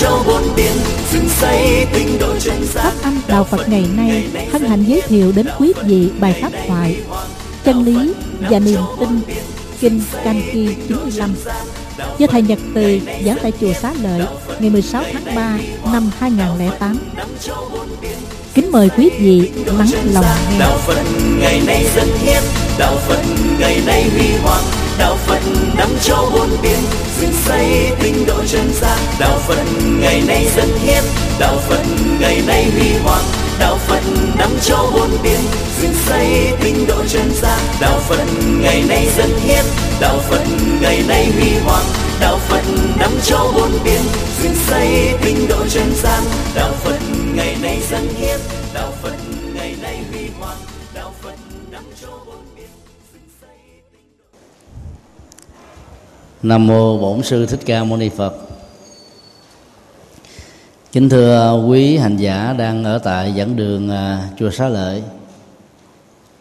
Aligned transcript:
châu 0.00 0.22
bốn 0.26 0.42
biển 0.56 0.72
rừng 1.12 1.28
xây 1.28 1.86
tinh 1.92 2.18
độ 2.20 2.38
chân 2.38 2.66
pháp 2.66 2.92
âm 3.02 3.20
đạo 3.28 3.44
phật 3.44 3.68
ngày 3.68 3.84
nay 3.96 4.26
hân 4.52 4.62
hạnh 4.64 4.84
giới 4.86 5.00
thiệu 5.00 5.32
đến 5.36 5.46
quý 5.58 5.72
vị 5.84 6.08
bài 6.20 6.38
pháp 6.42 6.52
thoại 6.66 6.96
chân 7.64 7.84
lý 7.84 8.12
và 8.40 8.58
niềm 8.58 8.80
tin 9.00 9.20
kinh 9.80 10.00
canh 10.24 10.42
ki 10.52 10.68
95 10.88 11.34
do 12.18 12.26
thầy 12.26 12.42
Nhật 12.42 12.58
Từ 12.74 13.00
giảng 13.24 13.38
tại 13.42 13.52
chùa 13.60 13.72
Xá 13.72 13.94
Lợi 14.02 14.26
ngày 14.60 14.70
16 14.70 15.02
tháng 15.12 15.34
3 15.34 15.58
năm 15.92 16.10
2008. 16.18 16.98
Kính 18.54 18.72
mời 18.72 18.90
quý 18.96 19.10
vị 19.18 19.50
lắng 19.66 19.88
lòng 20.12 20.24
nghe. 20.50 20.58
Đạo 20.58 20.78
Phật 20.86 21.02
ngày 21.40 21.60
nay 21.66 21.86
dân 21.96 22.08
hiến, 22.18 22.42
đạo 22.78 22.96
Phật 23.08 23.22
ngày 23.58 23.80
nay 23.86 24.10
huy 24.10 24.28
hoàng, 24.42 24.64
đạo 24.98 25.16
Phật 25.26 25.40
năm 25.76 25.88
châu 26.02 26.30
bốn 26.32 26.48
biển, 26.62 26.78
dựng 27.20 27.32
xây 27.46 27.90
tinh 28.02 28.26
độ 28.26 28.44
chân 28.46 28.70
gian. 28.80 28.98
Đạo 29.18 29.38
Phật 29.46 29.64
ngày 30.00 30.22
nay 30.26 30.46
dân 30.56 30.68
hiến, 30.78 31.04
đạo 31.38 31.56
Phật 31.68 31.82
ngày 32.20 32.42
nay 32.46 32.64
huy 32.70 32.92
hoàng, 33.04 33.24
đạo 33.58 33.78
phật 33.86 34.02
năm 34.38 34.50
châu 34.62 34.90
bốn 34.94 35.10
biển 35.22 35.40
dựng 35.82 35.94
xây 36.06 36.52
tinh 36.60 36.86
độ 36.88 37.02
chân 37.08 37.30
gian 37.42 37.58
đạo 37.80 37.98
phật 38.08 38.24
ngày 38.60 38.84
nay 38.88 39.08
dân 39.16 39.30
hiến 39.38 39.64
đạo 40.00 40.18
phật 40.18 40.44
ngày 40.80 41.02
nay 41.08 41.26
huy 41.38 41.50
hoàng. 41.64 41.84
Đạo 42.20 42.38
phật 42.38 42.62
năm 42.98 43.10
châu 43.22 43.52
bốn 43.54 43.70
biển 43.84 44.00
dựng 44.42 44.54
xây 44.54 45.12
tinh 45.24 45.48
độ 45.48 45.66
chân 45.68 45.92
gian 46.02 46.22
đạo 46.54 46.72
phật 46.84 46.98
ngày 47.34 47.56
nay 47.62 47.78
dân 47.90 48.08
hiến. 48.18 48.55
Nam 56.46 56.66
mô 56.66 56.98
Bổn 56.98 57.22
sư 57.22 57.46
Thích 57.46 57.60
Ca 57.66 57.84
Mâu 57.84 57.98
Ni 57.98 58.08
Phật. 58.08 58.34
Kính 60.92 61.08
thưa 61.08 61.64
quý 61.68 61.96
hành 61.96 62.16
giả 62.16 62.54
đang 62.58 62.84
ở 62.84 62.98
tại 62.98 63.32
dẫn 63.32 63.56
đường 63.56 63.90
à, 63.90 64.28
chùa 64.38 64.50
Xá 64.50 64.68
Lợi 64.68 65.02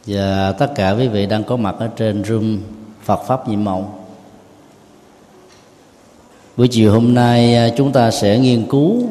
và 0.06 0.52
tất 0.52 0.72
cả 0.76 0.92
quý 0.92 1.08
vị 1.08 1.26
đang 1.26 1.44
có 1.44 1.56
mặt 1.58 1.76
ở 1.80 1.88
trên 1.88 2.24
room 2.24 2.60
Phật 3.04 3.24
pháp 3.28 3.48
nhiệm 3.48 3.64
mộng. 3.64 4.06
Buổi 6.58 6.68
chiều 6.68 6.92
hôm 6.92 7.14
nay 7.14 7.56
à, 7.56 7.70
chúng 7.78 7.92
ta 7.92 8.12
sẽ 8.12 8.40
nghiên 8.40 8.66
cứu 8.70 9.04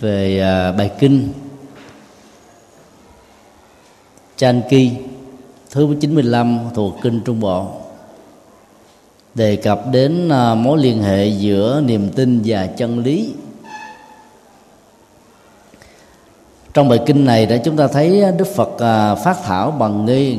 về 0.00 0.40
à, 0.40 0.72
bài 0.72 0.90
kinh 0.98 1.28
Chan 4.36 4.62
Ki, 4.68 4.90
thứ 5.70 5.96
95 6.00 6.58
thuộc 6.74 6.96
kinh 7.02 7.20
Trung 7.24 7.40
Bộ 7.40 7.87
đề 9.34 9.56
cập 9.56 9.82
đến 9.92 10.28
à, 10.28 10.54
mối 10.54 10.78
liên 10.78 11.02
hệ 11.02 11.26
giữa 11.26 11.82
niềm 11.84 12.10
tin 12.10 12.42
và 12.44 12.66
chân 12.66 12.98
lý. 12.98 13.34
Trong 16.74 16.88
bài 16.88 17.00
kinh 17.06 17.24
này 17.24 17.46
để 17.46 17.58
chúng 17.58 17.76
ta 17.76 17.86
thấy 17.86 18.24
đức 18.38 18.46
phật 18.56 18.78
à, 18.78 19.14
phát 19.14 19.36
thảo 19.44 19.70
bằng 19.70 20.06
nghệ, 20.06 20.36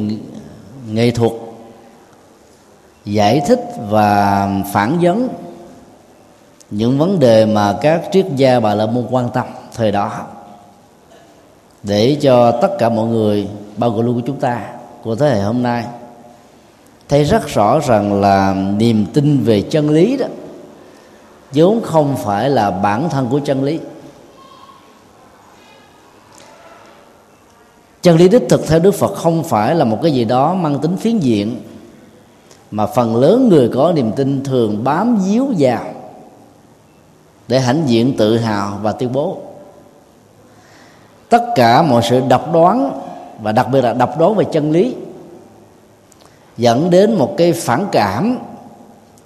nghệ 0.91 1.11
thuật 1.11 1.31
giải 3.05 3.41
thích 3.47 3.59
và 3.89 4.49
phản 4.73 4.99
vấn 5.01 5.29
những 6.71 6.97
vấn 6.97 7.19
đề 7.19 7.45
mà 7.45 7.77
các 7.81 8.01
triết 8.11 8.25
gia 8.35 8.59
bà 8.59 8.75
la 8.75 8.85
môn 8.85 9.05
quan 9.09 9.29
tâm 9.33 9.45
thời 9.75 9.91
đó 9.91 10.25
để 11.83 12.17
cho 12.21 12.51
tất 12.51 12.69
cả 12.79 12.89
mọi 12.89 13.07
người 13.07 13.47
bao 13.77 13.89
gồm 13.89 14.05
luôn 14.05 14.15
của 14.15 14.27
chúng 14.27 14.39
ta 14.39 14.69
của 15.03 15.15
thế 15.15 15.29
hệ 15.29 15.41
hôm 15.41 15.63
nay 15.63 15.85
thấy 17.09 17.23
rất 17.23 17.47
rõ 17.47 17.79
rằng 17.79 18.21
là 18.21 18.53
niềm 18.77 19.05
tin 19.13 19.43
về 19.43 19.61
chân 19.61 19.89
lý 19.89 20.17
đó, 20.17 20.25
vốn 21.51 21.81
không 21.83 22.15
phải 22.17 22.49
là 22.49 22.71
bản 22.71 23.09
thân 23.09 23.27
của 23.29 23.39
chân 23.39 23.63
lý. 23.63 23.79
Chân 28.01 28.17
lý 28.17 28.29
đích 28.29 28.43
thực 28.49 28.67
theo 28.67 28.79
đức 28.79 28.91
phật 28.91 29.15
không 29.15 29.43
phải 29.43 29.75
là 29.75 29.85
một 29.85 29.99
cái 30.03 30.11
gì 30.11 30.25
đó 30.25 30.53
mang 30.53 30.79
tính 30.79 30.97
phiến 30.97 31.17
diện, 31.17 31.61
mà 32.71 32.85
phần 32.85 33.15
lớn 33.15 33.49
người 33.49 33.69
có 33.73 33.91
niềm 33.91 34.11
tin 34.11 34.43
thường 34.43 34.83
bám 34.83 35.17
víu 35.17 35.47
vào 35.57 35.83
để 37.47 37.59
hãnh 37.59 37.83
diện 37.85 38.17
tự 38.17 38.37
hào 38.37 38.79
và 38.81 38.91
tuyên 38.91 39.13
bố. 39.13 39.37
Tất 41.29 41.43
cả 41.55 41.81
mọi 41.81 42.01
sự 42.09 42.21
độc 42.29 42.53
đoán 42.53 43.01
và 43.41 43.51
đặc 43.51 43.67
biệt 43.71 43.81
là 43.81 43.93
độc 43.93 44.19
đoán 44.19 44.35
về 44.35 44.45
chân 44.51 44.71
lý 44.71 44.95
dẫn 46.59 46.89
đến 46.89 47.15
một 47.15 47.37
cái 47.37 47.53
phản 47.53 47.85
cảm, 47.91 48.37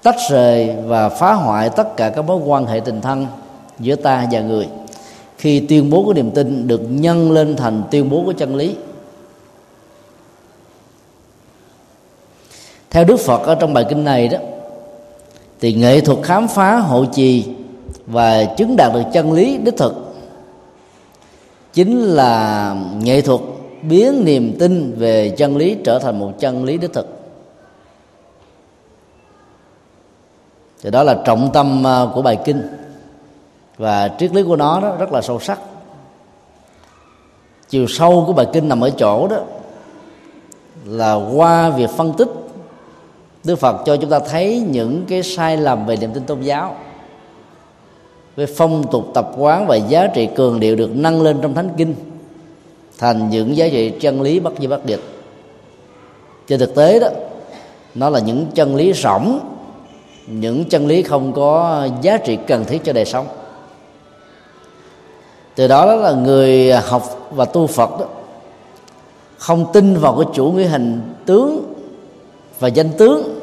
tách 0.03 0.15
rời 0.29 0.75
và 0.85 1.09
phá 1.09 1.33
hoại 1.33 1.69
tất 1.69 1.97
cả 1.97 2.09
các 2.09 2.25
mối 2.25 2.37
quan 2.45 2.65
hệ 2.65 2.79
tình 2.79 3.01
thân 3.01 3.27
giữa 3.79 3.95
ta 3.95 4.27
và 4.31 4.39
người. 4.39 4.67
Khi 5.37 5.59
tuyên 5.59 5.89
bố 5.89 6.03
của 6.03 6.13
niềm 6.13 6.31
tin 6.31 6.67
được 6.67 6.81
nhân 6.89 7.31
lên 7.31 7.55
thành 7.55 7.83
tuyên 7.91 8.09
bố 8.09 8.23
của 8.25 8.33
chân 8.33 8.55
lý. 8.55 8.75
Theo 12.89 13.03
đức 13.03 13.19
phật 13.19 13.41
ở 13.41 13.55
trong 13.55 13.73
bài 13.73 13.85
kinh 13.89 14.03
này 14.03 14.27
đó, 14.27 14.37
thì 15.61 15.73
nghệ 15.73 16.01
thuật 16.01 16.17
khám 16.23 16.47
phá 16.47 16.75
hộ 16.75 17.05
trì 17.05 17.45
và 18.05 18.45
chứng 18.45 18.75
đạt 18.75 18.93
được 18.93 19.03
chân 19.13 19.31
lý 19.31 19.57
đích 19.57 19.77
thực 19.77 20.15
chính 21.73 22.01
là 22.01 22.75
nghệ 23.01 23.21
thuật 23.21 23.41
biến 23.81 24.25
niềm 24.25 24.55
tin 24.59 24.93
về 24.97 25.29
chân 25.29 25.57
lý 25.57 25.77
trở 25.83 25.99
thành 25.99 26.19
một 26.19 26.31
chân 26.39 26.63
lý 26.63 26.77
đích 26.77 26.93
thực. 26.93 27.22
Thì 30.83 30.89
đó 30.91 31.03
là 31.03 31.21
trọng 31.25 31.49
tâm 31.53 31.83
ờ, 31.83 32.11
của 32.13 32.21
bài 32.21 32.37
kinh. 32.45 32.61
Và 33.77 34.09
triết 34.19 34.33
lý 34.33 34.43
của 34.43 34.55
nó 34.55 34.79
đó 34.79 34.95
rất 34.99 35.13
là 35.13 35.21
sâu 35.21 35.39
sắc. 35.39 35.59
Chiều 37.69 37.87
sâu 37.87 38.23
của 38.27 38.33
bài 38.33 38.47
kinh 38.53 38.69
nằm 38.69 38.81
ở 38.81 38.89
chỗ 38.89 39.27
đó 39.27 39.37
là 40.85 41.13
qua 41.13 41.69
việc 41.69 41.89
phân 41.89 42.13
tích 42.13 42.27
Đức 43.43 43.55
Phật 43.55 43.75
cho 43.85 43.95
chúng 43.97 44.09
ta 44.09 44.19
thấy 44.19 44.63
những 44.69 45.05
cái 45.07 45.23
sai 45.23 45.57
lầm 45.57 45.85
về 45.85 45.95
niềm 45.95 46.11
tin 46.13 46.23
tôn 46.23 46.41
giáo 46.41 46.75
về 48.35 48.45
phong 48.45 48.83
tục 48.91 49.05
tập 49.13 49.31
quán 49.37 49.67
và 49.67 49.75
giá 49.75 50.07
trị 50.07 50.29
cường 50.35 50.59
điệu 50.59 50.75
được 50.75 50.89
nâng 50.93 51.21
lên 51.21 51.37
trong 51.41 51.53
thánh 51.53 51.69
kinh 51.77 51.95
thành 52.97 53.29
những 53.29 53.57
giá 53.57 53.67
trị 53.67 53.93
chân 53.99 54.21
lý 54.21 54.39
bất 54.39 54.53
di 54.59 54.67
bất 54.67 54.85
địch 54.85 55.01
trên 56.47 56.59
thực 56.59 56.75
tế 56.75 56.99
đó, 56.99 57.07
nó 57.95 58.09
là 58.09 58.19
những 58.19 58.45
chân 58.55 58.75
lý 58.75 58.93
rỗng 58.93 59.39
những 60.27 60.65
chân 60.65 60.87
lý 60.87 61.03
không 61.03 61.33
có 61.33 61.87
giá 62.01 62.17
trị 62.17 62.37
cần 62.47 62.65
thiết 62.65 62.83
cho 62.83 62.93
đời 62.93 63.05
sống. 63.05 63.27
Từ 65.55 65.67
đó 65.67 65.85
đó 65.85 65.95
là 65.95 66.11
người 66.11 66.73
học 66.73 67.29
và 67.31 67.45
tu 67.45 67.67
phật 67.67 67.99
đó 67.99 68.05
không 69.37 69.65
tin 69.73 69.97
vào 69.97 70.15
cái 70.15 70.25
chủ 70.33 70.51
nghĩa 70.51 70.67
hình 70.67 71.13
tướng 71.25 71.73
và 72.59 72.67
danh 72.67 72.89
tướng. 72.97 73.39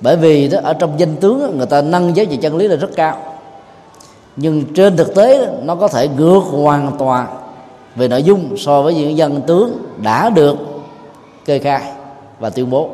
Bởi 0.00 0.16
vì 0.16 0.48
đó 0.48 0.58
ở 0.62 0.72
trong 0.72 1.00
danh 1.00 1.16
tướng 1.16 1.40
đó, 1.40 1.48
người 1.56 1.66
ta 1.66 1.82
nâng 1.82 2.16
giá 2.16 2.24
trị 2.24 2.36
chân 2.36 2.56
lý 2.56 2.68
là 2.68 2.76
rất 2.76 2.90
cao. 2.96 3.16
Nhưng 4.36 4.74
trên 4.74 4.96
thực 4.96 5.14
tế 5.14 5.46
đó, 5.46 5.52
nó 5.62 5.74
có 5.74 5.88
thể 5.88 6.08
ngược 6.08 6.40
hoàn 6.40 6.92
toàn 6.98 7.26
về 7.96 8.08
nội 8.08 8.22
dung 8.22 8.56
so 8.58 8.82
với 8.82 8.94
những 8.94 9.16
dân 9.16 9.42
tướng 9.46 9.78
đã 9.96 10.30
được 10.30 10.56
kê 11.44 11.58
khai 11.58 11.92
và 12.38 12.50
tuyên 12.50 12.70
bố 12.70 12.90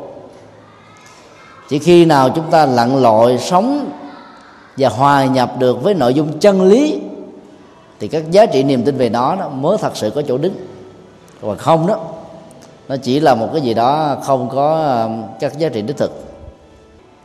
chỉ 1.69 1.79
khi 1.79 2.05
nào 2.05 2.29
chúng 2.29 2.51
ta 2.51 2.65
lặn 2.65 3.01
lội 3.01 3.37
sống 3.37 3.91
và 4.77 4.89
hòa 4.89 5.25
nhập 5.25 5.59
được 5.59 5.83
với 5.83 5.93
nội 5.93 6.13
dung 6.13 6.39
chân 6.39 6.61
lý 6.61 6.99
thì 7.99 8.07
các 8.07 8.31
giá 8.31 8.45
trị 8.45 8.63
niềm 8.63 8.83
tin 8.83 8.97
về 8.97 9.09
nó, 9.09 9.35
nó 9.35 9.49
mới 9.49 9.77
thật 9.77 9.97
sự 9.97 10.09
có 10.09 10.21
chỗ 10.27 10.37
đứng. 10.37 10.53
Còn 11.41 11.57
không 11.57 11.87
đó 11.87 11.99
nó 12.87 12.97
chỉ 12.97 13.19
là 13.19 13.35
một 13.35 13.49
cái 13.53 13.61
gì 13.61 13.73
đó 13.73 14.17
không 14.23 14.49
có 14.49 14.95
um, 15.03 15.23
các 15.39 15.57
giá 15.57 15.69
trị 15.69 15.81
đích 15.81 15.97
thực. 15.97 16.23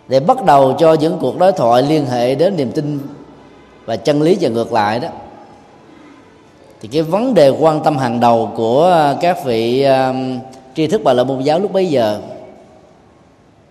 Để 0.09 0.21
bắt 0.21 0.45
đầu 0.45 0.75
cho 0.79 0.93
những 0.93 1.19
cuộc 1.21 1.39
đối 1.39 1.53
thoại 1.53 1.83
liên 1.83 2.07
hệ 2.07 2.35
đến 2.35 2.57
niềm 2.57 2.73
tin 2.73 2.99
và 3.85 3.97
chân 3.97 4.23
lý 4.23 4.39
và 4.41 4.49
ngược 4.49 4.73
lại 4.73 5.01
đó 5.01 5.09
thì 6.81 6.89
cái 6.89 7.03
vấn 7.03 7.35
đề 7.35 7.49
quan 7.49 7.81
tâm 7.83 7.99
hàng 7.99 8.21
đầu 8.21 8.51
của 8.57 9.11
uh, 9.13 9.21
các 9.21 9.45
vị 9.45 9.85
um, 9.85 10.39
tri 10.75 10.87
thức 10.87 11.01
bà 11.05 11.13
la 11.13 11.25
môn 11.25 11.41
giáo 11.41 11.59
lúc 11.59 11.73
bấy 11.73 11.87
giờ 11.87 12.21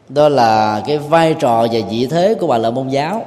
đó 0.09 0.29
là 0.29 0.81
cái 0.87 0.97
vai 0.97 1.35
trò 1.39 1.67
và 1.71 1.79
vị 1.89 2.07
thế 2.11 2.33
của 2.33 2.47
bà 2.47 2.57
la 2.57 2.71
môn 2.71 2.87
giáo. 2.87 3.25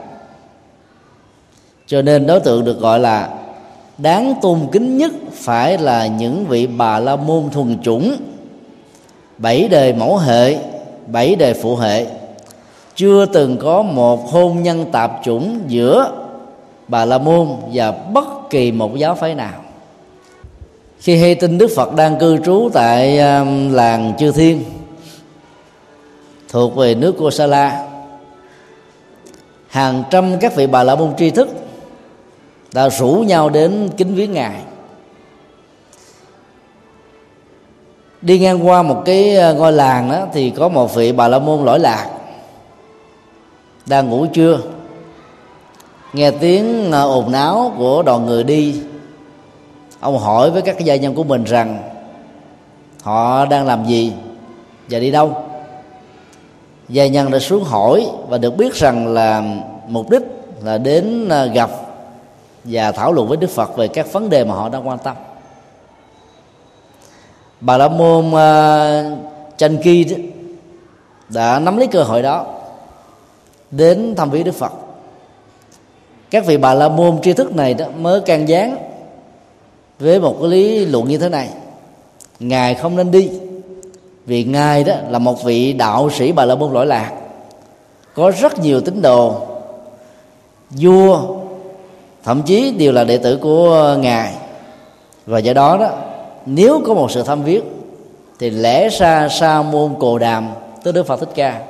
Cho 1.87 2.03
nên 2.03 2.27
đối 2.27 2.41
tượng 2.41 2.65
được 2.65 2.81
gọi 2.81 3.01
là 3.01 3.29
đáng 3.99 4.35
tôn 4.43 4.61
kính 4.73 4.97
nhất 4.97 5.13
phải 5.33 5.79
là 5.79 6.07
những 6.07 6.47
vị 6.47 6.67
bà 6.67 6.99
la 6.99 7.17
môn 7.17 7.51
thuần 7.51 7.79
chủng. 7.83 8.17
Bảy 9.39 9.69
đời 9.69 9.93
mẫu 9.93 10.17
hệ, 10.17 10.59
bảy 11.07 11.37
đời 11.37 11.55
phụ 11.55 11.77
hệ. 11.77 12.07
Chưa 12.95 13.27
từng 13.27 13.57
có 13.57 13.83
một 13.83 14.31
hôn 14.31 14.63
nhân 14.63 14.85
tạp 14.93 15.21
chủng 15.25 15.61
giữa 15.69 16.13
bà 16.89 17.05
la 17.05 17.19
môn 17.19 17.49
và 17.73 17.93
bất 17.93 18.51
kỳ 18.51 18.73
một 18.73 18.97
giáo 18.97 19.15
phái 19.15 19.35
nào. 19.35 19.61
Khi 20.99 21.17
hay 21.17 21.35
tin 21.35 21.59
đức 21.59 21.71
phật 21.77 21.95
đang 21.95 22.19
cư 22.19 22.39
trú 22.45 22.69
tại 22.73 23.19
um, 23.19 23.73
làng 23.73 24.13
chư 24.19 24.33
thiên 24.33 24.65
thuộc 26.49 26.77
về 26.77 26.95
nước 26.95 27.15
kosala 27.19 27.87
hàng 29.69 30.05
trăm 30.11 30.39
các 30.41 30.55
vị 30.55 30.67
bà 30.67 30.83
la 30.83 30.95
môn 30.95 31.17
tri 31.17 31.31
thức 31.31 31.49
đã 32.73 32.89
rủ 32.89 33.13
nhau 33.27 33.49
đến 33.49 33.91
kính 33.97 34.15
viếng 34.15 34.33
ngài. 34.33 34.61
Đi 38.23 38.39
ngang 38.39 38.67
qua 38.67 38.83
một 38.83 39.03
cái 39.05 39.37
ờ, 39.37 39.55
ngôi 39.55 39.73
làng 39.73 40.11
đó 40.11 40.27
thì 40.33 40.51
có 40.51 40.69
một 40.69 40.95
vị 40.95 41.13
bà 41.13 41.29
la 41.29 41.39
môn 41.39 41.65
lỗi 41.65 41.79
lạc 41.79 42.11
đang 43.87 44.11
ngủ 44.11 44.27
trưa, 44.27 44.59
nghe 46.13 46.31
tiếng 46.31 46.93
ờ, 46.93 47.03
ồn 47.03 47.33
náo 47.33 47.73
của 47.79 48.03
đoàn 48.03 48.27
người 48.27 48.45
đi. 48.45 48.81
Ông 50.01 50.19
hỏi 50.19 50.51
với 50.51 50.63
các 50.63 50.79
gia 50.79 50.97
nhân 50.97 51.15
của 51.15 51.25
mình 51.25 51.45
rằng, 51.45 51.79
họ 53.03 53.47
đang 53.47 53.67
làm 53.67 53.87
gì 53.87 54.13
và 54.91 54.99
đi 54.99 55.11
đâu? 55.11 55.46
Gia 56.89 57.07
nhân 57.07 57.31
đã 57.31 57.39
xuống 57.39 57.65
hỏi 57.65 58.07
và 58.29 58.39
được 58.39 58.57
biết 58.57 58.75
rằng 58.75 59.07
là 59.07 59.43
mục 59.89 60.11
đích 60.11 60.23
là 60.65 60.79
đến 60.79 61.29
à, 61.29 61.45
gặp 61.45 61.71
và 62.65 62.93
thảo 62.93 63.13
luận 63.13 63.29
với 63.29 63.37
đức 63.37 63.51
phật 63.51 63.77
về 63.77 63.89
các 63.89 64.13
vấn 64.13 64.31
đề 64.31 64.45
mà 64.45 64.55
họ 64.55 64.69
đang 64.69 64.89
quan 64.89 64.99
tâm. 64.99 65.17
Bà 67.61 67.79
la 67.79 67.89
môn 67.89 68.31
uh, 68.31 69.83
ki 69.83 70.07
đã 71.29 71.59
nắm 71.59 71.77
lấy 71.77 71.87
cơ 71.87 72.03
hội 72.03 72.23
đó 72.23 72.47
đến 73.71 74.15
thăm 74.17 74.31
viếng 74.31 74.45
đức 74.45 74.55
phật. 74.55 74.73
Các 76.31 76.47
vị 76.47 76.57
bà 76.57 76.75
la 76.75 76.89
môn 76.89 77.21
tri 77.23 77.33
thức 77.33 77.57
này 77.57 77.75
đó 77.75 77.87
mới 77.99 78.21
can 78.21 78.49
gián 78.49 78.77
với 79.99 80.21
một 80.21 80.37
cái 80.41 80.51
lý 80.51 80.87
luận 80.87 81.09
như 81.09 81.19
thế 81.19 81.29
này. 81.29 81.49
Ngài 82.41 82.75
không 82.75 82.97
nên 82.97 83.11
đi 83.11 83.31
vì 84.27 84.45
ngài 84.45 84.85
đó 84.85 84.95
là 85.09 85.19
một 85.19 85.45
vị 85.45 85.73
đạo 85.73 86.11
sĩ 86.11 86.33
bà 86.33 86.45
la 86.45 86.55
môn 86.55 86.73
lỗi 86.73 86.87
lạc. 86.87 87.13
Có 88.15 88.33
rất 88.41 88.59
nhiều 88.59 88.81
tín 88.81 89.03
đồ, 89.03 89.47
vua, 90.71 91.21
thậm 92.25 92.43
chí 92.43 92.71
đều 92.71 92.93
là 92.93 93.05
đệ 93.05 93.19
tử 93.19 93.37
của 93.37 93.97
ngài. 94.01 94.35
Và 95.27 95.39
do 95.39 95.53
đó 95.53 95.77
đó, 95.77 95.91
nếu 96.47 96.83
có 96.87 96.95
một 96.95 97.11
sự 97.11 97.23
thăm 97.23 97.43
viết 97.43 97.63
thì 98.39 98.51
lẽ 98.51 98.89
ra 98.89 99.29
sa 99.29 99.63
môn 99.63 99.95
cồ 99.99 100.19
đàm 100.19 100.49
tới 100.85 100.93
đức 100.93 101.07
phật 101.07 101.21
thích 101.21 101.33
ca 101.35 101.61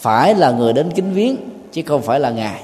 phải 0.00 0.34
là 0.34 0.50
người 0.50 0.72
đến 0.72 0.90
kính 0.90 1.12
viếng, 1.12 1.36
chứ 1.72 1.82
không 1.86 2.02
phải 2.02 2.20
là 2.20 2.30
ngài. 2.30 2.60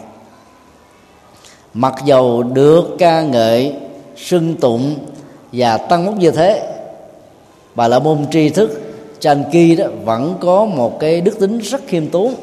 Mặc 1.75 1.95
dầu 2.05 2.43
được 2.43 2.85
ca 2.99 3.23
ngợi, 3.23 3.75
sưng 4.17 4.55
tụng 4.55 4.95
và 5.53 5.77
tăng 5.77 6.07
mức 6.07 6.13
như 6.19 6.31
thế, 6.31 6.75
bà 7.75 7.89
la 7.89 7.99
môn 7.99 8.27
tri 8.31 8.49
thức 8.49 8.82
Chanki 9.23 9.79
đó 9.79 9.85
vẫn 10.05 10.35
có 10.41 10.65
một 10.65 11.01
cái 11.01 11.21
đức 11.21 11.39
tính 11.41 11.59
rất 11.59 11.81
khiêm 11.87 12.07
tốn 12.07 12.35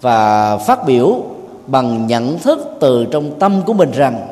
và 0.00 0.56
phát 0.56 0.84
biểu 0.86 1.22
bằng 1.66 2.06
nhận 2.06 2.38
thức 2.38 2.76
từ 2.80 3.06
trong 3.10 3.38
tâm 3.38 3.62
của 3.66 3.72
mình 3.72 3.90
rằng 3.90 4.28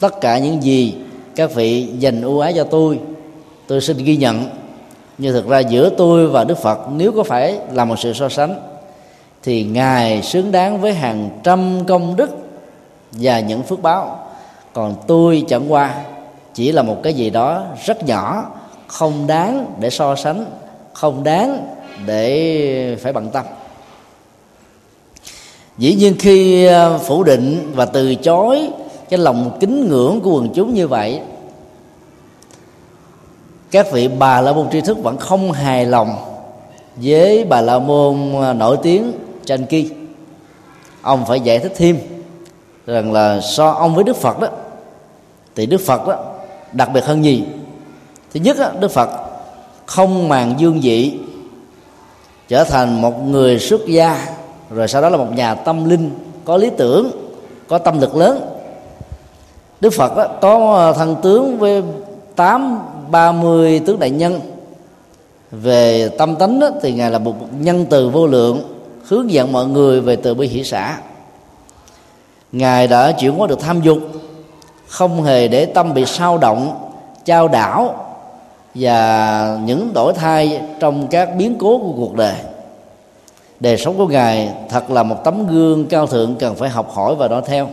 tất 0.00 0.20
cả 0.20 0.38
những 0.38 0.62
gì 0.62 0.94
các 1.36 1.54
vị 1.54 1.88
dành 1.98 2.22
ưu 2.22 2.40
ái 2.40 2.52
cho 2.56 2.64
tôi 2.64 2.98
tôi 3.66 3.80
xin 3.80 3.96
ghi 3.96 4.16
nhận. 4.16 4.44
Nhưng 5.18 5.32
thực 5.32 5.48
ra 5.48 5.58
giữa 5.58 5.90
tôi 5.90 6.26
và 6.26 6.44
đức 6.44 6.58
phật, 6.58 6.78
nếu 6.96 7.12
có 7.12 7.22
phải 7.22 7.58
là 7.72 7.84
một 7.84 7.98
sự 7.98 8.12
so 8.12 8.28
sánh, 8.28 8.54
thì 9.42 9.64
ngài 9.64 10.22
xứng 10.22 10.52
đáng 10.52 10.80
với 10.80 10.94
hàng 10.94 11.30
trăm 11.42 11.84
công 11.88 12.16
đức 12.16 12.30
và 13.12 13.40
những 13.40 13.62
phước 13.62 13.82
báo. 13.82 14.18
Còn 14.72 14.94
tôi 15.06 15.44
chẳng 15.48 15.72
qua 15.72 15.94
chỉ 16.54 16.72
là 16.72 16.82
một 16.82 16.96
cái 17.02 17.14
gì 17.14 17.30
đó 17.30 17.64
rất 17.84 18.06
nhỏ 18.06 18.44
không 18.92 19.26
đáng 19.26 19.66
để 19.80 19.90
so 19.90 20.16
sánh, 20.16 20.44
không 20.92 21.24
đáng 21.24 21.66
để 22.06 22.96
phải 23.02 23.12
bận 23.12 23.30
tâm. 23.30 23.46
Dĩ 25.78 25.94
nhiên 25.94 26.14
khi 26.18 26.66
ờ, 26.66 26.98
phủ 26.98 27.22
định 27.22 27.72
và 27.74 27.84
từ 27.84 28.14
chối 28.14 28.68
cái 29.08 29.18
lòng 29.18 29.56
kính 29.60 29.88
ngưỡng 29.88 30.20
của 30.20 30.30
quần 30.30 30.48
chúng 30.54 30.74
như 30.74 30.88
vậy, 30.88 31.20
các 33.70 33.92
vị 33.92 34.08
bà 34.08 34.40
la 34.40 34.52
môn 34.52 34.70
tri 34.70 34.80
thức 34.80 34.98
vẫn 35.02 35.16
không 35.16 35.52
hài 35.52 35.86
lòng 35.86 36.16
với 36.96 37.44
bà 37.44 37.60
la 37.60 37.78
môn 37.78 38.32
ờ, 38.40 38.52
nổi 38.52 38.76
tiếng 38.82 39.12
tranh 39.44 39.66
kỳ 39.66 39.90
ông 41.02 41.24
phải 41.26 41.40
giải 41.40 41.58
thích 41.58 41.72
thêm 41.76 41.98
rằng 42.86 43.12
là 43.12 43.40
so 43.40 43.70
ông 43.70 43.94
với 43.94 44.04
đức 44.04 44.16
phật 44.16 44.40
đó, 44.40 44.48
thì 45.56 45.66
đức 45.66 45.80
phật 45.80 46.08
đó, 46.08 46.24
đặc 46.72 46.90
biệt 46.94 47.04
hơn 47.04 47.24
gì? 47.24 47.44
Thứ 48.34 48.40
nhất 48.40 48.80
đức 48.80 48.90
phật 48.90 49.10
không 49.86 50.28
màng 50.28 50.54
dương 50.58 50.80
vị 50.82 51.18
trở 52.48 52.64
thành 52.64 53.02
một 53.02 53.26
người 53.26 53.58
xuất 53.58 53.86
gia 53.86 54.26
rồi 54.70 54.88
sau 54.88 55.02
đó 55.02 55.08
là 55.08 55.16
một 55.16 55.32
nhà 55.34 55.54
tâm 55.54 55.90
linh 55.90 56.10
có 56.44 56.56
lý 56.56 56.70
tưởng 56.76 57.10
có 57.68 57.78
tâm 57.78 58.00
lực 58.00 58.16
lớn. 58.16 58.40
Đức 59.80 59.90
phật 59.90 60.16
đó, 60.16 60.26
có 60.40 60.92
thân 60.96 61.16
tướng 61.22 61.58
với 61.58 61.82
tám 62.36 62.78
ba 63.10 63.32
mươi 63.32 63.80
tướng 63.86 63.98
đại 63.98 64.10
nhân. 64.10 64.40
Về 65.50 66.08
tâm 66.08 66.36
tánh 66.36 66.60
đó, 66.60 66.70
thì 66.82 66.92
ngài 66.92 67.10
là 67.10 67.18
một 67.18 67.34
nhân 67.60 67.86
từ 67.90 68.08
vô 68.08 68.26
lượng 68.26 68.62
hướng 69.08 69.32
dẫn 69.32 69.52
mọi 69.52 69.66
người 69.66 70.00
về 70.00 70.16
từ 70.16 70.34
bi 70.34 70.46
hỷ 70.46 70.64
xã. 70.64 70.98
Ngài 72.52 72.86
đã 72.86 73.12
chuyển 73.12 73.32
hóa 73.32 73.46
được 73.46 73.60
tham 73.60 73.80
dục 73.80 73.98
không 74.88 75.22
hề 75.22 75.48
để 75.48 75.64
tâm 75.64 75.94
bị 75.94 76.04
sao 76.06 76.38
động 76.38 76.90
trao 77.24 77.48
đảo 77.48 78.01
và 78.74 79.58
những 79.64 79.92
đổi 79.92 80.12
thay 80.12 80.60
trong 80.80 81.06
các 81.06 81.36
biến 81.36 81.56
cố 81.58 81.78
của 81.78 81.92
cuộc 81.96 82.14
đời. 82.14 82.34
Đời 83.60 83.76
sống 83.78 83.98
của 83.98 84.06
ngài 84.06 84.52
thật 84.68 84.90
là 84.90 85.02
một 85.02 85.24
tấm 85.24 85.46
gương 85.46 85.86
cao 85.86 86.06
thượng 86.06 86.36
cần 86.36 86.54
phải 86.54 86.70
học 86.70 86.90
hỏi 86.94 87.14
và 87.14 87.28
nói 87.28 87.42
theo. 87.46 87.68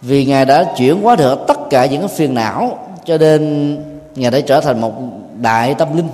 Vì 0.00 0.24
ngài 0.24 0.44
đã 0.44 0.64
chuyển 0.76 1.02
hóa 1.02 1.16
được 1.16 1.38
tất 1.46 1.70
cả 1.70 1.86
những 1.86 2.00
cái 2.00 2.08
phiền 2.08 2.34
não, 2.34 2.78
cho 3.04 3.18
nên 3.18 3.76
ngài 4.16 4.30
đã 4.30 4.40
trở 4.40 4.60
thành 4.60 4.80
một 4.80 4.92
đại 5.40 5.74
tâm 5.74 5.96
linh. 5.96 6.08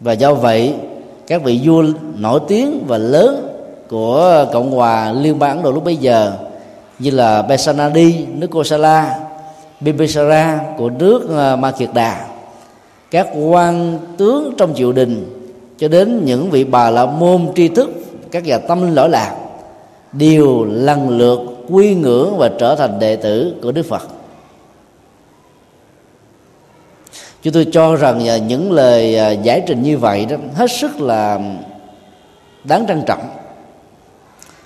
Và 0.00 0.12
do 0.12 0.34
vậy, 0.34 0.74
các 1.26 1.42
vị 1.42 1.60
vua 1.64 1.84
nổi 2.14 2.40
tiếng 2.48 2.84
và 2.86 2.98
lớn 2.98 3.48
của 3.88 4.46
cộng 4.52 4.70
hòa 4.70 5.12
liên 5.12 5.38
bang 5.38 5.56
ấn 5.56 5.62
độ 5.62 5.72
lúc 5.72 5.84
bấy 5.84 5.96
giờ, 5.96 6.32
như 6.98 7.10
là 7.10 7.42
Besanadi 7.42 8.26
nước 8.26 8.50
Kosala 8.50 9.18
Bimbisara 9.80 10.60
của 10.76 10.90
nước 10.90 11.28
ờ, 11.28 11.56
Ma 11.56 11.70
Kiệt 11.70 11.90
Đà 11.94 12.26
các 13.10 13.28
quan 13.34 13.98
tướng 14.16 14.54
trong 14.56 14.74
triều 14.74 14.92
đình, 14.92 15.26
cho 15.78 15.88
đến 15.88 16.24
những 16.24 16.50
vị 16.50 16.64
bà 16.64 16.90
la 16.90 17.06
môn 17.06 17.48
tri 17.54 17.68
thức, 17.68 17.90
các 18.30 18.44
nhà 18.44 18.58
tâm 18.58 18.82
linh 18.82 18.94
lỗi 18.94 19.08
lạc, 19.08 19.36
đều 20.12 20.64
lần 20.64 21.08
lượt 21.08 21.40
quy 21.68 21.94
ngưỡng 21.94 22.38
và 22.38 22.50
trở 22.58 22.74
thành 22.74 22.98
đệ 22.98 23.16
tử 23.16 23.54
của 23.62 23.72
Đức 23.72 23.86
Phật. 23.86 24.02
Chúng 27.42 27.52
tôi 27.52 27.66
cho 27.72 27.96
rằng 27.96 28.26
ờ, 28.26 28.36
những 28.36 28.72
lời 28.72 29.16
ờ, 29.16 29.30
giải 29.30 29.62
trình 29.66 29.82
như 29.82 29.98
vậy 29.98 30.26
đó, 30.26 30.36
hết 30.54 30.70
sức 30.70 31.00
là 31.00 31.40
đáng 32.64 32.84
trân 32.88 33.02
trọng. 33.06 33.28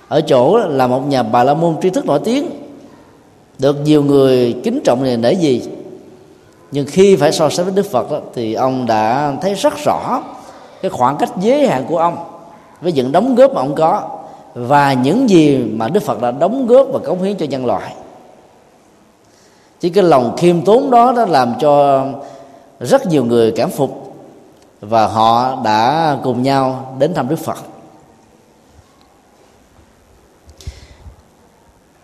Ở 0.07 0.21
chỗ 0.21 0.57
là 0.57 0.87
một 0.87 1.07
nhà 1.07 1.23
bà 1.23 1.43
la 1.43 1.53
môn 1.53 1.75
tri 1.81 1.89
thức 1.89 2.05
nổi 2.05 2.19
tiếng 2.23 2.60
được 3.61 3.77
nhiều 3.83 4.03
người 4.03 4.55
kính 4.63 4.81
trọng 4.83 5.03
này 5.03 5.17
để 5.17 5.33
gì? 5.33 5.61
Nhưng 6.71 6.85
khi 6.85 7.15
phải 7.15 7.31
so 7.31 7.49
sánh 7.49 7.65
với 7.65 7.75
đức 7.75 7.91
phật 7.91 8.11
đó, 8.11 8.19
thì 8.33 8.53
ông 8.53 8.85
đã 8.85 9.33
thấy 9.41 9.53
rất 9.53 9.73
rõ 9.85 10.21
cái 10.81 10.91
khoảng 10.91 11.17
cách 11.17 11.29
giới 11.41 11.67
hạn 11.67 11.85
của 11.89 11.97
ông 11.97 12.17
với 12.81 12.91
những 12.91 13.11
đóng 13.11 13.35
góp 13.35 13.53
mà 13.53 13.61
ông 13.61 13.75
có 13.75 14.09
và 14.53 14.93
những 14.93 15.29
gì 15.29 15.57
mà 15.57 15.87
đức 15.87 16.03
phật 16.03 16.21
đã 16.21 16.31
đóng 16.31 16.67
góp 16.67 16.87
và 16.91 16.99
cống 16.99 17.21
hiến 17.21 17.35
cho 17.37 17.45
nhân 17.45 17.65
loại. 17.65 17.95
Chỉ 19.79 19.89
cái 19.89 20.03
lòng 20.03 20.35
khiêm 20.37 20.61
tốn 20.61 20.91
đó 20.91 21.13
đã 21.17 21.25
làm 21.25 21.53
cho 21.59 22.05
rất 22.79 23.07
nhiều 23.07 23.25
người 23.25 23.51
cảm 23.51 23.69
phục 23.69 24.15
và 24.81 25.07
họ 25.07 25.61
đã 25.63 26.17
cùng 26.23 26.43
nhau 26.43 26.95
đến 26.99 27.13
thăm 27.13 27.29
đức 27.29 27.39
phật. 27.39 27.57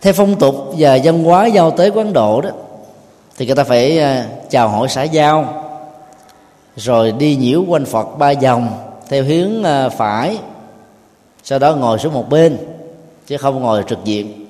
Theo 0.02 0.14
phong 0.14 0.40
tục 0.40 0.56
và 0.78 1.00
văn 1.04 1.24
hóa 1.24 1.46
giao 1.46 1.72
tế 1.72 1.90
quán 1.90 2.14
độ 2.14 2.42
đó, 2.42 2.50
thì 3.38 3.46
người 3.46 3.56
ta 3.56 3.64
phải 3.64 4.00
à, 4.00 4.26
chào 4.50 4.70
hỏi 4.70 4.90
xã 4.90 5.04
giao, 5.04 5.64
rồi 6.76 7.12
đi 7.12 7.36
nhiễu 7.36 7.64
quanh 7.68 7.86
phật 7.86 8.18
ba 8.18 8.34
vòng 8.42 8.70
theo 9.10 9.24
hướng 9.24 9.64
à, 9.64 9.90
phải, 9.90 10.38
sau 11.44 11.60
đó 11.60 11.76
ngồi 11.76 12.00
xuống 12.00 12.14
một 12.14 12.30
bên, 12.30 12.58
chứ 13.28 13.38
không 13.38 13.62
ngồi 13.62 13.84
trực 13.88 14.00
diện. 14.04 14.46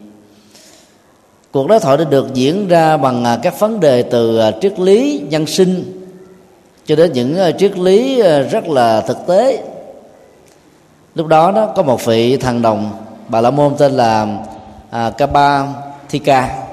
Cuộc 1.52 1.68
đối 1.68 1.80
thoại 1.80 1.98
đã 1.98 2.04
được 2.04 2.34
diễn 2.34 2.68
ra 2.68 2.98
bằng 2.98 3.26
à, 3.26 3.40
các 3.44 3.60
vấn 3.60 3.80
đề 3.80 4.04
từ 4.04 4.42
triết 4.62 4.80
lý 4.80 5.24
nhân 5.30 5.46
sinh 5.46 5.94
cho 6.86 6.96
đến 6.96 7.14
những 7.14 7.38
triết 7.58 7.78
lý 7.78 8.22
rất 8.52 8.68
là 8.68 9.02
thực 9.02 9.18
tế. 9.28 9.64
Lúc 11.16 11.28
đó 11.28 11.52
đó 11.52 11.74
có 11.76 11.84
một 11.84 12.06
vị 12.06 12.38
thằng 12.38 12.62
đồng 12.62 12.92
bà 13.28 13.42
la 13.42 13.52
môn 13.52 13.76
tên 13.78 13.92
là 13.92 14.38
à, 14.90 15.10
Kaba 15.10 15.68
Thika 16.10 16.64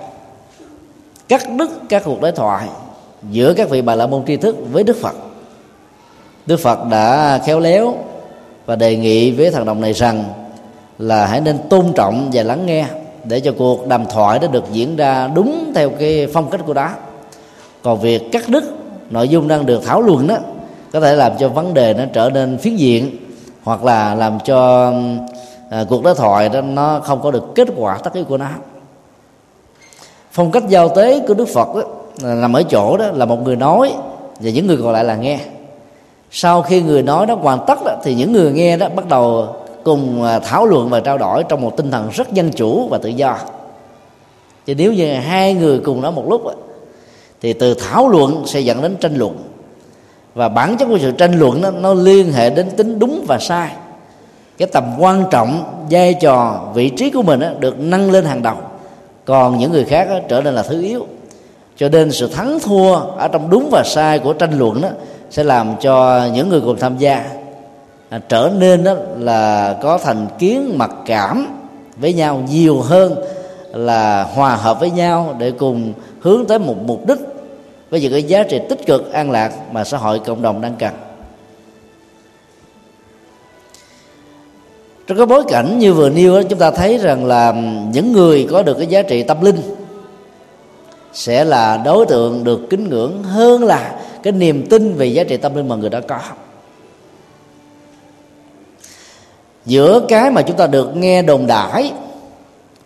cắt 1.28 1.42
đứt 1.58 1.70
các 1.88 2.02
cuộc 2.04 2.20
đối 2.20 2.32
thoại 2.32 2.68
giữa 3.30 3.54
các 3.54 3.70
vị 3.70 3.82
bà 3.82 3.94
la 3.94 4.06
môn 4.06 4.24
tri 4.26 4.36
thức 4.36 4.56
với 4.72 4.84
Đức 4.84 4.96
Phật. 5.02 5.14
Đức 6.46 6.60
Phật 6.60 6.78
đã 6.90 7.38
khéo 7.46 7.60
léo 7.60 7.94
và 8.66 8.76
đề 8.76 8.96
nghị 8.96 9.30
với 9.32 9.50
thằng 9.50 9.64
đồng 9.64 9.80
này 9.80 9.92
rằng 9.92 10.24
là 10.98 11.26
hãy 11.26 11.40
nên 11.40 11.58
tôn 11.70 11.92
trọng 11.94 12.30
và 12.32 12.42
lắng 12.42 12.66
nghe 12.66 12.86
để 13.24 13.40
cho 13.40 13.52
cuộc 13.58 13.86
đàm 13.86 14.06
thoại 14.06 14.38
đó 14.38 14.48
được 14.48 14.64
diễn 14.72 14.96
ra 14.96 15.28
đúng 15.34 15.72
theo 15.74 15.90
cái 15.90 16.26
phong 16.32 16.50
cách 16.50 16.60
của 16.66 16.74
đó 16.74 16.90
còn 17.82 18.00
việc 18.00 18.32
cắt 18.32 18.48
đứt 18.48 18.64
nội 19.10 19.28
dung 19.28 19.48
đang 19.48 19.66
được 19.66 19.84
thảo 19.84 20.02
luận 20.02 20.26
đó 20.26 20.36
có 20.92 21.00
thể 21.00 21.16
làm 21.16 21.32
cho 21.38 21.48
vấn 21.48 21.74
đề 21.74 21.94
nó 21.94 22.04
trở 22.12 22.30
nên 22.30 22.58
phiến 22.58 22.76
diện 22.76 23.16
hoặc 23.64 23.84
là 23.84 24.14
làm 24.14 24.38
cho 24.44 24.92
à, 25.74 25.84
cuộc 25.88 26.02
đối 26.02 26.14
thoại 26.14 26.48
đó 26.48 26.60
nó 26.60 27.00
không 27.00 27.22
có 27.22 27.30
được 27.30 27.44
kết 27.54 27.68
quả 27.76 27.98
tất 27.98 28.14
yếu 28.14 28.24
của 28.24 28.36
nó. 28.36 28.46
Phong 30.30 30.50
cách 30.50 30.68
giao 30.68 30.88
tế 30.88 31.20
của 31.28 31.34
đức 31.34 31.48
phật 31.48 31.68
đó, 31.74 31.82
nằm 32.34 32.52
ở 32.52 32.62
chỗ 32.62 32.96
đó 32.96 33.06
là 33.12 33.24
một 33.24 33.42
người 33.42 33.56
nói 33.56 33.92
và 34.40 34.50
những 34.50 34.66
người 34.66 34.76
còn 34.76 34.92
lại 34.92 35.04
là 35.04 35.16
nghe. 35.16 35.38
Sau 36.30 36.62
khi 36.62 36.82
người 36.82 37.02
nói 37.02 37.26
đó 37.26 37.34
hoàn 37.34 37.58
tất 37.66 37.78
đó, 37.84 37.96
thì 38.04 38.14
những 38.14 38.32
người 38.32 38.52
nghe 38.52 38.76
đó 38.76 38.88
bắt 38.96 39.08
đầu 39.08 39.48
cùng 39.84 40.22
à, 40.24 40.38
thảo 40.38 40.66
luận 40.66 40.88
và 40.88 41.00
trao 41.00 41.18
đổi 41.18 41.44
trong 41.44 41.60
một 41.60 41.76
tinh 41.76 41.90
thần 41.90 42.08
rất 42.12 42.32
dân 42.32 42.50
chủ 42.50 42.88
và 42.88 42.98
tự 42.98 43.08
do. 43.08 43.38
Chứ 44.66 44.74
nếu 44.74 44.92
như 44.92 45.14
hai 45.14 45.54
người 45.54 45.78
cùng 45.78 46.00
nói 46.00 46.12
một 46.12 46.24
lúc 46.30 46.44
đó, 46.44 46.52
thì 47.42 47.52
từ 47.52 47.74
thảo 47.74 48.08
luận 48.08 48.42
sẽ 48.46 48.60
dẫn 48.60 48.82
đến 48.82 48.96
tranh 49.00 49.16
luận. 49.16 49.38
Và 50.34 50.48
bản 50.48 50.76
chất 50.76 50.86
của 50.86 50.98
sự 50.98 51.12
tranh 51.12 51.38
luận 51.38 51.62
đó, 51.62 51.70
nó 51.70 51.94
liên 51.94 52.32
hệ 52.32 52.50
đến 52.50 52.70
tính 52.76 52.98
đúng 52.98 53.24
và 53.28 53.38
sai 53.38 53.70
cái 54.58 54.68
tầm 54.72 54.84
quan 54.98 55.24
trọng 55.30 55.64
vai 55.90 56.14
trò 56.14 56.60
vị 56.74 56.88
trí 56.88 57.10
của 57.10 57.22
mình 57.22 57.40
được 57.60 57.78
nâng 57.78 58.10
lên 58.10 58.24
hàng 58.24 58.42
đầu. 58.42 58.56
Còn 59.24 59.58
những 59.58 59.72
người 59.72 59.84
khác 59.84 60.08
trở 60.28 60.42
nên 60.42 60.54
là 60.54 60.62
thứ 60.62 60.82
yếu. 60.82 61.06
Cho 61.76 61.88
nên 61.88 62.12
sự 62.12 62.28
thắng 62.28 62.58
thua 62.60 62.94
ở 62.94 63.28
trong 63.28 63.50
đúng 63.50 63.68
và 63.72 63.82
sai 63.86 64.18
của 64.18 64.32
tranh 64.32 64.58
luận 64.58 64.82
đó 64.82 64.88
sẽ 65.30 65.44
làm 65.44 65.74
cho 65.80 66.26
những 66.34 66.48
người 66.48 66.60
cùng 66.60 66.78
tham 66.78 66.98
gia 66.98 67.24
à, 68.08 68.20
trở 68.28 68.50
nên 68.58 68.84
đó 68.84 68.94
là 69.18 69.76
có 69.82 69.98
thành 69.98 70.26
kiến 70.38 70.78
mặc 70.78 70.90
cảm 71.06 71.46
với 71.96 72.12
nhau 72.12 72.42
nhiều 72.48 72.80
hơn 72.80 73.14
là 73.72 74.22
hòa 74.22 74.56
hợp 74.56 74.80
với 74.80 74.90
nhau 74.90 75.36
để 75.38 75.50
cùng 75.50 75.92
hướng 76.20 76.46
tới 76.46 76.58
một 76.58 76.76
mục 76.86 77.06
đích 77.06 77.18
với 77.90 78.00
những 78.00 78.12
cái 78.12 78.22
giá 78.22 78.42
trị 78.42 78.60
tích 78.68 78.86
cực 78.86 79.12
an 79.12 79.30
lạc 79.30 79.52
mà 79.72 79.84
xã 79.84 79.96
hội 79.96 80.18
cộng 80.18 80.42
đồng 80.42 80.60
đang 80.60 80.74
cần. 80.78 80.94
Trong 85.06 85.18
cái 85.18 85.26
bối 85.26 85.44
cảnh 85.48 85.78
như 85.78 85.94
vừa 85.94 86.10
nêu 86.10 86.42
chúng 86.42 86.58
ta 86.58 86.70
thấy 86.70 86.98
rằng 86.98 87.24
là 87.24 87.52
những 87.92 88.12
người 88.12 88.46
có 88.50 88.62
được 88.62 88.74
cái 88.74 88.86
giá 88.86 89.02
trị 89.02 89.22
tâm 89.22 89.40
linh 89.40 89.60
sẽ 91.12 91.44
là 91.44 91.76
đối 91.76 92.06
tượng 92.06 92.44
được 92.44 92.60
kính 92.70 92.88
ngưỡng 92.88 93.22
hơn 93.22 93.64
là 93.64 94.00
cái 94.22 94.32
niềm 94.32 94.66
tin 94.70 94.94
về 94.94 95.06
giá 95.06 95.24
trị 95.24 95.36
tâm 95.36 95.54
linh 95.54 95.68
mà 95.68 95.76
người 95.76 95.90
đó 95.90 96.00
có. 96.08 96.18
Giữa 99.66 100.00
cái 100.08 100.30
mà 100.30 100.42
chúng 100.42 100.56
ta 100.56 100.66
được 100.66 100.96
nghe 100.96 101.22
đồn 101.22 101.46
đãi 101.46 101.92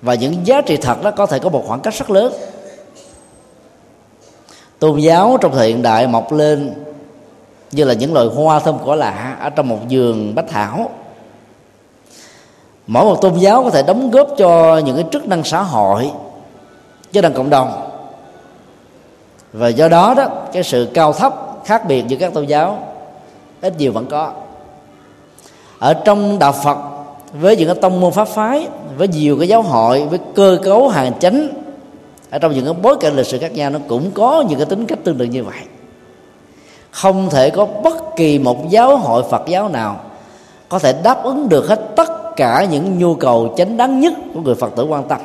và 0.02 0.14
những 0.14 0.34
giá 0.44 0.60
trị 0.60 0.76
thật 0.76 1.02
đó 1.02 1.10
có 1.10 1.26
thể 1.26 1.38
có 1.38 1.50
một 1.50 1.64
khoảng 1.66 1.80
cách 1.80 1.94
rất 1.94 2.10
lớn. 2.10 2.32
Tôn 4.78 4.98
giáo 4.98 5.38
trong 5.40 5.52
thời 5.52 5.68
hiện 5.68 5.82
đại 5.82 6.06
mọc 6.06 6.32
lên 6.32 6.75
như 7.72 7.84
là 7.84 7.94
những 7.94 8.14
loài 8.14 8.26
hoa 8.26 8.60
thơm 8.60 8.76
cỏ 8.87 8.94
lạ 8.94 9.37
ở 9.40 9.50
trong 9.50 9.68
một 9.68 9.78
vườn 9.90 10.34
bách 10.34 10.48
thảo 10.48 10.90
mỗi 12.88 13.04
một 13.04 13.23
tôn 13.23 13.35
giáo 13.35 13.64
có 13.64 13.71
thể 13.71 13.83
đóng 13.83 14.11
góp 14.11 14.28
cho 14.38 14.78
những 14.78 14.97
cái 14.97 15.04
chức 15.12 15.26
năng 15.26 15.45
xã 15.45 15.62
hội 15.62 16.11
cho 17.12 17.21
năng 17.21 17.33
cộng 17.33 17.50
đồng. 17.50 17.90
Và 19.52 19.68
do 19.68 19.88
đó 19.88 20.14
đó, 20.14 20.26
cái 20.52 20.62
sự 20.62 20.88
cao 20.95 21.12
thấp, 21.12 21.35
khác 21.64 21.87
biệt 21.88 22.04
giữa 22.09 22.16
các 22.16 22.35
tôn 22.35 22.47
giáo 22.47 22.78
ít 23.61 23.78
nhiều 23.78 23.92
vẫn 23.92 24.07
có. 24.07 24.33
Ở 25.78 25.95
trong 25.95 26.38
đạo 26.38 26.52
Phật, 26.64 26.78
với 27.33 27.57
những 27.57 27.68
cái 27.68 27.76
tông 27.83 28.00
môn 28.00 28.12
pháp 28.12 28.28
phái, 28.28 28.68
với 28.97 29.09
nhiều 29.09 29.37
cái 29.38 29.49
giáo 29.49 29.62
hội, 29.62 30.07
với 30.07 30.18
cơ 30.35 30.59
cấu 30.64 30.88
hàng 30.88 31.12
chánh, 31.21 31.49
ở 32.30 32.38
trong 32.38 32.52
những 32.52 32.64
cái 32.64 32.75
bối 32.83 32.97
cảnh 33.00 33.16
lịch 33.16 33.26
sử 33.26 33.38
khác 33.38 33.52
nhau, 33.52 33.71
nó 33.71 33.78
cũng 33.88 34.11
có 34.11 34.45
những 34.49 34.59
cái 34.59 34.66
tính 34.66 34.87
cách 34.87 34.99
tương 35.04 35.18
tự 35.18 35.25
như 35.25 35.45
vậy. 35.45 35.61
Không 36.90 37.30
thể 37.30 37.50
có 37.50 37.64
bất 37.64 38.16
kỳ 38.16 38.38
một 38.38 38.71
giáo 38.71 38.97
hội 38.97 39.23
Phật 39.30 39.42
giáo 39.47 39.68
nào 39.68 40.00
có 40.68 40.78
thể 40.78 40.94
đáp 41.02 41.25
ứng 41.25 41.48
được 41.48 41.68
hết 41.68 41.80
tất 41.96 42.37
cả 42.37 42.66
những 42.70 42.98
nhu 42.98 43.14
cầu 43.14 43.54
chánh 43.56 43.76
đáng 43.76 44.00
nhất 44.00 44.12
của 44.34 44.40
người 44.40 44.54
Phật 44.54 44.76
tử 44.76 44.84
quan 44.84 45.08
tâm. 45.08 45.20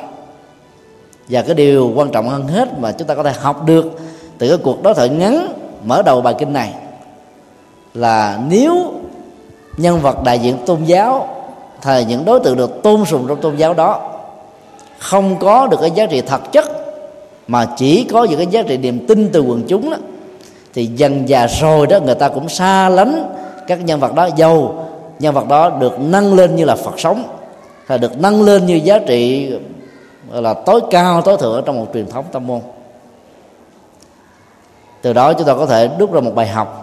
Và 1.28 1.42
cái 1.42 1.54
điều 1.54 1.92
quan 1.94 2.10
trọng 2.10 2.28
hơn 2.28 2.46
hết 2.46 2.78
mà 2.78 2.92
chúng 2.92 3.08
ta 3.08 3.14
có 3.14 3.22
thể 3.22 3.32
học 3.40 3.66
được 3.66 4.00
từ 4.38 4.48
cái 4.48 4.58
cuộc 4.58 4.82
đối 4.82 4.94
thoại 4.94 5.08
ngắn 5.08 5.48
mở 5.84 6.02
đầu 6.02 6.20
bài 6.20 6.34
kinh 6.38 6.52
này 6.52 6.74
là 7.94 8.38
nếu 8.48 8.92
nhân 9.76 10.00
vật 10.00 10.24
đại 10.24 10.38
diện 10.38 10.56
tôn 10.66 10.84
giáo 10.84 11.28
thời 11.82 12.04
những 12.04 12.24
đối 12.24 12.40
tượng 12.40 12.56
được 12.56 12.82
tôn 12.82 13.04
sùng 13.04 13.24
trong 13.28 13.40
tôn 13.40 13.56
giáo 13.56 13.74
đó 13.74 14.10
không 14.98 15.36
có 15.38 15.66
được 15.66 15.76
cái 15.80 15.90
giá 15.90 16.06
trị 16.06 16.20
thật 16.20 16.52
chất 16.52 16.64
mà 17.48 17.66
chỉ 17.76 18.04
có 18.04 18.24
những 18.24 18.38
cái 18.38 18.46
giá 18.46 18.62
trị 18.62 18.76
niềm 18.76 19.06
tin 19.06 19.30
từ 19.32 19.42
quần 19.42 19.62
chúng 19.68 19.90
đó, 19.90 19.96
thì 20.74 20.86
dần 20.86 21.28
già 21.28 21.46
rồi 21.46 21.86
đó 21.86 21.98
người 22.00 22.14
ta 22.14 22.28
cũng 22.28 22.48
xa 22.48 22.88
lánh 22.88 23.34
các 23.66 23.84
nhân 23.84 24.00
vật 24.00 24.14
đó. 24.14 24.28
Giàu 24.36 24.86
nhân 25.18 25.34
vật 25.34 25.48
đó 25.48 25.70
được 25.70 26.00
nâng 26.00 26.34
lên 26.34 26.56
như 26.56 26.64
là 26.64 26.76
phật 26.76 27.00
sống, 27.00 27.24
hay 27.86 27.98
được 27.98 28.18
nâng 28.18 28.42
lên 28.42 28.66
như 28.66 28.74
giá 28.74 28.98
trị 28.98 29.52
là 30.32 30.54
tối 30.54 30.80
cao, 30.90 31.22
tối 31.22 31.36
thượng 31.36 31.62
trong 31.66 31.76
một 31.76 31.86
truyền 31.94 32.06
thống 32.06 32.24
tâm 32.32 32.46
môn. 32.46 32.60
Từ 35.02 35.12
đó 35.12 35.32
chúng 35.32 35.46
ta 35.46 35.54
có 35.54 35.66
thể 35.66 35.88
đúc 35.98 36.12
ra 36.12 36.20
một 36.20 36.34
bài 36.34 36.48
học 36.48 36.80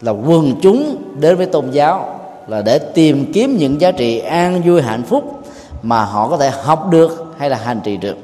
là 0.00 0.12
quần 0.12 0.54
chúng 0.62 0.96
đến 1.20 1.36
với 1.36 1.46
tôn 1.46 1.70
giáo 1.70 2.20
là 2.48 2.62
để 2.62 2.78
tìm 2.78 3.32
kiếm 3.32 3.56
những 3.56 3.80
giá 3.80 3.92
trị 3.92 4.18
an 4.18 4.62
vui 4.64 4.82
hạnh 4.82 5.02
phúc 5.02 5.42
mà 5.82 6.04
họ 6.04 6.28
có 6.28 6.36
thể 6.36 6.50
học 6.50 6.90
được 6.90 7.34
hay 7.38 7.50
là 7.50 7.56
hành 7.56 7.80
trì 7.84 7.96
được. 7.96 8.16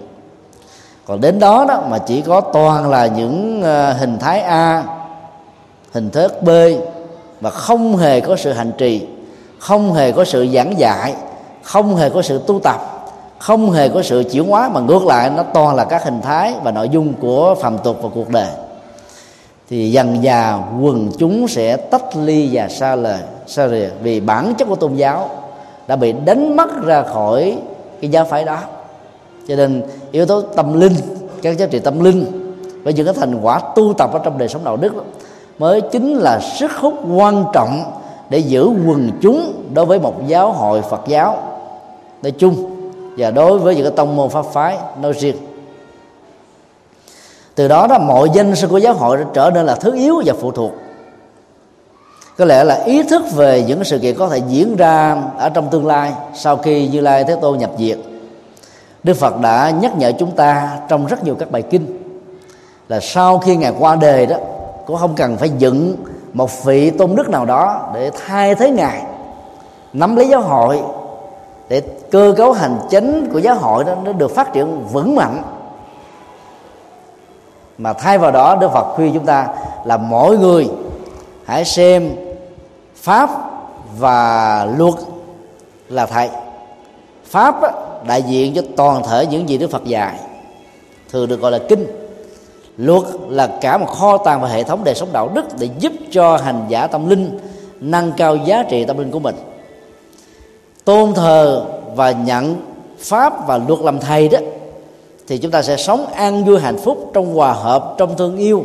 Còn 1.06 1.20
đến 1.20 1.38
đó 1.38 1.64
đó 1.68 1.82
mà 1.88 1.98
chỉ 1.98 2.20
có 2.20 2.40
toàn 2.40 2.90
là 2.90 3.06
những 3.06 3.62
ờ, 3.62 3.92
hình 3.92 4.18
thái 4.18 4.40
a, 4.40 4.84
hình 5.92 6.10
thức 6.10 6.42
b 6.42 6.50
và 7.40 7.50
không 7.50 7.96
hề 7.96 8.20
có 8.20 8.36
sự 8.36 8.52
hành 8.52 8.72
trì 8.78 9.06
không 9.66 9.92
hề 9.92 10.12
có 10.12 10.24
sự 10.24 10.46
giảng 10.54 10.78
dạy 10.78 11.14
không 11.62 11.96
hề 11.96 12.10
có 12.10 12.22
sự 12.22 12.40
tu 12.46 12.60
tập 12.60 12.80
không 13.38 13.70
hề 13.70 13.88
có 13.88 14.02
sự 14.02 14.24
chuyển 14.32 14.48
hóa 14.48 14.68
mà 14.68 14.80
ngược 14.80 15.06
lại 15.06 15.30
nó 15.30 15.42
toàn 15.42 15.76
là 15.76 15.84
các 15.84 16.04
hình 16.04 16.20
thái 16.20 16.54
và 16.62 16.70
nội 16.70 16.88
dung 16.88 17.12
của 17.20 17.54
phàm 17.54 17.78
tục 17.78 17.98
và 18.02 18.08
cuộc 18.14 18.30
đời. 18.30 18.48
Thì 19.68 19.90
dần 19.90 20.22
già 20.22 20.58
quần 20.80 21.10
chúng 21.18 21.48
sẽ 21.48 21.76
tách 21.76 22.16
ly 22.16 22.48
và 22.52 22.68
xa 22.68 22.96
lời 22.96 23.18
xa 23.46 23.68
rìa 23.68 23.88
vì 24.02 24.20
bản 24.20 24.54
chất 24.58 24.68
của 24.68 24.76
tôn 24.76 24.94
giáo 24.94 25.30
đã 25.86 25.96
bị 25.96 26.12
đánh 26.12 26.56
mất 26.56 26.84
ra 26.84 27.02
khỏi 27.02 27.58
cái 28.00 28.10
giáo 28.10 28.24
phái 28.24 28.44
đó. 28.44 28.58
Cho 29.48 29.56
nên 29.56 29.82
yếu 30.12 30.26
tố 30.26 30.42
tâm 30.42 30.80
linh 30.80 30.94
các 31.42 31.58
giá 31.58 31.66
trị 31.66 31.78
tâm 31.78 32.04
linh 32.04 32.24
và 32.82 32.90
những 32.90 33.06
cái 33.06 33.14
thành 33.14 33.40
quả 33.42 33.60
tu 33.74 33.94
tập 33.98 34.10
ở 34.12 34.20
trong 34.24 34.38
đời 34.38 34.48
sống 34.48 34.64
đạo 34.64 34.76
đức 34.76 34.96
đó, 34.96 35.02
mới 35.58 35.80
chính 35.80 36.14
là 36.14 36.40
sức 36.40 36.72
hút 36.72 36.94
quan 37.16 37.44
trọng 37.52 37.84
để 38.30 38.38
giữ 38.38 38.70
quần 38.86 39.10
chúng 39.20 39.64
đối 39.74 39.86
với 39.86 39.98
một 39.98 40.26
giáo, 40.26 40.52
hội 40.52 40.82
Phật 40.82 41.00
giáo. 41.06 41.38
Nói 42.22 42.32
chung, 42.38 42.70
và 43.18 43.30
đối 43.30 43.58
với 43.58 43.74
những 43.74 43.84
cái 43.84 43.92
tông 43.96 44.16
môn 44.16 44.30
pháp 44.30 44.44
phái, 44.52 44.78
nói 45.02 45.12
riêng. 45.12 45.36
Từ 47.54 47.68
đó 47.68 47.86
đó, 47.86 47.98
mọi 47.98 48.30
danh 48.34 48.56
sư 48.56 48.68
của 48.68 48.78
giáo 48.78 48.94
hội 48.94 49.18
trở 49.34 49.50
nên 49.54 49.66
là 49.66 49.74
thứ 49.74 49.94
yếu 49.94 50.22
và 50.24 50.34
phụ 50.40 50.52
thuộc. 50.52 50.72
Có 52.38 52.44
lẽ 52.44 52.64
là 52.64 52.74
ý 52.84 53.02
thức 53.02 53.22
về 53.34 53.64
những 53.66 53.84
sự 53.84 53.98
kiện 53.98 54.16
có 54.18 54.28
thể 54.28 54.40
diễn 54.48 54.76
ra 54.76 55.22
ở 55.38 55.48
trong 55.48 55.68
tương 55.70 55.86
lai 55.86 56.12
sau 56.34 56.56
khi 56.56 56.88
như 56.88 57.00
lai 57.00 57.24
thế 57.24 57.36
tôn 57.40 57.58
nhập 57.58 57.70
diệt 57.78 57.98
đức 59.06 59.16
phật 59.16 59.40
đã 59.40 59.70
nhắc 59.70 59.98
nhở 59.98 60.12
chúng 60.18 60.30
ta 60.30 60.78
trong 60.88 61.06
rất 61.06 61.24
nhiều 61.24 61.34
các 61.34 61.50
bài 61.50 61.62
kinh 61.62 61.98
là 62.88 63.00
sau 63.00 63.38
khi 63.38 63.56
ngài 63.56 63.72
qua 63.78 63.96
đời 63.96 64.26
đó, 64.26 64.36
cũng 64.86 64.96
không 64.96 65.14
cần 65.14 65.36
phải 65.36 65.50
dựng 65.58 65.96
một 66.36 66.64
vị 66.64 66.90
tôn 66.90 67.14
đức 67.16 67.28
nào 67.28 67.44
đó 67.44 67.90
để 67.94 68.10
thay 68.26 68.54
thế 68.54 68.70
ngài, 68.70 69.02
nắm 69.92 70.16
lấy 70.16 70.28
giáo 70.28 70.40
hội, 70.40 70.80
để 71.68 71.80
cơ 72.10 72.34
cấu 72.36 72.52
hành 72.52 72.78
chính 72.90 73.28
của 73.32 73.38
giáo 73.38 73.54
hội 73.54 73.84
đó 73.84 73.94
nó 74.04 74.12
được 74.12 74.30
phát 74.34 74.52
triển 74.52 74.86
vững 74.92 75.14
mạnh. 75.14 75.42
Mà 77.78 77.92
thay 77.92 78.18
vào 78.18 78.30
đó, 78.30 78.56
đức 78.56 78.68
phật 78.72 78.94
khuyên 78.94 79.14
chúng 79.14 79.26
ta 79.26 79.46
là 79.84 79.96
mỗi 79.96 80.38
người 80.38 80.68
hãy 81.44 81.64
xem 81.64 82.16
pháp 82.94 83.30
và 83.98 84.64
luật 84.76 84.94
là 85.88 86.06
thầy. 86.06 86.30
Pháp 87.24 87.56
đại 88.06 88.22
diện 88.22 88.54
cho 88.54 88.62
toàn 88.76 89.02
thể 89.08 89.26
những 89.26 89.48
gì 89.48 89.58
đức 89.58 89.70
phật 89.70 89.84
dạy, 89.84 90.18
thường 91.10 91.28
được 91.28 91.40
gọi 91.40 91.50
là 91.50 91.58
kinh 91.68 92.05
luật 92.76 93.02
là 93.28 93.46
cả 93.60 93.78
một 93.78 93.86
kho 93.86 94.18
tàng 94.18 94.40
và 94.40 94.48
hệ 94.48 94.62
thống 94.62 94.84
đời 94.84 94.94
sống 94.94 95.08
đạo 95.12 95.30
đức 95.34 95.44
để 95.58 95.68
giúp 95.78 95.92
cho 96.10 96.36
hành 96.36 96.66
giả 96.68 96.86
tâm 96.86 97.08
linh 97.08 97.38
nâng 97.80 98.12
cao 98.16 98.36
giá 98.36 98.62
trị 98.62 98.84
tâm 98.84 98.98
linh 98.98 99.10
của 99.10 99.18
mình 99.18 99.34
tôn 100.84 101.14
thờ 101.14 101.64
và 101.94 102.10
nhận 102.10 102.56
pháp 102.98 103.46
và 103.46 103.60
luật 103.68 103.80
làm 103.80 103.98
thầy 103.98 104.28
đó, 104.28 104.38
thì 105.28 105.38
chúng 105.38 105.50
ta 105.50 105.62
sẽ 105.62 105.76
sống 105.76 106.06
an 106.06 106.44
vui 106.44 106.60
hạnh 106.60 106.78
phúc 106.78 107.10
trong 107.14 107.34
hòa 107.34 107.52
hợp, 107.52 107.94
trong 107.98 108.16
thương 108.16 108.36
yêu 108.36 108.64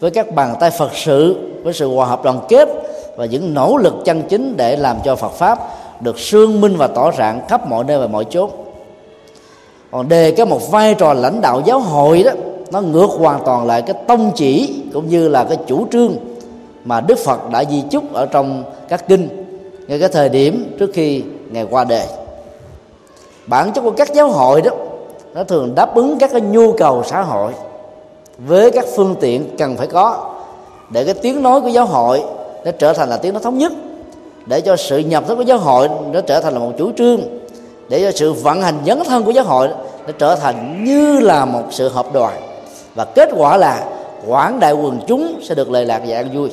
với 0.00 0.10
các 0.10 0.34
bàn 0.34 0.56
tay 0.60 0.70
phật 0.70 0.90
sự, 0.94 1.36
với 1.62 1.72
sự 1.72 1.88
hòa 1.88 2.06
hợp 2.06 2.24
đoàn 2.24 2.40
kết 2.48 2.68
và 3.16 3.24
những 3.24 3.54
nỗ 3.54 3.76
lực 3.76 3.94
chân 4.04 4.22
chính 4.28 4.56
để 4.56 4.76
làm 4.76 4.96
cho 5.04 5.16
phật 5.16 5.32
pháp 5.32 5.58
được 6.00 6.18
sương 6.18 6.60
minh 6.60 6.76
và 6.76 6.86
tỏ 6.86 7.12
rạng 7.12 7.40
khắp 7.48 7.68
mọi 7.68 7.84
nơi 7.84 7.98
và 7.98 8.06
mọi 8.06 8.24
chốn. 8.30 8.50
còn 9.90 10.08
đề 10.08 10.30
cái 10.30 10.46
một 10.46 10.70
vai 10.70 10.94
trò 10.94 11.12
lãnh 11.14 11.40
đạo 11.40 11.62
giáo 11.66 11.80
hội 11.80 12.22
đó 12.22 12.30
nó 12.70 12.80
ngược 12.80 13.10
hoàn 13.18 13.44
toàn 13.44 13.66
lại 13.66 13.82
cái 13.82 13.96
tông 14.06 14.32
chỉ 14.34 14.82
cũng 14.92 15.08
như 15.08 15.28
là 15.28 15.44
cái 15.44 15.58
chủ 15.66 15.86
trương 15.92 16.16
mà 16.84 17.00
Đức 17.00 17.18
Phật 17.18 17.50
đã 17.50 17.64
di 17.64 17.82
chúc 17.90 18.12
ở 18.12 18.26
trong 18.26 18.64
các 18.88 19.08
kinh 19.08 19.28
ngay 19.88 19.98
cái 19.98 20.08
thời 20.08 20.28
điểm 20.28 20.76
trước 20.78 20.90
khi 20.94 21.22
ngày 21.50 21.66
qua 21.70 21.84
đời. 21.84 22.06
Bản 23.46 23.72
chất 23.72 23.82
của 23.82 23.90
các 23.90 24.14
giáo 24.14 24.28
hội 24.28 24.62
đó, 24.62 24.70
nó 25.34 25.44
thường 25.44 25.74
đáp 25.74 25.94
ứng 25.94 26.18
các 26.18 26.30
cái 26.32 26.40
nhu 26.40 26.72
cầu 26.72 27.02
xã 27.06 27.22
hội 27.22 27.52
với 28.38 28.70
các 28.70 28.84
phương 28.96 29.14
tiện 29.20 29.56
cần 29.58 29.76
phải 29.76 29.86
có 29.86 30.34
để 30.90 31.04
cái 31.04 31.14
tiếng 31.14 31.42
nói 31.42 31.60
của 31.60 31.68
giáo 31.68 31.86
hội 31.86 32.22
nó 32.64 32.70
trở 32.78 32.92
thành 32.92 33.08
là 33.08 33.16
tiếng 33.16 33.32
nói 33.32 33.42
thống 33.42 33.58
nhất, 33.58 33.72
để 34.46 34.60
cho 34.60 34.76
sự 34.76 34.98
nhập 34.98 35.24
thức 35.28 35.36
của 35.36 35.42
giáo 35.42 35.58
hội 35.58 35.88
nó 36.12 36.20
trở 36.20 36.40
thành 36.40 36.52
là 36.52 36.58
một 36.58 36.72
chủ 36.78 36.92
trương, 36.96 37.20
để 37.88 38.00
cho 38.02 38.10
sự 38.12 38.32
vận 38.32 38.62
hành 38.62 38.78
dấn 38.86 39.04
thân 39.04 39.24
của 39.24 39.30
giáo 39.30 39.44
hội 39.44 39.68
nó 40.06 40.12
trở 40.18 40.36
thành 40.36 40.84
như 40.84 41.20
là 41.20 41.44
một 41.44 41.62
sự 41.70 41.88
hợp 41.88 42.06
đoàn 42.12 42.32
và 42.96 43.04
kết 43.04 43.28
quả 43.36 43.56
là 43.56 43.84
quảng 44.26 44.60
đại 44.60 44.72
quần 44.72 45.00
chúng 45.06 45.40
sẽ 45.42 45.54
được 45.54 45.70
lời 45.70 45.84
lạc 45.84 46.02
và 46.06 46.16
an 46.16 46.30
vui. 46.34 46.50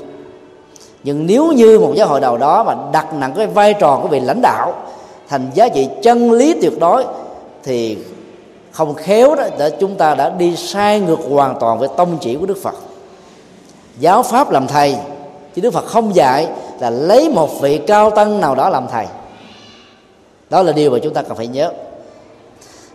Nhưng 1.04 1.28
nếu 1.28 1.52
như 1.52 1.80
một 1.80 1.94
giáo 1.96 2.08
hội 2.08 2.20
nào 2.20 2.38
đó 2.38 2.64
mà 2.64 2.76
đặt 2.92 3.14
nặng 3.14 3.34
cái 3.36 3.48
vai 3.48 3.74
trò 3.74 4.00
của 4.02 4.08
vị 4.08 4.20
lãnh 4.20 4.42
đạo, 4.42 4.74
thành 5.30 5.52
giá 5.54 5.70
trị 5.70 5.90
chân 6.02 6.32
lý 6.32 6.62
tuyệt 6.62 6.80
đối, 6.80 7.06
thì 7.64 7.98
không 8.72 8.94
khéo 8.94 9.36
đó 9.36 9.44
để 9.58 9.70
chúng 9.80 9.96
ta 9.96 10.16
đã 10.16 10.30
đi 10.30 10.56
sai 10.56 11.00
ngược 11.00 11.20
hoàn 11.30 11.60
toàn 11.60 11.80
với 11.80 11.90
tông 11.98 12.18
chỉ 12.22 12.36
của 12.36 12.46
Đức 12.46 12.58
Phật. 12.64 12.76
Giáo 14.00 14.24
pháp 14.24 14.52
làm 14.52 14.68
thầy, 14.68 14.96
chứ 15.56 15.62
Đức 15.62 15.74
Phật 15.74 15.86
không 15.86 16.16
dạy 16.16 16.48
là 16.80 16.90
lấy 16.90 17.30
một 17.30 17.62
vị 17.62 17.78
cao 17.78 18.10
tăng 18.10 18.42
nào 18.42 18.56
đó 18.56 18.70
làm 18.70 18.88
thầy. 18.92 19.06
Đó 20.50 20.64
là 20.64 20.72
điều 20.72 20.92
mà 20.92 20.98
chúng 21.04 21.14
ta 21.14 21.22
cần 21.22 21.38
phải 21.38 21.48
nhớ 21.48 21.72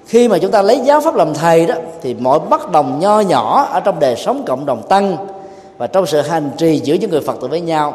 khi 0.08 0.28
mà 0.28 0.38
chúng 0.38 0.50
ta 0.50 0.62
lấy 0.62 0.80
giáo 0.84 1.00
pháp 1.00 1.14
làm 1.14 1.34
thầy 1.34 1.66
đó, 1.66 1.74
thì 2.02 2.14
mọi 2.14 2.38
bất 2.38 2.70
đồng 2.70 3.00
nho 3.00 3.20
nhỏ 3.20 3.68
ở 3.72 3.80
trong 3.80 4.00
đời 4.00 4.16
sống 4.16 4.44
cộng 4.46 4.66
đồng 4.66 4.82
tăng 4.88 5.16
và 5.78 5.86
trong 5.86 6.06
sự 6.06 6.20
hành 6.20 6.50
trì 6.56 6.80
giữa 6.84 6.94
những 6.94 7.10
người 7.10 7.20
phật 7.20 7.40
tử 7.40 7.48
với 7.48 7.60
nhau, 7.60 7.94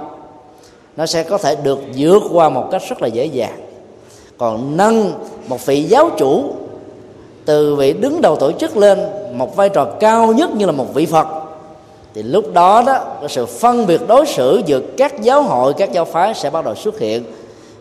nó 0.98 1.06
sẽ 1.06 1.24
có 1.24 1.38
thể 1.38 1.56
được 1.56 1.80
vượt 1.98 2.24
qua 2.34 2.50
một 2.50 2.68
cách 2.72 2.82
rất 2.90 3.02
là 3.02 3.08
dễ 3.08 3.26
dàng. 3.26 3.60
Còn 4.38 4.78
nâng 4.78 5.14
một 5.48 5.66
vị 5.66 5.84
giáo 5.84 6.10
chủ 6.18 6.44
từ 7.46 7.76
vị 7.76 7.94
đứng 7.94 8.22
đầu 8.22 8.36
tổ 8.36 8.52
chức 8.52 8.78
lên 8.78 9.00
một 9.34 9.56
vai 9.56 9.70
trò 9.70 9.86
cao 9.86 10.34
nhất 10.34 10.56
như 10.56 10.66
là 10.66 10.72
một 10.72 10.94
vị 10.94 11.06
phật, 11.06 11.28
thì 12.14 12.24
lúc 12.24 12.54
đó 12.54 12.84
đó, 12.86 13.00
cái 13.20 13.30
sự 13.30 13.46
phân 13.46 13.88
biệt 13.88 14.02
đối 14.08 14.26
xử 14.26 14.62
giữa 14.66 14.80
các 14.98 15.22
giáo 15.22 15.44
hội, 15.44 15.74
các 15.74 15.92
giáo 15.92 16.06
phái 16.06 16.34
sẽ 16.34 16.50
bắt 16.50 16.66
đầu 16.66 16.76
xuất 16.76 17.00
hiện 17.00 17.24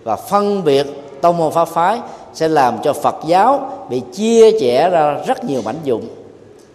và 0.05 0.17
phân 0.17 0.65
biệt 0.65 0.87
tông 1.21 1.39
môn 1.39 1.53
pháp 1.53 1.69
phái 1.69 2.01
sẽ 2.35 2.49
làm 2.49 2.79
cho 2.83 2.93
Phật 2.93 3.17
giáo 3.27 3.71
bị 3.91 4.03
chia 4.13 4.51
rẽ 4.51 4.91
ra 4.91 5.17
rất 5.27 5.45
nhiều 5.45 5.63
mảnh 5.65 5.79
dụng. 5.85 6.03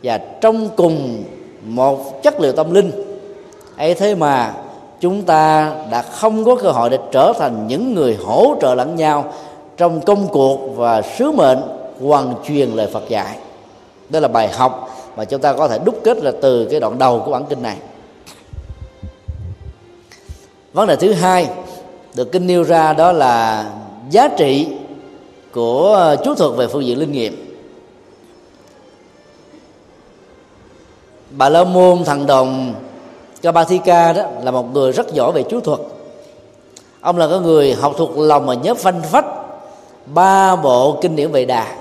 Và 0.03 0.17
trong 0.17 0.69
cùng 0.75 1.23
một 1.63 2.23
chất 2.23 2.39
liệu 2.39 2.51
tâm 2.51 2.73
linh, 2.73 2.91
ấy 3.77 3.93
thế 3.93 4.15
mà 4.15 4.53
chúng 4.99 5.23
ta 5.23 5.71
đã 5.91 6.01
không 6.01 6.45
có 6.45 6.55
cơ 6.55 6.71
hội 6.71 6.89
để 6.89 6.97
trở 7.11 7.33
thành 7.39 7.67
những 7.67 7.93
người 7.93 8.17
hỗ 8.25 8.55
trợ 8.61 8.75
lẫn 8.75 8.95
nhau 8.95 9.33
trong 9.77 10.01
công 10.01 10.27
cuộc 10.27 10.59
và 10.75 11.01
sứ 11.01 11.31
mệnh 11.31 11.59
hoàn 12.01 12.33
truyền 12.47 12.69
lời 12.69 12.87
Phật 12.93 13.09
dạy. 13.09 13.37
Đó 14.09 14.19
là 14.19 14.27
bài 14.27 14.47
học 14.47 14.89
mà 15.15 15.25
chúng 15.25 15.41
ta 15.41 15.53
có 15.53 15.67
thể 15.67 15.79
đúc 15.85 15.95
kết 16.03 16.17
là 16.17 16.31
từ 16.41 16.65
cái 16.65 16.79
đoạn 16.79 16.97
đầu 16.97 17.21
của 17.25 17.31
bản 17.31 17.45
kinh 17.49 17.63
này. 17.63 17.77
Vấn 20.73 20.87
đề 20.87 20.95
thứ 20.95 21.13
hai 21.13 21.47
được 22.15 22.31
kinh 22.31 22.47
nêu 22.47 22.63
ra 22.63 22.93
đó 22.93 23.11
là 23.11 23.65
giá 24.09 24.27
trị 24.27 24.67
của 25.57 25.93
ờ, 25.93 26.15
chú 26.15 26.35
thuật 26.35 26.51
về 26.55 26.67
phương 26.67 26.85
diện 26.85 26.99
linh 26.99 27.11
nghiệm. 27.11 27.59
Bà 31.31 31.49
la 31.49 31.63
môn 31.63 32.03
thằng 32.03 32.25
đồng 32.25 32.73
Kabathika 33.41 34.13
đó 34.13 34.23
là 34.43 34.51
một 34.51 34.73
người 34.73 34.91
rất 34.91 35.13
giỏi 35.13 35.31
về 35.31 35.43
chú 35.49 35.59
thuật. 35.59 35.79
Ông 37.01 37.17
là 37.17 37.27
cái 37.27 37.39
người 37.39 37.73
học 37.73 37.93
thuộc 37.97 38.17
lòng 38.17 38.45
mà 38.45 38.53
nhớ 38.53 38.73
phanh 38.73 39.01
phách 39.01 39.25
ba 40.05 40.55
bộ 40.55 40.97
kinh 41.01 41.15
điển 41.15 41.31
về 41.31 41.45
đà. 41.45 41.75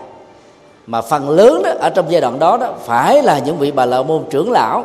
Mà 0.86 1.02
phần 1.02 1.30
lớn 1.30 1.62
đó, 1.64 1.70
ở 1.80 1.90
trong 1.90 2.06
giai 2.08 2.20
đoạn 2.20 2.38
đó 2.38 2.56
đó, 2.56 2.74
phải 2.84 3.22
là 3.22 3.38
những 3.38 3.58
vị 3.58 3.70
bà 3.70 3.86
la 3.86 4.02
môn 4.02 4.24
trưởng 4.30 4.50
lão. 4.50 4.84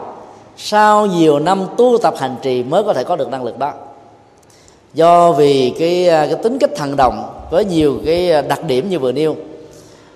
Sau 0.57 1.05
nhiều 1.05 1.39
năm 1.39 1.67
tu 1.77 1.97
tập 1.97 2.13
hành 2.17 2.35
trì 2.41 2.63
mới 2.63 2.83
có 2.83 2.93
thể 2.93 3.03
có 3.03 3.15
được 3.15 3.29
năng 3.29 3.43
lực 3.43 3.59
đó. 3.59 3.71
Do 4.93 5.31
vì 5.31 5.73
cái 5.79 6.07
ờ, 6.07 6.27
cái 6.27 6.35
tính 6.43 6.59
cách 6.59 6.71
thần 6.75 6.95
đồng 6.95 7.40
với 7.51 7.65
nhiều 7.65 7.99
cái 8.05 8.31
à, 8.31 8.41
đặc 8.41 8.63
điểm 8.63 8.89
như 8.89 8.99
vừa 8.99 9.11
nêu. 9.11 9.35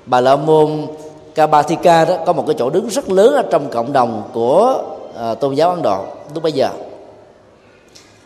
Bà 0.05 0.21
la 0.21 0.35
môn 0.35 0.87
Kabathika 1.35 2.05
đó 2.05 2.17
có 2.25 2.33
một 2.33 2.43
cái 2.47 2.55
chỗ 2.59 2.69
đứng 2.69 2.87
rất 2.87 3.09
lớn 3.09 3.33
ở 3.33 3.43
trong 3.51 3.69
cộng 3.69 3.93
đồng 3.93 4.23
của 4.33 4.83
uh, 5.09 5.39
tôn 5.39 5.53
giáo 5.53 5.69
Ấn 5.69 5.81
Độ 5.81 6.05
lúc 6.33 6.43
bây 6.43 6.51
giờ. 6.51 6.69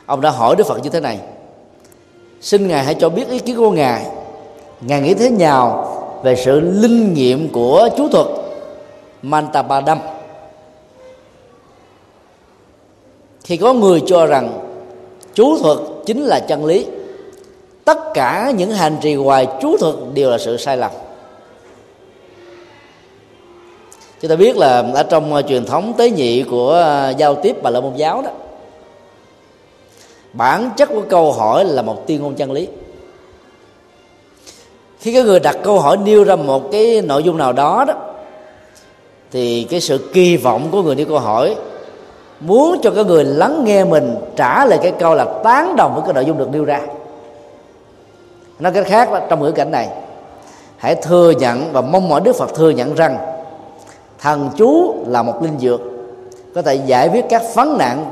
Ông 0.05 0.21
đã 0.21 0.29
hỏi 0.29 0.55
Đức 0.55 0.67
Phật 0.67 0.83
như 0.83 0.89
thế 0.89 0.99
này 0.99 1.19
xin 2.41 2.67
ngài 2.67 2.83
hãy 2.83 2.95
cho 2.95 3.09
biết 3.09 3.29
ý 3.29 3.39
kiến 3.39 3.57
của 3.57 3.71
ngài. 3.71 4.05
Ngài 4.81 5.01
nghĩ 5.01 5.13
thế 5.13 5.29
nào 5.29 5.95
về 6.23 6.35
sự 6.35 6.59
linh 6.59 7.13
nghiệm 7.13 7.49
của 7.49 7.89
chú 7.97 8.09
thuật 8.09 8.27
Mantabadam 9.21 9.99
khi 13.43 13.57
có 13.57 13.73
người 13.73 14.01
cho 14.05 14.25
rằng 14.25 14.59
chú 15.33 15.57
thuật 15.57 15.77
chính 16.05 16.23
là 16.23 16.39
chân 16.39 16.65
lý 16.65 16.85
tất 17.89 18.13
cả 18.13 18.51
những 18.55 18.71
hành 18.71 18.97
trì 19.01 19.15
ngoài 19.15 19.47
chú 19.61 19.77
thuật 19.77 19.95
đều 20.13 20.29
là 20.29 20.37
sự 20.37 20.57
sai 20.57 20.77
lầm. 20.77 20.91
Chúng 24.21 24.29
ta 24.29 24.35
biết 24.35 24.57
là 24.57 24.83
ở 24.93 25.03
trong 25.03 25.33
ờ, 25.33 25.41
truyền 25.41 25.65
thống 25.65 25.93
tế 25.97 26.09
nhị 26.09 26.43
của 26.43 26.71
ờ, 26.71 27.13
giao 27.17 27.35
tiếp 27.35 27.55
bà 27.63 27.69
la 27.69 27.81
môn 27.81 27.95
giáo 27.95 28.21
đó, 28.21 28.29
bản 30.33 30.69
chất 30.77 30.89
của 30.89 31.01
câu 31.09 31.31
hỏi 31.31 31.65
là 31.65 31.81
một 31.81 32.07
tuyên 32.07 32.21
ngôn 32.21 32.35
chân 32.35 32.51
lý. 32.51 32.67
Khi 34.99 35.13
cái 35.13 35.23
người 35.23 35.39
đặt 35.39 35.57
câu 35.63 35.79
hỏi 35.79 35.97
nêu 35.97 36.23
ra 36.23 36.35
một 36.35 36.71
cái 36.71 37.01
nội 37.01 37.23
dung 37.23 37.37
nào 37.37 37.53
đó 37.53 37.85
đó, 37.87 37.93
thì 39.31 39.67
cái 39.69 39.81
sự 39.81 40.09
kỳ 40.13 40.37
vọng 40.37 40.67
của 40.71 40.81
người 40.81 40.95
nêu 40.95 41.05
câu 41.05 41.19
hỏi 41.19 41.55
muốn 42.39 42.79
cho 42.81 42.91
cái 42.91 43.03
người 43.03 43.23
lắng 43.23 43.63
nghe 43.65 43.83
mình 43.83 44.15
trả 44.35 44.65
lời 44.65 44.79
cái 44.81 44.91
câu 44.99 45.15
là 45.15 45.25
tán 45.43 45.75
đồng 45.75 45.93
với 45.93 46.03
cái 46.05 46.13
nội 46.13 46.25
dung 46.25 46.37
được 46.37 46.49
nêu 46.51 46.65
ra 46.65 46.81
nói 48.59 48.71
cách 48.71 48.87
khác 48.87 49.11
là 49.11 49.25
trong 49.29 49.41
ngữ 49.41 49.51
cảnh 49.51 49.71
này, 49.71 49.89
hãy 50.77 50.95
thừa 50.95 51.31
nhận 51.31 51.73
và 51.73 51.81
mong 51.81 52.09
mỏi 52.09 52.21
đức 52.23 52.35
phật 52.35 52.55
thừa 52.55 52.69
nhận 52.69 52.95
rằng 52.95 53.17
thần 54.19 54.49
chú 54.57 54.95
là 55.07 55.23
một 55.23 55.43
linh 55.43 55.59
dược, 55.59 55.81
có 56.55 56.61
thể 56.61 56.75
giải 56.75 57.09
quyết 57.09 57.25
các 57.29 57.41
vấn 57.55 57.77
nạn 57.77 58.11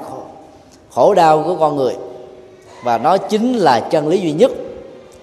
khổ 0.90 1.14
đau 1.14 1.44
của 1.44 1.56
con 1.60 1.76
người. 1.76 1.96
Và 2.84 2.98
nó 2.98 3.18
chính 3.18 3.54
là 3.54 3.80
chân 3.80 4.08
lý 4.08 4.20
duy 4.20 4.32
nhất. 4.32 4.52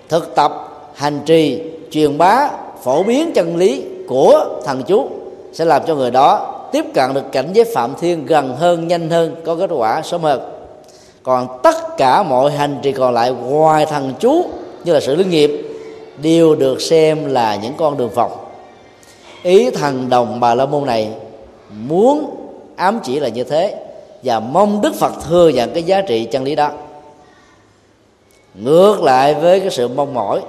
Thực 0.09 0.35
tập, 0.35 0.53
hành 0.95 1.21
trì, 1.27 1.63
truyền 1.91 2.19
bá, 2.19 2.51
phổ 2.83 3.03
biến 3.03 3.33
chân 3.35 3.57
lý 3.57 3.85
của 4.09 4.45
thần 4.65 4.83
chú 4.83 5.09
sẽ 5.53 5.65
làm 5.65 5.83
cho 5.87 5.95
người 5.95 6.11
đó 6.11 6.55
tiếp 6.73 6.85
cận 6.95 7.15
được 7.15 7.33
cảnh 7.33 7.51
giới 7.53 7.65
phạm 7.75 7.95
thiên 8.01 8.27
gần 8.27 8.57
hơn, 8.57 8.89
nhanh 8.89 9.11
hơn, 9.11 9.35
có 9.45 9.57
kết 9.57 9.71
quả 9.71 10.03
sớm 10.03 10.23
hơn. 10.23 10.41
Còn 11.23 11.47
tất 11.63 11.97
cả 11.97 12.23
mọi 12.23 12.51
hành 12.51 12.79
trì 12.83 12.93
còn 12.93 13.15
lại, 13.15 13.33
ngoài 13.33 13.87
thần 13.87 14.13
chú 14.19 14.45
như 14.85 14.92
là 14.92 15.01
sự 15.01 15.16
lý 15.16 15.25
nghiệp, 15.25 15.51
đều 16.23 16.55
được 16.55 16.83
xem 16.83 17.27
là 17.27 17.57
những 17.57 17.75
con 17.77 17.97
đường 17.97 18.11
vòng. 18.11 18.33
Ý 19.42 19.70
thần 19.70 20.09
đồng 20.09 20.40
bà 20.40 20.55
la 20.55 20.66
môn 20.66 20.87
này 20.87 21.09
muốn 21.88 22.37
ám 22.77 23.01
chỉ 23.05 23.20
là 23.20 23.29
như 23.29 23.44
thế 23.44 23.77
và 24.23 24.40
mong 24.40 24.81
đức 24.81 24.94
phật 24.94 25.12
thừa 25.29 25.49
nhận 25.49 25.70
cái 25.75 25.83
giá 25.83 26.01
trị 26.01 26.25
chân 26.25 26.44
lý 26.44 26.55
đó. 26.55 26.70
Ngược 28.55 29.03
lại 29.03 29.35
với 29.35 29.61
cái 29.61 29.70
sự 29.70 29.88
mong 29.88 30.14
mỏi, 30.14 30.40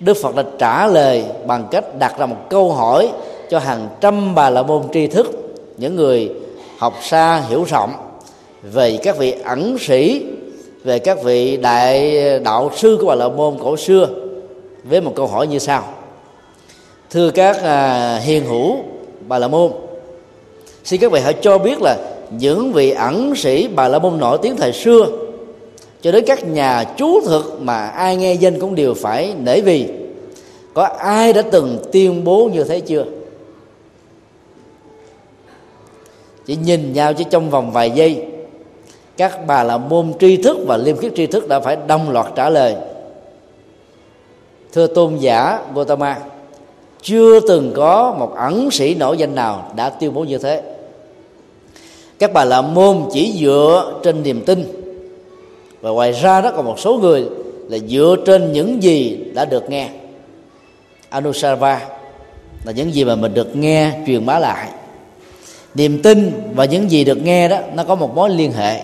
đức 0.00 0.16
phật 0.22 0.34
đã 0.34 0.42
trả 0.58 0.86
lời 0.86 1.24
bằng 1.46 1.68
cách 1.70 1.98
đặt 1.98 2.18
ra 2.18 2.26
một 2.26 2.36
câu 2.50 2.72
hỏi 2.72 3.12
cho 3.50 3.58
hàng 3.58 3.88
trăm 4.00 4.34
bà 4.34 4.50
la 4.50 4.62
môn 4.62 4.82
tri 4.92 5.06
thức, 5.06 5.56
những 5.76 5.96
người 5.96 6.32
học 6.78 6.94
xa 7.02 7.42
hiểu 7.48 7.64
rộng 7.64 7.92
về 8.62 8.98
các 9.02 9.18
vị 9.18 9.34
ẩn 9.44 9.76
sĩ 9.80 10.26
về 10.84 10.98
các 10.98 11.22
vị 11.22 11.56
đại 11.56 12.20
đạo 12.40 12.70
sư 12.76 12.98
của 13.00 13.06
bà 13.06 13.14
la 13.14 13.28
môn 13.28 13.56
cổ 13.62 13.76
xưa 13.76 14.08
với 14.84 15.00
một 15.00 15.12
câu 15.16 15.26
hỏi 15.26 15.46
như 15.46 15.58
sau. 15.58 15.94
Thưa 17.10 17.30
các 17.30 17.62
à, 17.62 18.16
hiền 18.18 18.44
hữu 18.44 18.76
bà 19.28 19.38
la 19.38 19.48
môn, 19.48 19.72
xin 20.84 21.00
các 21.00 21.12
vị 21.12 21.20
hãy 21.20 21.34
cho 21.40 21.58
biết 21.58 21.82
là 21.82 21.96
những 22.30 22.72
vị 22.72 22.90
ẩn 22.90 23.36
sĩ 23.36 23.68
bà 23.68 23.88
la 23.88 23.98
môn 23.98 24.18
nổi 24.18 24.38
tiếng 24.42 24.56
thời 24.56 24.72
xưa 24.72 25.06
cho 26.02 26.12
đến 26.12 26.24
các 26.26 26.44
nhà 26.44 26.84
chú 26.96 27.20
thực 27.20 27.58
mà 27.60 27.86
ai 27.86 28.16
nghe 28.16 28.34
danh 28.34 28.60
cũng 28.60 28.74
đều 28.74 28.94
phải 28.94 29.34
nể 29.42 29.60
vì. 29.60 29.88
Có 30.74 30.82
ai 30.82 31.32
đã 31.32 31.42
từng 31.42 31.78
tuyên 31.92 32.24
bố 32.24 32.50
như 32.52 32.64
thế 32.64 32.80
chưa? 32.80 33.04
Chỉ 36.46 36.56
nhìn 36.56 36.92
nhau 36.92 37.12
chỉ 37.14 37.24
trong 37.30 37.50
vòng 37.50 37.70
vài 37.70 37.90
giây 37.90 38.26
các 39.16 39.46
bà 39.46 39.62
là 39.62 39.78
môn 39.78 40.12
tri 40.20 40.36
thức 40.36 40.56
và 40.66 40.76
liêm 40.76 40.96
khiết 40.96 41.12
tri 41.16 41.26
thức 41.26 41.48
đã 41.48 41.60
phải 41.60 41.76
đồng 41.86 42.10
loạt 42.10 42.26
trả 42.34 42.50
lời. 42.50 42.76
Thưa 44.72 44.86
tôn 44.86 45.16
giả 45.16 45.62
Gautama, 45.74 46.18
chưa 47.02 47.40
từng 47.40 47.72
có 47.76 48.16
một 48.18 48.34
ẩn 48.36 48.70
sĩ 48.70 48.94
nổi 48.94 49.16
danh 49.18 49.34
nào 49.34 49.72
đã 49.76 49.90
tuyên 49.90 50.14
bố 50.14 50.24
như 50.24 50.38
thế. 50.38 50.62
Các 52.18 52.32
bà 52.32 52.44
là 52.44 52.62
môn 52.62 53.02
chỉ 53.12 53.32
dựa 53.40 54.00
trên 54.02 54.22
niềm 54.22 54.44
tin. 54.44 54.64
Và 55.80 55.90
ngoài 55.90 56.12
ra 56.12 56.40
đó 56.40 56.52
còn 56.56 56.64
một 56.64 56.78
số 56.78 56.98
người 56.98 57.24
là 57.68 57.78
dựa 57.78 58.16
trên 58.26 58.52
những 58.52 58.82
gì 58.82 59.18
đã 59.34 59.44
được 59.44 59.70
nghe. 59.70 59.88
Anusarva 61.08 61.88
là 62.64 62.72
những 62.72 62.94
gì 62.94 63.04
mà 63.04 63.14
mình 63.14 63.34
được 63.34 63.56
nghe 63.56 63.92
truyền 64.06 64.26
bá 64.26 64.38
lại. 64.38 64.68
Niềm 65.74 66.02
tin 66.02 66.32
và 66.54 66.64
những 66.64 66.90
gì 66.90 67.04
được 67.04 67.22
nghe 67.22 67.48
đó, 67.48 67.58
nó 67.74 67.84
có 67.84 67.94
một 67.94 68.14
mối 68.14 68.30
liên 68.30 68.52
hệ 68.52 68.82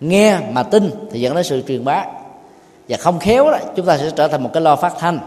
nghe 0.00 0.38
mà 0.52 0.62
tin 0.62 0.90
thì 1.10 1.20
dẫn 1.20 1.34
đến 1.34 1.44
sự 1.44 1.62
truyền 1.68 1.84
bá. 1.84 2.04
Và 2.88 2.96
không 2.96 3.18
khéo 3.18 3.50
đó, 3.50 3.58
chúng 3.76 3.86
ta 3.86 3.98
sẽ 3.98 4.10
trở 4.16 4.28
thành 4.28 4.42
một 4.42 4.50
cái 4.52 4.62
lo 4.62 4.76
phát 4.76 4.94
thanh. 4.98 5.18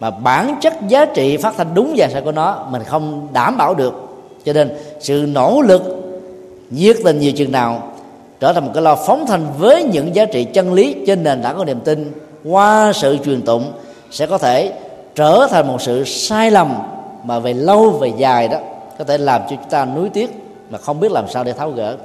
Mà 0.00 0.10
bản 0.10 0.56
chất 0.60 0.74
giá 0.88 1.04
trị 1.04 1.36
phát 1.36 1.54
thanh 1.56 1.74
đúng 1.74 1.94
và 1.96 2.08
sai 2.12 2.22
của 2.22 2.32
nó, 2.32 2.66
mình 2.70 2.82
không 2.84 3.28
đảm 3.32 3.56
bảo 3.56 3.74
được. 3.74 3.94
Cho 4.44 4.52
nên 4.52 4.76
sự 5.00 5.26
nỗ 5.28 5.60
lực 5.60 5.82
nhiệt 6.70 6.96
tình 7.04 7.20
nhiều 7.20 7.32
chừng 7.32 7.52
nào 7.52 7.82
trở 8.40 8.52
thành 8.52 8.64
một 8.64 8.70
cái 8.74 8.82
lo 8.82 8.96
phóng 8.96 9.26
thanh 9.26 9.46
với 9.58 9.82
những 9.82 10.14
giá 10.14 10.24
trị 10.24 10.44
chân 10.44 10.72
lý 10.72 10.96
trên 11.06 11.22
nền 11.22 11.42
tảng 11.42 11.56
của 11.56 11.64
niềm 11.64 11.80
tin 11.80 12.12
qua 12.44 12.92
sự 12.94 13.18
truyền 13.24 13.42
tụng 13.42 13.72
sẽ 14.10 14.26
có 14.26 14.38
thể 14.38 14.72
trở 15.14 15.46
thành 15.50 15.66
một 15.66 15.82
sự 15.82 16.04
sai 16.04 16.50
lầm 16.50 16.74
mà 17.24 17.38
về 17.38 17.52
lâu 17.52 17.90
về 17.90 18.12
dài 18.16 18.48
đó, 18.48 18.58
có 18.98 19.04
thể 19.04 19.18
làm 19.18 19.42
cho 19.42 19.56
chúng 19.56 19.70
ta 19.70 19.84
nuối 19.84 20.08
tiếc 20.08 20.30
mà 20.70 20.78
không 20.78 21.00
biết 21.00 21.12
làm 21.12 21.28
sao 21.28 21.44
để 21.44 21.52
tháo 21.52 21.70
gỡ. 21.70 21.96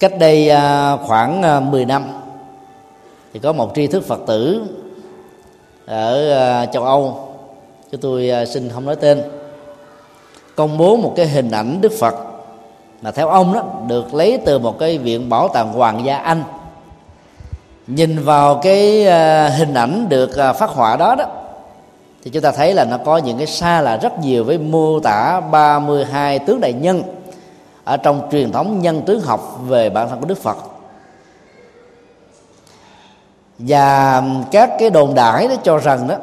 Cách 0.00 0.18
đây 0.18 0.48
à, 0.48 0.96
khoảng 0.96 1.42
à, 1.42 1.60
10 1.60 1.84
năm 1.84 2.04
thì 3.32 3.40
có 3.40 3.52
một 3.52 3.72
tri 3.74 3.86
thức 3.86 4.06
phật 4.06 4.20
tử 4.26 4.62
ở 5.86 6.32
à, 6.32 6.66
châu 6.66 6.84
âu 6.84 7.28
cho 7.92 7.98
tôi 8.00 8.30
xin 8.46 8.68
không 8.68 8.84
nói 8.84 8.96
tên, 8.96 9.22
công 10.56 10.78
bố 10.78 10.96
một 10.96 11.12
cái 11.16 11.26
hình 11.26 11.50
ảnh 11.50 11.80
đức 11.80 11.92
phật 12.00 12.14
mà 13.02 13.10
theo 13.10 13.28
ông 13.28 13.52
đó, 13.52 13.62
được 13.88 14.14
lấy 14.14 14.38
từ 14.46 14.58
một 14.58 14.78
cái 14.78 14.98
viện 14.98 15.28
bảo 15.28 15.48
tàng 15.48 15.72
hoàng 15.72 16.04
gia 16.04 16.16
anh. 16.16 16.42
Nhìn 17.86 18.24
vào 18.24 18.60
cái 18.62 19.04
hình 19.50 19.74
ảnh 19.74 20.08
được 20.08 20.30
phát 20.36 20.70
họa 20.70 20.96
đó 20.96 21.14
đó, 21.14 21.26
thì 22.24 22.30
chúng 22.30 22.42
ta 22.42 22.52
thấy 22.52 22.74
là 22.74 22.84
nó 22.84 22.98
có 22.98 23.16
những 23.16 23.38
cái 23.38 23.46
xa 23.46 23.80
là 23.80 23.96
rất 23.96 24.18
nhiều 24.18 24.44
với 24.44 24.58
mô 24.58 25.00
tả 25.00 25.40
32 25.40 26.38
tướng 26.38 26.60
đại 26.60 26.72
nhân 26.72 27.02
ở 27.84 27.96
trong 27.96 28.28
truyền 28.32 28.52
thống 28.52 28.80
nhân 28.80 29.02
tướng 29.06 29.20
học 29.20 29.58
về 29.66 29.90
bản 29.90 30.08
thân 30.08 30.20
của 30.20 30.26
Đức 30.26 30.38
Phật. 30.38 30.56
Và 33.58 34.22
các 34.50 34.70
cái 34.78 34.90
đồn 34.90 35.14
đại 35.14 35.48
đó 35.48 35.54
cho 35.62 35.78
rằng 35.78 36.08
đó 36.08 36.14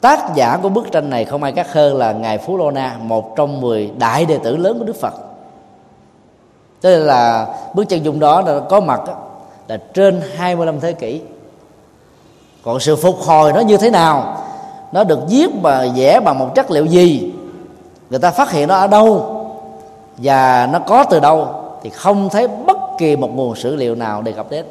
tác 0.00 0.34
giả 0.34 0.58
của 0.62 0.68
bức 0.68 0.92
tranh 0.92 1.10
này 1.10 1.24
không 1.24 1.42
ai 1.42 1.52
khác 1.52 1.72
hơn 1.72 1.96
là 1.96 2.12
ngài 2.12 2.38
Phú 2.38 2.56
Lô 2.56 2.70
Na 2.70 2.96
một 3.00 3.36
trong 3.36 3.60
10 3.60 3.90
đại 3.98 4.24
đệ 4.24 4.38
tử 4.38 4.56
lớn 4.56 4.78
của 4.78 4.84
Đức 4.84 4.96
Phật. 5.00 5.14
Tức 6.80 7.04
là 7.04 7.46
bức 7.74 7.88
chân 7.88 8.04
dung 8.04 8.20
đó 8.20 8.40
là 8.40 8.60
có 8.68 8.80
mặt 8.80 9.00
đó, 9.06 9.14
là 9.68 9.78
trên 9.94 10.22
25 10.36 10.80
thế 10.80 10.92
kỷ. 10.92 11.20
Còn 12.62 12.80
sự 12.80 12.96
phục 12.96 13.16
hồi 13.16 13.52
nó 13.52 13.60
như 13.60 13.76
thế 13.76 13.90
nào 13.90 14.44
nó 14.92 15.04
được 15.04 15.18
viết 15.28 15.50
và 15.62 15.86
vẽ 15.96 16.20
bằng 16.20 16.38
một 16.38 16.54
chất 16.54 16.70
liệu 16.70 16.84
gì 16.84 17.32
người 18.10 18.18
ta 18.18 18.30
phát 18.30 18.50
hiện 18.50 18.68
nó 18.68 18.74
ở 18.74 18.86
đâu? 18.86 19.37
Và 20.18 20.68
nó 20.72 20.78
có 20.78 21.04
từ 21.04 21.20
đâu 21.20 21.48
thì 21.82 21.90
không 21.90 22.28
thấy 22.28 22.48
bất 22.48 22.78
kỳ 22.98 23.16
một 23.16 23.30
nguồn 23.34 23.56
sử 23.56 23.76
liệu 23.76 23.94
nào 23.94 24.22
đề 24.22 24.32
cập 24.32 24.50
đến. 24.50 24.66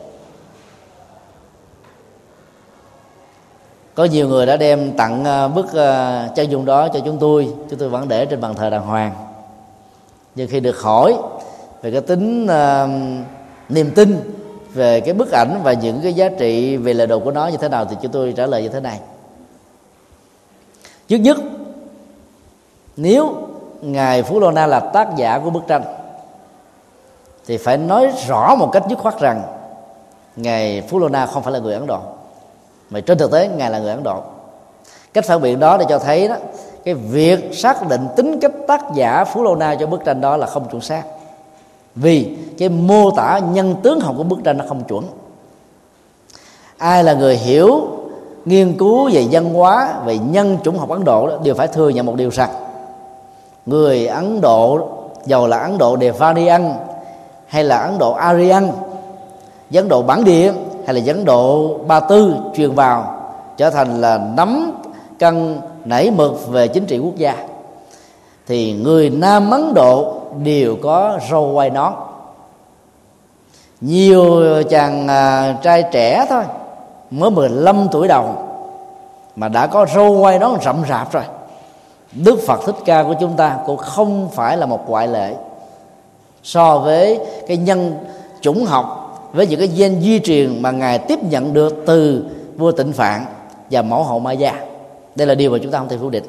Có 3.95 4.05
nhiều 4.05 4.27
người 4.27 4.45
đã 4.45 4.57
đem 4.57 4.91
tặng 4.91 5.23
ờ, 5.23 5.47
bức 5.47 5.73
ờ, 5.73 6.27
chân 6.35 6.51
dung 6.51 6.65
đó 6.65 6.87
cho 6.87 6.99
chúng 6.99 7.17
tôi. 7.17 7.53
Chúng 7.69 7.79
tôi 7.79 7.89
vẫn 7.89 8.07
để 8.07 8.25
trên 8.25 8.41
bàn 8.41 8.55
thờ 8.55 8.69
đàng 8.69 8.85
hoàng. 8.85 9.11
Nhưng 10.35 10.47
khi 10.47 10.59
được 10.59 10.81
hỏi 10.81 11.15
về 11.81 11.91
cái 11.91 12.01
tính 12.01 12.45
uh, 12.45 12.89
niềm 13.69 13.91
tin 13.95 14.33
về 14.73 14.99
cái 15.01 15.13
bức 15.13 15.31
ảnh 15.31 15.59
và 15.63 15.73
những 15.73 15.99
cái 16.03 16.13
giá 16.13 16.29
trị 16.29 16.77
về 16.77 16.93
lời 16.93 17.07
đồ 17.07 17.19
của 17.19 17.31
nó 17.31 17.47
như 17.47 17.57
thế 17.57 17.69
nào 17.69 17.85
thì 17.85 17.95
chúng 18.01 18.11
tôi 18.11 18.33
trả 18.37 18.45
lời 18.45 18.63
như 18.63 18.69
thế 18.69 18.79
này. 18.79 18.99
Trước 21.07 21.17
nhất 21.17 21.37
nếu 22.97 23.46
ngài 23.81 24.23
phú 24.23 24.39
lô 24.39 24.51
na 24.51 24.67
là 24.67 24.79
tác 24.79 25.15
giả 25.15 25.39
của 25.43 25.49
bức 25.49 25.67
tranh. 25.67 25.83
Thì 27.45 27.57
phải 27.57 27.77
nói 27.77 28.13
rõ 28.27 28.55
một 28.55 28.69
cách 28.71 28.83
dứt 28.89 28.99
khoát 28.99 29.19
rằng 29.19 29.41
ngài 30.35 30.81
phú 30.81 30.99
lô 30.99 31.09
na 31.09 31.25
không 31.25 31.43
phải 31.43 31.53
là 31.53 31.59
người 31.59 31.73
ấn 31.73 31.87
độ 31.87 31.99
mà 32.89 32.99
trên 32.99 33.17
thực 33.17 33.31
tế 33.31 33.47
ngài 33.47 33.71
là 33.71 33.79
người 33.79 33.91
ấn 33.91 34.03
độ. 34.03 34.21
Cách 35.13 35.25
phản 35.25 35.41
biện 35.41 35.59
đó 35.59 35.77
để 35.77 35.85
cho 35.89 35.99
thấy 35.99 36.27
đó 36.27 36.35
cái 36.85 36.93
việc 36.93 37.49
xác 37.53 37.87
định 37.87 38.07
tính 38.15 38.39
cách 38.39 38.51
tác 38.67 38.81
giả 38.93 39.23
phú 39.23 39.43
lô 39.43 39.55
na 39.55 39.75
cho 39.75 39.87
bức 39.87 40.05
tranh 40.05 40.21
đó 40.21 40.37
là 40.37 40.47
không 40.47 40.69
chuẩn 40.69 40.81
xác. 40.81 41.03
Vì 41.95 42.37
cái 42.57 42.69
mô 42.69 43.11
tả 43.11 43.39
nhân 43.39 43.75
tướng 43.83 43.99
học 43.99 44.15
của 44.17 44.23
bức 44.23 44.39
tranh 44.43 44.57
nó 44.57 44.65
không 44.67 44.83
chuẩn. 44.83 45.03
Ai 46.77 47.03
là 47.03 47.13
người 47.13 47.37
hiểu 47.37 47.87
nghiên 48.45 48.77
cứu 48.77 49.09
về 49.13 49.25
văn 49.31 49.53
hóa 49.53 49.93
về 50.05 50.17
nhân 50.17 50.57
chủng 50.63 50.77
học 50.77 50.89
ấn 50.89 51.03
độ 51.03 51.27
đó, 51.27 51.37
đều 51.43 51.55
phải 51.55 51.67
thừa 51.67 51.89
nhận 51.89 52.05
một 52.05 52.15
điều 52.15 52.29
rằng 52.29 52.49
người 53.67 54.07
ấn 54.07 54.41
độ 54.41 54.89
giàu 55.25 55.47
là 55.47 55.57
ấn 55.57 55.77
độ 55.77 55.97
devanian 56.01 56.73
hay 57.47 57.63
là 57.63 57.77
ấn 57.77 57.97
độ 57.97 58.11
aryan 58.11 58.71
ấn 59.73 59.87
độ 59.87 60.01
bản 60.01 60.23
địa 60.23 60.53
hay 60.85 60.95
là 60.95 61.01
ấn 61.13 61.25
độ 61.25 61.73
ba 61.87 61.99
tư 61.99 62.35
truyền 62.55 62.71
vào 62.71 63.17
trở 63.57 63.69
thành 63.69 64.01
là 64.01 64.17
nắm 64.17 64.73
cân 65.19 65.61
nảy 65.85 66.11
mực 66.11 66.47
về 66.47 66.67
chính 66.67 66.85
trị 66.85 66.99
quốc 66.99 67.15
gia. 67.15 67.35
Thì 68.47 68.73
người 68.73 69.09
nam 69.09 69.51
ấn 69.51 69.73
độ 69.73 70.21
đều 70.43 70.75
có 70.83 71.19
râu 71.31 71.51
quai 71.53 71.69
nón. 71.69 71.93
Nhiều 73.81 74.43
chàng 74.69 75.07
à, 75.07 75.55
trai 75.61 75.83
trẻ 75.91 76.25
thôi 76.29 76.43
mới 77.11 77.31
15 77.31 77.87
tuổi 77.91 78.07
đầu 78.07 78.35
mà 79.35 79.47
đã 79.47 79.67
có 79.67 79.85
râu 79.95 80.21
quai 80.21 80.39
nón 80.39 80.51
rậm 80.61 80.83
rạp 80.89 81.11
rồi. 81.11 81.23
Đức 82.11 82.39
Phật 82.47 82.59
Thích 82.65 82.75
Ca 82.85 83.03
của 83.03 83.15
chúng 83.19 83.35
ta 83.37 83.57
cũng 83.65 83.77
không 83.77 84.29
phải 84.33 84.57
là 84.57 84.65
một 84.65 84.89
ngoại 84.89 85.07
lệ. 85.07 85.33
So 86.43 86.77
với 86.77 87.19
cái 87.47 87.57
nhân 87.57 87.97
chủng 88.41 88.65
học, 88.65 89.03
với 89.33 89.47
những 89.47 89.59
cái 89.59 89.67
gen 89.67 90.01
di 90.01 90.19
truyền 90.19 90.61
mà 90.61 90.71
ngài 90.71 90.99
tiếp 90.99 91.19
nhận 91.23 91.53
được 91.53 91.83
từ 91.85 92.25
vua 92.57 92.71
Tịnh 92.71 92.93
Phạn 92.93 93.25
và 93.71 93.81
mẫu 93.81 94.03
hậu 94.03 94.19
Ma 94.19 94.31
Gia. 94.31 94.53
Đây 95.15 95.27
là 95.27 95.35
điều 95.35 95.51
mà 95.51 95.57
chúng 95.63 95.71
ta 95.71 95.79
không 95.79 95.89
thể 95.89 95.97
phủ 96.01 96.09
định. 96.09 96.23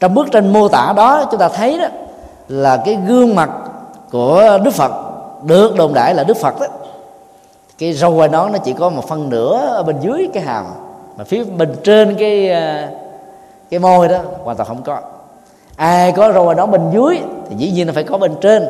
Trong 0.00 0.14
bức 0.14 0.30
tranh 0.32 0.52
mô 0.52 0.68
tả 0.68 0.92
đó, 0.96 1.24
chúng 1.30 1.40
ta 1.40 1.48
thấy 1.48 1.78
đó 1.78 1.88
là 2.48 2.76
cái 2.76 2.98
gương 3.06 3.34
mặt 3.34 3.50
của 4.10 4.58
Đức 4.64 4.74
Phật 4.74 4.92
được 5.44 5.76
đồn 5.76 5.94
đại 5.94 6.14
là 6.14 6.24
Đức 6.24 6.36
Phật 6.36 6.60
đó. 6.60 6.66
Cái 7.78 7.92
râu 7.92 8.16
quai 8.16 8.28
nón 8.28 8.52
nó 8.52 8.58
chỉ 8.58 8.72
có 8.72 8.88
một 8.88 9.08
phân 9.08 9.30
nửa 9.30 9.66
ở 9.66 9.82
bên 9.82 9.96
dưới 10.00 10.28
cái 10.34 10.42
hàm, 10.42 10.64
mà 11.16 11.24
phía 11.24 11.44
bên 11.44 11.76
trên 11.84 12.16
cái 12.18 12.50
à, 12.50 12.88
cái 13.70 13.80
môi 13.80 14.08
đó 14.08 14.18
hoàn 14.44 14.56
toàn 14.56 14.68
không 14.68 14.82
có. 14.82 15.00
Ai 15.76 16.12
có 16.12 16.32
râu 16.32 16.54
đó 16.54 16.66
bên 16.66 16.80
dưới 16.92 17.18
thì 17.48 17.56
dĩ 17.56 17.70
nhiên 17.70 17.86
là 17.86 17.92
phải 17.92 18.04
có 18.04 18.18
bên 18.18 18.32
trên. 18.40 18.68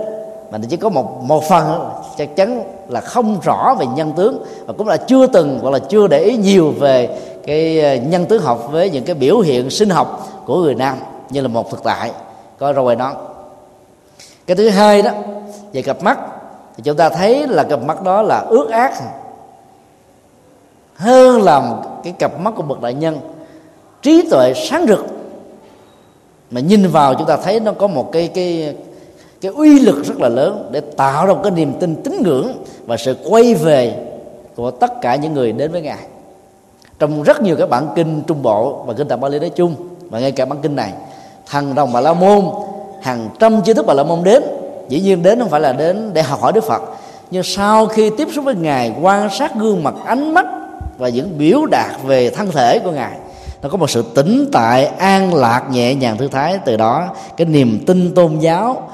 Mà 0.50 0.59
chỉ 0.70 0.76
có 0.76 0.88
một 0.88 1.22
một 1.22 1.44
phần 1.44 1.90
chắc 2.16 2.37
chắn 2.37 2.62
là 2.88 3.00
không 3.00 3.40
rõ 3.42 3.74
về 3.78 3.87
nhân 3.87 4.12
tướng 4.16 4.44
và 4.66 4.74
cũng 4.78 4.88
là 4.88 4.96
chưa 4.96 5.26
từng 5.26 5.59
hoặc 5.62 5.70
là 5.70 5.78
chưa 5.78 6.07
để 6.07 6.18
ý 6.18 6.37
nhiều 6.37 6.74
về 6.80 7.18
cái 7.46 7.80
ờ, 7.80 7.94
nhân 7.94 8.26
tướng 8.26 8.42
học 8.42 8.68
với 8.70 8.90
những 8.90 9.04
cái 9.04 9.14
biểu 9.14 9.40
hiện 9.40 9.70
sinh 9.70 9.90
học 9.90 10.28
của 10.46 10.57
người 10.57 10.74
nam 10.74 10.98
như 11.30 11.40
là 11.40 11.48
một 11.48 11.70
thực 11.70 11.83
tại. 11.85 12.11
Có 12.59 12.72
râu 12.72 12.88
đó. 12.88 12.94
nón 12.94 13.12
cái 14.46 14.57
thứ 14.57 14.68
hai 14.68 15.02
đó, 15.02 15.11
về 15.72 15.83
cặp 15.83 16.02
mắt, 16.02 16.18
thì 16.76 16.83
chúng 16.83 16.96
ta 16.96 17.09
thấy 17.09 17.46
là 17.46 17.62
cặp 17.62 17.83
mắt 17.83 18.02
đó 18.02 18.22
là 18.22 18.38
ước 18.38 18.70
ác 18.70 18.92
hơn 20.94 21.42
là 21.42 21.76
cái 22.04 22.12
cặp 22.12 22.40
mắt 22.40 22.54
của 22.57 22.62
bậc 22.62 22.80
đại 22.80 22.94
nhân 22.94 23.18
trí 24.04 24.28
tuệ 24.30 24.54
sáng 24.54 24.86
rực. 24.86 25.06
Mà 26.50 26.60
nhìn 26.60 26.88
vào 26.88 27.14
chúng 27.14 27.26
ta 27.26 27.36
thấy 27.36 27.60
nó 27.60 27.72
có 27.72 27.86
một 27.86 28.12
cái 28.12 28.28
cái 28.28 28.74
cái 29.40 29.52
uy 29.52 29.80
lực 29.80 30.04
rất 30.04 30.20
là 30.20 30.28
lớn 30.28 30.68
để 30.70 30.80
tạo 30.80 31.26
ra 31.26 31.32
một 31.32 31.40
cái 31.42 31.52
niềm 31.52 31.72
tin 31.80 31.96
tín 31.96 32.22
ngưỡng 32.22 32.52
và 32.86 32.96
sự 32.96 33.16
quay 33.28 33.54
về 33.54 33.94
của 34.56 34.70
tất 34.70 35.00
cả 35.00 35.16
những 35.16 35.34
người 35.34 35.52
đến 35.52 35.72
với 35.72 35.80
ngài. 35.80 35.98
Trong 36.98 37.22
rất 37.22 37.42
nhiều 37.42 37.56
các 37.56 37.70
bản 37.70 37.88
kinh 37.96 38.22
trung 38.26 38.42
bộ 38.42 38.82
và 38.86 38.94
kinh 38.94 39.08
tạng 39.08 39.20
Bali 39.20 39.38
nói 39.38 39.50
chung, 39.50 39.74
và 40.10 40.18
ngay 40.20 40.32
cả 40.32 40.44
bản 40.44 40.58
kinh 40.62 40.76
này, 40.76 40.92
thằng 41.46 41.72
rồng 41.76 41.92
bà 41.92 42.00
la 42.00 42.12
môn, 42.12 42.44
hàng 43.02 43.28
trăm 43.38 43.60
chi 43.60 43.74
thức 43.74 43.86
bà 43.86 43.94
la 43.94 44.02
môn 44.02 44.24
đến, 44.24 44.42
dĩ 44.88 45.00
nhiên 45.00 45.22
đến 45.22 45.38
không 45.38 45.50
phải 45.50 45.60
là 45.60 45.72
đến 45.72 46.10
để 46.12 46.22
học 46.22 46.40
hỏi 46.40 46.52
đức 46.52 46.64
phật. 46.64 46.82
Nhưng 47.30 47.42
sau 47.42 47.86
khi 47.86 48.10
tiếp 48.10 48.28
xúc 48.34 48.44
với 48.44 48.54
ngài, 48.54 48.94
quan 49.02 49.28
sát 49.38 49.54
gương 49.56 49.82
mặt, 49.82 49.94
ánh 50.04 50.34
mắt 50.34 50.46
và 50.98 51.08
những 51.08 51.38
biểu 51.38 51.66
đạt 51.66 51.90
về 52.04 52.30
thân 52.30 52.50
thể 52.50 52.78
của 52.78 52.90
ngài 52.90 53.18
nó 53.64 53.70
có 53.70 53.77
một 53.77 53.90
sự 53.90 54.05
tĩnh 54.14 54.48
tại, 54.53 54.87
an 54.87 55.35
lạc 55.35 55.62
nhẹ 55.70 55.94
nhàng 55.94 56.16
thư 56.16 56.29
thái 56.29 56.59
từ 56.64 56.77
đó. 56.77 57.14
Cái 57.37 57.46
niềm 57.46 57.85
tin 57.87 58.14
tôn 58.14 58.38
giáo 58.38 58.88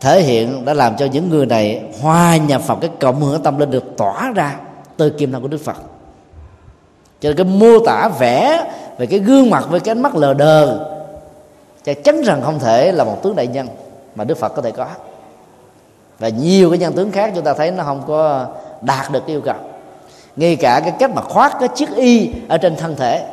thể 0.00 0.22
hiện 0.22 0.64
đã 0.64 0.74
làm 0.74 0.96
cho 0.96 1.06
những 1.06 1.28
người 1.28 1.46
này 1.46 1.82
hòa 2.02 2.36
nhập 2.36 2.66
vào 2.66 2.76
cái 2.76 2.90
cộng 3.00 3.20
hưởng 3.20 3.42
tâm 3.42 3.58
linh 3.58 3.70
được 3.70 3.84
tỏa 3.96 4.32
ra 4.34 4.56
từ 4.96 5.10
kim 5.10 5.32
thân 5.32 5.42
của 5.42 5.48
đức 5.48 5.60
phật. 5.64 5.76
Cho 7.20 7.28
nên 7.28 7.36
cái 7.36 7.46
mô 7.46 7.78
tả 7.86 8.08
vẽ 8.18 8.72
về 8.98 9.06
cái 9.06 9.18
gương 9.18 9.50
mặt 9.50 9.64
với 9.70 9.80
cái 9.80 9.92
ánh 9.92 10.02
mắt 10.02 10.16
lờ 10.16 10.34
đờ, 10.34 10.86
chắc 11.84 12.04
chắn 12.04 12.22
rằng 12.22 12.42
không 12.42 12.58
thể 12.58 12.92
là 12.92 13.04
một 13.04 13.22
tướng 13.22 13.36
đại 13.36 13.46
nhân 13.46 13.68
mà 14.14 14.24
đức 14.24 14.38
phật 14.38 14.48
có 14.48 14.62
thể 14.62 14.70
có. 14.70 14.86
Và 16.18 16.28
nhiều 16.28 16.70
cái 16.70 16.78
nhân 16.78 16.92
tướng 16.92 17.10
khác 17.10 17.32
chúng 17.34 17.44
ta 17.44 17.54
thấy 17.54 17.70
nó 17.70 17.84
không 17.84 18.02
có 18.06 18.46
đạt 18.80 19.12
được 19.12 19.26
yêu 19.26 19.40
cầu. 19.40 19.56
Ngay 20.36 20.56
cả 20.56 20.80
cái 20.80 20.92
cách 20.98 21.10
mà 21.14 21.22
khoác 21.22 21.56
cái 21.60 21.68
chiếc 21.68 21.96
y 21.96 22.30
ở 22.48 22.58
trên 22.58 22.76
thân 22.76 22.96
thể 22.96 23.26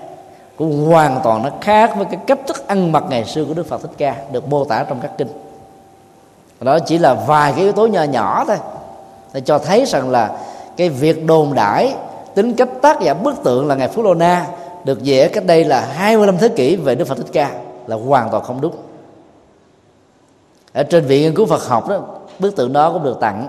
cũng 0.62 0.86
hoàn 0.86 1.19
toàn 1.24 1.43
nó 1.43 1.50
khác 1.62 1.95
với 1.97 2.06
cái 2.06 2.19
cách 2.28 2.39
thức 2.47 2.67
ăn 2.67 2.91
mặc 2.91 3.04
ngày 3.10 3.26
xưa 3.26 3.45
của 3.45 3.54
đức 3.54 3.67
phật 3.67 3.82
thích 3.82 3.91
ca, 3.97 4.15
được 4.32 4.47
mô 4.47 4.65
tả 4.65 4.84
trong 4.84 5.00
các 5.02 5.12
kinh. 5.17 5.28
Đó 6.60 6.80
chỉ 6.80 6.97
là 6.97 7.13
vài 7.13 7.52
cái 7.52 7.62
yếu 7.62 7.71
tố 7.71 7.88
nhỏ 7.88 8.04
nhỏ 8.04 8.45
thôi. 8.47 8.58
Để 9.34 9.41
cho 9.41 9.60
thấy 9.60 9.86
rằng 9.86 10.10
là 10.10 10.32
cái 10.78 10.89
việc 10.89 11.26
đồn 11.26 11.54
đãi, 11.54 11.93
tính 12.36 12.54
cách 12.54 12.69
tác 12.82 13.02
giả 13.02 13.13
bức 13.13 13.43
tượng 13.43 13.67
là 13.67 13.76
ngài 13.76 13.88
Phú 13.88 14.04
Lô 14.04 14.13
Na, 14.13 14.45
được 14.84 15.00
vẽ 15.04 15.28
cách 15.28 15.45
đây 15.45 15.63
là 15.63 15.82
25 15.93 16.38
thế 16.38 16.50
kỷ 16.50 16.76
về 16.76 16.95
Đức 16.95 17.08
Phật 17.08 17.17
Thích 17.17 17.32
Ca 17.34 17.52
là 17.88 17.95
hoàn 17.95 18.30
toàn 18.30 18.43
không 18.43 18.62
đúng. 18.62 18.76
Ở 20.74 20.84
trên 20.84 21.06
viện 21.06 21.21
nghiên 21.21 21.36
cứu 21.36 21.45
Phật 21.45 21.67
học 21.67 21.89
đó, 21.89 22.00
bức 22.39 22.56
tượng 22.56 22.74
đó 22.74 22.91
cũng 22.93 23.04
được 23.04 23.17
tặng. 23.19 23.47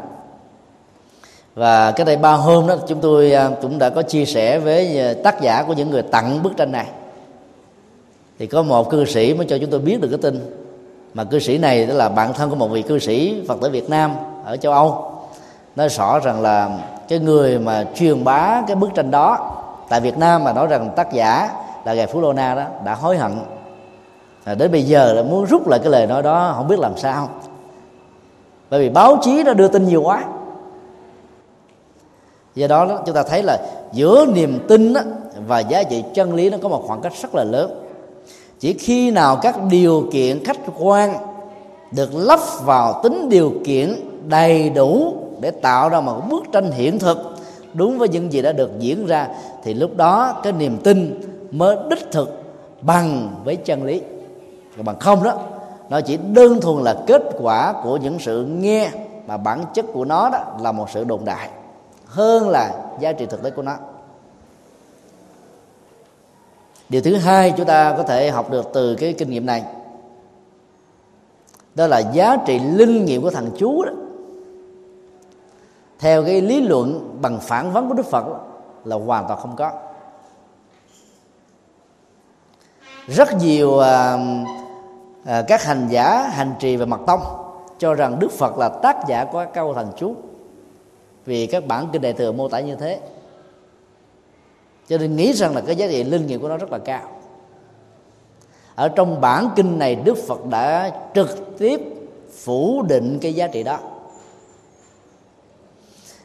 Và 1.54 1.90
cái 1.90 2.06
đây 2.06 2.16
ba 2.16 2.32
hôm 2.32 2.66
đó, 2.66 2.76
chúng 2.88 3.00
tôi 3.00 3.32
à, 3.32 3.50
cũng 3.62 3.78
đã 3.78 3.90
có 3.90 4.02
chia 4.02 4.24
sẻ 4.24 4.58
với 4.58 5.00
à, 5.00 5.14
tác 5.24 5.40
giả 5.40 5.62
của 5.62 5.72
những 5.72 5.90
người 5.90 6.02
tặng 6.02 6.42
bức 6.42 6.56
tranh 6.56 6.72
này 6.72 6.86
thì 8.42 8.48
có 8.48 8.62
một 8.62 8.90
cư 8.90 9.04
sĩ 9.04 9.34
mới 9.34 9.46
cho 9.46 9.58
chúng 9.58 9.70
tôi 9.70 9.80
biết 9.80 10.00
được 10.00 10.08
cái 10.08 10.18
tin. 10.18 10.40
Mà 11.14 11.24
cư 11.24 11.38
sĩ 11.38 11.58
này 11.58 11.86
đó 11.86 11.94
là 11.94 12.08
bạn 12.08 12.32
thân 12.32 12.50
của 12.50 12.56
một 12.56 12.68
vị 12.68 12.82
cư 12.82 12.98
sĩ 12.98 13.42
Phật 13.48 13.60
tử 13.60 13.70
Việt 13.70 13.90
Nam 13.90 14.14
ở 14.44 14.56
châu 14.56 14.72
Âu. 14.72 15.12
Nói 15.76 15.88
rõ 15.88 16.18
rằng 16.18 16.40
là 16.40 16.78
cái 17.08 17.18
người 17.18 17.58
mà 17.58 17.86
truyền 17.94 18.24
bá 18.24 18.62
cái 18.66 18.76
bức 18.76 18.94
tranh 18.94 19.10
đó 19.10 19.56
tại 19.88 20.00
Việt 20.00 20.18
Nam 20.18 20.44
mà 20.44 20.52
nói 20.52 20.66
rằng 20.66 20.90
tác 20.96 21.12
giả 21.12 21.50
là 21.84 21.94
ngài 21.94 22.06
Phú 22.06 22.20
Lô 22.20 22.32
Na 22.32 22.54
đó 22.54 22.64
đã 22.84 22.94
hối 22.94 23.16
hận. 23.16 23.32
À, 24.44 24.54
đến 24.54 24.72
bây 24.72 24.82
giờ 24.82 25.12
là 25.12 25.22
muốn 25.22 25.44
rút 25.44 25.68
lại 25.68 25.80
cái 25.82 25.92
lời 25.92 26.06
nói 26.06 26.22
đó 26.22 26.52
không 26.56 26.68
biết 26.68 26.78
làm 26.78 26.96
sao. 26.96 27.28
Bởi 28.70 28.80
vì 28.80 28.88
báo 28.88 29.18
chí 29.22 29.42
nó 29.44 29.54
đưa 29.54 29.68
tin 29.68 29.88
nhiều 29.88 30.02
quá. 30.02 30.24
Do 32.54 32.66
đó 32.66 33.02
chúng 33.06 33.14
ta 33.14 33.22
thấy 33.22 33.42
là 33.42 33.58
giữa 33.92 34.26
niềm 34.34 34.58
tin 34.68 34.94
và 35.46 35.58
giá 35.58 35.82
trị 35.82 36.04
chân 36.14 36.34
lý 36.34 36.50
nó 36.50 36.58
có 36.62 36.68
một 36.68 36.84
khoảng 36.86 37.00
cách 37.00 37.12
rất 37.22 37.34
là 37.34 37.44
lớn 37.44 37.78
chỉ 38.62 38.72
khi 38.72 39.10
nào 39.10 39.38
các 39.42 39.56
điều 39.70 40.08
kiện 40.12 40.44
khách 40.44 40.58
quan 40.78 41.14
được 41.90 42.14
lắp 42.14 42.40
vào 42.64 43.00
tính 43.02 43.28
điều 43.28 43.52
kiện 43.64 43.94
đầy 44.28 44.70
đủ 44.70 45.14
để 45.40 45.50
tạo 45.50 45.88
ra 45.88 46.00
một 46.00 46.22
bức 46.30 46.44
tranh 46.52 46.70
hiện 46.70 46.98
thực 46.98 47.18
đúng 47.74 47.98
với 47.98 48.08
những 48.08 48.32
gì 48.32 48.42
đã 48.42 48.52
được 48.52 48.70
diễn 48.78 49.06
ra, 49.06 49.28
thì 49.64 49.74
lúc 49.74 49.96
đó 49.96 50.40
cái 50.42 50.52
niềm 50.52 50.78
tin 50.84 51.20
mới 51.50 51.76
đích 51.90 52.12
thực 52.12 52.42
bằng 52.82 53.34
với 53.44 53.56
chân 53.56 53.84
lý. 53.84 54.00
Còn 54.76 54.86
bằng 54.86 54.98
không 54.98 55.22
đó, 55.22 55.34
nó 55.90 56.00
chỉ 56.00 56.18
đơn 56.32 56.60
thuần 56.60 56.84
là 56.84 56.94
kết 57.06 57.22
quả 57.40 57.74
của 57.84 57.96
những 57.96 58.18
sự 58.18 58.44
nghe 58.44 58.90
mà 59.26 59.36
bản 59.36 59.64
chất 59.74 59.86
của 59.92 60.04
nó 60.04 60.28
đó 60.28 60.38
là 60.60 60.72
một 60.72 60.90
sự 60.90 61.04
đồn 61.04 61.24
đại, 61.24 61.48
hơn 62.06 62.48
là 62.48 62.74
giá 63.00 63.12
trị 63.12 63.26
thực 63.26 63.42
tế 63.42 63.50
của 63.50 63.62
nó 63.62 63.76
điều 66.88 67.02
thứ 67.02 67.16
hai 67.16 67.54
chúng 67.56 67.66
ta 67.66 67.94
có 67.96 68.02
thể 68.02 68.30
học 68.30 68.50
được 68.50 68.70
từ 68.72 68.94
cái 68.94 69.14
kinh 69.18 69.30
nghiệm 69.30 69.46
này. 69.46 69.64
Đó 71.74 71.86
là 71.86 71.98
giá 71.98 72.36
trị 72.46 72.58
linh 72.58 73.04
nghiệm 73.04 73.22
của 73.22 73.30
thằng 73.30 73.50
chú 73.58 73.84
đó. 73.84 73.92
Theo 75.98 76.24
cái 76.24 76.40
lý 76.40 76.60
luận 76.60 77.18
bằng 77.22 77.40
phản 77.40 77.72
vấn 77.72 77.88
của 77.88 77.94
đức 77.94 78.06
phật 78.06 78.24
là 78.84 78.96
hoàn 78.96 79.28
toàn 79.28 79.40
không 79.40 79.56
có. 79.56 79.72
Rất 83.06 83.28
nhiều 83.40 83.78
à, 83.78 84.18
à, 85.24 85.42
các 85.48 85.62
hành 85.64 85.86
giả 85.90 86.22
hành 86.22 86.52
trì 86.58 86.76
về 86.76 86.86
mặt 86.86 87.00
tông 87.06 87.20
cho 87.78 87.94
rằng 87.94 88.18
đức 88.18 88.32
phật 88.32 88.58
là 88.58 88.68
tác 88.68 88.96
giả 89.08 89.24
của 89.24 89.44
câu 89.54 89.74
thần 89.74 89.92
chú. 89.96 90.14
Vì 91.24 91.46
các 91.46 91.66
bản 91.66 91.88
kinh 91.92 92.02
đại 92.02 92.12
thừa 92.12 92.32
mô 92.32 92.48
tả 92.48 92.60
như 92.60 92.74
thế 92.74 93.00
cho 94.88 94.98
nên 94.98 95.16
nghĩ 95.16 95.32
rằng 95.32 95.54
là 95.54 95.60
cái 95.60 95.76
giá 95.76 95.86
trị 95.86 96.04
linh 96.04 96.26
nghiệm 96.26 96.40
của 96.40 96.48
nó 96.48 96.56
rất 96.56 96.72
là 96.72 96.78
cao. 96.78 97.02
Ở 98.74 98.88
trong 98.88 99.20
bản 99.20 99.50
kinh 99.56 99.78
này, 99.78 99.94
đức 99.94 100.18
phật 100.28 100.46
đã 100.46 100.90
trực 101.14 101.58
tiếp 101.58 101.80
phủ 102.44 102.82
định 102.82 103.18
cái 103.20 103.34
giá 103.34 103.46
trị 103.46 103.62
đó. 103.62 103.78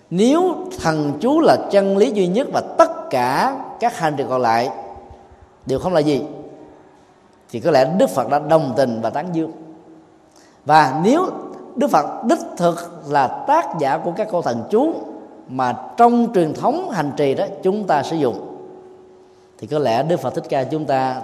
Nếu 0.10 0.56
thần 0.82 1.14
chú 1.20 1.40
là 1.40 1.58
chân 1.72 1.98
lý 1.98 2.12
duy 2.12 2.28
nhất 2.28 2.48
và 2.54 2.62
tất 2.78 3.10
cả 3.10 3.60
các 3.80 3.98
hành 3.98 4.16
trì 4.18 4.24
còn 4.30 4.42
lại 4.42 4.70
đều 5.66 5.80
không 5.80 5.94
là 5.94 6.00
gì, 6.00 6.22
thì 7.50 7.60
có 7.60 7.72
lẽ 7.72 7.96
đức 7.98 8.10
phật 8.10 8.30
đã 8.30 8.40
đồng 8.40 8.74
tình 8.78 9.00
và 9.02 9.10
tán 9.10 9.30
dương. 9.34 9.52
Và 10.66 11.02
nếu 11.04 11.30
đức 11.76 11.88
phật 11.88 12.24
đích 12.24 12.40
thực 12.58 13.04
là 13.08 13.28
tác 13.48 13.66
giả 13.80 13.98
của 13.98 14.12
các 14.18 14.28
câu 14.32 14.42
thần 14.42 14.64
chú 14.70 14.94
mà 15.50 15.76
trong 15.98 16.28
truyền 16.34 16.54
thống 16.54 16.90
hành 16.90 17.12
trì 17.18 17.34
đó 17.34 17.46
chúng 17.64 17.88
ta 17.88 18.04
sử 18.04 18.16
dụng 18.16 18.47
thì 19.58 19.68
có 19.68 19.80
lẽ 19.80 20.04
đức 20.04 20.20
phật 20.20 20.36
thích 20.36 20.46
ca 20.50 20.64
chúng 20.64 20.86
ta 20.86 21.22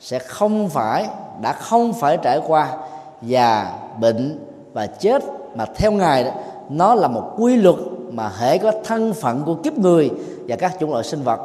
sẽ 0.00 0.18
không 0.18 0.68
phải, 0.68 1.08
đã 1.40 1.52
không 1.52 1.92
phải 1.92 2.18
trải 2.22 2.40
qua 2.46 2.76
già, 3.22 3.78
bệnh 4.00 4.38
và 4.72 4.86
chết 4.86 5.22
mà 5.54 5.66
theo 5.74 5.92
ngài 5.92 6.24
đó, 6.24 6.30
nó 6.68 6.94
là 6.94 7.08
một 7.08 7.32
quy 7.38 7.56
luật 7.56 7.76
mà 8.10 8.28
hệ 8.38 8.58
có 8.58 8.72
thân 8.84 9.14
phận 9.14 9.42
của 9.46 9.54
kiếp 9.54 9.78
người 9.78 10.10
và 10.48 10.56
các 10.56 10.76
chủng 10.80 10.92
loại 10.92 11.04
sinh 11.04 11.22
vật 11.22 11.40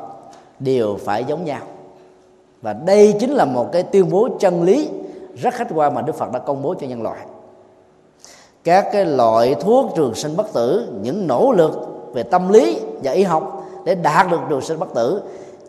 đều 0.60 0.98
phải 1.06 1.24
giống 1.24 1.46
nhau. 1.46 1.62
Và 2.62 2.74
đây 2.74 3.16
chính 3.20 3.32
là 3.32 3.46
một 3.46 3.72
cái 3.72 3.84
tuyên 3.84 4.10
bố 4.10 4.30
chân 4.40 4.64
lý 4.64 4.90
rất 5.36 5.54
khách 5.54 5.68
quan 5.76 5.96
mà 5.96 6.02
Đức 6.02 6.16
Phật 6.16 6.32
đã 6.32 6.40
công 6.40 6.62
bố 6.62 6.74
cho 6.74 6.88
nhân 6.88 7.02
loại. 7.02 7.20
Các 8.64 8.86
cái 8.92 9.06
loại 9.06 9.56
thuốc 9.56 9.92
trường 9.96 10.16
sinh 10.16 10.36
bất 10.38 10.54
tử, 10.54 10.88
những 11.02 11.28
nỗ 11.28 11.52
lực 11.52 11.72
về 12.14 12.24
tâm 12.24 12.50
lý 12.50 12.80
và 13.04 13.12
y 13.12 13.24
học 13.24 13.66
để 13.86 13.96
đạt 13.96 14.32
được 14.32 14.40
trường 14.50 14.62
sinh 14.62 14.80
bất 14.80 14.94
tử 14.94 15.22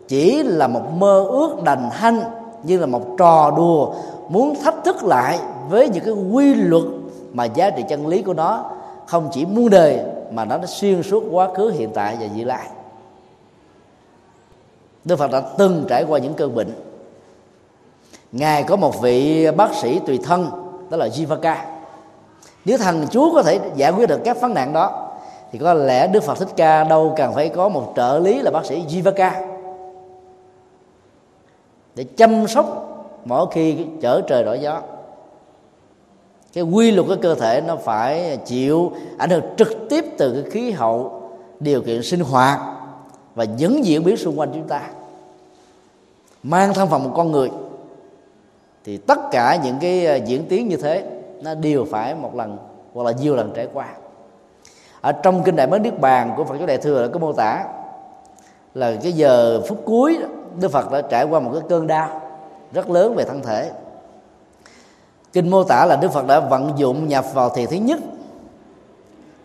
chỉ 0.07 0.43
là 0.43 0.67
một 0.67 0.91
mơ 0.97 1.25
ước 1.29 1.63
đành 1.63 1.89
hanh 1.91 2.21
như 2.63 2.77
là 2.77 2.85
một 2.85 3.01
trò 3.17 3.53
đùa 3.57 3.93
muốn 4.29 4.55
thách 4.63 4.83
thức 4.83 5.03
lại 5.03 5.39
với 5.69 5.89
những 5.89 6.03
cái 6.03 6.13
quy 6.13 6.53
luật 6.53 6.83
mà 7.33 7.45
giá 7.45 7.69
trị 7.69 7.83
chân 7.89 8.07
lý 8.07 8.21
của 8.21 8.33
nó 8.33 8.65
không 9.05 9.29
chỉ 9.31 9.45
muôn 9.45 9.69
đời 9.69 9.99
mà 10.31 10.45
nó 10.45 10.57
xuyên 10.65 11.03
suốt 11.03 11.23
quá 11.31 11.49
khứ, 11.55 11.69
hiện 11.69 11.89
tại 11.93 12.17
và 12.19 12.27
vị 12.35 12.43
lai 12.43 12.67
Đức 15.05 15.15
Phật 15.15 15.31
đã 15.31 15.41
từng 15.57 15.85
trải 15.89 16.03
qua 16.03 16.19
những 16.19 16.33
cơn 16.33 16.55
bệnh. 16.55 16.71
Ngài 18.31 18.63
có 18.63 18.75
một 18.75 19.01
vị 19.01 19.47
bác 19.51 19.75
sĩ 19.75 19.99
tùy 19.99 20.19
thân, 20.23 20.49
Đó 20.89 20.97
là 20.97 21.07
Jivaka. 21.07 21.55
Nếu 22.65 22.77
thằng 22.77 23.07
Chúa 23.11 23.33
có 23.33 23.43
thể 23.43 23.59
giải 23.75 23.91
quyết 23.91 24.09
được 24.09 24.19
các 24.25 24.41
vấn 24.41 24.53
nạn 24.53 24.73
đó, 24.73 25.09
Thì 25.51 25.59
có 25.59 25.73
lẽ 25.73 26.07
Đức 26.07 26.23
Phật 26.23 26.39
Thích 26.39 26.47
Ca 26.55 26.83
đâu 26.83 27.13
cần 27.17 27.33
phải 27.33 27.49
có 27.49 27.69
một 27.69 27.93
trợ 27.95 28.19
lý 28.19 28.41
là 28.41 28.51
bác 28.51 28.65
sĩ 28.65 28.83
Jivaka. 28.89 29.52
Để 31.95 32.03
chăm 32.03 32.47
sóc 32.47 32.89
mỗi 33.25 33.47
khi 33.51 33.85
chở 34.01 34.21
trời 34.27 34.43
đổi 34.43 34.59
gió. 34.59 34.81
Cái 36.53 36.63
quy 36.63 36.91
luật 36.91 37.07
của 37.07 37.15
cơ 37.21 37.35
thể 37.35 37.61
nó 37.61 37.75
phải 37.75 38.37
chịu 38.45 38.91
ảnh 39.17 39.29
hưởng 39.29 39.43
trực 39.57 39.69
tiếp 39.89 40.05
từ 40.17 40.41
cái 40.41 40.51
khí 40.51 40.71
hậu, 40.71 41.21
điều 41.59 41.81
kiện 41.81 42.03
sinh 42.03 42.19
hoạt 42.19 42.59
và 43.35 43.43
những 43.43 43.85
diễn 43.85 44.03
biến 44.03 44.17
xung 44.17 44.39
quanh 44.39 44.49
chúng 44.53 44.67
ta. 44.67 44.81
Mang 46.43 46.73
thân 46.73 46.89
phận 46.89 47.03
một 47.03 47.11
con 47.15 47.31
người 47.31 47.51
thì 48.85 48.97
tất 48.97 49.19
cả 49.31 49.59
những 49.63 49.77
cái 49.81 50.05
à, 50.05 50.15
diễn 50.15 50.45
tiến 50.49 50.67
như 50.67 50.77
thế 50.77 51.03
nó 51.41 51.55
đều 51.55 51.85
phải 51.85 52.15
một 52.15 52.35
lần 52.35 52.57
hoặc 52.93 53.03
là 53.03 53.11
nhiều 53.11 53.35
lần 53.35 53.51
trải 53.55 53.67
qua. 53.73 53.87
Ở 55.01 55.11
trong 55.11 55.43
kinh 55.43 55.55
đại 55.55 55.67
mới 55.67 55.79
niết 55.79 55.99
bàn 55.99 56.33
của 56.37 56.43
phật 56.43 56.57
giáo 56.57 56.67
đại 56.67 56.77
thừa 56.77 57.09
có 57.13 57.19
mô 57.19 57.33
tả 57.33 57.65
là 58.73 58.95
cái 59.03 59.11
giờ 59.11 59.61
phút 59.67 59.81
cuối 59.85 60.17
đức 60.59 60.71
phật 60.71 60.91
đã 60.91 61.01
trải 61.01 61.23
qua 61.23 61.39
một 61.39 61.51
cái 61.53 61.61
cơn 61.69 61.87
đau 61.87 62.21
rất 62.73 62.89
lớn 62.89 63.15
về 63.15 63.23
thân 63.23 63.41
thể. 63.41 63.71
Kinh 65.33 65.49
mô 65.49 65.63
tả 65.63 65.85
là 65.85 65.95
đức 65.95 66.11
phật 66.11 66.27
đã 66.27 66.39
vận 66.39 66.73
dụng 66.75 67.07
nhập 67.07 67.25
vào 67.33 67.49
thiền 67.49 67.69
thứ 67.69 67.75
nhất 67.75 67.99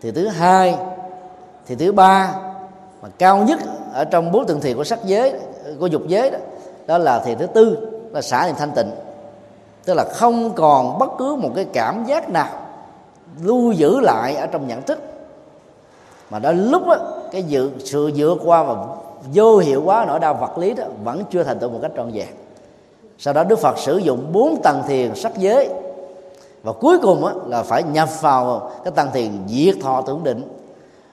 thì 0.01 0.11
thứ 0.11 0.27
hai 0.27 0.77
thì 1.65 1.75
thứ 1.75 1.91
ba 1.91 2.33
mà 3.01 3.09
cao 3.17 3.37
nhất 3.37 3.59
ở 3.93 4.05
trong 4.05 4.31
bốn 4.31 4.45
tầng 4.45 4.59
thiền 4.59 4.77
của 4.77 4.83
sắc 4.83 4.99
giới 5.03 5.33
của 5.79 5.87
dục 5.87 6.01
giới 6.07 6.31
đó, 6.31 6.37
đó 6.87 6.97
là 6.97 7.19
thiền 7.19 7.37
thứ 7.37 7.45
tư 7.45 7.91
là 8.11 8.21
xả 8.21 8.45
niệm 8.45 8.55
thanh 8.57 8.71
tịnh. 8.71 8.91
Tức 9.85 9.93
là 9.93 10.03
không 10.03 10.53
còn 10.53 10.99
bất 10.99 11.09
cứ 11.17 11.35
một 11.35 11.49
cái 11.55 11.65
cảm 11.73 12.05
giác 12.05 12.29
nào 12.29 12.47
lưu 13.41 13.71
giữ 13.71 13.99
lại 13.99 14.35
ở 14.35 14.47
trong 14.47 14.67
nhận 14.67 14.81
thức. 14.81 14.99
Mà 16.29 16.39
đến 16.39 16.71
lúc 16.71 16.87
đó, 16.87 16.95
cái 17.31 17.43
dự, 17.43 17.71
sự 17.79 18.11
vượt 18.15 18.37
qua 18.45 18.63
và 18.63 18.75
vô 19.33 19.57
hiệu 19.57 19.83
hóa 19.83 20.05
nỗi 20.05 20.19
đau 20.19 20.33
vật 20.33 20.57
lý 20.57 20.73
đó 20.73 20.83
vẫn 21.03 21.23
chưa 21.29 21.43
thành 21.43 21.59
tựu 21.59 21.69
một 21.69 21.79
cách 21.81 21.91
trọn 21.95 22.11
vẹn. 22.11 22.27
Sau 23.17 23.33
đó 23.33 23.43
đức 23.43 23.59
phật 23.59 23.77
sử 23.77 23.97
dụng 23.97 24.25
bốn 24.31 24.61
tầng 24.61 24.83
thiền 24.87 25.15
sắc 25.15 25.37
giới. 25.37 25.69
Và 26.63 26.73
cuối 26.73 26.99
cùng 27.01 27.25
á, 27.25 27.33
là 27.47 27.63
phải 27.63 27.83
nhập 27.83 28.09
vào 28.21 28.71
cái 28.83 28.91
tầng 28.95 29.09
thiền 29.13 29.31
diệt 29.47 29.75
thọ 29.81 30.01
tưởng 30.01 30.23
định. 30.23 30.41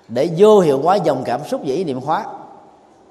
Để 0.08 0.30
vô 0.36 0.60
hiệu 0.60 0.80
hóa 0.82 0.96
dòng 0.96 1.22
cảm 1.24 1.40
xúc 1.44 1.60
và 1.66 1.74
ý 1.74 1.84
niệm 1.84 2.00
hóa. 2.00 2.24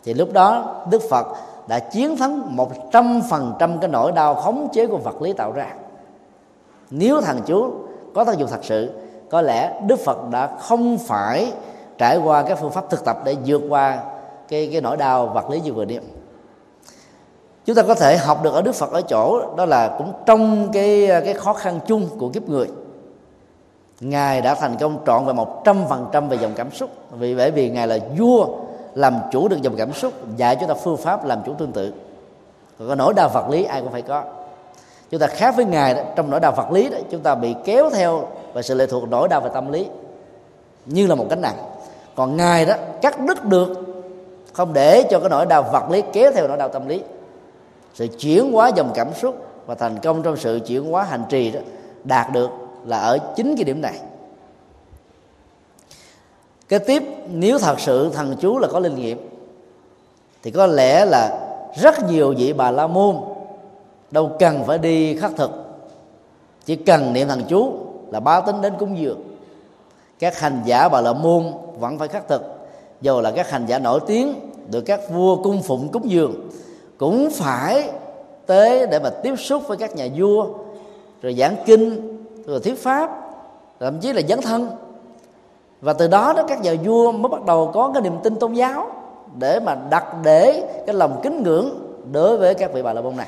Thì 0.03 0.13
lúc 0.13 0.33
đó 0.33 0.75
đức 0.89 1.01
phật 1.09 1.27
đã 1.67 1.79
chiến 1.79 2.17
thắng 2.17 2.55
một 2.55 2.71
trăm 2.91 3.21
phần 3.29 3.53
trăm 3.59 3.79
cái 3.79 3.89
nỗi 3.89 4.11
đau 4.11 4.35
khống 4.35 4.67
chế 4.73 4.87
của 4.87 4.97
vật 4.97 5.21
lý 5.21 5.33
tạo 5.33 5.51
ra. 5.51 5.67
Nếu 6.89 7.21
thằng 7.21 7.41
chú 7.45 7.71
có 8.13 8.23
tác 8.23 8.37
dụng 8.37 8.49
thật 8.49 8.59
sự 8.63 8.91
có 9.29 9.41
lẽ 9.41 9.81
đức 9.87 9.99
phật 9.99 10.29
đã 10.31 10.57
không 10.59 10.97
phải 10.97 11.51
trải 11.97 12.17
qua 12.17 12.43
các 12.43 12.57
phương 12.61 12.71
pháp 12.71 12.89
thực 12.89 13.05
tập 13.05 13.17
để 13.23 13.35
vượt 13.45 13.61
qua 13.69 13.99
cái 14.47 14.69
cái 14.71 14.81
nỗi 14.81 14.97
đau 14.97 15.27
vật 15.27 15.49
lý 15.49 15.59
như 15.59 15.73
vừa 15.73 15.85
nêu. 15.85 16.01
Chúng 17.65 17.75
ta 17.75 17.83
có 17.83 17.95
thể 17.95 18.17
học 18.17 18.43
được 18.43 18.53
ở 18.53 18.61
đức 18.61 18.75
phật 18.75 18.91
ở 18.91 19.01
chỗ 19.01 19.55
đó 19.55 19.65
là 19.65 19.95
cũng 19.97 20.13
trong 20.25 20.69
cái 20.73 21.07
cái 21.07 21.33
khó 21.33 21.53
khăn 21.53 21.79
chung 21.87 22.09
của 22.19 22.29
kiếp 22.29 22.49
người 22.49 22.67
ngài 23.99 24.41
đã 24.41 24.55
thành 24.55 24.77
công 24.79 24.97
trọn 25.05 25.25
về 25.25 25.33
một 25.33 25.63
trăm 25.65 25.77
phần 25.89 26.05
trăm 26.11 26.29
về 26.29 26.37
dòng 26.37 26.51
cảm 26.55 26.71
xúc. 26.71 26.89
Vì 27.11 27.35
bởi 27.35 27.51
vì 27.51 27.69
ngài 27.69 27.87
là 27.87 27.97
vua 28.17 28.47
làm 28.93 29.15
chủ 29.31 29.47
được 29.47 29.61
dòng 29.61 29.75
cảm 29.77 29.93
xúc 29.93 30.13
dạy 30.37 30.55
chúng 30.55 30.69
ta 30.69 30.73
phương 30.73 30.97
pháp 30.97 31.25
làm 31.25 31.41
chủ 31.45 31.53
tương 31.53 31.71
tự. 31.71 31.93
Còn 32.79 32.87
cái 32.87 32.97
nỗi 32.97 33.13
đau 33.13 33.29
vật 33.29 33.49
lý 33.49 33.63
ai 33.63 33.81
cũng 33.81 33.91
phải 33.91 34.01
có. 34.01 34.23
Chúng 35.09 35.19
ta 35.19 35.27
khác 35.27 35.55
với 35.55 35.65
ngài 35.65 35.93
đó, 35.93 36.01
trong 36.15 36.29
nỗi 36.29 36.39
đau 36.39 36.51
vật 36.51 36.71
lý 36.71 36.89
đó 36.89 36.97
chúng 37.09 37.21
ta 37.21 37.35
bị 37.35 37.55
kéo 37.65 37.89
theo 37.89 38.27
và 38.53 38.61
sự 38.61 38.75
lệ 38.75 38.85
thuộc 38.85 39.09
nỗi 39.09 39.27
đau 39.27 39.41
về 39.41 39.49
tâm 39.53 39.71
lý 39.71 39.87
như 40.85 41.07
là 41.07 41.15
một 41.15 41.25
cánh 41.29 41.41
nặng. 41.41 41.57
Còn 42.15 42.37
ngài 42.37 42.65
đó 42.65 42.75
cắt 43.01 43.19
đứt 43.19 43.45
được 43.45 43.94
không 44.55 44.73
để 44.73 45.03
cho 45.09 45.19
cái 45.19 45.29
nỗi 45.29 45.45
đau 45.45 45.63
vật 45.63 45.89
lý 45.89 46.03
kéo 46.13 46.31
theo 46.31 46.47
nỗi 46.47 46.57
đau 46.57 46.69
tâm 46.69 46.87
lý. 46.87 47.01
Sự 47.93 48.07
chuyển 48.19 48.51
hóa 48.51 48.67
dòng 48.75 48.91
cảm 48.95 49.13
xúc 49.13 49.35
và 49.65 49.75
thành 49.75 49.97
công 49.99 50.23
trong 50.23 50.37
sự 50.37 50.59
chuyển 50.67 50.91
hóa 50.91 51.03
hành 51.03 51.23
trì 51.29 51.51
đó 51.51 51.59
đạt 52.03 52.31
được 52.31 52.49
là 52.85 52.97
ở 52.97 53.17
chính 53.35 53.55
cái 53.55 53.63
điểm 53.63 53.81
này. 53.81 53.99
Cái 56.69 56.79
tiếp, 56.79 57.03
nếu 57.29 57.59
thật 57.59 57.79
sự 57.79 58.09
thần 58.13 58.35
chú 58.39 58.57
là 58.57 58.67
có 58.71 58.79
linh 58.79 58.95
nghiệm, 58.95 59.29
thì 60.43 60.51
có 60.51 60.67
lẽ 60.67 61.05
là 61.05 61.39
rất 61.81 62.09
nhiều 62.09 62.33
vị 62.37 62.53
bà 62.53 62.71
la 62.71 62.87
môn 62.87 63.15
đâu 64.11 64.31
cần 64.39 64.63
phải 64.65 64.77
đi 64.77 65.17
khắc 65.17 65.31
thực. 65.37 65.51
Chỉ 66.65 66.75
cần 66.75 67.13
niệm 67.13 67.27
thần 67.27 67.43
chú 67.47 67.73
là 68.11 68.19
báo 68.19 68.41
tính 68.41 68.61
đến 68.61 68.73
cúng 68.79 68.99
dường. 68.99 69.21
Các 70.19 70.39
hành 70.39 70.61
giả 70.65 70.89
bà 70.89 71.01
la 71.01 71.13
môn 71.13 71.43
vẫn 71.79 71.99
phải 71.99 72.07
khắc 72.07 72.27
thực 72.27 72.54
dù 73.01 73.21
là 73.21 73.31
các 73.31 73.49
hành 73.49 73.65
giả 73.65 73.79
nổi 73.79 73.99
tiếng, 74.07 74.33
được 74.71 74.81
các 74.81 74.99
vua 75.09 75.43
cung 75.43 75.61
phụng 75.61 75.87
cúng 75.87 76.09
dường, 76.09 76.49
cũng 76.97 77.29
phải 77.31 77.89
tới 78.45 78.87
để 78.87 78.99
mà 78.99 79.09
tiếp 79.09 79.35
xúc 79.35 79.67
với 79.67 79.77
các 79.77 79.95
nhà 79.95 80.07
vua, 80.17 80.47
rồi 81.21 81.33
giảng 81.33 81.55
kinh, 81.65 82.17
rồi 82.45 82.59
thuyết 82.59 82.83
pháp, 82.83 83.21
thậm 83.79 83.99
chí 83.99 84.13
là 84.13 84.21
dấn 84.29 84.41
thân. 84.41 84.69
Và 85.81 85.93
từ 85.93 86.07
đó 86.07 86.33
đó, 86.33 86.43
các 86.47 86.61
nhà 86.61 86.73
vua 86.83 87.11
mới 87.11 87.29
bắt 87.29 87.45
đầu 87.45 87.71
có 87.73 87.91
cái 87.93 88.01
niềm 88.01 88.13
tin 88.23 88.35
tôn 88.35 88.53
giáo 88.53 88.91
để 89.39 89.59
mà 89.59 89.75
đặt 89.89 90.05
để 90.23 90.67
cái 90.85 90.95
lòng 90.95 91.19
kính 91.23 91.43
ngưỡng 91.43 91.69
đối 92.11 92.37
với 92.37 92.53
các 92.53 92.73
vị 92.73 92.81
bà 92.81 92.93
la 92.93 93.01
môn 93.01 93.15
này. 93.15 93.27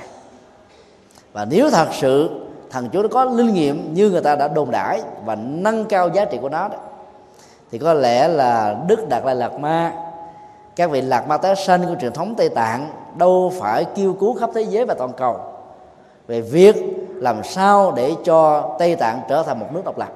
Và 1.34 1.46
nếu 1.46 1.70
thật 1.70 1.88
sự 2.02 2.30
thần 2.70 2.90
chúa 2.94 3.02
nó 3.02 3.08
có 3.08 3.24
linh 3.26 3.54
nghiệm 3.54 3.94
như 3.94 4.10
người 4.10 4.22
ta 4.22 4.36
đã 4.36 4.48
đồn 4.48 4.72
đãi 4.72 5.02
và 5.26 5.36
nâng 5.36 5.86
cao 5.86 6.10
giá 6.14 6.26
trị 6.26 6.38
của 6.42 6.50
nó 6.50 6.68
đó 6.68 6.78
thì 7.72 7.78
có 7.78 7.94
lẽ 7.94 8.28
là 8.28 8.76
đức 8.88 9.10
đạt 9.10 9.26
lai 9.26 9.36
lạt 9.36 9.60
ma 9.60 9.94
các 10.76 10.92
vị 10.92 11.02
lạc 11.02 11.28
ma 11.28 11.38
tái 11.38 11.56
sanh 11.56 11.88
của 11.88 11.96
truyền 12.02 12.14
thống 12.14 12.36
tây 12.36 12.50
tạng 12.50 12.90
đâu 13.16 13.52
phải 13.60 13.86
kêu 13.86 14.14
cứu 14.14 14.34
khắp 14.34 14.50
thế 14.54 14.62
giới 14.62 14.86
và 14.86 14.94
toàn 14.94 15.14
cầu 15.18 15.38
về 16.28 16.42
việc 16.42 16.76
làm 17.16 17.44
sao 17.44 17.94
để 17.96 18.16
cho 18.24 18.70
tây 18.80 18.96
tạng 18.96 19.22
trở 19.30 19.44
thành 19.44 19.60
một 19.60 19.68
nước 19.74 19.82
độc 19.86 19.98
lập. 19.98 20.12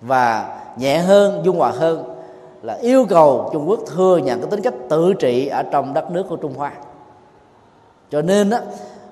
Và 0.00 0.58
nhẹ 0.76 0.98
hơn 0.98 1.40
dung 1.44 1.58
hòa 1.58 1.70
hơn 1.70 2.14
là 2.62 2.74
yêu 2.74 3.06
cầu 3.08 3.50
trung 3.52 3.68
quốc 3.68 3.80
thừa 3.86 4.16
nhận 4.16 4.40
cái 4.40 4.50
tính 4.50 4.62
cách 4.62 4.74
tự 4.88 5.14
trị 5.14 5.46
ở 5.46 5.62
trong 5.62 5.94
đất 5.94 6.10
nước 6.10 6.26
của 6.28 6.36
trung 6.36 6.54
hoa. 6.56 6.72
Cho 8.10 8.22
nên 8.22 8.50
đó, 8.50 8.58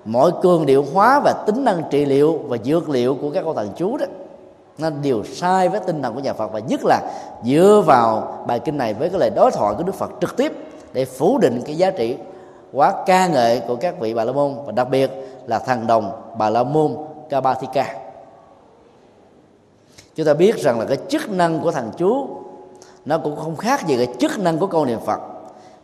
mọi 0.04 0.30
cường 0.42 0.66
điệu 0.66 0.84
hóa 0.94 1.20
và 1.24 1.32
tính 1.46 1.64
năng 1.64 1.82
trị 1.90 2.04
liệu 2.04 2.40
và 2.46 2.56
dược 2.64 2.88
liệu 2.88 3.14
của 3.14 3.30
các 3.30 3.42
con 3.44 3.56
thần 3.56 3.70
chú 3.76 3.96
đó 3.96 4.06
nó 4.78 4.90
điều 4.90 5.24
sai 5.24 5.68
với 5.68 5.80
tinh 5.80 6.02
thần 6.02 6.14
của 6.14 6.20
nhà 6.20 6.32
Phật, 6.32 6.52
và 6.52 6.58
nhất 6.58 6.80
là 6.84 7.00
dựa 7.44 7.82
vào 7.86 8.38
bài 8.46 8.60
kinh 8.60 8.76
này 8.76 8.94
với 8.94 9.08
cái 9.08 9.20
lời 9.20 9.30
đối 9.36 9.50
thoại 9.50 9.74
của 9.78 9.82
Đức 9.82 9.94
Phật 9.94 10.10
trực 10.20 10.36
tiếp 10.36 10.52
để 10.92 11.04
phủ 11.04 11.38
định 11.38 11.62
cái 11.66 11.76
giá 11.76 11.90
trị 11.90 12.16
quá 12.72 13.04
ca 13.06 13.26
ngợi 13.26 13.60
của 13.60 13.76
các 13.76 14.00
vị 14.00 14.14
Bà 14.14 14.24
La 14.24 14.32
Môn, 14.32 14.54
và 14.66 14.72
đặc 14.72 14.90
biệt 14.90 15.10
là 15.46 15.58
Thằng 15.58 15.86
đồng 15.86 16.12
Bà 16.38 16.50
La 16.50 16.62
Môn 16.62 16.96
Kabathika 17.30 17.94
chúng 20.14 20.26
ta 20.26 20.34
biết 20.34 20.56
rằng 20.56 20.78
là 20.80 20.84
cái 20.84 20.98
chức 21.08 21.30
năng 21.30 21.60
của 21.60 21.70
thằng 21.70 21.90
chú 21.96 22.28
nó 23.04 23.18
cũng 23.18 23.36
không 23.36 23.56
khác 23.56 23.86
gì 23.86 23.96
cái 23.96 24.14
chức 24.18 24.38
năng 24.38 24.58
của 24.58 24.66
câu 24.66 24.84
niệm 24.84 24.98
Phật, 25.06 25.20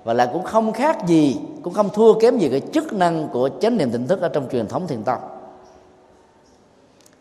và 0.05 0.12
lại 0.12 0.28
cũng 0.33 0.42
không 0.42 0.72
khác 0.72 1.07
gì, 1.07 1.40
cũng 1.62 1.74
không 1.74 1.88
thua 1.88 2.14
kém 2.14 2.38
gì 2.38 2.48
cái 2.48 2.61
chức 2.72 2.92
năng 2.92 3.28
của 3.33 3.50
chánh 3.61 3.76
niệm 3.76 3.90
tỉnh 3.90 4.07
thức 4.07 4.20
ở 4.20 4.28
trong 4.28 4.48
truyền 4.52 4.68
thống 4.68 4.87
thiền 4.87 5.02
tông 5.02 5.18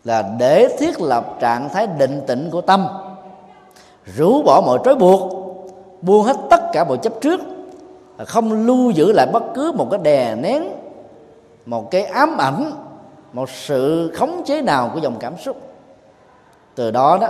là 0.04 0.22
để 0.38 0.76
thiết 0.78 1.00
lập 1.00 1.36
trạng 1.40 1.68
thái 1.68 1.86
định 1.86 2.20
tĩnh 2.26 2.48
của 2.52 2.60
tâm. 2.60 2.88
Rũ 4.04 4.42
bỏ 4.42 4.62
mọi 4.66 4.78
trói 4.84 4.94
buộc, 4.94 5.32
buông 6.02 6.22
hết 6.22 6.36
tất 6.50 6.60
cả 6.72 6.84
mọi 6.84 6.98
chấp 6.98 7.12
trước, 7.20 7.40
không 8.26 8.66
lưu 8.66 8.90
giữ 8.90 9.12
lại 9.12 9.26
bất 9.32 9.42
cứ 9.54 9.72
một 9.72 9.86
cái 9.90 10.00
đè 10.02 10.34
nén, 10.34 10.64
một 11.66 11.90
cái 11.90 12.04
ám 12.04 12.36
ảnh, 12.38 12.72
một 13.32 13.50
sự 13.50 14.12
khống 14.16 14.42
chế 14.44 14.62
nào 14.62 14.90
của 14.94 15.00
dòng 15.00 15.16
cảm 15.20 15.36
xúc. 15.36 15.56
Từ 16.74 16.90
đó 16.90 17.18
đó, 17.20 17.28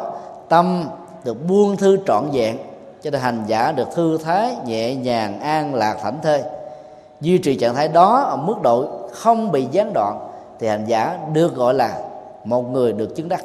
tâm 0.48 0.85
được 1.24 1.48
buông 1.48 1.76
thư 1.76 1.98
trọn 2.06 2.24
vẹn, 2.32 2.56
cho 3.02 3.11
nên 3.11 3.20
hành 3.20 3.44
giả 3.46 3.72
được 3.72 3.88
thư 3.94 4.18
thái, 4.18 4.56
nhẹ 4.66 4.94
nhàng, 4.94 5.40
an 5.40 5.74
lạc, 5.74 5.96
thảnh 6.02 6.18
thơi. 6.22 6.42
Duy 7.20 7.38
trì 7.38 7.58
trạng 7.58 7.74
thái 7.74 7.88
đó 7.88 8.20
ở 8.20 8.37
mức 8.37 8.62
độ 8.62 8.88
không 9.12 9.52
bị 9.52 9.66
gián 9.70 9.92
đoạn, 9.94 10.28
thì 10.58 10.68
hành 10.68 10.85
giả 10.87 11.18
được 11.32 11.54
gọi 11.54 11.74
là 11.74 11.98
một 12.44 12.62
người 12.62 12.92
được 12.92 13.16
chứng 13.16 13.28
đắc. 13.28 13.44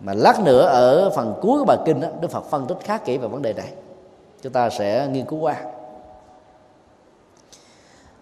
Mà 0.00 0.14
lát 0.14 0.40
nữa 0.40 0.66
ở 0.66 1.10
phần 1.10 1.34
cuối 1.40 1.58
của 1.58 1.64
bài 1.64 1.78
kinh 1.84 2.00
đó, 2.00 2.08
Đức 2.20 2.30
Phật 2.30 2.44
phân 2.50 2.66
tích 2.66 2.78
khá 2.84 2.98
kỹ 2.98 3.18
về 3.18 3.28
vấn 3.28 3.42
đề 3.42 3.52
này. 3.52 3.68
Chúng 4.42 4.52
ta 4.52 4.70
sẽ 4.70 5.08
nghiên 5.12 5.24
cứu 5.24 5.38
qua. 5.38 5.56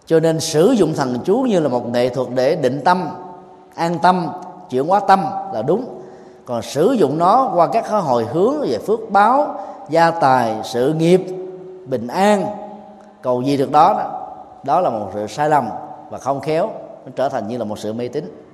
Cho 0.05 0.19
nên 0.19 0.39
sử 0.39 0.71
dụng 0.71 0.93
thần 0.93 1.17
chú 1.25 1.37
như 1.41 1.59
là 1.59 1.69
một 1.69 1.89
nghệ 1.89 2.09
thuật 2.09 2.27
để 2.35 2.55
định 2.55 2.81
tâm 2.85 3.09
an 3.75 3.99
tâm 4.01 4.29
chuyển 4.69 4.87
hóa 4.87 4.99
tâm 4.99 5.25
là 5.53 5.61
đúng. 5.61 5.85
Còn 6.45 6.61
sử 6.61 6.91
dụng 6.91 7.17
nó 7.17 7.51
qua 7.55 7.67
các 7.67 7.87
hồi 7.87 8.25
hướng 8.25 8.61
về 8.61 8.77
phước 8.77 8.99
báo 9.09 9.59
gia 9.89 10.11
tài 10.11 10.55
sự 10.63 10.93
nghiệp 10.93 11.21
bình 11.85 12.07
an 12.07 12.45
cầu 13.21 13.41
gì 13.41 13.57
được 13.57 13.71
đó 13.71 13.93
đó, 13.93 14.29
đó 14.63 14.81
là 14.81 14.89
một 14.89 15.09
sự 15.13 15.27
sai 15.27 15.49
lầm 15.49 15.69
và 16.09 16.17
không 16.17 16.41
khéo 16.41 16.69
nó 17.05 17.11
trở 17.15 17.29
thành 17.29 17.47
như 17.47 17.57
là 17.57 17.63
một 17.63 17.79
sự 17.79 17.93
mê 17.93 18.07
tín 18.07 18.48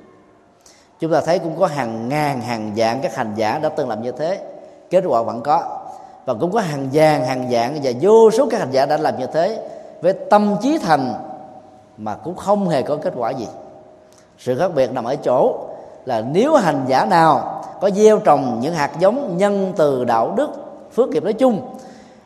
chúng 1.05 1.13
ta 1.13 1.21
thấy 1.21 1.39
cũng 1.39 1.59
có 1.59 1.67
hàng 1.67 2.09
ngàn, 2.09 2.41
hàng 2.41 2.71
dạng 2.77 3.01
các 3.01 3.15
hành 3.15 3.33
giả 3.35 3.59
đã 3.59 3.69
từng 3.69 3.89
làm 3.89 4.01
như 4.01 4.11
thế. 4.11 4.39
Kết 4.89 5.03
quả 5.07 5.21
vẫn 5.21 5.41
có. 5.41 5.63
Và 6.25 6.33
cũng 6.33 6.51
có 6.51 6.59
hàng 6.59 6.89
vàng, 6.93 7.25
hàng 7.25 7.51
dạng 7.51 7.79
và 7.83 7.91
vô 8.01 8.31
số 8.31 8.47
các 8.51 8.59
hành 8.59 8.71
giả 8.71 8.85
đã 8.85 8.97
làm 8.97 9.19
như 9.19 9.25
thế. 9.33 9.67
Với 10.01 10.13
tâm 10.13 10.55
trí 10.61 10.77
thành 10.77 11.13
mà 11.97 12.15
cũng 12.15 12.36
không 12.36 12.69
hề 12.69 12.82
có 12.82 12.95
kết 12.95 13.13
quả 13.17 13.30
gì. 13.30 13.47
Sự 14.38 14.59
khác 14.59 14.71
biệt 14.75 14.93
nằm 14.93 15.03
ở 15.03 15.15
chỗ 15.15 15.55
là 16.05 16.21
nếu 16.21 16.55
hành 16.55 16.86
giả 16.88 17.05
nào 17.05 17.63
có 17.82 17.89
gieo 17.89 18.19
trồng 18.19 18.59
những 18.61 18.73
hạt 18.73 18.91
giống 18.99 19.38
nhân 19.38 19.73
từ 19.77 20.05
đạo 20.05 20.34
đức, 20.38 20.49
phước 20.93 21.09
nghiệp 21.09 21.23
nói 21.23 21.34
chung, 21.34 21.61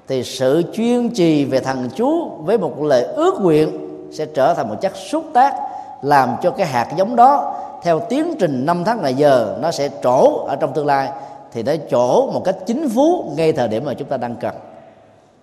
thì 0.07 0.23
sự 0.23 0.63
chuyên 0.73 1.09
trì 1.09 1.45
về 1.45 1.59
thần 1.59 1.89
chú 1.95 2.29
với 2.29 2.57
một 2.57 2.81
lời 2.81 3.03
ước 3.03 3.41
nguyện 3.41 3.89
sẽ 4.11 4.25
trở 4.25 4.53
thành 4.53 4.69
một 4.69 4.75
chất 4.81 4.95
xúc 4.95 5.23
tác 5.33 5.55
làm 6.01 6.35
cho 6.41 6.51
cái 6.51 6.67
hạt 6.67 6.87
giống 6.97 7.15
đó 7.15 7.55
theo 7.83 7.99
tiến 8.09 8.35
trình 8.39 8.65
năm 8.65 8.83
tháng 8.85 9.01
ngày 9.01 9.13
giờ, 9.13 9.57
nó 9.61 9.71
sẽ 9.71 9.89
trổ 10.03 10.45
ở 10.47 10.55
trong 10.55 10.73
tương 10.73 10.85
lai, 10.85 11.09
thì 11.51 11.63
nó 11.63 11.73
trổ 11.89 12.31
một 12.31 12.41
cách 12.45 12.55
chính 12.65 12.89
phú 12.89 13.31
ngay 13.37 13.51
thời 13.51 13.67
điểm 13.67 13.85
mà 13.85 13.93
chúng 13.93 14.07
ta 14.07 14.17
đang 14.17 14.35
cần. 14.35 14.55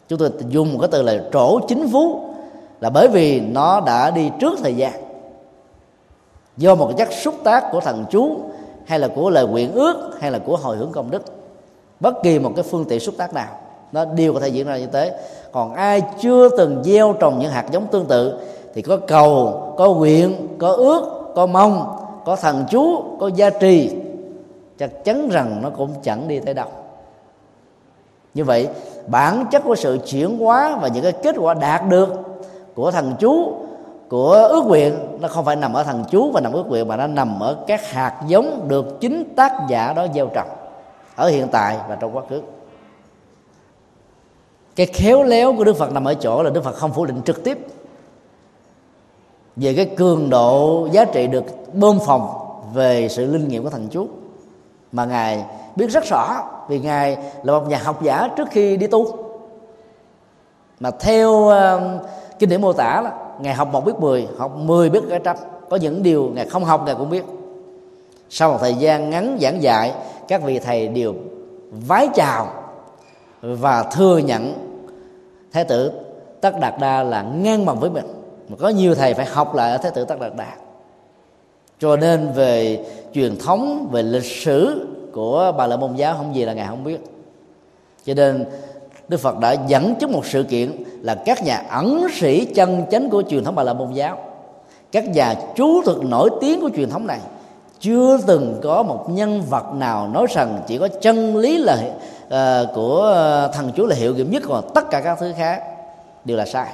Chúng 0.09 0.18
tôi 0.18 0.30
dùng 0.49 0.72
một 0.72 0.78
cái 0.80 0.89
từ 0.93 1.03
là 1.03 1.14
trổ 1.32 1.61
chính 1.68 1.89
phú, 1.93 2.20
là 2.80 2.91
bởi 2.91 3.09
vì 3.09 3.41
nó 3.41 3.80
đã 3.80 4.11
đi 4.11 4.30
trước 4.41 4.59
thời 4.62 4.74
gian. 4.74 4.93
Do 6.57 6.74
một 6.74 6.87
cái 6.87 7.07
chất 7.07 7.14
xúc 7.14 7.34
tác 7.45 7.64
của 7.72 7.80
thần 7.80 8.05
chú, 8.11 8.37
hay 8.87 8.99
là 8.99 9.09
của 9.09 9.30
lời 9.30 9.47
nguyện 9.47 9.72
ước, 9.72 10.11
hay 10.20 10.30
là 10.30 10.39
của 10.39 10.57
hồi 10.57 10.76
hướng 10.76 10.93
công 10.93 11.11
đức, 11.11 11.22
bất 12.01 12.22
kỳ 12.22 12.39
một 12.39 12.53
cái 12.57 12.62
phương 12.62 12.84
tiện 12.84 13.01
xúc 13.01 13.14
tác 13.18 13.34
nào, 13.34 13.49
nó 13.93 14.05
đều 14.05 14.34
có 14.34 14.41
thể 14.41 14.49
diễn 14.49 14.66
ra 14.66 14.76
như 14.76 14.87
thế. 14.87 15.18
Còn 15.53 15.74
ai 15.74 16.03
chưa 16.20 16.49
từng 16.49 16.82
gieo 16.84 17.12
trồng 17.12 17.39
những 17.39 17.51
hạt 17.51 17.64
giống 17.70 17.87
tương 17.87 18.07
tự, 18.07 18.39
thì 18.74 18.82
có 18.82 18.97
cầu, 18.97 19.62
có 19.76 19.95
nguyện, 19.95 20.49
có 20.59 20.72
ước, 20.72 21.32
có 21.34 21.47
mong 21.47 21.97
có 22.26 22.36
thần 22.36 22.64
chú, 22.70 23.02
có 23.20 23.30
gia 23.34 23.50
trì, 23.50 23.90
chắc 24.78 25.04
chắn 25.04 25.28
rằng 25.28 25.62
nó 25.62 25.70
cũng 25.70 25.90
chẳng 26.02 26.28
đi 26.28 26.40
tới 26.40 26.54
đâu. 26.54 26.68
Như 28.34 28.44
vậy, 28.44 28.68
bản 29.06 29.44
chất 29.50 29.62
của 29.64 29.74
sự 29.74 29.98
chuyển 30.06 30.38
hóa 30.38 30.78
và 30.82 30.88
những 30.88 31.02
cái 31.02 31.12
kết 31.12 31.36
quả 31.38 31.54
đạt 31.54 31.88
được 31.88 32.08
của 32.74 32.90
thần 32.90 33.14
chú, 33.18 33.52
của 34.08 34.32
ước 34.32 34.64
nguyện, 34.66 34.94
nó 35.20 35.28
không 35.28 35.44
phải 35.44 35.56
nằm 35.56 35.72
ở 35.72 35.84
thần 35.84 36.04
chú 36.10 36.30
và 36.30 36.40
nằm 36.40 36.52
ước 36.52 36.66
nguyện 36.68 36.88
mà 36.88 36.96
nó 36.96 37.06
nằm 37.06 37.40
ở 37.40 37.56
các 37.66 37.90
hạt 37.90 38.22
giống 38.26 38.68
được 38.68 39.00
chính 39.00 39.34
tác 39.36 39.52
giả 39.68 39.92
đó 39.92 40.06
gieo 40.14 40.26
trồng 40.34 40.48
ở 41.16 41.28
hiện 41.28 41.48
tại 41.52 41.76
và 41.88 41.94
trong 41.94 42.16
quá 42.16 42.22
khứ. 42.30 42.42
Cái 44.76 44.86
khéo 44.86 45.22
léo 45.22 45.54
của 45.56 45.64
đức 45.64 45.76
phật 45.76 45.92
nằm 45.92 46.04
ở 46.04 46.14
chỗ 46.14 46.42
là 46.42 46.50
đức 46.50 46.64
phật 46.64 46.74
không 46.74 46.92
phủ 46.92 47.06
định 47.06 47.22
trực 47.24 47.44
tiếp 47.44 47.58
về 49.57 49.74
cái 49.74 49.86
cường 49.96 50.30
độ 50.30 50.88
giá 50.92 51.04
trị 51.04 51.26
được 51.26 51.44
bơm 51.74 51.98
phòng 52.07 52.28
về 52.74 53.09
sự 53.09 53.26
linh 53.26 53.48
nghiệm 53.48 53.64
của 53.64 53.70
thần 53.70 53.88
chú 53.90 54.09
mà 54.92 55.04
ngài 55.04 55.44
biết 55.76 55.90
rất 55.90 56.04
rõ 56.04 56.44
vì 56.68 56.80
ngài 56.80 57.16
là 57.42 57.52
một 57.52 57.68
nhà 57.68 57.78
học 57.78 58.02
giả 58.02 58.28
trước 58.36 58.48
khi 58.50 58.76
đi 58.76 58.86
tu. 58.86 59.07
Mà 60.80 60.90
theo 60.90 61.30
uh, 61.32 61.82
kinh 62.38 62.50
điển 62.50 62.61
mô 62.61 62.72
tả 62.72 63.00
là 63.00 63.12
ngài 63.40 63.54
học 63.54 63.68
một 63.72 63.84
biết 63.84 63.92
mười 63.98 64.28
học 64.38 64.57
mười 64.57 64.90
biết 64.90 65.00
cái 65.11 65.20
trăm. 65.24 65.36
Có 65.70 65.76
những 65.76 66.02
điều 66.02 66.30
ngài 66.34 66.46
không 66.46 66.64
học 66.64 66.82
ngài 66.86 66.94
cũng 66.94 67.11
biết. 67.11 67.24
Sau 68.30 68.50
một 68.50 68.59
thời 68.61 68.74
gian 68.74 69.11
ngắn 69.11 69.38
giảng 69.40 69.62
dạy 69.62 69.92
các 70.28 70.42
vị 70.42 70.59
thầy 70.59 70.88
đều 70.88 71.14
vái 71.86 72.09
chào 72.14 72.46
và 73.42 73.82
thừa 73.82 74.18
nhận 74.18 74.54
thái 75.52 75.64
tử 75.64 75.92
tất 76.40 76.61
đạt 76.61 76.74
đa 76.80 77.02
là 77.02 77.22
ngang 77.22 77.66
bằng 77.66 77.80
với 77.80 77.90
mình 77.90 78.15
mà 78.49 78.57
có 78.57 78.68
nhiều 78.68 78.94
thầy 78.94 79.14
phải 79.14 79.26
học 79.26 79.55
lại 79.55 79.70
ở 79.70 79.78
thái 79.78 79.92
tử 79.94 80.05
tất 80.05 80.20
đạt 80.20 80.32
đa 80.36 80.53
cho 81.80 81.97
nên 81.97 82.32
về 82.32 82.84
truyền 83.14 83.38
thống 83.38 83.88
về 83.92 84.03
lịch 84.03 84.24
sử 84.24 84.86
của 85.12 85.53
bà 85.59 85.66
la 85.66 85.76
môn 85.76 85.94
giáo 85.94 86.14
không 86.16 86.34
gì 86.34 86.44
là 86.44 86.53
ngài 86.53 86.66
không 86.66 86.84
biết. 86.84 86.99
Cho 88.07 88.14
nên 88.14 88.44
đức 89.09 89.20
phật 89.20 89.38
đã 89.38 89.53
dẫn 89.53 89.94
chứng 89.94 90.12
một 90.12 90.26
sự 90.26 90.42
kiện 90.42 90.84
là 91.03 91.14
các 91.14 91.44
nhà 91.44 91.62
ẩn 91.70 92.07
sĩ 92.14 92.44
chân 92.44 92.82
chánh 92.90 93.11
của 93.11 93.22
truyền 93.28 93.44
thống 93.44 93.55
bà 93.55 93.62
la 93.62 93.72
môn 93.72 93.92
giáo 93.92 94.18
các 94.92 95.09
nhà 95.09 95.34
chú 95.57 95.82
thực 95.82 96.05
nổi 96.05 96.30
tiếng 96.40 96.61
của 96.61 96.70
truyền 96.76 96.90
thống 96.90 97.07
này 97.07 97.20
chưa 97.80 98.18
từng 98.26 98.61
có 98.62 98.82
một 98.82 99.11
nhân 99.11 99.42
vật 99.42 99.64
nào 99.74 100.09
nói 100.09 100.26
rằng 100.30 100.59
chỉ 100.66 100.78
có 100.78 100.88
chân 100.88 101.36
lý 101.36 101.59
là 101.59 101.78
uh, 102.26 102.74
của 102.74 103.01
ờ, 103.01 103.51
thần 103.55 103.72
chúa 103.76 103.86
là 103.86 103.97
hiệu 103.97 104.14
nghiệm 104.14 104.30
nhất 104.30 104.42
còn 104.47 104.70
tất 104.74 104.90
cả 104.90 105.01
các 105.01 105.18
thứ 105.20 105.32
khác 105.36 105.62
đều 106.24 106.36
là 106.36 106.44
sai 106.47 106.68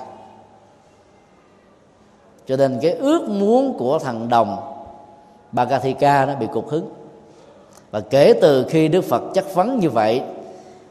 cho 2.46 2.56
nên 2.56 2.78
cái 2.82 2.90
ước 2.92 3.28
muốn 3.28 3.78
của 3.78 3.98
thằng 3.98 4.28
đồng 4.28 4.56
Bagathika 5.52 6.26
nó 6.26 6.34
bị 6.34 6.46
cục 6.52 6.68
hứng. 6.68 6.88
Và 7.90 8.00
kể 8.00 8.34
từ 8.40 8.66
khi 8.68 8.88
Đức 8.88 9.04
Phật 9.04 9.22
chất 9.34 9.54
vấn 9.54 9.78
như 9.78 9.90
vậy, 9.90 10.22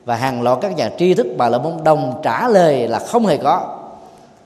và 0.06 0.16
hàng 0.16 0.42
loạt 0.42 0.58
các 0.62 0.76
nhà 0.76 0.92
tri 0.98 1.14
thức 1.14 1.28
bà 1.38 1.50
la 1.50 1.58
môn 1.58 1.74
đồng 1.84 2.20
trả 2.24 2.48
lời 2.48 2.88
là 2.88 3.00
không 3.00 3.26
hề 3.26 3.38
có, 3.38 3.78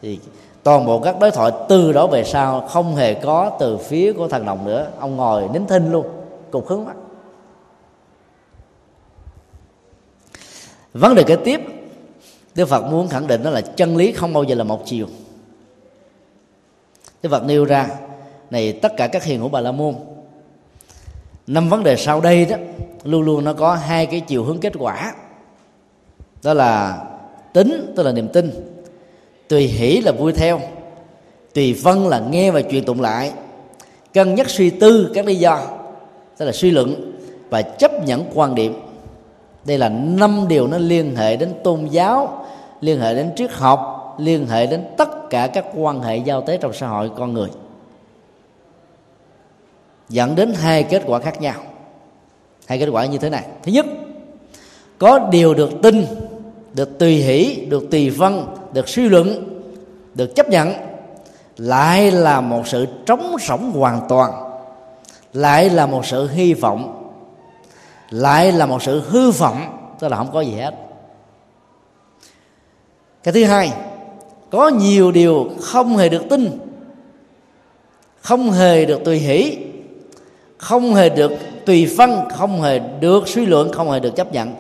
thì 0.02 0.20
toàn 0.64 0.86
bộ 0.86 1.00
các 1.00 1.20
đối 1.20 1.32
thoại 1.32 1.52
từ 1.70 1.92
đó 1.92 2.08
về 2.08 2.24
sau 2.24 2.62
không 2.62 2.96
hề 2.96 3.14
có 3.14 3.52
từ 3.60 3.78
phía 3.78 4.14
của 4.14 4.28
thằng 4.28 4.46
đồng 4.46 4.66
nữa. 4.66 4.88
Ông 5.00 5.18
ngồi 5.18 5.48
nín 5.54 5.68
thinh 5.68 5.92
luôn, 5.92 6.06
cục 6.52 6.68
hứng 6.68 6.86
mắt 6.86 6.96
vấn 10.94 11.16
đề 11.16 11.24
kế 11.24 11.36
tiếp, 11.36 11.62
Đức 12.56 12.66
Phật 12.66 12.82
muốn 12.82 13.08
khẳng 13.08 13.28
định 13.28 13.44
đó 13.44 13.50
là 13.50 13.62
chân 13.62 13.98
lý 13.98 14.12
không 14.12 14.34
bao 14.34 14.44
giờ 14.44 14.56
là 14.56 14.64
một 14.64 14.86
chiều. 14.86 15.08
Đức 17.26 17.32
Phật 17.32 17.46
nêu 17.46 17.66
ra, 17.66 17.90
này, 18.50 18.74
tất 18.74 18.98
cả 18.98 19.08
các 19.08 19.24
hiền 19.24 19.40
hữu 19.40 19.50
Bà 19.50 19.62
La 19.62 19.72
Môn, 19.72 19.96
năm 21.48 21.70
vấn 21.70 21.84
đề 21.84 21.96
sau 21.96 22.22
đây 22.22 22.46
đó, 22.46 22.58
luôn 23.04 23.22
luôn 23.22 23.44
nó 23.44 23.54
có 23.54 23.76
hai 23.76 24.06
cái 24.06 24.20
chiều 24.20 24.44
hướng 24.44 24.60
kết 24.60 24.74
quả. 24.80 25.14
Đó 26.44 26.54
là 26.54 27.04
tính, 27.54 27.94
tức 27.96 28.04
là 28.04 28.12
niềm 28.12 28.28
tin. 28.28 28.52
Tùy 29.48 29.68
hỷ 29.68 30.02
là 30.02 30.12
vui 30.12 30.34
theo, 30.34 30.62
tùy 31.54 31.74
vân 31.74 32.04
là 32.04 32.20
nghe 32.20 32.52
và 32.52 32.62
truyền 32.62 32.86
tụng 32.86 33.02
lại. 33.02 33.32
Cân 34.14 34.36
nhắc 34.36 34.50
suy 34.50 34.70
tư 34.70 35.12
các 35.14 35.26
lý 35.26 35.36
do, 35.36 35.62
tức 36.38 36.46
là 36.46 36.52
suy 36.52 36.72
luận 36.72 37.12
và 37.50 37.62
chấp 37.62 38.06
nhận 38.06 38.26
quan 38.34 38.56
điểm. 38.56 38.74
Đây 39.66 39.78
là 39.78 39.90
năm 39.90 40.46
điều 40.48 40.68
nó 40.68 40.78
liên 40.78 41.16
hệ 41.16 41.36
đến 41.36 41.54
tôn 41.64 41.86
giáo, 41.86 42.46
liên 42.82 43.00
hệ 43.00 43.16
đến 43.16 43.32
triết 43.36 43.52
học 43.52 43.92
liên 44.18 44.48
hệ 44.48 44.66
đến 44.66 44.86
tất 44.98 45.30
cả 45.30 45.48
các 45.48 45.66
quan 45.76 46.02
hệ 46.02 46.18
giao 46.18 46.42
tế 46.42 46.58
trong 46.58 46.74
xã 46.74 46.88
hội 46.88 47.12
con 47.18 47.34
người, 47.34 47.50
dẫn 50.10 50.36
đến 50.36 50.54
hai 50.54 50.84
kết 50.84 51.04
quả 51.06 51.20
khác 51.20 51.42
nhau. 51.42 51.56
Hai 52.68 52.80
kết 52.80 52.90
quả 52.90 53.06
như 53.06 53.18
thế 53.18 53.30
này. 53.30 53.44
Thứ 53.64 53.72
nhất, 53.72 53.86
có 54.98 55.20
điều 55.20 55.54
được 55.54 55.70
tin, 55.84 56.06
được 56.74 57.00
tùy 57.00 57.16
hỷ, 57.16 57.66
được 57.70 57.92
tùy 57.92 58.10
văn 58.10 58.56
được 58.74 58.90
suy 58.90 59.10
luận, 59.10 59.60
được 60.14 60.36
chấp 60.36 60.50
nhận, 60.50 60.74
lại 61.58 62.12
là 62.12 62.42
một 62.42 62.68
sự 62.68 62.88
trống 63.06 63.36
rỗng 63.48 63.72
hoàn 63.72 64.02
toàn, 64.10 64.32
lại 65.34 65.70
là 65.70 65.86
một 65.86 66.06
sự 66.06 66.28
hy 66.28 66.54
vọng, 66.54 67.12
lại 68.10 68.52
là 68.52 68.66
một 68.66 68.84
sự 68.84 69.04
hư 69.10 69.32
vọng, 69.32 69.92
tức 70.00 70.08
là 70.08 70.18
không 70.18 70.32
có 70.34 70.42
gì 70.42 70.54
hết. 70.54 70.76
Cái 73.24 73.34
thứ 73.34 73.44
hai 73.44 73.72
có 74.56 74.68
nhiều 74.68 75.12
điều 75.12 75.50
không 75.62 75.98
hề 75.98 76.10
được 76.10 76.24
tin, 76.30 76.60
không 78.22 78.52
hề 78.52 78.86
được 78.86 79.04
tùy 79.06 79.18
hỷ, 79.18 79.58
không 80.58 80.96
hề 80.96 81.10
được 81.10 81.32
tùy 81.66 81.94
phân, 81.98 82.30
không 82.36 82.62
hề 82.62 82.80
được 82.80 83.28
suy 83.28 83.46
luận, 83.46 83.72
không 83.72 83.92
hề 83.92 84.00
được 84.00 84.16
chấp 84.16 84.34
nhận. 84.34 84.54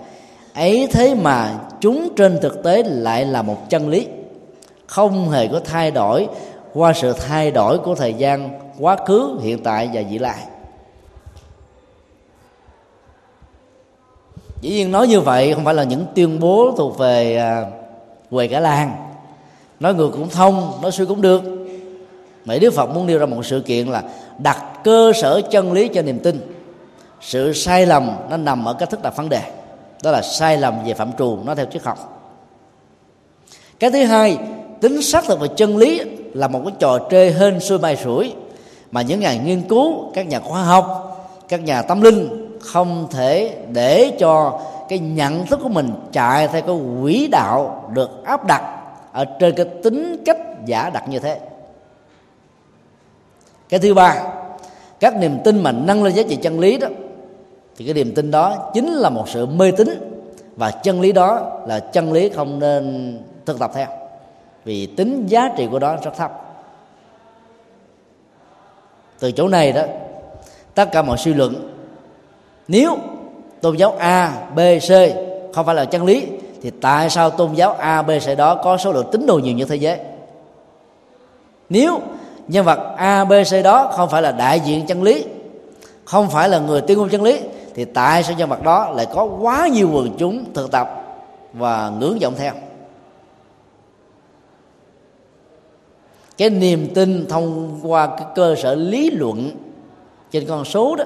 Ấy 0.53 0.87
thế 0.91 1.15
mà 1.15 1.59
chúng 1.81 2.09
trên 2.15 2.39
thực 2.41 2.63
tế 2.63 2.83
lại 2.83 3.25
là 3.25 3.41
một 3.41 3.69
chân 3.69 3.89
lý. 3.89 4.07
Không 4.87 5.29
hề 5.29 5.47
có 5.47 5.59
thay 5.65 5.91
đổi 5.91 6.27
qua 6.73 6.93
sự 6.93 7.13
thay 7.13 7.51
đổi 7.51 7.77
của 7.77 7.95
thời 7.95 8.13
gian, 8.13 8.59
quá 8.79 8.97
khứ, 9.05 9.39
hiện 9.41 9.63
tại 9.63 9.89
và 9.93 10.01
vị 10.09 10.17
lai. 10.19 10.39
Dĩ 14.61 14.69
nhiên 14.69 14.91
nói 14.91 15.07
như 15.07 15.21
vậy 15.21 15.53
không 15.53 15.65
phải 15.65 15.73
là 15.73 15.83
những 15.83 16.05
tuyên 16.15 16.39
bố 16.39 16.73
thuộc 16.77 16.97
về 16.97 17.37
à, 17.37 17.65
quầy 18.29 18.47
cả 18.47 18.59
làng 18.59 19.04
nói 19.86 19.93
ngược 19.93 20.09
cũng 20.11 20.29
thông, 20.29 20.71
nói 20.81 20.91
suy 20.91 21.05
cũng 21.05 21.21
được. 21.21 21.41
Mỹ 22.45 22.59
Đức 22.59 22.73
Phật 22.73 22.86
muốn 22.86 23.07
nêu 23.07 23.19
ra 23.19 23.25
một 23.25 23.45
sự 23.45 23.59
kiện 23.59 23.88
là 23.88 24.03
đặt 24.38 24.63
cơ 24.83 25.11
sở 25.15 25.41
chân 25.51 25.73
lý 25.73 25.88
cho 25.88 26.01
niềm 26.01 26.19
tin. 26.19 26.55
Sự 27.21 27.53
sai 27.53 27.86
lầm 27.86 28.11
nó 28.29 28.38
nằm 28.38 28.65
ở 28.65 28.73
cách 28.73 28.89
thức 28.89 29.01
đặt 29.03 29.17
vấn 29.17 29.29
đề. 29.29 29.41
Đó 30.03 30.11
là 30.11 30.21
sai 30.21 30.57
lầm 30.57 30.73
về 30.86 30.93
phạm 30.93 31.11
trù, 31.17 31.38
nó 31.45 31.55
theo 31.55 31.65
triết 31.65 31.83
học. 31.83 32.31
Cái 33.79 33.91
thứ 33.91 34.03
hai, 34.03 34.38
tính 34.81 35.01
xác 35.01 35.25
thực 35.25 35.39
về 35.39 35.47
chân 35.55 35.77
lý 35.77 36.01
là 36.33 36.47
một 36.47 36.61
cái 36.65 36.73
trò 36.79 36.99
chơi 37.09 37.31
hên, 37.31 37.59
xuôi 37.59 37.77
bay 37.77 37.95
sủi 37.95 38.33
mà 38.91 39.01
những 39.01 39.19
nhà 39.19 39.36
nghiên 39.36 39.61
cứu, 39.61 40.11
các 40.13 40.27
nhà 40.27 40.39
khoa 40.39 40.63
học, 40.63 41.17
các 41.47 41.63
nhà 41.63 41.81
tâm 41.81 42.01
linh 42.01 42.57
không 42.61 43.07
thể 43.11 43.57
để 43.71 44.11
cho 44.19 44.59
cái 44.89 44.99
nhận 44.99 45.45
thức 45.45 45.59
của 45.63 45.69
mình 45.69 45.91
chạy 46.11 46.47
theo 46.47 46.61
cái 46.61 46.75
quỹ 47.01 47.27
đạo 47.27 47.89
được 47.93 48.23
áp 48.25 48.45
đặt 48.45 48.74
ở 49.16 49.26
trên 49.26 49.55
cái 49.55 49.66
tính 49.84 50.24
cách 50.26 50.38
giả 50.66 50.89
đặt 50.89 51.09
như 51.09 51.20
thế. 51.20 51.39
Cái 53.70 53.80
thứ 53.80 53.93
ba, 53.93 54.24
các 54.99 55.16
niềm 55.16 55.39
tin 55.43 55.63
mà 55.63 55.72
nâng 55.72 56.03
lên 56.03 56.13
giá 56.13 56.24
trị 56.30 56.36
chân 56.36 56.59
lý 56.59 56.78
đó, 56.78 56.88
thì 57.78 57.86
cái 57.86 57.93
niềm 57.93 58.13
tin 58.16 58.32
đó 58.32 58.72
chính 58.74 58.93
là 58.93 59.09
một 59.09 59.30
sự 59.30 59.45
mê 59.45 59.72
tín 59.72 59.88
và 60.55 60.72
chân 60.72 61.01
lý 61.01 61.11
đó 61.11 61.61
là 61.68 61.80
chân 61.80 62.13
lý 62.13 62.30
không 62.30 62.59
nên 62.59 63.18
thực 63.45 63.59
tập 63.59 63.72
theo, 63.74 63.88
vì 64.66 64.86
tính 64.86 65.26
giá 65.28 65.49
trị 65.57 65.68
của 65.72 65.80
đó 65.80 65.97
rất 66.03 66.11
thấp. 66.18 66.32
Từ 69.20 69.32
chỗ 69.32 69.47
này 69.47 69.72
đó, 69.72 69.84
tất 70.74 70.91
cả 70.91 71.01
mọi 71.01 71.18
suy 71.18 71.34
luận, 71.34 71.74
nếu 72.68 72.97
tôn 73.61 73.78
giáo 73.78 73.95
a, 73.99 74.47
b, 74.55 74.59
c 74.59 74.91
không 75.53 75.66
phải 75.66 75.76
là 75.76 75.86
chân 75.86 76.05
lý 76.05 76.28
thì 76.66 76.72
tại 76.82 77.09
sao 77.09 77.30
tôn 77.30 77.53
giáo 77.53 77.76
a, 77.80 78.01
b, 78.01 78.11
c 78.26 78.38
đó 78.38 78.55
có 78.55 78.78
số 78.78 78.91
lượng 78.91 79.05
tín 79.11 79.26
đồ 79.26 79.39
nhiều 79.39 79.53
như 79.53 79.66
thế 79.66 79.76
giới? 79.76 79.99
Nếu 81.70 81.99
nhân 82.47 82.66
vật 82.66 82.80
a, 82.97 83.26
b, 83.26 83.34
c 83.51 83.63
đó 83.63 83.91
không 83.93 84.09
phải 84.09 84.22
là 84.22 84.32
đại 84.32 84.59
diện 84.59 84.86
chân 84.86 85.03
lý, 85.03 85.26
không 86.05 86.30
phải 86.30 86.49
là 86.49 86.59
người 86.59 86.82
tuyên 86.82 86.97
ngôn 86.97 87.09
chân 87.09 87.24
lý, 87.24 87.39
thì 87.76 87.86
tại 87.86 88.24
sao 88.24 88.36
nhân 88.38 88.49
vật 88.49 88.63
đó 88.63 88.91
lại 88.95 89.07
có 89.13 89.24
quá 89.41 89.68
nhiều 89.68 89.89
quần 89.93 90.16
chúng 90.18 90.53
thực 90.53 90.72
tập 90.72 90.89
và 91.53 91.91
ngưỡng 91.99 92.20
vọng 92.22 92.34
theo? 92.38 92.53
Cái 96.38 96.49
niềm 96.49 96.88
tin 96.95 97.26
thông 97.30 97.80
qua 97.84 98.07
cái 98.07 98.28
cơ 98.36 98.55
sở 98.55 98.76
lý 98.76 99.09
luận 99.09 99.51
trên 100.32 100.45
con 100.47 100.66
số 100.66 100.95
đó 100.95 101.03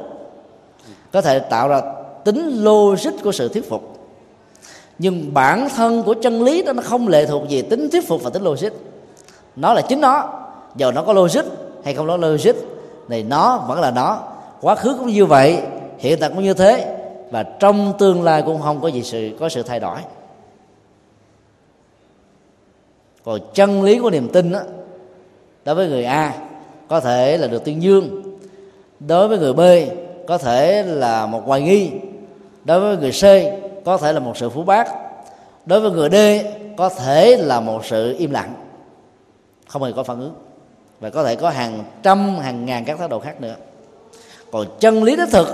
có 1.12 1.22
thể 1.22 1.40
tạo 1.40 1.68
ra 1.68 1.82
tính 2.26 2.64
logic 2.64 3.24
của 3.24 3.32
sự 3.32 3.50
thuyết 3.50 3.70
phục 3.70 3.99
nhưng 5.00 5.34
bản 5.34 5.68
thân 5.76 6.04
của 6.04 6.14
chân 6.14 6.44
lý 6.44 6.64
đó 6.64 6.74
nó 6.74 6.82
không 6.82 7.08
lệ 7.08 7.26
thuộc 7.26 7.44
về 7.50 7.62
tính 7.62 7.90
thuyết 7.90 8.08
phục 8.08 8.24
và 8.24 8.30
tính 8.30 8.44
logic. 8.44 8.70
Nó 9.56 9.74
là 9.74 9.82
chính 9.82 10.02
nó. 10.02 10.30
Giờ 10.76 10.92
nó 10.92 11.04
có 11.04 11.14
logic 11.14 11.44
hay 11.84 11.94
không 11.94 12.08
có 12.08 12.18
logic 12.18 12.56
thì 13.10 13.24
nó 13.24 13.66
vẫn 13.68 13.80
là 13.80 13.92
nó. 13.92 14.24
Quá 14.62 14.76
khứ 14.76 14.96
cũng 15.00 15.08
như 15.08 15.26
vậy 15.26 15.62
hiện 15.98 16.20
tại 16.20 16.30
cũng 16.36 16.44
như 16.44 16.54
thế. 16.54 16.96
Và 17.32 17.44
trong 17.44 17.94
tương 18.00 18.24
lai 18.24 18.42
cũng 18.42 18.62
không 18.62 18.82
có 18.82 18.88
gì 18.88 19.04
sự 19.04 19.30
có 19.40 19.50
sự 19.50 19.64
thay 19.64 19.80
đổi. 19.80 19.98
Còn 23.24 23.40
chân 23.54 23.84
lý 23.84 24.00
của 24.00 24.10
niềm 24.10 24.28
tin 24.28 24.52
đó, 24.52 24.60
đối 25.66 25.76
với 25.76 25.88
người 25.88 26.04
a 26.04 26.34
có 26.88 27.00
thể 27.00 27.38
là 27.38 27.48
được 27.48 27.66
tuyên 27.66 27.82
dương. 27.82 28.24
Đối 29.00 29.28
với 29.28 29.38
người 29.38 29.54
b 29.54 29.62
có 30.28 30.38
thể 30.38 30.84
là 30.84 31.26
một 31.26 31.42
hoài 31.46 31.62
nghi. 31.62 31.92
Đối 32.66 32.80
với 32.80 32.98
người 32.98 33.12
c 33.12 33.24
có 33.90 33.98
thể 33.98 34.14
là 34.14 34.20
một 34.20 34.38
sự 34.38 34.50
phú 34.50 34.64
bác. 34.64 34.88
Đối 35.66 35.82
với 35.82 35.92
người 35.92 36.10
d, 36.10 36.46
có 36.78 36.90
thể 36.90 37.38
là 37.38 37.60
một 37.60 37.86
sự 37.86 38.16
im 38.18 38.32
lặng. 38.32 38.54
Không 39.68 39.84
hề 39.84 39.92
có 39.92 40.04
phản 40.04 40.20
ứng. 40.20 40.34
Và 41.00 41.10
có 41.10 41.24
thể 41.24 41.36
có 41.36 41.50
hàng 41.50 41.84
trăm, 42.04 42.40
hàng 42.40 42.66
ngàn 42.66 42.86
các 42.86 43.00
thái 43.00 43.08
độ 43.08 43.20
khác 43.20 43.42
nữa. 43.42 43.56
Còn 44.52 44.66
chân 44.80 45.04
lý 45.04 45.16
đích 45.16 45.30
thực 45.32 45.48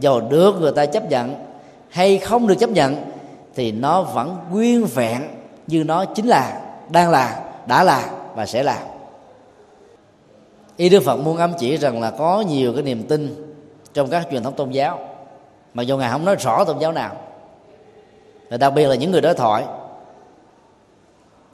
dù 0.00 0.20
được 0.20 0.60
người 0.60 0.72
ta 0.72 0.86
chấp 0.86 1.10
nhận 1.10 1.34
hay 1.88 2.18
không 2.18 2.46
được 2.46 2.54
chấp 2.54 2.70
nhận, 2.70 2.96
thì 3.54 3.72
nó 3.72 4.02
vẫn 4.02 4.36
nguyên 4.50 4.86
vẹn 4.86 5.22
như 5.66 5.84
nó 5.84 6.04
chính 6.04 6.26
là, 6.26 6.60
đang 6.90 7.10
là, 7.10 7.40
đã 7.66 7.84
là 7.84 8.10
và 8.34 8.46
sẽ 8.46 8.62
là. 8.62 8.82
Y 10.76 10.88
đức 10.88 11.02
phật 11.02 11.16
muốn 11.16 11.36
ám 11.36 11.52
chỉ 11.58 11.76
rằng 11.76 12.00
là 12.00 12.10
có 12.10 12.44
nhiều 12.48 12.72
cái 12.72 12.82
niềm 12.82 13.02
tin 13.08 13.54
trong 13.94 14.10
các 14.10 14.26
truyền 14.30 14.42
thống 14.42 14.54
tôn 14.54 14.70
giáo. 14.70 14.98
Mà 15.74 15.82
dù 15.82 15.96
ngài 15.96 16.10
không 16.10 16.24
nói 16.24 16.36
rõ 16.36 16.64
tôn 16.64 16.78
giáo 16.78 16.92
nào 16.92 17.16
và 18.48 18.56
đặc 18.56 18.74
biệt 18.74 18.86
là 18.86 18.94
những 18.94 19.10
người 19.10 19.20
đối 19.20 19.34
thoại. 19.34 19.64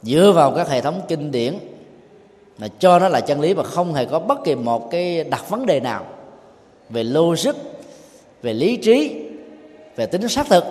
Dựa 0.02 0.32
vào 0.34 0.52
các 0.56 0.68
hệ 0.68 0.80
thống 0.80 1.00
kinh 1.08 1.30
điển 1.30 1.58
mà 2.58 2.68
cho 2.78 2.98
nó 2.98 3.08
là 3.08 3.20
chân 3.20 3.40
lý 3.40 3.54
mà 3.54 3.62
không 3.62 3.94
hề 3.94 4.04
có 4.04 4.18
bất 4.18 4.44
kỳ 4.44 4.54
một 4.54 4.90
cái 4.90 5.24
đặt 5.24 5.50
vấn 5.50 5.66
đề 5.66 5.80
nào 5.80 6.06
về 6.88 7.04
logic, 7.04 7.54
về 8.42 8.54
lý 8.54 8.76
trí, 8.76 9.24
về 9.96 10.06
tính 10.06 10.28
xác 10.28 10.46
thực. 10.46 10.64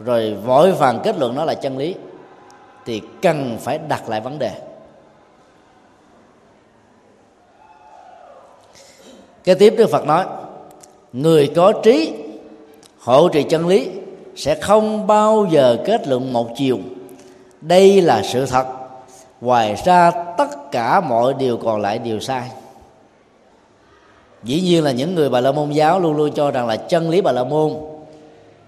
Rồi 0.00 0.34
vội 0.34 0.72
vàng 0.72 1.00
kết 1.04 1.18
luận 1.18 1.34
nó 1.34 1.44
là 1.44 1.54
chân 1.54 1.78
lý 1.78 1.94
thì 2.84 3.00
cần 3.22 3.58
phải 3.60 3.78
đặt 3.78 4.08
lại 4.08 4.20
vấn 4.20 4.38
đề. 4.38 4.52
Cái 9.44 9.54
tiếp 9.54 9.74
đức 9.78 9.90
phật 9.90 10.06
nói, 10.06 10.26
người 11.12 11.52
có 11.56 11.72
trí 11.82 12.14
hộ 12.98 13.28
trì 13.28 13.42
chân 13.42 13.66
lý 13.66 13.90
sẽ 14.36 14.54
không 14.54 15.06
bao 15.06 15.46
giờ 15.50 15.76
kết 15.84 16.08
luận 16.08 16.32
một 16.32 16.48
chiều. 16.56 16.78
Đây 17.60 18.00
là 18.00 18.22
sự 18.22 18.46
thật. 18.46 18.66
Ngoài 19.40 19.76
ra, 19.84 20.10
tất 20.10 20.72
cả 20.72 21.00
mọi 21.00 21.34
điều 21.34 21.56
còn 21.56 21.80
lại 21.80 21.98
đều 21.98 22.20
sai. 22.20 22.50
Dĩ 24.42 24.60
nhiên 24.60 24.84
là 24.84 24.92
những 24.92 25.14
người 25.14 25.28
bà 25.28 25.40
la 25.40 25.52
môn 25.52 25.70
giáo 25.70 26.00
luôn 26.00 26.16
luôn 26.16 26.30
cho 26.34 26.50
rằng 26.50 26.66
là 26.66 26.76
chân 26.76 27.10
lý 27.10 27.20
bà 27.20 27.32
la 27.32 27.44
môn 27.44 27.72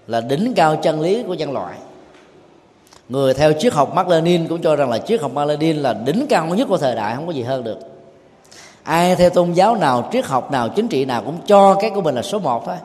là 0.07 0.21
đỉnh 0.21 0.53
cao 0.55 0.75
chân 0.75 1.01
lý 1.01 1.23
của 1.23 1.33
nhân 1.33 1.51
loại. 1.51 1.75
Người 3.09 3.33
theo 3.33 3.53
triết 3.59 3.73
học 3.73 3.93
Mark 3.95 4.09
Lenin 4.09 4.47
cũng 4.47 4.61
cho 4.61 4.75
rằng 4.75 4.89
là 4.89 4.97
triết 4.97 5.21
học 5.21 5.33
Mark 5.33 5.49
Lenin 5.49 5.77
là 5.77 5.93
đỉnh 5.93 6.25
cao 6.29 6.45
nhất 6.45 6.67
của 6.69 6.77
thời 6.77 6.95
đại, 6.95 7.15
không 7.15 7.27
có 7.27 7.33
gì 7.33 7.41
hơn 7.41 7.63
được. 7.63 7.79
Ai 8.83 9.15
theo 9.15 9.29
tôn 9.29 9.53
giáo 9.53 9.75
nào, 9.75 10.09
triết 10.11 10.25
học 10.25 10.51
nào, 10.51 10.69
chính 10.69 10.87
trị 10.87 11.05
nào 11.05 11.21
cũng 11.25 11.37
cho 11.45 11.75
cái 11.75 11.89
của 11.89 12.01
mình 12.01 12.15
là 12.15 12.21
số 12.21 12.39
một 12.39 12.65
thôi. 12.65 12.75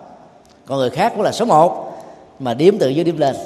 Còn 0.66 0.78
người 0.78 0.90
khác 0.90 1.12
cũng 1.14 1.22
là 1.22 1.32
số 1.32 1.44
một 1.44 1.93
mà 2.38 2.54
điếm 2.54 2.78
từ 2.78 2.88
dưới 2.88 3.04
điếm 3.04 3.16
lên. 3.16 3.36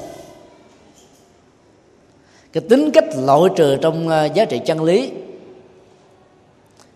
Cái 2.52 2.60
tính 2.68 2.90
cách 2.90 3.04
loại 3.16 3.42
trừ 3.56 3.76
trong 3.76 4.08
ờ, 4.08 4.24
giá 4.24 4.44
trị 4.44 4.60
chân 4.64 4.82
lý 4.82 5.12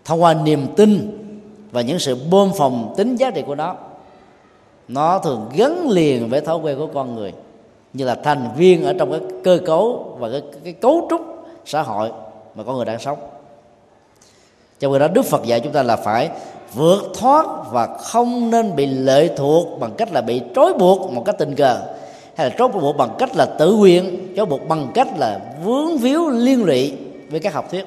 thông 0.05 0.21
qua 0.23 0.33
niềm 0.33 0.67
tin 0.75 1.19
và 1.71 1.81
những 1.81 1.99
sự 1.99 2.17
bơm 2.31 2.51
phòng 2.57 2.93
tính 2.97 3.15
giá 3.15 3.31
trị 3.31 3.43
của 3.47 3.55
nó 3.55 3.75
nó 4.87 5.19
thường 5.19 5.49
gắn 5.55 5.89
liền 5.89 6.29
với 6.29 6.41
thói 6.41 6.57
quen 6.57 6.77
của 6.77 6.87
con 6.93 7.15
người 7.15 7.33
như 7.93 8.05
là 8.05 8.15
thành 8.15 8.49
viên 8.55 8.83
ở 8.83 8.93
trong 8.99 9.11
cái 9.11 9.19
cơ 9.43 9.59
cấu 9.65 10.15
và 10.19 10.29
cái, 10.31 10.41
cái 10.63 10.73
cấu 10.73 11.07
trúc 11.09 11.21
xã 11.65 11.81
hội 11.81 12.11
mà 12.55 12.63
con 12.63 12.75
người 12.75 12.85
đang 12.85 12.99
sống. 12.99 13.19
Cho 14.79 14.89
nên 14.89 14.99
đó 14.99 15.07
đức 15.07 15.25
phật 15.25 15.43
dạy 15.45 15.59
chúng 15.59 15.73
ta 15.73 15.83
là 15.83 15.95
phải 15.95 16.29
vượt 16.73 17.11
thoát 17.13 17.45
và 17.71 17.97
không 17.97 18.51
nên 18.51 18.75
bị 18.75 18.85
lệ 18.85 19.29
thuộc 19.37 19.79
bằng 19.79 19.91
cách 19.97 20.11
là 20.11 20.21
bị 20.21 20.41
trói 20.55 20.73
buộc 20.73 21.11
một 21.11 21.25
cách 21.25 21.35
tình 21.39 21.55
cờ, 21.55 21.79
hay 22.35 22.49
là 22.49 22.55
trói 22.57 22.67
buộc 22.67 22.97
bằng 22.97 23.15
cách 23.19 23.35
là 23.35 23.45
tự 23.45 23.75
nguyện, 23.75 24.33
trói 24.35 24.45
buộc 24.45 24.67
bằng 24.67 24.91
cách 24.93 25.07
là 25.17 25.39
vướng 25.63 25.97
víu 25.97 26.29
liên 26.29 26.63
lụy 26.63 26.93
với 27.29 27.39
các 27.39 27.53
học 27.53 27.71
thuyết. 27.71 27.85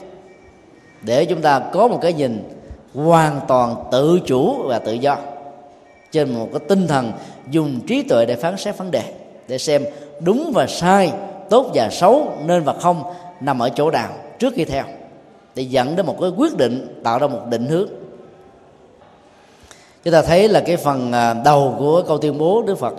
Để 1.02 1.24
chúng 1.24 1.40
ta 1.40 1.58
có 1.58 1.88
một 1.88 1.98
cái 2.02 2.12
nhìn 2.12 2.48
hoàn 2.94 3.40
toàn 3.48 3.74
tự 3.92 4.20
chủ 4.26 4.54
và 4.62 4.78
tự 4.78 4.92
do 4.92 5.16
trên 6.12 6.34
một 6.34 6.48
cái 6.52 6.60
tinh 6.68 6.86
thần 6.86 7.12
dùng 7.50 7.80
trí 7.86 8.02
tuệ 8.02 8.26
để 8.26 8.36
phán 8.36 8.56
xét 8.56 8.78
vấn 8.78 8.90
đề, 8.90 9.02
để 9.48 9.58
xem 9.58 9.84
đúng 10.20 10.50
và 10.54 10.66
sai, 10.66 11.12
tốt 11.50 11.70
và 11.74 11.88
xấu, 11.90 12.32
nên 12.46 12.62
và 12.62 12.72
không 12.72 13.02
nằm 13.40 13.58
ở 13.58 13.68
chỗ 13.68 13.90
nào 13.90 14.08
trước 14.38 14.52
khi 14.56 14.64
theo, 14.64 14.84
để 15.54 15.62
dẫn 15.62 15.96
đến 15.96 16.06
một 16.06 16.16
cái 16.20 16.30
quyết 16.36 16.56
định, 16.56 17.00
tạo 17.04 17.18
ra 17.18 17.26
một 17.26 17.40
định 17.50 17.66
hướng 17.66 17.88
chúng 20.06 20.12
ta 20.12 20.22
thấy 20.22 20.48
là 20.48 20.60
cái 20.60 20.76
phần 20.76 21.12
à, 21.12 21.34
đầu 21.44 21.74
của 21.78 22.02
câu 22.02 22.18
tuyên 22.18 22.38
bố 22.38 22.62
đức 22.66 22.78
phật, 22.78 22.94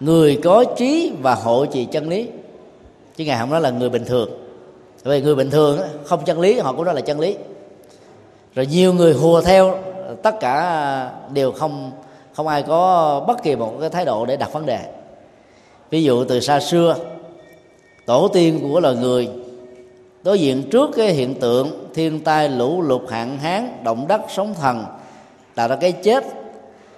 người 0.00 0.40
có 0.44 0.64
trí 0.76 1.12
và 1.22 1.34
hộ 1.34 1.66
trì 1.66 1.84
chân 1.84 2.08
lý. 2.08 2.28
Chứ 3.16 3.24
ngài 3.24 3.38
không 3.38 3.50
nói 3.50 3.60
là 3.60 3.70
người 3.70 3.88
bình 3.88 4.04
thường. 4.04 4.30
Vì 5.02 5.22
người 5.22 5.34
bình 5.34 5.50
thường 5.50 5.80
không 6.04 6.24
chân 6.24 6.40
lý, 6.40 6.58
họ 6.58 6.72
cũng 6.72 6.84
nói 6.84 6.94
là 6.94 7.00
chân 7.00 7.20
lý. 7.20 7.36
Rồi 8.54 8.66
nhiều 8.66 8.94
người 8.94 9.14
hùa 9.14 9.40
theo, 9.40 9.78
tất 10.22 10.40
cả 10.40 11.10
đều 11.32 11.52
không 11.52 11.90
không 12.32 12.48
ai 12.48 12.62
có 12.62 13.20
bất 13.26 13.42
kỳ 13.42 13.56
một 13.56 13.74
cái 13.80 13.90
thái 13.90 14.04
độ 14.04 14.26
để 14.26 14.36
đặt 14.36 14.52
vấn 14.52 14.66
đề. 14.66 14.80
Ví 15.90 16.02
dụ 16.02 16.24
từ 16.24 16.40
xa 16.40 16.60
xưa, 16.60 16.96
tổ 18.06 18.28
tiên 18.28 18.60
của 18.62 18.80
loài 18.80 18.94
người 18.94 19.28
đối 20.22 20.40
diện 20.40 20.62
trước 20.70 20.90
cái 20.96 21.08
hiện 21.12 21.34
tượng 21.40 21.88
thiên 21.94 22.20
tai 22.20 22.48
lũ 22.48 22.82
lụt 22.82 23.10
hạn 23.10 23.38
hán, 23.38 23.84
động 23.84 24.08
đất 24.08 24.20
sóng 24.28 24.54
thần 24.54 24.84
tạo 25.54 25.68
ra 25.68 25.76
cái 25.76 25.92
chết, 25.92 26.24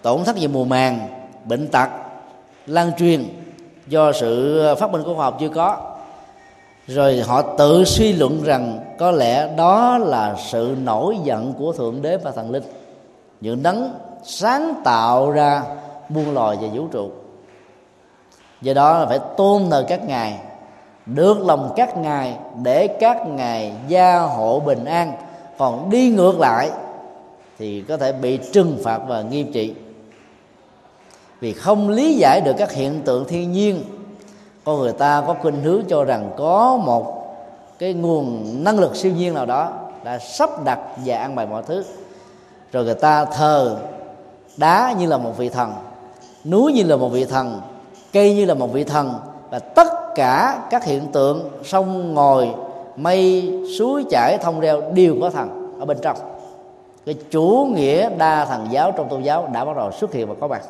tổn 0.03 0.25
thất 0.25 0.37
về 0.41 0.47
mùa 0.47 0.65
màng, 0.65 1.09
bệnh 1.45 1.69
tật, 1.69 1.89
lan 2.67 2.93
truyền 2.99 3.25
do 3.87 4.13
sự 4.13 4.59
ờ, 4.59 4.75
phát 4.75 4.91
minh 4.91 5.03
của 5.03 5.15
khoa 5.15 5.25
học 5.25 5.37
chưa 5.41 5.49
có. 5.49 5.77
Rồi 6.87 7.23
họ 7.27 7.43
tự 7.43 7.85
suy 7.85 8.13
luận 8.13 8.43
rằng 8.45 8.79
có 8.99 9.11
lẽ 9.11 9.49
đó 9.57 9.99
là 9.99 10.35
sự 10.47 10.77
nổi 10.83 11.17
giận 11.25 11.55
của 11.59 11.73
thượng 11.73 12.03
đế 12.03 12.17
và 12.17 12.31
thần 12.31 12.51
linh. 12.51 12.63
Những 13.41 13.63
đấng 13.63 13.95
sáng 14.25 14.75
tạo 14.85 15.31
ra 15.31 15.63
muôn 16.09 16.35
loài 16.35 16.57
và 16.61 16.69
vũ 16.75 16.87
trụ. 16.87 17.11
Do 18.63 18.75
đó 18.75 18.99
là 18.99 19.07
phải 19.07 19.19
tôn 19.37 19.71
thờ 19.71 19.85
các 19.89 20.05
ngài, 20.09 20.39
được 21.07 21.47
lòng 21.47 21.73
các 21.77 21.97
ngài 21.97 22.37
để 22.63 22.87
các 22.87 23.29
ngài 23.29 23.73
gia 23.89 24.19
hộ 24.19 24.61
bình 24.61 24.85
an, 24.85 25.13
còn 25.59 25.91
đi 25.91 26.11
ngược 26.11 26.41
lại 26.41 26.71
thì 27.59 27.85
có 27.89 27.97
thể 27.97 28.13
bị 28.13 28.39
trừng 28.53 28.79
phạt 28.85 29.01
và 29.09 29.23
nghiêm 29.23 29.53
trị. 29.53 29.75
Vì 31.41 31.53
không 31.53 31.89
lý 31.89 32.15
giải 32.15 32.41
được 32.41 32.53
các 32.59 32.73
hiện 32.73 33.01
tượng 33.05 33.25
thiên 33.25 33.53
nhiên, 33.53 33.85
con 34.65 34.79
người 34.79 34.93
ta 34.93 35.23
có 35.27 35.35
khuynh 35.35 35.63
hướng 35.63 35.83
cho 35.89 36.05
rằng 36.05 36.31
có 36.37 36.77
một 36.77 37.17
cái 37.79 37.93
nguồn 37.93 38.45
năng 38.65 38.79
lực 38.79 38.97
siêu 38.97 39.13
nhiên 39.13 39.35
nào 39.35 39.47
đó 39.47 39.73
đã 40.05 40.19
sắp 40.19 40.65
đặt 40.65 40.79
và 41.05 41.19
ăn 41.19 41.35
bài 41.35 41.47
mọi 41.47 41.63
thứ. 41.67 41.85
Rồi 42.73 42.85
người 42.85 42.95
ta 42.95 43.25
thờ 43.25 43.77
đá 44.57 44.95
như 44.99 45.07
là 45.07 45.19
một 45.19 45.39
vị 45.39 45.49
thần, 45.49 45.73
núi 46.45 46.73
như 46.73 46.83
là 46.83 46.97
một 46.97 47.09
vị 47.09 47.25
thần, 47.25 47.61
cây 48.13 48.35
như 48.35 48.45
là 48.45 48.55
một 48.55 48.73
vị 48.73 48.85
thần 48.85 49.15
và 49.51 49.59
tất 49.59 49.89
cả 50.15 50.63
các 50.71 50.85
hiện 50.85 51.07
tượng 51.13 51.51
sông 51.65 52.15
ngồi 52.15 52.49
mây, 52.97 53.53
suối, 53.79 54.05
chảy, 54.11 54.39
thông 54.39 54.61
reo 54.61 54.83
đều 54.95 55.17
có 55.21 55.31
thần 55.31 55.77
ở 55.81 55.85
bên 55.85 55.99
trong 56.03 56.17
cái 57.07 57.15
chủ 57.31 57.69
nghĩa 57.75 58.11
đa 58.19 58.45
thần 58.45 58.67
giáo 58.71 58.93
trong 58.93 59.09
tôn 59.09 59.23
giáo 59.23 59.49
đã 59.53 59.65
bắt 59.65 59.77
đầu 59.77 59.93
xuất 59.93 60.13
hiện 60.13 60.29
và 60.29 60.35
có 60.41 60.49
mặt. 60.49 60.63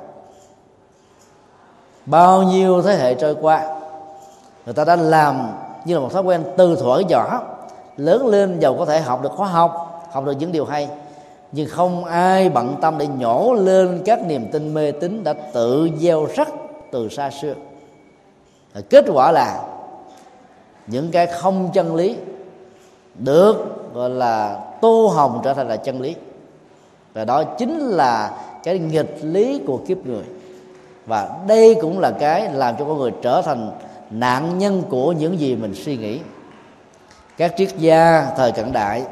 Bao 2.07 2.43
nhiêu 2.43 2.82
thế 2.82 2.95
hệ 2.95 3.14
trôi 3.14 3.37
qua, 3.41 3.80
người 4.64 4.74
ta 4.74 4.84
đã 4.84 4.97
làm 4.97 5.49
như 5.84 5.95
là 5.95 6.01
một 6.01 6.12
thói 6.12 6.22
quen 6.22 6.45
từ 6.57 6.76
thuở 6.76 7.03
nhỏ. 7.09 7.43
Lớn 7.97 8.26
lên 8.26 8.59
giàu 8.61 8.76
có 8.78 8.84
thể 8.84 9.01
học 9.01 9.22
được 9.22 9.32
khóa 9.32 9.49
học 9.49 9.87
học 10.12 10.24
được 10.24 10.32
những 10.32 10.53
điều 10.53 10.64
hay. 10.64 10.89
Nhưng 11.53 11.68
không 11.68 12.05
ai 12.05 12.49
bận 12.49 12.76
tâm 12.80 12.99
để 12.99 13.07
nhổ 13.07 13.53
lên 13.53 14.03
các 14.05 14.26
niềm 14.26 14.47
tin 14.53 14.74
mê 14.74 14.93
tín 14.93 15.24
đã 15.24 15.32
tự 15.32 15.89
gieo 15.99 16.26
rắc 16.34 16.49
từ 16.93 17.09
xa 17.09 17.30
xưa. 17.30 17.55
Và 18.74 18.80
kết 18.91 19.05
quả 19.12 19.32
là 19.32 19.62
những 20.87 21.11
cái 21.11 21.26
không 21.26 21.70
chân 21.72 21.95
lý 21.95 22.16
được 23.14 23.57
gọi 23.97 24.11
là 24.11 24.59
tô 24.81 25.13
hồng 25.15 25.41
trở 25.45 25.55
thành 25.55 25.69
là 25.69 25.77
chân 25.77 26.01
lý. 26.01 26.15
Và 27.15 27.25
đó 27.25 27.45
chính 27.45 27.79
là 27.79 28.31
cái 28.65 28.79
nghịch 28.79 29.19
lý 29.23 29.61
của 29.67 29.79
kiếp 29.87 30.07
người. 30.07 30.23
Và 31.07 31.29
đây 31.47 31.77
cũng 31.81 31.99
là 31.99 32.11
cái 32.11 32.51
làm 32.53 32.77
cho 32.77 32.85
con 32.85 32.99
người 32.99 33.13
trở 33.23 33.43
thành 33.43 33.71
nạn 34.11 34.59
nhân 34.59 34.83
của 34.91 35.13
những 35.13 35.41
gì 35.41 35.57
mình 35.57 35.75
suy 35.75 35.97
nghĩ. 35.97 36.21
Các 37.37 37.55
triết 37.57 37.69
gia 37.79 38.31
thời 38.37 38.53
cận 38.53 38.73
đại 38.73 39.03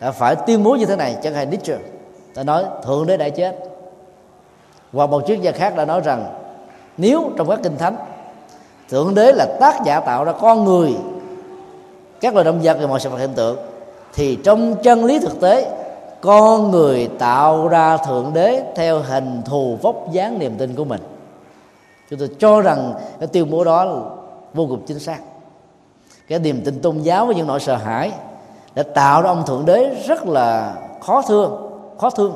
đã 0.00 0.10
phải 0.10 0.36
tuyên 0.36 0.62
bố 0.64 0.74
như 0.74 0.86
thế 0.86 0.96
này, 0.96 1.16
chẳng 1.22 1.34
hạn 1.34 1.50
Nietzsche 1.50 1.76
đã 2.34 2.42
nói, 2.42 2.64
thượng 2.84 3.06
đế 3.06 3.16
đã 3.16 3.28
chết. 3.28 3.56
Và 4.92 5.06
một 5.06 5.22
triết 5.26 5.40
gia 5.40 5.52
khác 5.52 5.76
đã 5.76 5.84
nói 5.84 6.00
rằng, 6.00 6.24
nếu 6.96 7.30
trong 7.36 7.48
các 7.48 7.58
kinh 7.62 7.76
thánh, 7.78 7.96
thượng 8.88 9.14
đế 9.14 9.32
là 9.32 9.46
tác 9.60 9.84
giả 9.84 10.00
tạo 10.00 10.24
ra 10.24 10.32
con 10.32 10.64
người, 10.64 10.94
các 12.20 12.34
loài 12.34 12.44
động 12.44 12.60
vật 12.62 12.76
và 12.80 12.86
mọi 12.86 13.00
sự 13.00 13.10
vật 13.10 13.18
hiện 13.18 13.34
tượng 13.34 13.56
thì 14.16 14.38
trong 14.44 14.76
chân 14.82 15.04
lý 15.04 15.18
thực 15.18 15.40
tế, 15.40 15.72
con 16.20 16.70
người 16.70 17.08
tạo 17.18 17.68
ra 17.68 17.96
thượng 17.96 18.30
đế 18.34 18.62
theo 18.76 19.00
hình 19.00 19.42
thù 19.44 19.78
vóc 19.82 20.12
dáng 20.12 20.38
niềm 20.38 20.54
tin 20.58 20.74
của 20.74 20.84
mình. 20.84 21.00
Chúng 22.10 22.18
tôi 22.18 22.28
cho 22.38 22.60
rằng 22.60 22.92
cái 23.20 23.26
tuyên 23.26 23.50
bố 23.50 23.64
đó 23.64 24.02
vô 24.54 24.66
cùng 24.66 24.86
chính 24.86 24.98
xác. 24.98 25.18
Cái 26.28 26.38
niềm 26.38 26.62
tin 26.64 26.80
tôn 26.80 26.98
giáo 26.98 27.26
với 27.26 27.34
những 27.34 27.46
nỗi 27.46 27.60
sợ 27.60 27.76
hãi 27.76 28.12
đã 28.74 28.82
tạo 28.82 29.22
ra 29.22 29.30
ông 29.30 29.46
thượng 29.46 29.66
đế 29.66 30.04
rất 30.06 30.26
là 30.26 30.74
khó 31.00 31.22
thương 31.22 31.70
khó 31.98 32.10
thương. 32.10 32.34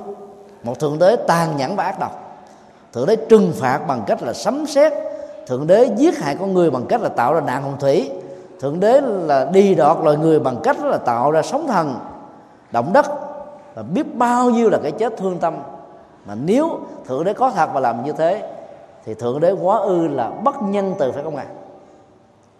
Một 0.62 0.78
thượng 0.78 0.98
đế 0.98 1.16
tàn 1.16 1.56
nhẫn 1.56 1.76
và 1.76 1.84
ác 1.84 1.98
độc. 2.00 2.40
Thượng 2.92 3.06
đế 3.06 3.16
trừng 3.16 3.52
phạt 3.56 3.80
bằng 3.88 4.02
cách 4.06 4.22
là 4.22 4.32
sấm 4.32 4.66
sét. 4.66 4.92
Thượng 5.46 5.66
đế 5.66 5.88
giết 5.96 6.18
hại 6.18 6.36
con 6.36 6.54
người 6.54 6.70
bằng 6.70 6.86
cách 6.86 7.00
là 7.00 7.08
tạo 7.08 7.34
ra 7.34 7.40
nạn 7.40 7.62
hồng 7.62 7.76
thủy 7.80 8.10
thượng 8.60 8.80
đế 8.80 9.00
là 9.00 9.44
đi 9.52 9.74
đọt 9.74 10.04
loài 10.04 10.16
người 10.16 10.40
bằng 10.40 10.56
cách 10.62 10.84
là 10.84 10.98
tạo 10.98 11.30
ra 11.30 11.42
sóng 11.42 11.66
thần, 11.66 11.94
động 12.70 12.92
đất 12.92 13.06
và 13.74 13.82
biết 13.82 14.14
bao 14.14 14.50
nhiêu 14.50 14.70
là 14.70 14.78
cái 14.82 14.92
chết 14.92 15.16
thương 15.16 15.38
tâm. 15.38 15.56
Mà 16.26 16.34
nếu 16.34 16.80
thượng 17.06 17.24
đế 17.24 17.32
có 17.32 17.50
thật 17.50 17.70
và 17.74 17.80
làm 17.80 18.04
như 18.04 18.12
thế, 18.12 18.52
thì 19.04 19.14
thượng 19.14 19.40
đế 19.40 19.52
quá 19.52 19.76
ư 19.76 20.08
là 20.08 20.30
bất 20.30 20.62
nhân 20.62 20.94
từ 20.98 21.12
phải 21.12 21.22
không 21.22 21.36
ạ? 21.36 21.44
À? 21.48 21.54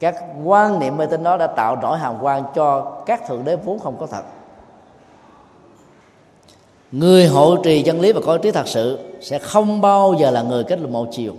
các 0.00 0.14
quan 0.44 0.78
niệm 0.78 0.96
mê 0.96 1.06
tín 1.06 1.22
đó 1.22 1.36
đã 1.36 1.46
tạo 1.46 1.76
nỗi 1.82 1.98
hàm 1.98 2.14
quan 2.20 2.42
cho 2.54 2.82
các 3.06 3.28
thượng 3.28 3.44
đế 3.44 3.56
vốn 3.56 3.78
không 3.78 3.96
có 4.00 4.06
thật. 4.06 4.22
Người 6.92 7.26
hộ 7.26 7.56
trì 7.56 7.82
chân 7.82 8.00
lý 8.00 8.12
và 8.12 8.20
có 8.26 8.38
trí 8.38 8.50
thật 8.50 8.68
sự 8.68 8.98
sẽ 9.20 9.38
không 9.38 9.80
bao 9.80 10.14
giờ 10.18 10.30
là 10.30 10.42
người 10.42 10.64
kết 10.64 10.80
luận 10.80 10.92
một 10.92 11.08
chiều. 11.12 11.32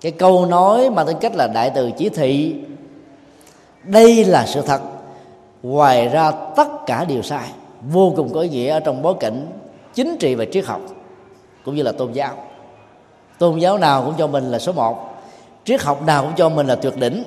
Cái 0.00 0.12
câu 0.12 0.46
nói 0.46 0.90
mà 0.90 1.04
tính 1.04 1.16
cách 1.20 1.34
là 1.34 1.46
đại 1.46 1.70
từ 1.74 1.90
chỉ 1.90 2.08
thị 2.08 2.56
đây 3.86 4.24
là 4.24 4.46
sự 4.46 4.62
thật. 4.62 4.80
Ngoài 5.62 6.08
ra, 6.08 6.30
tất 6.30 6.68
cả 6.86 7.04
đều 7.04 7.22
sai. 7.22 7.48
Vô 7.82 8.12
cùng 8.16 8.32
có 8.34 8.40
ý 8.40 8.48
nghĩa 8.48 8.70
ở 8.70 8.80
trong 8.80 9.02
bối 9.02 9.14
cảnh 9.20 9.46
chính 9.94 10.16
trị 10.20 10.34
và 10.34 10.44
triết 10.52 10.66
học, 10.66 10.80
cũng 11.64 11.74
như 11.74 11.82
là 11.82 11.92
tôn 11.92 12.12
giáo. 12.12 12.32
Tôn 13.38 13.58
giáo 13.58 13.78
nào 13.78 14.02
cũng 14.04 14.14
cho 14.18 14.26
mình 14.26 14.50
là 14.50 14.58
số 14.58 14.72
một. 14.72 15.14
Triết 15.64 15.82
học 15.82 16.02
nào 16.02 16.22
cũng 16.22 16.32
cho 16.36 16.48
mình 16.48 16.66
là 16.66 16.74
tuyệt 16.74 16.96
đỉnh. 16.96 17.22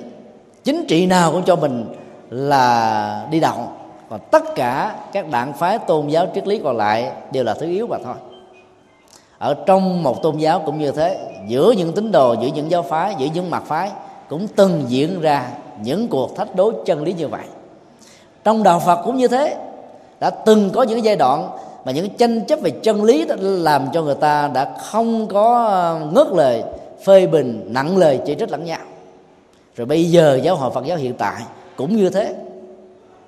Chính 0.64 0.86
trị 0.88 1.06
nào 1.06 1.32
cũng 1.32 1.42
cho 1.42 1.56
mình 1.56 1.94
là 2.30 3.26
đi 3.30 3.40
đầu. 3.40 3.56
Và 4.08 4.18
tất 4.18 4.54
cả 4.54 4.96
các 5.12 5.30
đảng 5.30 5.52
phái, 5.52 5.78
tôn 5.78 6.08
giáo, 6.08 6.26
triết 6.34 6.46
lý 6.46 6.60
còn 6.64 6.76
lại 6.76 7.12
đều 7.32 7.44
là 7.44 7.54
thứ 7.54 7.66
yếu 7.66 7.86
mà 7.86 7.96
thôi. 8.04 8.14
Ở 9.38 9.54
trong 9.66 10.02
một 10.02 10.22
tôn 10.22 10.36
giáo 10.36 10.62
cũng 10.66 10.78
như 10.78 10.92
thế, 10.92 11.18
giữa 11.46 11.74
những 11.76 11.92
tín 11.92 12.12
đồ, 12.12 12.32
giữa 12.32 12.48
những 12.54 12.70
giáo 12.70 12.82
phái, 12.82 13.14
giữa 13.18 13.26
những 13.34 13.50
mặt 13.50 13.62
phái 13.66 13.90
cũng 14.28 14.48
từng 14.56 14.84
diễn 14.88 15.20
ra 15.20 15.50
những 15.82 16.08
cuộc 16.08 16.36
thách 16.36 16.54
đố 16.54 16.72
chân 16.86 17.02
lý 17.02 17.12
như 17.12 17.28
vậy. 17.28 17.44
Trong 18.44 18.62
đạo 18.62 18.80
phật 18.80 19.02
cũng 19.04 19.16
như 19.16 19.28
thế. 19.28 19.56
Đã 20.20 20.30
từng 20.30 20.70
có 20.70 20.82
những 20.82 21.04
giai 21.04 21.16
đoạn 21.16 21.50
mà 21.84 21.92
những 21.92 22.10
tranh 22.10 22.44
chấp 22.44 22.60
về 22.60 22.70
chân 22.70 23.04
lý 23.04 23.24
đã 23.24 23.36
làm 23.40 23.86
cho 23.92 24.02
người 24.02 24.14
ta 24.14 24.50
đã 24.54 24.74
không 24.78 25.26
có 25.26 25.66
ờ, 25.66 26.00
ngớt 26.12 26.26
lời, 26.28 26.62
phê 27.04 27.26
bình, 27.26 27.66
nặng 27.66 27.96
lời, 27.96 28.20
chỉ 28.26 28.34
trích 28.38 28.50
lẫn 28.50 28.64
nhau. 28.64 28.80
Rồi 29.76 29.86
bây 29.86 30.04
giờ 30.04 30.40
giáo 30.42 30.56
hội 30.56 30.70
Phật 30.70 30.84
giáo 30.84 30.96
hiện 30.96 31.14
tại 31.14 31.42
cũng 31.76 31.96
như 31.96 32.10
thế. 32.10 32.34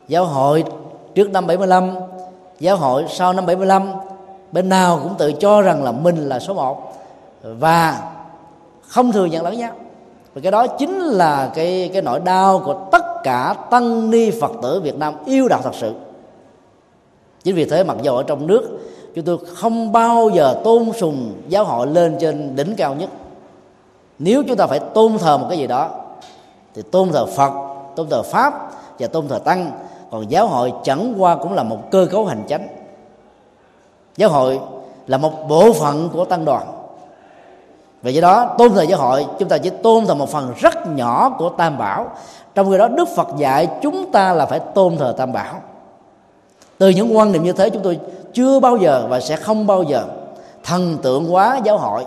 Giáo 0.09 0.25
hội 0.25 0.65
trước 1.15 1.31
năm 1.31 1.47
75 1.47 1.95
giáo 2.61 2.77
hội 2.77 3.05
sau 3.11 3.33
năm 3.33 3.47
75 3.47 3.93
bên 4.53 4.69
nào 4.69 5.01
cũng 5.03 5.15
tự 5.19 5.33
cho 5.33 5.63
rằng 5.63 5.85
là 5.85 5.93
mình 5.93 6.29
là 6.29 6.39
số 6.39 6.55
một 6.55 6.93
và 7.43 8.13
không 8.83 9.13
thừa 9.13 9.25
nhận 9.25 9.45
lẫn 9.45 9.59
nhau 9.59 9.73
và 10.35 10.41
cái 10.41 10.53
đó 10.53 10.67
chính 10.67 11.01
là 11.01 11.51
cái 11.55 11.91
cái 11.93 12.03
nỗi 12.03 12.21
đau 12.21 12.59
của 12.65 12.89
tất 12.93 13.05
cả 13.23 13.55
tăng 13.71 14.11
ni 14.11 14.31
phật 14.41 14.53
tử 14.63 14.81
việt 14.81 14.97
nam 14.97 15.15
yêu 15.27 15.49
đạo 15.49 15.61
thật 15.63 15.75
sự. 15.75 15.95
Chính 17.45 17.55
vì 17.55 17.65
thế 17.65 17.85
mặc 17.85 17.97
dù 18.03 18.17
ở 18.17 18.23
trong 18.23 18.47
nước, 18.47 18.79
chúng 19.15 19.25
tôi 19.25 19.39
không 19.55 19.93
bao 19.93 20.31
giờ 20.35 20.61
tôn 20.65 20.93
sùng 20.93 21.33
giáo 21.49 21.65
hội 21.65 21.87
lên 21.87 22.17
trên 22.21 22.57
đỉnh 22.57 22.75
cao 22.77 22.95
nhất. 22.95 23.11
Nếu 24.19 24.43
chúng 24.49 24.57
ta 24.57 24.67
phải 24.67 24.79
tôn 24.79 25.19
thờ 25.19 25.39
một 25.39 25.47
cái 25.49 25.59
gì 25.59 25.67
đó, 25.67 25.91
thì 26.75 26.83
tôn 26.83 27.09
thờ 27.09 27.27
phật, 27.27 27.53
tôn 27.97 28.09
thờ 28.09 28.23
pháp 28.23 28.73
và 28.99 29.07
tôn 29.07 29.29
thờ 29.29 29.39
tăng. 29.39 29.71
Còn 30.11 30.31
giáo 30.31 30.47
hội 30.47 30.73
chẳng 30.85 31.15
qua 31.19 31.37
cũng 31.37 31.53
là 31.53 31.63
một 31.63 31.79
cơ 31.91 32.07
cấu 32.11 32.25
hành 32.25 32.43
chánh. 32.49 32.69
Giáo 34.17 34.31
hội 34.31 34.61
là 35.07 35.19
một 35.19 35.49
bộ 35.49 35.73
phận 35.73 36.09
của 36.13 36.25
tăng 36.25 36.45
đoàn 36.45 36.67
vì 38.03 38.15
do 38.15 38.21
đó, 38.21 38.55
tôn 38.59 38.73
thờ 38.73 38.83
giáo 38.83 38.99
hội, 38.99 39.27
chúng 39.39 39.49
ta 39.49 39.59
chỉ 39.59 39.71
tôn 39.71 40.07
thờ 40.07 40.15
một 40.15 40.29
phần 40.29 40.53
rất 40.57 40.87
nhỏ 40.87 41.31
của 41.39 41.49
tam 41.49 41.79
bảo. 41.79 42.11
Trong 42.55 42.71
khi 42.71 42.79
đó, 42.79 42.89
đức 42.89 43.09
phật 43.17 43.29
dạy 43.39 43.69
chúng 43.83 44.13
ta 44.13 44.33
là 44.33 44.47
phải 44.47 44.59
tôn 44.59 44.97
thờ 44.97 45.15
tam 45.17 45.33
bảo. 45.33 45.55
Từ 46.79 46.89
những 46.89 47.17
quan 47.17 47.33
niệm 47.33 47.45
như 47.45 47.53
thế, 47.53 47.71
chúng 47.71 47.83
tôi 47.83 47.99
chưa 48.33 48.61
bao 48.61 48.77
giờ 48.77 49.07
và 49.09 49.21
sẽ 49.21 49.37
không 49.37 49.67
bao 49.67 49.83
giờ 49.83 50.05
thần 50.65 50.99
tượng 51.03 51.31
hóa 51.31 51.61
giáo 51.65 51.79
hội. 51.79 52.05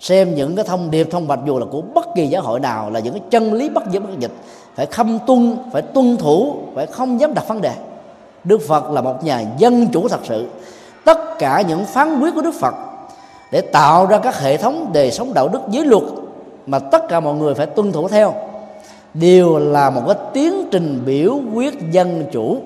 Xem 0.00 0.34
những 0.34 0.56
cái 0.56 0.64
thông 0.64 0.90
điệp, 0.90 1.08
thông 1.10 1.28
bạch 1.28 1.38
dù 1.46 1.58
là 1.58 1.66
của 1.70 1.80
bất 1.94 2.06
kỳ 2.14 2.26
giáo 2.26 2.42
hội 2.42 2.60
nào, 2.60 2.90
là 2.90 3.00
những 3.00 3.14
cái 3.14 3.22
chân 3.30 3.52
lý 3.52 3.68
bất 3.68 3.82
diệt 3.92 4.02
bất 4.02 4.18
dịch, 4.18 4.32
phải 4.74 4.86
khâm 4.86 5.18
tuân, 5.26 5.56
phải 5.72 5.82
tuân 5.82 6.16
thủ, 6.16 6.56
phải 6.74 6.86
không 6.86 7.20
dám 7.20 7.34
đặt 7.34 7.48
vấn 7.48 7.60
đề. 7.60 7.72
Đức 8.44 8.58
phật 8.68 8.90
là 8.90 9.00
một 9.00 9.24
nhà 9.24 9.44
dân 9.58 9.86
chủ 9.92 10.08
thật 10.08 10.20
sự. 10.24 10.48
Tất 11.04 11.38
cả 11.38 11.62
những 11.68 11.84
phán 11.84 12.20
quyết 12.20 12.34
của 12.34 12.42
đức 12.42 12.54
phật 12.60 12.74
để 13.52 13.60
tạo 13.60 14.06
ra 14.06 14.18
các 14.18 14.40
hệ 14.40 14.56
thống 14.56 14.90
đời 14.92 15.10
sống 15.10 15.34
đạo 15.34 15.48
đức 15.48 15.60
giới 15.68 15.84
luật 15.84 16.02
mà 16.66 16.78
tất 16.78 17.08
cả 17.08 17.20
mọi 17.20 17.34
người 17.34 17.54
phải 17.54 17.66
tuân 17.66 17.92
thủ 17.92 18.08
theo. 18.08 18.34
Đều 19.14 19.58
là 19.58 19.90
một 19.90 20.02
cái 20.06 20.16
tiến 20.32 20.68
trình 20.70 21.02
biểu 21.06 21.38
quyết 21.54 21.90
dân 21.90 22.24
chủ, 22.32 22.56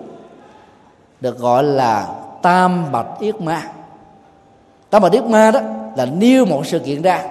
được 1.21 1.39
gọi 1.39 1.65
là 1.65 2.09
tam 2.43 2.93
bạch 2.93 3.07
yết 3.21 3.41
ma. 3.41 3.63
Tam 4.91 5.03
bạch 5.03 5.13
yết 5.13 5.25
ma 5.25 5.51
đó 5.51 5.61
là 5.97 6.05
nêu 6.05 6.47
một 6.47 6.67
sự 6.67 6.79
kiện 6.79 7.03
ra 7.03 7.23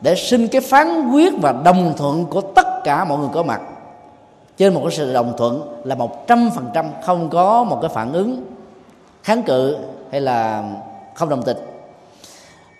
để 0.00 0.14
xin 0.14 0.48
cái 0.48 0.60
phán 0.60 1.10
quyết 1.10 1.32
và 1.42 1.54
đồng 1.64 1.94
thuận 1.96 2.24
của 2.24 2.40
tất 2.40 2.84
cả 2.84 3.04
mọi 3.04 3.18
người 3.18 3.30
có 3.32 3.42
mặt. 3.42 3.60
Trên 4.56 4.74
một 4.74 4.80
cái 4.84 4.92
sự 4.92 5.12
đồng 5.12 5.34
thuận 5.38 5.80
là 5.84 5.94
một 5.94 6.26
trăm 6.26 6.50
phần 6.54 6.70
trăm 6.74 6.86
không 7.02 7.28
có 7.30 7.64
một 7.64 7.78
cái 7.82 7.90
phản 7.94 8.12
ứng 8.12 8.42
kháng 9.22 9.42
cự 9.42 9.76
hay 10.10 10.20
là 10.20 10.64
không 11.14 11.28
đồng 11.28 11.42
tình 11.42 11.71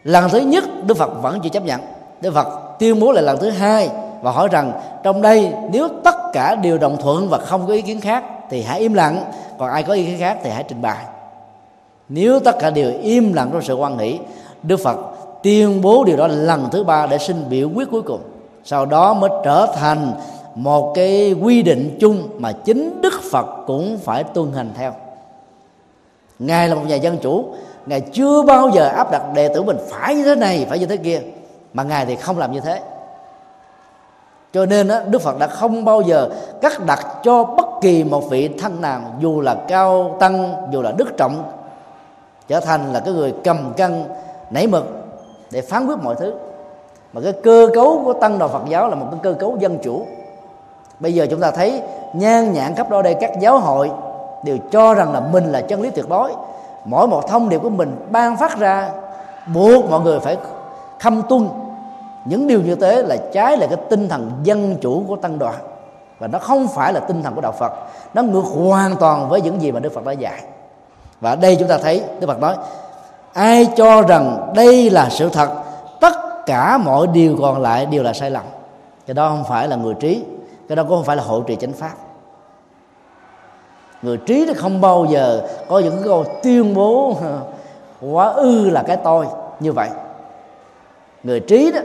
lần 0.05 0.31
thứ 0.31 0.39
nhất 0.39 0.65
đức 0.87 0.97
phật 0.97 1.23
vẫn 1.23 1.41
chưa 1.43 1.49
chấp 1.49 1.65
nhận. 1.65 1.81
Đức 2.21 2.35
phật 2.35 2.79
tuyên 2.79 3.01
bố 3.01 3.13
lại 3.13 3.23
lần 3.23 3.39
thứ 3.39 3.51
hai 3.51 3.91
và 4.23 4.31
hỏi 4.31 4.49
rằng, 4.53 4.73
trong 5.03 5.23
đây 5.23 5.53
nếu 5.71 5.89
tất 6.05 6.17
cả 6.33 6.55
đều 6.55 6.79
đồng 6.79 6.97
thuận 6.97 7.29
và 7.29 7.39
không 7.39 7.67
có 7.67 7.73
ý 7.73 7.83
kiến 7.83 8.01
khác 8.01 8.25
thì 8.51 8.63
hãy 8.63 8.81
im 8.81 8.95
lặng, 8.95 9.25
còn 9.59 9.71
ai 9.71 9.83
có 9.83 9.93
ý 9.93 10.05
kiến 10.05 10.17
khác 10.19 10.39
thì 10.45 10.51
hãy 10.51 10.65
trình 10.69 10.83
bày. 10.83 11.05
Nếu 12.09 12.41
tất 12.41 12.57
cả 12.61 12.71
đều 12.71 12.93
im 13.03 13.33
lặng 13.33 13.51
trong 13.53 13.63
sự 13.63 13.75
quan 13.75 13.97
nghĩ 13.97 14.19
đức 14.63 14.81
phật 14.81 14.97
tuyên 15.43 15.83
bố 15.83 16.05
điều 16.05 16.17
đó 16.17 16.27
lần 16.27 16.69
thứ 16.73 16.85
ba 16.85 17.07
để 17.07 17.19
xin 17.19 17.37
biểu 17.49 17.69
quyết 17.75 17.91
cuối 17.91 18.03
cùng. 18.03 18.21
Sau 18.65 18.87
đó 18.87 19.15
mới 19.15 19.31
trở 19.45 19.67
thành 19.75 20.13
một 20.55 20.93
cái 20.95 21.33
quy 21.33 21.63
định 21.63 21.97
chung 22.01 22.29
mà 22.39 22.53
chính 22.53 23.01
đức 23.03 23.21
phật 23.31 23.47
cũng 23.67 23.99
phải 24.05 24.25
tuân 24.25 24.53
hành 24.53 24.71
theo. 24.77 24.93
Ngài 26.39 26.69
là 26.69 26.75
một 26.75 26.83
nhà 26.87 26.97
dân 26.97 27.19
chủ 27.23 27.55
ngài 27.87 28.01
chưa 28.01 28.43
bao 28.43 28.69
giờ 28.69 28.89
áp 28.89 29.11
đặt 29.11 29.23
đệ 29.35 29.49
tử 29.49 29.63
mình 29.63 29.77
phải 29.91 30.15
như 30.15 30.25
thế 30.25 30.35
này 30.35 30.67
phải 30.69 30.79
như 30.79 30.87
thế 30.87 30.97
kia. 30.97 31.21
Mà 31.73 31.83
ngài 31.83 32.07
thì 32.07 32.17
không 32.17 32.39
làm 32.39 32.53
như 32.53 32.61
thế. 32.61 32.81
Cho 34.53 34.67
nên 34.67 34.89
đó, 34.89 35.01
đức 35.07 35.23
phật 35.23 35.39
đã 35.39 35.47
không 35.47 35.85
bao 35.85 36.01
giờ 36.01 36.29
cắt 36.61 36.87
đặt 36.87 37.07
cho 37.23 37.45
bất 37.45 37.67
kỳ 37.81 38.05
một 38.05 38.31
vị 38.31 38.49
thanh 38.49 38.81
nào 38.81 39.01
dù 39.21 39.41
là 39.41 39.57
cao 39.69 40.17
tăng 40.21 40.55
dù 40.71 40.83
là 40.83 40.93
đức 40.97 41.17
trọng 41.17 41.53
trở 42.49 42.61
thành 42.61 42.93
là 42.93 43.01
cái 43.01 43.15
người 43.15 43.35
cầm 43.45 43.73
cân 43.77 44.05
nảy 44.51 44.67
mực 44.67 44.85
để 45.51 45.61
phán 45.61 45.87
quyết 45.87 45.99
mọi 46.03 46.15
thứ. 46.15 46.35
Mà 47.13 47.21
cái 47.21 47.33
cơ 47.33 47.69
cấu 47.75 48.03
của 48.05 48.13
tăng 48.13 48.39
đoàn 48.39 48.53
phật 48.53 48.63
giáo 48.69 48.89
là 48.89 48.95
một 48.95 49.07
cái 49.11 49.21
cơ 49.23 49.33
cấu 49.33 49.57
dân 49.61 49.79
chủ. 49.83 50.07
Bây 51.01 51.15
giờ 51.15 51.27
chúng 51.31 51.41
ta 51.41 51.51
thấy 51.51 51.83
nhan 52.13 52.53
nhản 52.53 52.75
khắp 52.75 52.91
đó 52.91 53.03
đây 53.03 53.17
các 53.21 53.31
giáo 53.41 53.59
hội 53.59 53.91
đều 54.45 54.57
cho 54.71 54.95
rằng 54.95 55.13
là 55.13 55.21
mình 55.21 55.53
là 55.53 55.61
chân 55.61 55.83
lý 55.83 55.91
tuyệt 55.91 56.09
đối 56.09 56.33
mỗi 56.85 57.07
một 57.07 57.29
thông 57.29 57.49
điệp 57.49 57.59
của 57.59 57.71
mình 57.71 58.07
ban 58.11 58.37
phát 58.37 58.59
ra, 58.59 58.91
buộc 59.55 59.91
mọi 59.91 60.01
người 60.01 60.21
phải 60.21 60.37
khâm 61.01 61.23
tuân. 61.23 61.49
Những 62.25 62.47
điều 62.47 62.61
như 62.61 62.75
thế 62.75 63.03
là 63.03 63.17
trái 63.33 63.57
lại 63.57 63.69
cái 63.69 63.79
tinh 63.91 64.09
thần 64.09 64.31
dân 64.43 64.77
chủ 64.81 65.05
của 65.09 65.17
tăng 65.17 65.39
đoàn. 65.39 65.55
Và 66.19 66.27
nó 66.27 66.39
không 66.39 66.69
phải 66.69 66.93
là 66.93 67.01
tinh 67.01 67.23
thần 67.23 67.35
của 67.35 67.41
đạo 67.41 67.53
Phật. 67.53 67.73
Nó 68.15 68.23
ngược 68.23 68.45
hoàn 68.65 68.97
toàn 68.97 69.29
với 69.29 69.41
những 69.41 69.63
gì 69.63 69.73
mà 69.73 69.81
Đức 69.81 69.93
Phật 69.95 70.05
đã 70.05 70.13
dạy. 70.13 70.43
Và 71.21 71.35
đây 71.35 71.57
chúng 71.59 71.69
ta 71.69 71.79
thấy 71.79 72.03
Đức 72.21 72.27
Phật 72.27 72.41
nói, 72.41 72.57
ai 73.33 73.69
cho 73.77 74.03
rằng 74.03 74.53
đây 74.55 74.91
là 74.91 75.09
sự 75.11 75.29
thật, 75.29 75.51
tất 76.01 76.15
cả 76.47 76.79
mọi 76.79 77.07
điều 77.07 77.37
còn 77.41 77.63
lại 77.63 77.87
đều 77.87 78.03
là 78.03 78.13
sai 78.13 78.31
lầm. 78.31 78.45
Cái 79.07 79.15
đó 79.15 79.29
không 79.29 79.45
phải 79.45 79.69
là 79.69 79.77
người 79.77 79.95
trí, 79.95 80.25
cái 80.69 80.77
đó 80.77 80.83
cũng 80.83 80.97
không 80.97 81.05
phải 81.05 81.17
là 81.17 81.23
hộ 81.23 81.41
trì 81.41 81.57
chánh 81.57 81.73
pháp 81.73 81.93
người 84.03 84.17
trí 84.17 84.45
nó 84.47 84.53
không 84.57 84.81
bao 84.81 85.07
giờ 85.11 85.49
có 85.69 85.79
những 85.79 86.03
câu 86.05 86.25
tuyên 86.43 86.75
bố, 86.75 87.17
quá 88.01 88.29
ư 88.29 88.71
là 88.71 88.83
cái 88.83 88.97
tôi. 88.97 89.27
Như 89.61 89.73
vậy, 89.73 89.89
người 91.23 91.41
trí 91.41 91.73
đó 91.73 91.81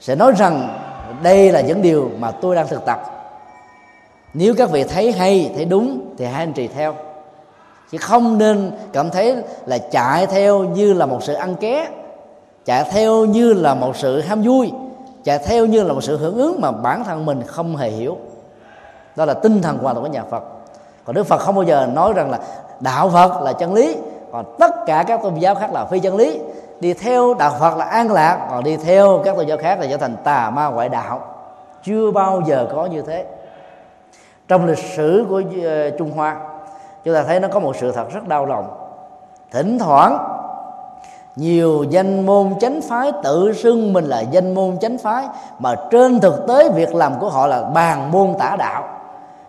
sẽ 0.00 0.14
nói 0.14 0.32
rằng 0.36 0.78
đây 1.22 1.52
là 1.52 1.60
những 1.60 1.82
điều 1.82 2.10
mà 2.18 2.30
tôi 2.30 2.56
đang 2.56 2.68
thực 2.68 2.84
tập. 2.84 3.00
Nếu 4.34 4.54
các 4.58 4.70
vị 4.70 4.84
thấy 4.84 5.12
hay, 5.12 5.52
thấy 5.56 5.64
đúng 5.64 6.14
thì 6.18 6.24
hãy 6.24 6.34
anh 6.34 6.52
trì 6.52 6.68
theo. 6.68 6.94
Chứ 7.90 7.98
không 7.98 8.38
nên 8.38 8.70
cảm 8.92 9.10
thấy 9.10 9.36
là 9.66 9.78
chạy 9.78 10.26
theo 10.26 10.64
như 10.64 10.92
là 10.92 11.06
một 11.06 11.22
sự 11.22 11.32
ăn 11.34 11.54
ké, 11.54 11.88
chạy 12.64 12.84
theo 12.92 13.24
như 13.24 13.52
là 13.52 13.74
một 13.74 13.96
sự 13.96 14.20
ham 14.20 14.42
vui, 14.42 14.72
chạy 15.24 15.38
theo 15.38 15.66
như 15.66 15.82
là 15.82 15.92
một 15.92 16.00
sự 16.00 16.16
hưởng 16.16 16.36
ứng 16.36 16.60
mà 16.60 16.70
bản 16.70 17.04
thân 17.04 17.26
mình 17.26 17.42
không 17.46 17.76
hề 17.76 17.90
hiểu. 17.90 18.16
Đó 19.16 19.24
là 19.24 19.34
tinh 19.34 19.62
thần 19.62 19.78
hoàn 19.78 19.94
toàn 19.94 20.06
của 20.06 20.12
nhà 20.12 20.24
phật 20.30 20.42
còn 21.10 21.14
đức 21.14 21.26
phật 21.26 21.38
không 21.38 21.54
bao 21.54 21.64
giờ 21.64 21.86
nói 21.92 22.12
rằng 22.12 22.30
là 22.30 22.38
đạo 22.80 23.10
phật 23.10 23.42
là 23.42 23.52
chân 23.52 23.74
lý. 23.74 23.96
Còn 24.32 24.44
tất 24.58 24.70
cả 24.86 25.04
các 25.06 25.22
tôn 25.22 25.34
giáo 25.34 25.54
khác 25.54 25.72
là 25.72 25.84
phi 25.84 25.98
chân 25.98 26.16
lý. 26.16 26.40
Đi 26.80 26.94
theo 26.94 27.34
đạo 27.34 27.52
phật 27.60 27.76
là 27.76 27.84
an 27.84 28.12
lạc 28.12 28.46
còn 28.50 28.64
đi 28.64 28.76
theo 28.76 29.20
các 29.24 29.36
tôn 29.36 29.46
giáo 29.46 29.58
khác 29.58 29.80
là 29.80 29.86
trở 29.90 29.96
thành 29.96 30.16
tà 30.24 30.50
ma 30.50 30.68
ngoại 30.68 30.88
đạo. 30.88 31.20
Chưa 31.82 32.10
bao 32.10 32.42
giờ 32.46 32.66
có 32.72 32.86
như 32.86 33.02
thế. 33.02 33.26
Trong 34.48 34.66
lịch 34.66 34.78
sử 34.78 35.26
của 35.28 35.42
ờ, 35.64 35.90
trung 35.90 36.10
hoa, 36.10 36.36
chúng 37.04 37.14
ta 37.14 37.22
thấy 37.22 37.40
nó 37.40 37.48
có 37.48 37.60
một 37.60 37.76
sự 37.76 37.92
thật 37.92 38.12
rất 38.12 38.28
đau 38.28 38.46
lòng. 38.46 38.68
Thỉnh 39.52 39.78
thoảng, 39.78 40.18
nhiều 41.36 41.84
danh 41.90 42.26
môn 42.26 42.54
chánh 42.60 42.80
phái 42.88 43.12
tự 43.22 43.52
xưng 43.52 43.92
mình 43.92 44.04
là 44.04 44.20
danh 44.20 44.54
môn 44.54 44.78
chánh 44.78 44.98
phái, 44.98 45.28
mà 45.58 45.74
trên 45.90 46.20
thực 46.20 46.46
tế 46.48 46.68
việc 46.68 46.94
làm 46.94 47.12
của 47.20 47.28
họ 47.28 47.46
là 47.46 47.62
bàn 47.62 48.10
môn 48.10 48.34
tả 48.38 48.56
đạo 48.58 48.99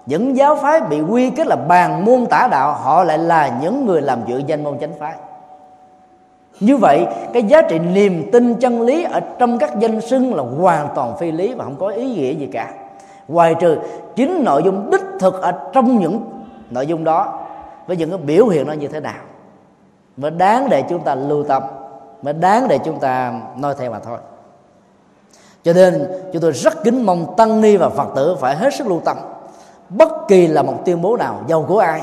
những 0.05 0.37
giáo 0.37 0.55
phái 0.55 0.81
bị 0.81 1.01
quy 1.01 1.29
kết 1.29 1.47
là 1.47 1.55
bàn 1.55 2.05
môn 2.05 2.25
tả 2.25 2.47
đạo, 2.51 2.73
họ 2.73 3.03
lại 3.03 3.17
là 3.17 3.59
những 3.61 3.85
người 3.85 4.01
làm 4.01 4.19
dự 4.27 4.41
danh 4.47 4.63
môn 4.63 4.79
chánh 4.79 4.93
phái. 4.99 5.13
Như 6.59 6.77
vậy, 6.77 7.05
cái 7.33 7.43
giá 7.43 7.61
trị 7.61 7.79
niềm 7.79 8.29
tin 8.31 8.53
chân 8.53 8.81
lý 8.81 9.03
ở 9.03 9.19
trong 9.39 9.57
các 9.57 9.79
danh 9.79 10.01
xưng 10.01 10.35
là 10.35 10.43
hoàn 10.59 10.87
toàn 10.95 11.17
phi 11.17 11.31
lý 11.31 11.53
và 11.53 11.63
không 11.63 11.75
có 11.79 11.87
ý 11.87 12.05
nghĩa 12.05 12.33
gì 12.33 12.49
cả. 12.53 12.73
Ngoài 13.27 13.55
trừ 13.59 13.77
chính 14.15 14.43
nội 14.43 14.61
dung 14.65 14.89
đích 14.91 15.03
thực 15.19 15.41
ở 15.41 15.51
trong 15.73 15.99
những 15.99 16.21
nội 16.69 16.87
dung 16.87 17.03
đó 17.03 17.39
với 17.87 17.97
những 17.97 18.09
cái 18.09 18.19
biểu 18.19 18.47
hiện 18.47 18.67
nó 18.67 18.73
như 18.73 18.87
thế 18.87 18.99
nào. 18.99 19.21
Mới 20.17 20.31
đáng 20.31 20.69
để 20.69 20.83
chúng 20.89 21.03
ta 21.03 21.15
lưu 21.15 21.43
tâm 21.43 21.63
mới 22.21 22.33
đáng 22.33 22.67
để 22.67 22.77
chúng 22.77 22.99
ta 22.99 23.33
noi 23.57 23.75
theo 23.79 23.91
mà 23.91 23.99
thôi. 23.99 24.17
Cho 25.63 25.73
nên 25.73 26.07
chúng 26.33 26.41
tôi 26.41 26.51
rất 26.51 26.83
kính 26.83 27.05
mong 27.05 27.33
tăng 27.37 27.61
ni 27.61 27.77
và 27.77 27.89
phật 27.89 28.07
tử 28.15 28.35
phải 28.39 28.55
hết 28.55 28.73
sức 28.73 28.87
lưu 28.87 29.01
tâm 29.05 29.17
bất 29.97 30.27
kỳ 30.27 30.47
là 30.47 30.61
một 30.61 30.75
tuyên 30.85 31.01
bố 31.01 31.17
nào 31.17 31.41
giàu 31.47 31.65
của 31.67 31.79
ai. 31.79 32.01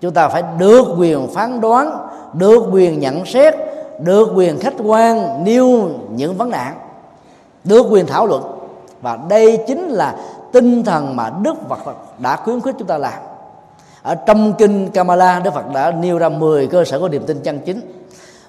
Chúng 0.00 0.14
ta 0.14 0.28
phải 0.28 0.42
được 0.58 0.84
quyền 0.98 1.28
phán 1.28 1.60
đoán, 1.60 2.06
được 2.32 2.62
quyền 2.72 3.00
nhận 3.00 3.26
xét, 3.26 3.54
được 4.00 4.32
quyền 4.34 4.58
khách 4.58 4.74
quan 4.84 5.44
nêu 5.44 5.88
những 6.10 6.36
vấn 6.36 6.50
nạn, 6.50 6.74
được 7.64 7.86
quyền 7.90 8.06
thảo 8.06 8.26
luận. 8.26 8.42
Và 9.02 9.18
đây 9.28 9.64
chính 9.66 9.88
là 9.88 10.16
tinh 10.52 10.84
thần 10.84 11.16
mà 11.16 11.30
đức 11.42 11.54
phật 11.68 11.96
đã 12.18 12.36
khuyến 12.36 12.60
khích 12.60 12.74
chúng 12.78 12.88
ta 12.88 12.98
làm. 12.98 13.18
Ở 14.02 14.14
trong 14.14 14.52
kinh 14.58 14.90
Kamala 14.90 15.40
Đức 15.40 15.54
Phật 15.54 15.74
đã 15.74 15.90
nêu 15.90 16.18
ra 16.18 16.28
10 16.28 16.66
cơ 16.66 16.84
sở 16.84 16.98
của 16.98 17.08
niềm 17.08 17.22
tin 17.26 17.40
chân 17.40 17.58
chính. 17.58 17.80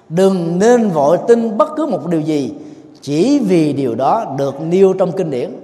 Đừng 0.10 0.60
nên 0.60 0.90
vội 0.90 1.18
tin 1.28 1.58
bất 1.58 1.70
cứ 1.76 1.86
một 1.86 2.08
điều 2.08 2.22
gì 2.22 2.54
chỉ 3.02 3.40
vì 3.40 3.74
điều 3.74 3.96
đó 3.96 4.26
được 4.38 4.62
nêu 4.62 4.94
trong 4.94 5.12
kinh 5.12 5.32
điển 5.32 5.56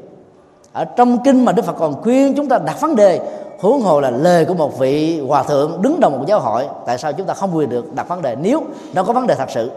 ở 0.76 0.86
trong 0.86 1.24
kinh 1.24 1.46
mà 1.46 1.52
Đức 1.52 1.66
Phật 1.66 1.76
còn 1.80 2.02
khuyên 2.02 2.34
chúng 2.36 2.50
ta 2.50 2.58
đặt 2.58 2.82
vấn 2.82 2.96
đề, 2.96 3.20
huống 3.60 3.82
hồ 3.82 4.02
là 4.02 4.10
lời 4.10 4.46
của 4.46 4.54
một 4.54 4.80
vị 4.80 5.22
hòa 5.28 5.44
thượng 5.44 5.82
đứng 5.82 6.00
đầu 6.00 6.12
một 6.12 6.24
giáo 6.28 6.40
hội, 6.40 6.68
tại 6.86 6.98
sao 6.98 7.14
chúng 7.14 7.28
ta 7.28 7.34
không 7.34 7.58
quyền 7.58 7.70
được 7.70 7.94
đặt 7.94 8.08
vấn 8.08 8.22
đề 8.22 8.36
nếu 8.36 8.64
nó 8.94 9.04
có 9.04 9.14
vấn 9.14 9.28
đề 9.28 9.36
thật 9.36 9.50
sự? 9.50 9.72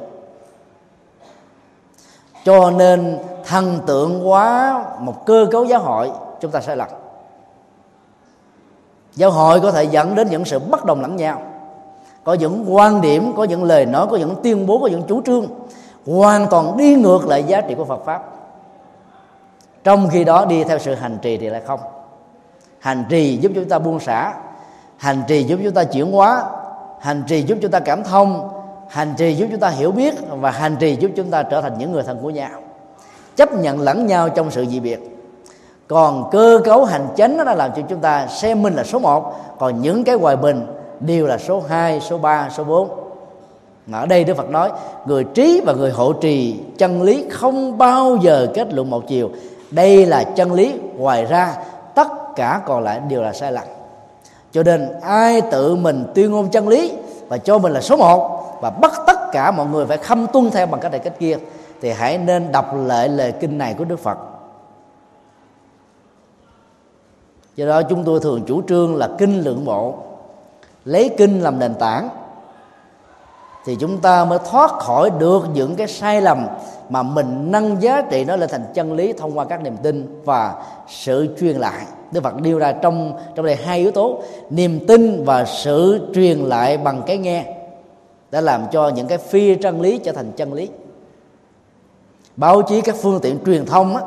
Cho 2.44 2.70
nên 2.70 3.18
thần 3.44 3.78
tượng 3.86 4.28
quá 4.28 4.84
một 5.00 5.26
cơ 5.26 5.46
cấu 5.50 5.64
giáo 5.64 5.80
hội, 5.80 6.10
chúng 6.40 6.50
ta 6.50 6.60
sai 6.60 6.76
lầm 6.76 6.88
giáo 9.14 9.30
hội 9.30 9.60
có 9.60 9.70
thể 9.70 9.84
dẫn 9.84 10.14
đến 10.14 10.28
những 10.30 10.44
sự 10.44 10.58
bất 10.58 10.84
đồng 10.84 11.00
lẫn 11.00 11.16
nhau. 11.16 11.42
Có 12.24 12.34
những 12.34 12.74
quan 12.74 13.00
điểm, 13.00 13.32
có 13.36 13.44
những 13.44 13.64
lời 13.64 13.86
nói, 13.86 14.06
có 14.10 14.16
những 14.16 14.34
tuyên 14.42 14.66
bố, 14.66 14.78
có 14.78 14.86
những 14.86 15.02
chủ 15.02 15.22
trương, 15.22 15.46
hoàn 16.06 16.46
toàn 16.46 16.76
đi 16.76 16.94
ngược 16.94 17.26
lại 17.26 17.44
giá 17.44 17.60
trị 17.60 17.74
của 17.74 17.84
Phật 17.84 18.04
pháp 18.04 18.37
trong 19.88 20.08
khi 20.08 20.24
đó 20.24 20.44
đi 20.44 20.64
theo 20.64 20.78
sự 20.78 20.94
hành 20.94 21.18
trì 21.22 21.36
thì 21.36 21.48
lại 21.48 21.60
không. 21.66 21.80
Hành 22.78 23.04
trì 23.08 23.36
giúp 23.36 23.52
chúng 23.54 23.68
ta 23.68 23.78
buông 23.78 24.00
xả 24.00 24.34
hành 24.96 25.22
trì 25.28 25.42
giúp 25.42 25.58
chúng 25.64 25.74
ta 25.74 25.84
chuyển 25.84 26.12
hóa 26.12 26.44
hành 27.00 27.22
trì 27.26 27.42
giúp 27.42 27.58
chúng 27.62 27.70
ta 27.70 27.80
cảm 27.80 28.04
thông 28.04 28.50
hành 28.88 29.14
trì 29.18 29.34
giúp 29.34 29.46
chúng 29.50 29.60
ta 29.60 29.68
hiểu 29.68 29.92
biết 29.92 30.14
và 30.30 30.50
hành 30.50 30.76
trì 30.80 30.96
giúp 30.96 31.10
chúng 31.16 31.30
ta 31.30 31.42
trở 31.42 31.60
thành 31.60 31.78
những 31.78 31.92
người 31.92 32.02
thân 32.02 32.18
của 32.22 32.30
nhau. 32.30 32.50
Chấp 33.36 33.52
nhận 33.52 33.80
lẫn 33.80 34.06
nhau 34.06 34.28
trong 34.28 34.50
sự 34.50 34.66
dị 34.66 34.80
biệt. 34.80 34.98
Còn 35.88 36.30
cơ 36.30 36.60
cấu 36.64 36.84
hành 36.84 37.06
chánh 37.16 37.36
nó 37.36 37.44
đã 37.44 37.54
làm 37.54 37.70
cho 37.76 37.82
chúng 37.88 38.00
ta 38.00 38.26
xem 38.26 38.62
mình 38.62 38.74
là 38.74 38.84
số 38.84 38.98
1 38.98 39.34
còn 39.58 39.82
những 39.82 40.04
cái 40.04 40.14
hoài 40.14 40.36
bình 40.36 40.66
đều 41.00 41.26
là 41.26 41.38
số 41.38 41.62
2, 41.68 42.00
số 42.00 42.18
3, 42.18 42.48
số 42.56 42.64
4 42.64 42.88
ở 43.92 44.06
đây 44.06 44.24
Đức 44.24 44.36
Phật 44.36 44.50
nói 44.50 44.70
người 45.06 45.24
trí 45.24 45.60
và 45.66 45.72
người 45.72 45.90
hộ 45.90 46.12
trì 46.12 46.60
chân 46.78 47.02
lý 47.02 47.24
không 47.30 47.78
bao 47.78 48.16
giờ 48.22 48.46
kết 48.54 48.74
luận 48.74 48.90
một 48.90 49.08
chiều 49.08 49.30
đây 49.70 50.06
là 50.06 50.24
chân 50.24 50.52
lý. 50.52 50.74
Ngoài 50.96 51.24
ra, 51.24 51.56
tất 51.94 52.08
cả 52.36 52.60
còn 52.66 52.84
lại 52.84 53.00
đều 53.08 53.22
là 53.22 53.32
sai 53.32 53.52
lầm. 53.52 53.64
Cho 54.52 54.62
nên, 54.62 55.00
ai 55.00 55.40
tự 55.40 55.76
mình 55.76 56.04
tuyên 56.14 56.30
ngôn 56.30 56.48
chân 56.50 56.68
lý 56.68 56.92
và 57.28 57.38
cho 57.38 57.58
mình 57.58 57.72
là 57.72 57.80
số 57.80 57.96
một 57.96 58.44
và 58.60 58.70
bắt 58.70 58.92
tất 59.06 59.18
cả 59.32 59.50
mọi 59.50 59.66
người 59.66 59.86
phải 59.86 59.98
khâm 59.98 60.26
tuân 60.26 60.50
theo 60.50 60.66
bằng 60.66 60.80
cách 60.80 60.92
này 60.92 61.00
cách 61.00 61.18
kia, 61.18 61.36
thì 61.80 61.90
hãy 61.90 62.18
nên 62.18 62.52
đọc 62.52 62.66
lại 62.74 63.08
lời 63.08 63.32
kinh 63.32 63.58
này 63.58 63.74
của 63.78 63.84
Đức 63.84 64.00
Phật. 64.00 64.18
Do 67.56 67.66
đó, 67.66 67.82
chúng 67.82 68.04
tôi 68.04 68.20
thường 68.20 68.42
chủ 68.46 68.62
trương 68.68 68.96
là 68.96 69.08
kinh 69.18 69.40
lượng 69.40 69.64
bộ 69.64 69.94
lấy 70.84 71.14
kinh 71.18 71.40
làm 71.40 71.58
nền 71.58 71.74
tảng 71.74 72.08
thì 73.64 73.76
chúng 73.76 73.98
ta 73.98 74.24
mới 74.24 74.38
thoát 74.50 74.70
khỏi 74.70 75.10
được 75.18 75.42
những 75.54 75.76
cái 75.76 75.88
sai 75.88 76.20
lầm 76.20 76.46
mà 76.88 77.02
mình 77.02 77.50
nâng 77.50 77.82
giá 77.82 78.02
trị 78.02 78.24
nó 78.24 78.36
lên 78.36 78.48
thành 78.52 78.64
chân 78.74 78.92
lý 78.92 79.12
thông 79.12 79.38
qua 79.38 79.44
các 79.44 79.62
niềm 79.62 79.76
tin 79.82 80.22
và 80.24 80.64
sự 80.88 81.36
truyền 81.40 81.56
lại. 81.56 81.86
Đức 82.12 82.22
Phật 82.22 82.40
đưa 82.40 82.58
ra 82.58 82.72
trong 82.72 83.12
trong 83.34 83.46
đây 83.46 83.56
hai 83.56 83.78
yếu 83.78 83.90
tố 83.90 84.22
niềm 84.50 84.86
tin 84.86 85.24
và 85.24 85.44
sự 85.44 86.08
truyền 86.14 86.38
lại 86.38 86.78
bằng 86.78 87.02
cái 87.06 87.18
nghe 87.18 87.44
đã 88.30 88.40
làm 88.40 88.62
cho 88.72 88.88
những 88.88 89.06
cái 89.06 89.18
phi 89.18 89.54
chân 89.54 89.80
lý 89.80 89.98
trở 89.98 90.12
thành 90.12 90.32
chân 90.32 90.52
lý. 90.52 90.68
Báo 92.36 92.62
chí 92.62 92.80
các 92.80 92.96
phương 93.02 93.20
tiện 93.20 93.38
truyền 93.46 93.66
thông 93.66 93.96
á, 93.96 94.02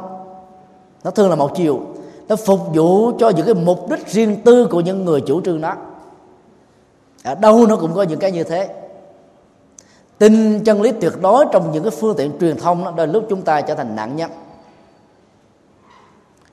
nó 1.04 1.12
thường 1.12 1.30
là 1.30 1.36
một 1.36 1.56
chiều 1.56 1.80
nó 2.28 2.36
phục 2.36 2.60
vụ 2.74 3.12
cho 3.20 3.30
những 3.30 3.46
cái 3.46 3.56
mục 3.56 3.90
đích 3.90 4.08
riêng 4.08 4.42
tư 4.46 4.68
của 4.72 4.82
những 4.82 5.06
người 5.06 5.22
chủ 5.22 5.42
trương 5.42 5.62
đó. 5.62 5.76
Ở 7.24 7.36
đâu 7.36 7.68
nó 7.68 7.76
cũng 7.76 7.94
có 7.94 8.04
những 8.04 8.20
cái 8.20 8.32
như 8.32 8.44
thế 8.44 8.81
tin 10.22 10.64
chân 10.64 10.82
lý 10.82 10.92
tuyệt 10.92 11.14
đối 11.22 11.46
trong 11.52 11.72
những 11.72 11.84
cái 11.84 11.92
phương 11.92 12.16
tiện 12.18 12.32
truyền 12.40 12.58
thông 12.58 12.84
đó, 12.84 12.92
đôi 12.96 13.08
lúc 13.08 13.26
chúng 13.30 13.42
ta 13.42 13.62
trở 13.62 13.76
thành 13.76 13.96
nạn 13.96 14.16
nhân. 14.16 14.32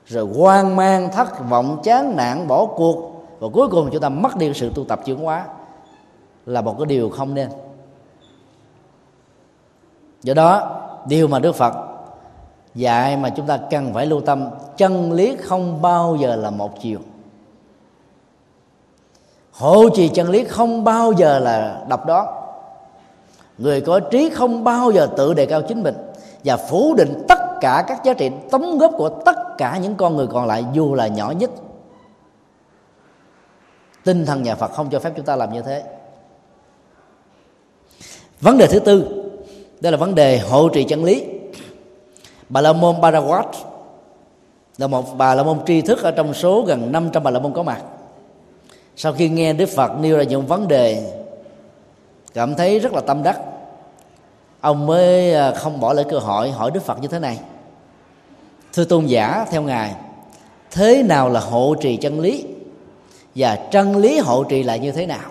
Rồi 0.07 0.29
hoang 0.37 0.77
mang, 0.77 1.13
thất 1.13 1.49
vọng, 1.49 1.81
chán 1.85 2.17
nản, 2.17 2.49
bỏ 2.49 2.67
cuộc. 2.67 3.27
Và 3.39 3.49
cuối 3.53 3.69
cùng 3.69 3.89
chúng 3.93 4.01
ta 4.01 4.09
mất 4.09 4.37
đi 4.37 4.53
sự 4.55 4.73
tu 4.75 4.85
tập 4.85 5.01
chuyển 5.05 5.19
hóa 5.19 5.45
là 6.47 6.61
một 6.61 6.75
cái 6.79 6.87
điều 6.87 7.11
không 7.11 7.35
nên. 7.35 7.49
Do 10.23 10.35
đó, 10.35 10.81
điều 11.09 11.29
mà 11.29 11.39
đức 11.39 11.55
phật 11.55 11.75
dạy 12.75 13.17
mà 13.17 13.31
chúng 13.31 13.47
ta 13.47 13.59
cần 13.71 13.95
phải 13.95 14.07
lưu 14.07 14.21
tâm, 14.21 14.49
chân 14.77 15.13
lý 15.13 15.37
không 15.37 15.83
bao 15.83 16.17
giờ 16.21 16.37
là 16.37 16.51
một 16.51 16.81
chiều. 16.81 16.99
Hộ 19.53 19.89
trì 19.89 20.09
chân 20.09 20.31
lý 20.31 20.45
không 20.45 20.85
bao 20.85 21.13
giờ 21.13 21.39
là 21.39 21.85
độc 21.89 22.07
đoán 22.07 22.48
người 23.59 23.81
có 23.81 24.01
trí 24.01 24.31
không 24.31 24.65
bao 24.65 24.91
giờ 24.91 25.09
tự 25.17 25.35
đề 25.35 25.47
cao 25.47 25.63
chính 25.63 25.83
mình 25.83 25.95
và 26.45 26.57
phủ 26.57 26.95
định 26.95 27.25
tất 27.29 27.39
cả 27.61 27.85
các 27.89 28.05
giá 28.05 28.15
trị 28.15 28.31
tống 28.51 28.79
góp 28.79 28.93
của 28.97 29.09
tất 29.09 29.37
cả 29.59 29.79
những 29.79 29.95
con 29.95 30.17
người 30.17 30.27
còn 30.27 30.47
lại 30.47 30.65
dù 30.73 30.95
là 30.95 31.09
nhỏ 31.09 31.31
nhất. 31.31 31.51
Tinh 34.05 34.27
thần 34.27 34.43
nhà 34.43 34.55
phật 34.55 34.73
không 34.73 34.91
cho 34.91 34.99
phép 34.99 35.13
chúng 35.17 35.25
ta 35.25 35.37
làm 35.37 35.53
như 35.53 35.63
thế. 35.63 35.83
Vấn 38.41 38.59
đề 38.59 38.67
thứ 38.67 38.79
tư, 38.79 39.25
đây 39.81 39.93
là 39.93 39.99
vấn 39.99 40.15
đề 40.15 40.39
hộ 40.39 40.69
trì 40.69 40.85
chân 40.85 41.05
lý. 41.05 41.25
Bà 42.49 42.61
la 42.61 42.73
môn 42.73 42.97
Barawat 43.01 43.45
là 44.79 44.87
một 44.87 45.19
bà 45.19 45.35
la 45.35 45.43
môn 45.43 45.59
tri 45.67 45.81
thức 45.81 46.03
ở 46.03 46.11
trong 46.11 46.35
số 46.35 46.63
gần 46.63 46.93
500 46.93 47.23
bà 47.23 47.31
la 47.31 47.41
môn 47.41 47.53
có 47.53 47.63
mặt. 47.63 47.83
Sau 48.97 49.13
khi 49.13 49.29
nghe 49.29 49.53
Đức 49.53 49.69
Phật 49.69 49.93
nêu 50.01 50.17
ra 50.17 50.23
những 50.23 50.47
vấn 50.47 50.69
đề 50.69 51.13
cảm 52.39 52.55
thấy 52.55 52.79
rất 52.79 52.93
là 52.93 53.01
tâm 53.01 53.23
đắc. 53.23 53.41
Ông 54.61 54.87
mới 54.87 55.35
à, 55.35 55.53
không 55.53 55.81
bỏ 55.81 55.93
lỡ 55.93 56.05
cơ 56.11 56.19
hội 56.19 56.51
hỏi 56.51 56.71
Đức 56.71 56.83
Phật 56.83 57.03
như 57.03 57.09
thế 57.09 57.19
này. 57.19 57.39
Thưa 58.73 58.85
tôn 58.85 59.07
giả, 59.07 59.47
theo 59.51 59.63
ngài, 59.63 59.95
thế 60.71 61.03
nào 61.03 61.29
là 61.29 61.41
hộ 61.41 61.75
trì 61.81 61.97
chân 61.97 62.21
lý? 62.21 62.45
Và 63.35 63.57
chân 63.57 63.97
lý 63.97 64.19
hộ 64.19 64.45
trì 64.45 64.63
là 64.63 64.77
như 64.77 64.93
thế 64.93 65.07
nào? 65.07 65.31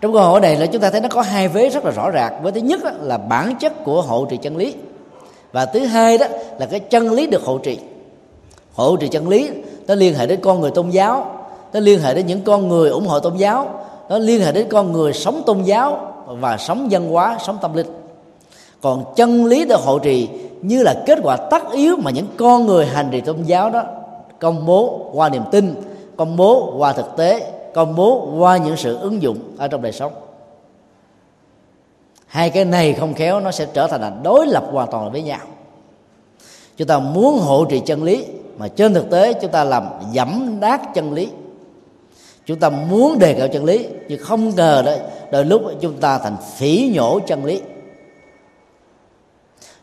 Trong 0.00 0.12
câu 0.12 0.22
hỏi 0.22 0.40
này 0.40 0.56
là 0.56 0.66
chúng 0.66 0.82
ta 0.82 0.90
thấy 0.90 1.00
nó 1.00 1.08
có 1.08 1.22
hai 1.22 1.48
vế 1.48 1.68
rất 1.68 1.84
là 1.84 1.90
rõ 1.90 2.10
ràng 2.10 2.42
với 2.42 2.52
thứ 2.52 2.60
nhất 2.60 2.80
là 3.00 3.18
bản 3.18 3.56
chất 3.60 3.72
của 3.84 4.02
hộ 4.02 4.24
trì 4.24 4.36
chân 4.36 4.56
lý. 4.56 4.74
Và 5.52 5.66
thứ 5.66 5.86
hai 5.86 6.18
đó 6.18 6.26
là 6.58 6.66
cái 6.66 6.80
chân 6.80 7.12
lý 7.12 7.26
được 7.26 7.42
hộ 7.42 7.58
trì. 7.58 7.78
Hộ 8.74 8.96
trì 8.96 9.08
chân 9.08 9.28
lý, 9.28 9.50
nó 9.86 9.94
liên 9.94 10.14
hệ 10.14 10.26
đến 10.26 10.40
con 10.42 10.60
người 10.60 10.70
tôn 10.70 10.90
giáo, 10.90 11.44
nó 11.72 11.80
liên 11.80 12.00
hệ 12.00 12.14
đến 12.14 12.26
những 12.26 12.42
con 12.42 12.68
người 12.68 12.90
ủng 12.90 13.06
hộ 13.06 13.20
tôn 13.20 13.36
giáo 13.36 13.85
nó 14.08 14.18
liên 14.18 14.40
hệ 14.40 14.52
đến 14.52 14.66
con 14.70 14.92
người 14.92 15.12
sống 15.12 15.42
tôn 15.46 15.62
giáo 15.62 16.12
và 16.26 16.56
sống 16.56 16.90
dân 16.90 17.10
hóa, 17.10 17.38
sống 17.40 17.58
tâm 17.62 17.74
linh. 17.74 17.86
Còn 18.80 19.04
chân 19.16 19.44
lý 19.44 19.64
được 19.64 19.80
hộ 19.80 19.98
trì 19.98 20.28
như 20.62 20.82
là 20.82 20.94
kết 21.06 21.18
quả 21.22 21.36
tất 21.36 21.72
yếu 21.72 21.96
mà 21.96 22.10
những 22.10 22.26
con 22.36 22.66
người 22.66 22.86
hành 22.86 23.08
trì 23.12 23.20
tôn 23.20 23.42
giáo 23.42 23.70
đó, 23.70 23.82
công 24.38 24.66
bố 24.66 25.10
qua 25.12 25.28
niềm 25.28 25.42
tin, 25.50 25.74
công 26.16 26.36
bố 26.36 26.74
qua 26.78 26.92
thực 26.92 27.16
tế, 27.16 27.52
công 27.74 27.96
bố 27.96 28.28
qua 28.38 28.56
những 28.56 28.76
sự 28.76 28.98
ứng 28.98 29.22
dụng 29.22 29.38
ở 29.58 29.68
trong 29.68 29.82
đời 29.82 29.92
sống. 29.92 30.12
Hai 32.26 32.50
cái 32.50 32.64
này 32.64 32.92
không 32.92 33.14
khéo, 33.14 33.40
nó 33.40 33.50
sẽ 33.50 33.66
trở 33.72 33.86
thành 33.86 34.00
là 34.00 34.12
đối 34.22 34.46
lập 34.46 34.64
hoàn 34.72 34.90
toàn 34.90 35.12
với 35.12 35.22
nhau. 35.22 35.40
Chúng 36.76 36.88
ta 36.88 36.98
muốn 36.98 37.38
hộ 37.38 37.64
trì 37.64 37.80
chân 37.80 38.02
lý 38.02 38.26
mà 38.58 38.68
trên 38.68 38.94
thực 38.94 39.10
tế 39.10 39.32
chúng 39.32 39.50
ta 39.50 39.64
làm 39.64 39.88
dẫm 40.12 40.60
đát 40.60 40.80
chân 40.94 41.12
lý 41.12 41.28
chúng 42.46 42.58
ta 42.58 42.70
muốn 42.70 43.18
đề 43.18 43.34
cao 43.34 43.48
chân 43.48 43.64
lý 43.64 43.86
nhưng 44.08 44.22
không 44.22 44.54
ngờ 44.54 44.82
đó 44.86 44.92
đôi 45.32 45.44
lúc 45.44 45.62
chúng 45.80 45.96
ta 46.00 46.18
thành 46.18 46.36
phỉ 46.56 46.90
nhổ 46.94 47.20
chân 47.26 47.44
lý. 47.44 47.60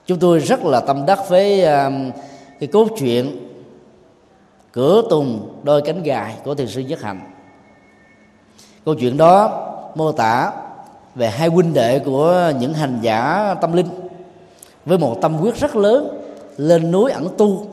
Chúng 0.05 0.19
tôi 0.19 0.39
rất 0.39 0.65
là 0.65 0.79
tâm 0.79 1.05
đắc 1.05 1.19
với 1.29 1.61
uh, 1.61 2.15
cái 2.59 2.67
cốt 2.73 2.87
truyện 2.97 3.49
cửa 4.71 5.03
tùng 5.09 5.59
đôi 5.63 5.81
cánh 5.81 6.03
gài 6.03 6.35
của 6.43 6.55
thiền 6.55 6.67
sư 6.67 6.81
nhất 6.81 7.01
hạnh. 7.01 7.31
Câu 8.85 8.95
chuyện 8.95 9.17
đó 9.17 9.69
mô 9.95 10.11
tả 10.11 10.51
về 11.15 11.29
hai 11.29 11.47
huynh 11.47 11.73
đệ 11.73 11.99
của 11.99 12.51
những 12.59 12.73
hành 12.73 12.99
giả 13.01 13.53
tâm 13.61 13.73
linh 13.73 13.87
với 14.85 14.97
một 14.97 15.17
tâm 15.21 15.37
quyết 15.41 15.55
rất 15.55 15.75
lớn 15.75 16.21
lên 16.57 16.91
núi 16.91 17.11
ẩn 17.11 17.27
tu 17.37 17.67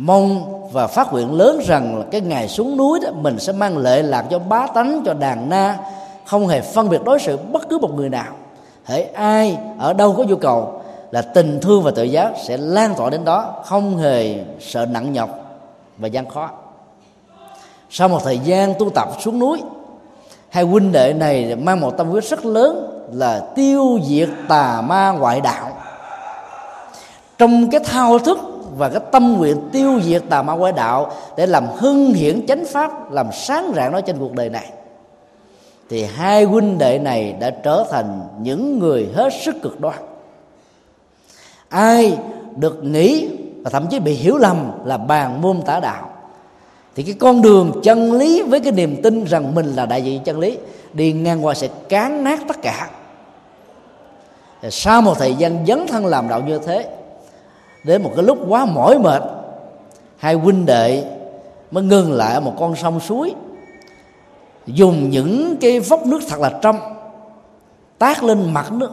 mong 0.00 0.44
và 0.72 0.86
phát 0.86 1.12
nguyện 1.12 1.34
lớn 1.34 1.60
rằng 1.66 1.98
là 1.98 2.04
cái 2.10 2.20
ngày 2.20 2.48
xuống 2.48 2.76
núi 2.76 3.00
đó, 3.00 3.10
mình 3.14 3.38
sẽ 3.38 3.52
mang 3.52 3.78
lệ 3.78 4.02
lạc 4.02 4.24
cho 4.30 4.38
bá 4.38 4.66
tánh 4.66 5.02
cho 5.06 5.14
đàn 5.14 5.48
na, 5.48 5.78
không 6.24 6.48
hề 6.48 6.60
phân 6.60 6.88
biệt 6.88 7.04
đối 7.04 7.18
xử 7.18 7.36
bất 7.36 7.68
cứ 7.68 7.78
một 7.78 7.94
người 7.94 8.08
nào. 8.08 8.32
Hễ 8.84 9.02
ai 9.02 9.58
ở 9.78 9.92
đâu 9.92 10.14
có 10.16 10.22
nhu 10.22 10.36
cầu 10.36 10.82
là 11.10 11.22
tình 11.22 11.60
thương 11.62 11.82
và 11.82 11.90
tự 11.90 12.02
giác 12.02 12.32
sẽ 12.46 12.56
lan 12.56 12.94
tỏa 12.96 13.10
đến 13.10 13.24
đó, 13.24 13.54
không 13.64 13.96
hề 13.96 14.44
sợ 14.60 14.86
nặng 14.86 15.12
nhọc 15.12 15.30
và 15.98 16.08
gian 16.08 16.28
khó. 16.28 16.50
Sau 17.90 18.08
một 18.08 18.24
thời 18.24 18.38
gian 18.38 18.74
tu 18.78 18.90
tập 18.90 19.08
xuống 19.20 19.38
núi, 19.38 19.62
hai 20.48 20.64
huynh 20.64 20.92
đệ 20.92 21.12
này 21.12 21.56
mang 21.56 21.80
một 21.80 21.90
tâm 21.98 22.08
huyết 22.08 22.24
rất 22.24 22.44
lớn 22.44 23.02
là 23.12 23.40
tiêu 23.54 23.98
diệt 24.04 24.28
tà 24.48 24.80
ma 24.80 25.10
ngoại 25.10 25.40
đạo. 25.40 25.70
Trong 27.38 27.70
cái 27.70 27.80
thao 27.84 28.18
thức 28.18 28.38
và 28.76 28.88
cái 28.88 29.00
tâm 29.12 29.32
nguyện 29.38 29.56
tiêu 29.72 30.00
diệt 30.02 30.22
tà 30.28 30.42
ma 30.42 30.56
quái 30.56 30.72
đạo 30.72 31.12
để 31.36 31.46
làm 31.46 31.66
hưng 31.76 32.14
hiển 32.14 32.46
chánh 32.46 32.64
pháp, 32.64 33.12
làm 33.12 33.26
sáng 33.32 33.72
rạng 33.76 33.92
nó 33.92 34.00
trên 34.00 34.18
cuộc 34.18 34.32
đời 34.32 34.48
này. 34.48 34.70
Thì 35.88 36.04
hai 36.04 36.44
huynh 36.44 36.78
đệ 36.78 36.98
này 36.98 37.36
đã 37.40 37.50
trở 37.50 37.84
thành 37.90 38.20
những 38.42 38.78
người 38.78 39.08
hết 39.14 39.32
sức 39.44 39.56
cực 39.62 39.80
đoan. 39.80 39.98
Ai 41.68 42.18
được 42.56 42.84
nghĩ 42.84 43.28
và 43.64 43.70
thậm 43.70 43.86
chí 43.86 43.98
bị 43.98 44.14
hiểu 44.14 44.36
lầm 44.36 44.70
là 44.84 44.96
bàn 44.96 45.42
môn 45.42 45.62
tả 45.62 45.80
đạo, 45.80 46.10
thì 46.96 47.02
cái 47.02 47.14
con 47.20 47.42
đường 47.42 47.80
chân 47.82 48.12
lý 48.12 48.42
với 48.42 48.60
cái 48.60 48.72
niềm 48.72 49.02
tin 49.02 49.24
rằng 49.24 49.54
mình 49.54 49.66
là 49.66 49.86
đại 49.86 50.02
diện 50.02 50.22
chân 50.24 50.38
lý 50.38 50.58
đi 50.92 51.12
ngang 51.12 51.44
qua 51.44 51.54
sẽ 51.54 51.68
cán 51.88 52.24
nát 52.24 52.40
tất 52.48 52.62
cả. 52.62 52.90
Sau 54.70 55.02
một 55.02 55.18
thời 55.18 55.34
gian 55.34 55.66
dấn 55.66 55.86
thân 55.86 56.06
làm 56.06 56.28
đạo 56.28 56.40
như 56.40 56.58
thế 56.58 56.88
đến 57.84 58.02
một 58.02 58.12
cái 58.16 58.24
lúc 58.24 58.38
quá 58.48 58.64
mỏi 58.64 58.98
mệt 58.98 59.22
hai 60.16 60.34
huynh 60.34 60.66
đệ 60.66 61.04
mới 61.70 61.84
ngừng 61.84 62.12
lại 62.12 62.34
ở 62.34 62.40
một 62.40 62.54
con 62.58 62.76
sông 62.76 63.00
suối 63.00 63.34
dùng 64.66 65.10
những 65.10 65.56
cái 65.60 65.80
vốc 65.80 66.06
nước 66.06 66.20
thật 66.28 66.40
là 66.40 66.58
trong 66.62 66.76
tát 67.98 68.22
lên 68.22 68.52
mặt 68.52 68.72
nước, 68.72 68.90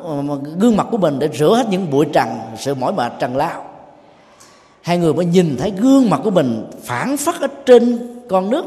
gương 0.60 0.78
mặt 0.78 0.88
của 0.92 0.98
mình 0.98 1.20
để 1.20 1.30
rửa 1.34 1.56
hết 1.56 1.68
những 1.70 1.92
bụi 1.92 2.06
trần 2.14 2.28
sự 2.58 2.76
mỏi 2.76 2.94
mệt 2.94 3.12
trần 3.20 3.38
lao. 3.38 3.64
Hai 4.82 4.98
người 4.98 5.14
mới 5.14 5.26
nhìn 5.26 5.58
thấy 5.58 5.74
gương 5.78 6.10
mặt 6.10 6.22
của 6.24 6.32
mình 6.32 6.66
phản 6.84 7.18
phất 7.18 7.36
ở 7.42 7.48
trên 7.66 8.00
con 8.30 8.50
nước 8.50 8.66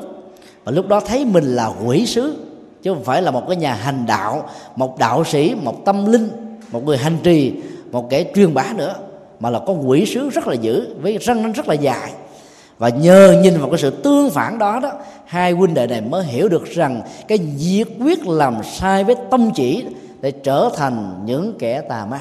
và 0.64 0.73
lúc 0.73 0.89
đó 0.89 1.01
thấy 1.01 1.25
mình 1.25 1.45
là 1.45 1.73
quỷ 1.87 2.07
sứ 2.07 2.47
chứ 2.83 2.95
không 2.95 3.05
phải 3.05 3.23
là 3.23 3.31
một 3.31 3.43
cái 3.49 3.57
nhà 3.57 3.75
hành 3.75 4.07
đạo 4.07 4.49
một 4.77 4.99
đạo 4.99 5.25
sĩ 5.25 5.55
một 5.62 5.85
tâm 5.85 6.12
linh 6.12 6.31
một 6.73 6.85
người 6.85 6.99
hành 6.99 7.16
trì 7.23 7.55
một 7.91 8.11
kẻ 8.11 8.25
truyền 8.35 8.55
bá 8.55 8.64
nữa 8.77 8.95
mà 9.41 9.51
là 9.51 9.61
con 9.66 9.88
quỷ 9.88 10.07
sứ 10.07 10.30
rất 10.30 10.49
là 10.49 10.55
dữ, 10.55 10.95
với 11.03 11.18
răng 11.18 11.43
nó 11.43 11.49
rất 11.55 11.68
là 11.68 11.74
dài. 11.74 12.12
Và 12.78 12.88
nhờ 12.88 13.41
nhìn 13.43 13.61
vào 13.61 13.70
cái 13.70 13.78
sự 13.78 13.91
tương 13.91 14.30
phản 14.30 14.59
đó 14.59 14.80
đó, 14.82 14.93
hai 15.24 15.53
huynh 15.53 15.74
đệ 15.74 15.86
này 15.86 16.01
mới 16.01 16.24
hiểu 16.24 16.49
được 16.49 16.64
rằng 16.64 17.03
cái 17.28 17.38
nhiệt 17.38 17.88
quyết 18.01 18.26
làm 18.26 18.55
sai 18.72 19.05
với 19.05 19.14
tâm 19.30 19.51
chỉ 19.55 19.84
để 20.20 20.30
trở 20.30 20.68
thành 20.76 21.22
những 21.24 21.55
kẻ 21.59 21.80
tà 21.80 22.07
ma. 22.11 22.20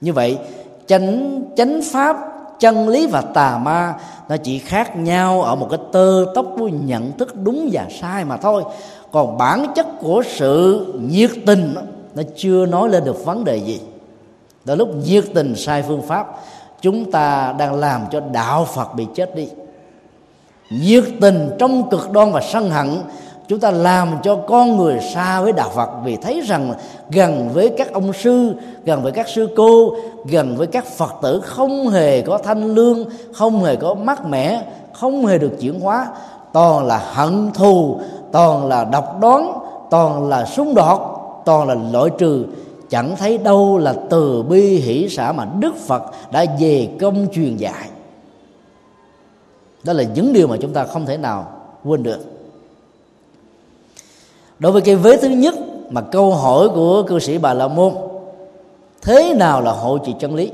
Như 0.00 0.12
vậy, 0.12 0.38
chánh 0.86 1.40
chánh 1.56 1.80
pháp, 1.92 2.16
chân 2.60 2.88
lý 2.88 3.06
và 3.06 3.20
tà 3.20 3.58
ma 3.58 3.94
nó 4.28 4.36
chỉ 4.36 4.58
khác 4.58 4.96
nhau 4.96 5.42
ở 5.42 5.54
một 5.54 5.66
cái 5.70 5.78
tơ 5.92 6.24
tóc 6.34 6.46
của 6.58 6.68
nhận 6.68 7.12
thức 7.12 7.34
đúng 7.42 7.68
và 7.72 7.86
sai 8.00 8.24
mà 8.24 8.36
thôi. 8.36 8.62
Còn 9.12 9.38
bản 9.38 9.66
chất 9.74 9.86
của 10.00 10.22
sự 10.36 10.86
nhiệt 11.10 11.30
tình 11.46 11.74
nó 12.14 12.22
chưa 12.36 12.66
nói 12.66 12.88
lên 12.88 13.04
được 13.04 13.24
vấn 13.24 13.44
đề 13.44 13.56
gì 13.56 13.80
đó 14.66 14.74
lúc 14.74 14.88
nhiệt 15.04 15.24
tình 15.34 15.56
sai 15.56 15.82
phương 15.82 16.02
pháp, 16.02 16.26
chúng 16.80 17.10
ta 17.10 17.54
đang 17.58 17.74
làm 17.74 18.00
cho 18.10 18.20
đạo 18.32 18.64
phật 18.64 18.94
bị 18.94 19.06
chết 19.14 19.36
đi. 19.36 19.48
Nhiệt 20.70 21.04
tình 21.20 21.50
trong 21.58 21.90
cực 21.90 22.10
đoan 22.12 22.32
và 22.32 22.40
sân 22.40 22.70
hận, 22.70 22.88
chúng 23.48 23.60
ta 23.60 23.70
làm 23.70 24.08
cho 24.22 24.36
con 24.36 24.76
người 24.76 25.00
xa 25.14 25.40
với 25.40 25.52
đạo 25.52 25.70
phật 25.74 25.90
vì 26.04 26.16
thấy 26.16 26.40
rằng 26.40 26.74
gần 27.10 27.50
với 27.52 27.74
các 27.78 27.92
ông 27.92 28.12
sư, 28.12 28.54
gần 28.84 29.02
với 29.02 29.12
các 29.12 29.28
sư 29.28 29.48
cô, 29.56 29.96
gần 30.24 30.56
với 30.56 30.66
các 30.66 30.84
phật 30.84 31.14
tử 31.22 31.40
không 31.44 31.88
hề 31.88 32.22
có 32.22 32.38
thanh 32.38 32.74
lương, 32.74 33.04
không 33.34 33.64
hề 33.64 33.76
có 33.76 33.94
mát 33.94 34.26
mẻ, 34.26 34.62
không 34.92 35.26
hề 35.26 35.38
được 35.38 35.52
chuyển 35.60 35.80
hóa. 35.80 36.08
Toàn 36.52 36.86
là 36.86 37.02
hận 37.12 37.50
thù, 37.54 38.00
toàn 38.32 38.66
là 38.66 38.84
độc 38.84 39.20
đoán, 39.20 39.58
toàn 39.90 40.28
là 40.28 40.44
xung 40.44 40.74
đột, 40.74 41.00
toàn 41.44 41.68
là 41.68 41.76
loại 41.92 42.10
trừ 42.18 42.44
chẳng 42.90 43.16
thấy 43.16 43.38
đâu 43.38 43.78
là 43.78 43.94
từ 44.10 44.42
bi 44.42 44.76
hỷ 44.76 45.08
xã 45.08 45.32
mà 45.32 45.46
đức 45.58 45.76
phật 45.76 46.02
đã 46.32 46.44
về 46.60 46.88
công 47.00 47.26
truyền 47.32 47.56
dạy. 47.56 47.88
Đó 49.84 49.92
là 49.92 50.02
những 50.02 50.32
điều 50.32 50.46
mà 50.46 50.56
chúng 50.60 50.72
ta 50.72 50.84
không 50.84 51.06
thể 51.06 51.16
nào 51.16 51.50
quên 51.84 52.02
được. 52.02 52.18
Đối 54.58 54.72
với 54.72 54.82
cái 54.82 54.96
vế 54.96 55.16
thứ 55.16 55.28
nhất 55.28 55.54
mà 55.90 56.00
câu 56.00 56.34
hỏi 56.34 56.68
của 56.68 57.02
cư 57.02 57.18
sĩ 57.18 57.38
bà 57.38 57.54
la 57.54 57.68
môn, 57.68 57.92
thế 59.02 59.34
nào 59.34 59.62
là 59.62 59.72
hộ 59.72 59.98
trì 59.98 60.14
chân 60.20 60.34
lý? 60.34 60.50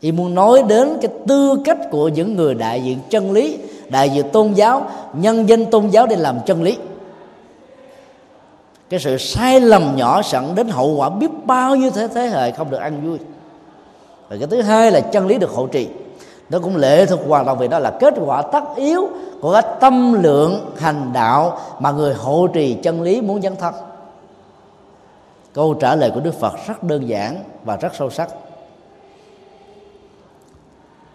Y 0.00 0.12
muốn 0.12 0.34
nói 0.34 0.62
đến 0.68 0.88
cái 1.02 1.12
tư 1.26 1.58
cách 1.64 1.78
của 1.90 2.08
những 2.08 2.36
người 2.36 2.54
đại 2.54 2.82
diện 2.82 2.98
chân 3.10 3.32
lý, 3.32 3.58
đại 3.88 4.10
diện 4.10 4.28
tôn 4.32 4.52
giáo, 4.52 4.90
nhân 5.12 5.48
danh 5.48 5.66
tôn 5.66 5.88
giáo 5.88 6.06
để 6.06 6.16
làm 6.16 6.38
chân 6.46 6.62
lý 6.62 6.76
cái 8.88 9.00
sự 9.00 9.18
sai 9.18 9.60
lầm 9.60 9.96
nhỏ 9.96 10.22
sẵn 10.22 10.54
đến 10.54 10.68
hậu 10.68 10.96
quả 10.96 11.08
biết 11.08 11.30
bao 11.44 11.76
nhiêu 11.76 11.90
thế 11.90 12.08
thế 12.14 12.28
hệ 12.28 12.50
không 12.50 12.70
được 12.70 12.78
ăn 12.78 13.06
vui. 13.06 13.18
Và 14.28 14.36
cái 14.36 14.48
thứ 14.50 14.62
hai 14.62 14.90
là 14.90 15.00
chân 15.00 15.26
lý 15.26 15.38
được 15.38 15.50
hộ 15.50 15.66
trì. 15.66 15.88
Nó 16.50 16.58
cũng 16.58 16.76
lệ 16.76 17.06
thuộc 17.06 17.20
hoàn 17.28 17.44
toàn 17.44 17.58
vì 17.58 17.68
đó 17.68 17.78
là 17.78 17.90
kết 18.00 18.14
quả 18.26 18.42
tất 18.42 18.64
yếu 18.76 19.08
của 19.40 19.52
cái 19.52 19.62
tâm 19.80 20.22
lượng 20.22 20.70
hành 20.78 21.10
đạo 21.12 21.58
mà 21.78 21.90
người 21.90 22.14
hộ 22.14 22.46
trì 22.46 22.74
chân 22.74 23.02
lý 23.02 23.20
muốn 23.20 23.42
dấn 23.42 23.56
thân. 23.56 23.74
Câu 25.52 25.74
trả 25.74 25.94
lời 25.94 26.10
của 26.14 26.20
đức 26.20 26.40
phật 26.40 26.52
rất 26.66 26.82
đơn 26.82 27.08
giản 27.08 27.42
và 27.64 27.76
rất 27.76 27.94
sâu 27.94 28.10
sắc. 28.10 28.28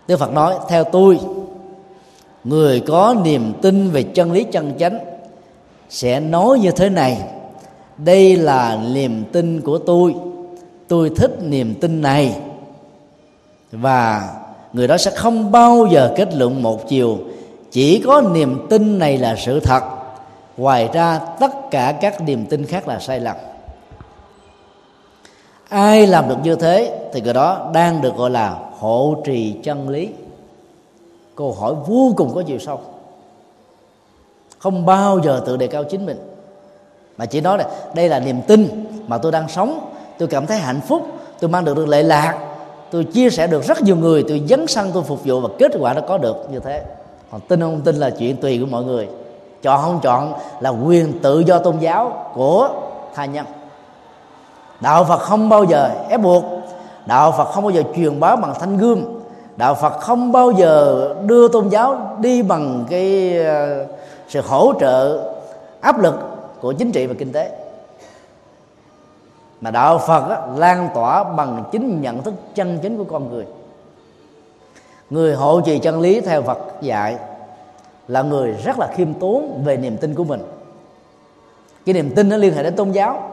Đức 0.07 0.17
phật 0.19 0.31
nói, 0.31 0.55
theo 0.69 0.83
tôi, 0.83 1.19
người 2.43 2.83
có 2.87 3.15
niềm 3.23 3.53
tin 3.61 3.91
về 3.91 4.03
chân 4.03 4.31
lý 4.31 4.43
chân 4.43 4.73
chánh 4.79 4.99
sẽ 5.89 6.19
nói 6.19 6.59
như 6.59 6.71
thế 6.71 6.89
này 6.89 7.21
đây 7.97 8.35
là 8.35 8.79
niềm 8.93 9.23
tin 9.31 9.61
của 9.61 9.77
tôi. 9.77 10.15
Tôi 10.87 11.11
thích 11.15 11.37
niềm 11.41 11.75
tin 11.81 12.01
này. 12.01 12.37
Và 13.71 14.33
người 14.73 14.87
đó 14.87 14.97
sẽ 14.97 15.11
không 15.11 15.51
bao 15.51 15.87
giờ 15.91 16.13
kết 16.17 16.35
luận 16.35 16.63
một 16.63 16.87
chiều. 16.87 17.17
Chỉ 17.71 18.01
có 18.05 18.21
niềm 18.21 18.67
tin 18.69 18.99
này 18.99 19.17
là 19.17 19.35
sự 19.35 19.59
thật. 19.59 19.83
Ngoài 20.57 20.89
ra, 20.93 21.19
tất 21.39 21.51
cả 21.71 21.97
các 22.01 22.21
niềm 22.21 22.45
tin 22.45 22.65
khác 22.65 22.87
là 22.87 22.99
sai 22.99 23.19
lầm. 23.19 23.35
Ai 25.69 26.07
làm 26.07 26.29
được 26.29 26.37
như 26.43 26.55
thế 26.55 26.99
thì 27.13 27.21
người 27.21 27.33
đó 27.33 27.71
đang 27.73 28.01
được 28.01 28.15
gọi 28.15 28.29
là 28.29 28.59
hộ 28.79 29.15
trì 29.25 29.55
chân 29.63 29.89
lý. 29.89 30.09
Câu 31.35 31.53
hỏi 31.53 31.75
vô 31.87 32.13
cùng 32.17 32.33
có 32.35 32.43
chiều 32.47 32.59
sâu. 32.59 32.81
Không 34.59 34.85
bao 34.85 35.19
giờ 35.23 35.43
tự 35.45 35.57
đề 35.57 35.67
cao 35.67 35.83
chính 35.83 36.05
mình 36.05 36.17
mà 37.17 37.25
chỉ 37.25 37.41
nói 37.41 37.57
là, 37.57 37.65
đây 37.95 38.09
là 38.09 38.19
niềm 38.19 38.41
tin 38.41 38.85
mà 39.07 39.17
tôi 39.17 39.31
đang 39.31 39.49
sống. 39.49 39.79
Tôi 40.17 40.27
cảm 40.27 40.45
thấy 40.45 40.57
hạnh 40.57 40.81
phúc. 40.87 41.01
Tôi 41.39 41.49
mang 41.49 41.65
được 41.65 41.75
được 41.77 41.87
lệ 41.87 42.03
lạc. 42.03 42.37
Tôi 42.91 43.03
chia 43.03 43.29
sẻ 43.29 43.47
được 43.47 43.63
rất 43.63 43.81
nhiều 43.81 43.95
người. 43.95 44.23
Tôi 44.27 44.41
dấn 44.49 44.67
sân 44.67 44.91
tôi 44.93 45.03
phục 45.03 45.25
vụ 45.25 45.39
và 45.39 45.49
kết 45.59 45.71
quả 45.79 45.93
nó 45.93 46.01
có 46.07 46.17
được 46.17 46.47
như 46.51 46.59
thế. 46.59 46.83
Còn 47.31 47.41
tin 47.41 47.61
không 47.61 47.81
tin 47.81 47.95
là 47.95 48.09
chuyện 48.09 48.37
tùy 48.37 48.59
của 48.59 48.65
mọi 48.65 48.83
người. 48.83 49.07
Chọn 49.61 49.81
không 49.81 49.99
chọn 50.03 50.33
là 50.59 50.69
quyền 50.69 51.19
tự 51.19 51.39
do 51.39 51.59
tôn 51.59 51.79
giáo 51.79 52.31
của 52.33 52.69
tha 53.15 53.25
nhân. 53.25 53.45
Đạo 54.79 55.03
phật 55.03 55.17
không 55.17 55.49
bao 55.49 55.63
giờ 55.63 55.89
ép 56.09 56.21
buộc. 56.21 56.43
Đạo 57.05 57.31
phật 57.37 57.45
không 57.45 57.63
bao 57.63 57.71
giờ 57.71 57.83
truyền 57.95 58.19
bá 58.19 58.35
bằng 58.35 58.53
thanh 58.59 58.77
gươm. 58.77 59.03
Đạo 59.55 59.75
phật 59.75 59.99
không 59.99 60.31
bao 60.31 60.51
giờ 60.51 61.07
đưa 61.25 61.47
tôn 61.47 61.69
giáo 61.69 62.17
đi 62.19 62.43
bằng 62.43 62.85
cái 62.89 63.37
ờ, 63.45 63.85
sự 64.29 64.41
hỗ 64.47 64.73
trợ 64.79 65.23
áp 65.81 65.99
lực 65.99 66.32
của 66.63 66.73
chính 66.73 66.91
trị 66.91 67.05
và 67.05 67.13
kinh 67.19 67.31
tế. 67.31 67.51
Mà 69.61 69.71
đạo 69.71 69.97
phật 69.97 70.29
á, 70.29 70.37
lan 70.55 70.89
tỏa 70.95 71.23
bằng 71.23 71.63
chính 71.71 72.01
nhận 72.01 72.23
thức 72.23 72.33
chân 72.55 72.79
chính 72.81 72.97
của 72.97 73.03
con 73.03 73.29
người. 73.29 73.45
Người 75.09 75.35
hộ 75.35 75.61
trì 75.61 75.79
chân 75.79 76.01
lý 76.01 76.21
theo 76.21 76.41
phật 76.41 76.57
dạy 76.81 77.17
là 78.07 78.21
người 78.21 78.51
rất 78.51 78.79
là 78.79 78.87
khiêm 78.95 79.13
tốn 79.13 79.61
về 79.65 79.77
niềm 79.77 79.97
tin 79.97 80.15
của 80.15 80.23
mình. 80.23 80.41
Cái 81.85 81.93
niềm 81.93 82.11
tin 82.15 82.29
nó 82.29 82.37
liên 82.37 82.53
hệ 82.53 82.63
đến 82.63 82.75
tôn 82.75 82.91
giáo. 82.91 83.31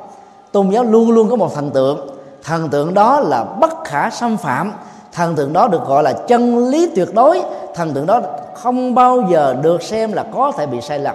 Tôn 0.53 0.70
giáo 0.70 0.85
luôn 0.85 1.11
luôn 1.11 1.31
có 1.31 1.37
một 1.37 1.55
thần 1.55 1.70
tượng. 1.70 2.18
Thần 2.45 2.68
tượng 2.68 2.95
đó 2.95 3.20
là 3.20 3.45
bất 3.45 3.85
khả 3.85 4.11
xâm 4.11 4.37
phạm. 4.37 4.72
Thần 5.12 5.37
tượng 5.37 5.53
đó 5.53 5.68
được 5.68 5.87
gọi 5.87 6.03
là 6.03 6.12
chân 6.12 6.68
lý 6.68 6.91
tuyệt 6.95 7.09
đối. 7.14 7.43
Thần 7.74 7.93
tượng 7.95 8.07
đó 8.07 8.20
không 8.55 8.95
bao 8.95 9.24
giờ 9.31 9.57
được 9.62 9.83
xem 9.83 10.12
là 10.12 10.26
có 10.35 10.53
thể 10.53 10.66
bị 10.66 10.81
sai 10.81 10.99
lầm. 10.99 11.14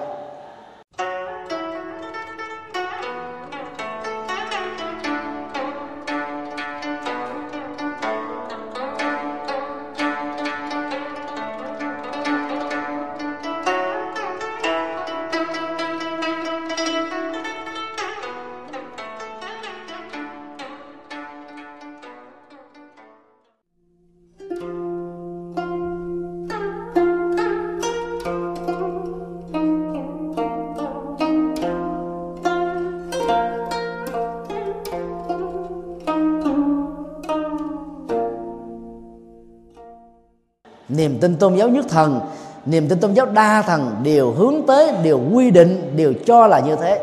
Niềm 41.05 41.17
tin 41.21 41.35
tôn 41.35 41.55
giáo 41.55 41.67
nhất 41.67 41.85
thần, 41.89 42.19
niềm 42.65 42.89
tin 42.89 42.99
tôn 42.99 43.13
giáo 43.13 43.25
đa 43.25 43.61
thần 43.61 43.95
đều 44.03 44.31
hướng 44.31 44.55
tới, 44.67 44.91
đều 45.03 45.19
quy 45.33 45.51
định, 45.51 45.93
đều 45.95 46.13
cho 46.25 46.47
là 46.47 46.59
như 46.59 46.75
thế. 46.75 46.99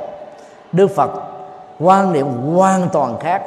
Đức 0.73 0.91
phật 0.95 1.11
quan 1.81 2.13
niệm 2.13 2.27
hoàn 2.27 2.89
toàn 2.93 3.19
khác. 3.21 3.43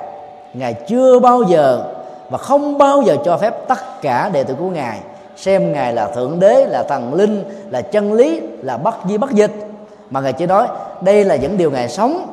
Ngài 0.53 0.73
chưa 0.73 1.19
bao 1.19 1.43
giờ 1.43 1.83
và 2.29 2.37
không 2.37 2.77
bao 2.77 3.01
giờ 3.01 3.17
cho 3.25 3.37
phép 3.37 3.67
tất 3.67 4.01
cả 4.01 4.29
đệ 4.33 4.43
tử 4.43 4.55
của 4.59 4.69
ngài 4.69 4.99
xem 5.37 5.73
ngài 5.73 5.93
là 5.93 6.07
thượng 6.07 6.39
đế, 6.39 6.65
là 6.65 6.83
thần 6.83 7.13
linh, 7.13 7.43
là 7.69 7.81
chân 7.81 8.13
lý, 8.13 8.41
là 8.61 8.77
bất 8.77 8.95
di 9.09 9.17
bất 9.17 9.31
dịch. 9.31 9.51
Mà 10.09 10.21
ngài 10.21 10.33
chỉ 10.33 10.45
nói 10.45 10.67
đây 11.01 11.25
là 11.25 11.35
những 11.35 11.57
điều 11.57 11.71
ngài 11.71 11.89
sống, 11.89 12.27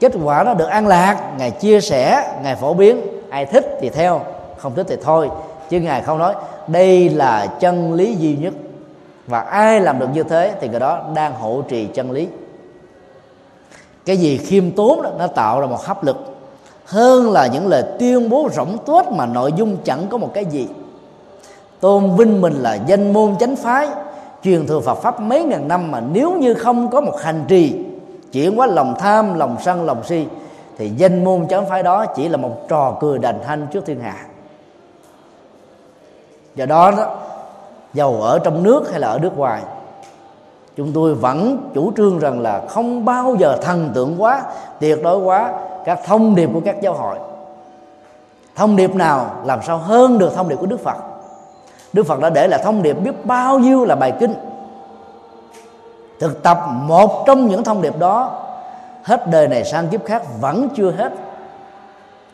kết 0.00 0.12
quả 0.24 0.44
nó 0.44 0.54
được 0.54 0.68
an 0.68 0.86
lạc, 0.86 1.16
ngài 1.38 1.50
chia 1.50 1.80
sẻ, 1.80 2.32
ngài 2.42 2.56
phổ 2.56 2.74
biến. 2.74 3.00
Ai 3.30 3.46
thích 3.46 3.78
thì 3.80 3.88
theo, 3.88 4.20
không 4.56 4.74
thích 4.74 4.86
thì 4.88 4.96
thôi 5.04 5.30
chứ 5.72 5.80
ngài 5.80 6.02
không 6.02 6.18
nói, 6.18 6.34
đây 6.68 7.08
là 7.08 7.46
chân 7.46 7.92
lý 7.92 8.14
duy 8.14 8.36
nhất. 8.36 8.54
Và 9.26 9.40
ai 9.40 9.80
làm 9.80 9.98
được 9.98 10.06
như 10.14 10.22
thế 10.22 10.54
thì 10.60 10.68
người 10.68 10.80
đó 10.80 11.00
đang 11.14 11.32
hộ 11.34 11.62
trì 11.68 11.86
chân 11.86 12.10
lý. 12.10 12.28
Cái 14.04 14.16
gì 14.16 14.38
khiêm 14.38 14.70
tốn 14.70 15.02
đó, 15.02 15.10
nó 15.18 15.26
tạo 15.26 15.60
ra 15.60 15.66
một 15.66 15.80
hấp 15.84 16.04
lực. 16.04 16.16
Hơn 16.84 17.30
là 17.30 17.46
những 17.46 17.66
lời 17.66 17.82
tuyên 17.98 18.30
bố 18.30 18.48
rỗng 18.52 18.78
tuếch 18.86 19.06
mà 19.10 19.26
nội 19.26 19.52
dung 19.56 19.76
chẳng 19.84 20.06
có 20.10 20.18
một 20.18 20.30
cái 20.34 20.44
gì. 20.44 20.68
Tôn 21.80 22.16
vinh 22.16 22.40
mình 22.40 22.54
là 22.54 22.74
danh 22.74 23.12
môn 23.12 23.36
chánh 23.40 23.56
phái, 23.56 23.88
truyền 24.44 24.66
thừa 24.66 24.80
Phật 24.80 24.94
pháp 24.94 25.20
mấy 25.20 25.44
ngàn 25.44 25.68
năm 25.68 25.90
mà 25.90 26.00
nếu 26.00 26.32
như 26.32 26.54
không 26.54 26.90
có 26.90 27.00
một 27.00 27.20
hành 27.20 27.44
trì, 27.48 27.74
chuyển 28.32 28.58
qua 28.58 28.66
lòng 28.66 28.94
tham, 28.98 29.34
lòng 29.34 29.56
sân, 29.60 29.84
lòng 29.84 30.04
si, 30.04 30.26
thì 30.78 30.90
danh 30.96 31.24
môn 31.24 31.48
chánh 31.48 31.68
phái 31.68 31.82
đó 31.82 32.06
chỉ 32.06 32.28
là 32.28 32.36
một 32.36 32.68
trò 32.68 32.96
cười 33.00 33.18
đành 33.18 33.42
hanh 33.44 33.66
trước 33.72 33.86
thiên 33.86 34.00
hạ 34.00 34.16
do 36.54 36.66
đó 36.66 36.90
đó, 36.90 37.06
giàu 37.94 38.22
ở 38.22 38.38
trong 38.38 38.62
nước 38.62 38.90
hay 38.90 39.00
là 39.00 39.08
ở 39.08 39.18
nước 39.18 39.38
ngoài, 39.38 39.62
chúng 40.76 40.92
tôi 40.92 41.14
vẫn 41.14 41.70
chủ 41.74 41.92
trương 41.96 42.18
rằng 42.18 42.40
là 42.40 42.62
không 42.68 43.04
bao 43.04 43.34
giờ 43.38 43.58
thần 43.62 43.90
tượng 43.94 44.22
quá, 44.22 44.42
tuyệt 44.80 45.02
đối 45.02 45.18
quá 45.18 45.52
các 45.84 46.00
thông 46.06 46.34
điệp 46.34 46.50
của 46.54 46.60
các 46.64 46.76
giáo 46.82 46.94
hội. 46.94 47.18
Thông 48.54 48.76
điệp 48.76 48.94
nào 48.94 49.30
làm 49.44 49.62
sao 49.62 49.78
hơn 49.78 50.18
được 50.18 50.34
thông 50.34 50.48
điệp 50.48 50.56
của 50.56 50.66
đức 50.66 50.80
phật? 50.80 50.96
Đức 51.92 52.06
phật 52.06 52.20
đã 52.20 52.30
để 52.30 52.48
là 52.48 52.58
thông 52.58 52.82
điệp 52.82 52.92
biết 52.92 53.26
bao 53.26 53.58
nhiêu 53.58 53.84
là 53.84 53.94
bài 53.94 54.12
kinh. 54.20 54.34
Thực 56.20 56.42
tập 56.42 56.58
một 56.72 57.24
trong 57.26 57.46
những 57.46 57.64
thông 57.64 57.82
điệp 57.82 57.98
đó, 57.98 58.30
hết 59.02 59.30
đời 59.30 59.48
này 59.48 59.64
sang 59.64 59.88
kiếp 59.88 60.04
khác 60.04 60.22
vẫn 60.40 60.68
chưa 60.74 60.90
hết. 60.90 61.12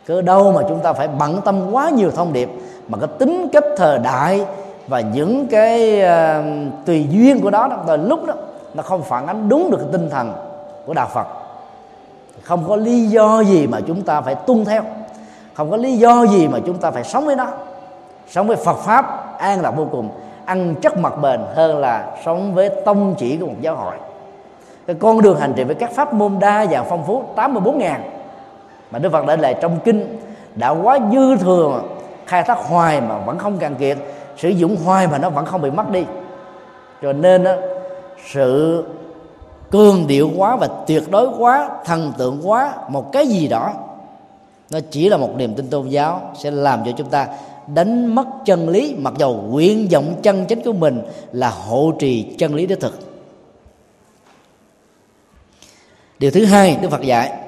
Cớ 0.06 0.22
đâu 0.22 0.52
mà 0.52 0.62
chúng 0.68 0.78
ta 0.80 0.92
phải 0.92 1.08
bận 1.08 1.40
tâm 1.44 1.72
quá 1.72 1.90
nhiều 1.90 2.10
thông 2.10 2.32
điệp 2.32 2.50
mà 2.88 2.98
cái 2.98 3.08
tính 3.18 3.48
cách 3.52 3.64
thời 3.76 3.98
đại 3.98 4.46
và 4.88 5.00
những 5.00 5.46
cái 5.46 6.02
uh, 6.02 6.44
tùy 6.86 7.06
duyên 7.10 7.40
của 7.40 7.50
đó 7.50 7.68
đó 7.86 7.96
lúc 7.96 8.26
đó 8.26 8.34
nó 8.74 8.82
không 8.82 9.02
phản 9.02 9.26
ánh 9.26 9.48
đúng 9.48 9.70
được 9.70 9.76
cái 9.76 9.88
tinh 9.92 10.10
thần 10.10 10.32
của 10.86 10.94
đạo 10.94 11.08
Phật. 11.14 11.26
Không 12.42 12.64
có 12.68 12.76
lý 12.76 13.06
do 13.06 13.40
gì 13.40 13.66
mà 13.66 13.80
chúng 13.86 14.02
ta 14.02 14.20
phải 14.20 14.34
tuân 14.34 14.64
theo. 14.64 14.82
Không 15.54 15.70
có 15.70 15.76
lý 15.76 15.96
do 15.96 16.26
gì 16.26 16.48
mà 16.48 16.58
chúng 16.66 16.78
ta 16.78 16.90
phải 16.90 17.04
sống 17.04 17.26
với 17.26 17.36
nó. 17.36 17.46
Sống 18.28 18.46
với 18.46 18.56
Phật 18.56 18.76
pháp 18.76 19.38
an 19.38 19.62
lạc 19.62 19.70
vô 19.70 19.86
cùng 19.90 20.08
ăn 20.44 20.74
chất 20.74 20.98
mặt 20.98 21.12
bền 21.22 21.40
hơn 21.54 21.78
là 21.78 22.16
sống 22.24 22.54
với 22.54 22.68
tông 22.84 23.14
chỉ 23.18 23.36
của 23.36 23.46
một 23.46 23.54
giáo 23.60 23.76
hội. 23.76 23.94
Cái 24.86 24.96
con 24.98 25.22
đường 25.22 25.40
hành 25.40 25.52
trì 25.56 25.64
với 25.64 25.74
các 25.74 25.90
pháp 25.94 26.14
môn 26.14 26.38
đa 26.38 26.66
dạng 26.66 26.86
phong 26.88 27.04
phú 27.06 27.22
84 27.36 27.78
ngàn. 27.78 28.10
Mà 28.90 28.98
Đức 28.98 29.12
Phật 29.12 29.26
đã 29.26 29.36
lại 29.36 29.54
trong 29.60 29.78
kinh 29.84 30.18
đã 30.54 30.70
quá 30.70 30.98
dư 31.12 31.36
thừa 31.36 31.80
khai 32.28 32.42
thác 32.42 32.58
hoài 32.58 33.00
mà 33.00 33.18
vẫn 33.18 33.38
không 33.38 33.58
cạn 33.58 33.74
kiệt. 33.74 33.98
Sử 34.36 34.48
dụng 34.48 34.76
hoài 34.76 35.06
mà 35.06 35.18
nó 35.18 35.30
vẫn 35.30 35.46
không 35.46 35.62
bị 35.62 35.70
mất 35.70 35.90
đi. 35.90 36.04
Cho 37.02 37.12
nên 37.12 37.44
đó, 37.44 37.54
sự 38.32 38.84
cương 39.70 40.06
điệu 40.06 40.30
quá 40.36 40.56
và 40.56 40.68
tuyệt 40.86 41.02
đối 41.10 41.28
quá 41.38 41.70
thần 41.84 42.12
tượng 42.18 42.40
quá 42.42 42.74
một 42.88 43.12
cái 43.12 43.26
gì 43.26 43.48
đó 43.48 43.72
nó 44.70 44.78
chỉ 44.90 45.08
là 45.08 45.16
một 45.16 45.36
niềm 45.36 45.54
tin 45.54 45.70
tôn 45.70 45.88
giáo 45.88 46.34
sẽ 46.38 46.50
làm 46.50 46.82
cho 46.84 46.92
chúng 46.96 47.10
ta 47.10 47.28
đánh 47.74 48.14
mất 48.14 48.26
chân 48.44 48.68
lý 48.68 48.94
mặc 48.98 49.14
dầu 49.18 49.44
nguyện 49.48 49.88
vọng 49.92 50.14
chân 50.22 50.46
chính 50.46 50.62
của 50.62 50.72
mình 50.72 51.02
là 51.32 51.50
hộ 51.50 51.92
trì 51.98 52.34
chân 52.38 52.54
lý 52.54 52.66
đích 52.66 52.80
thực. 52.80 52.98
Điều 56.18 56.30
thứ 56.30 56.44
hai 56.44 56.78
đức 56.82 56.90
phật 56.90 57.02
dạy 57.02 57.32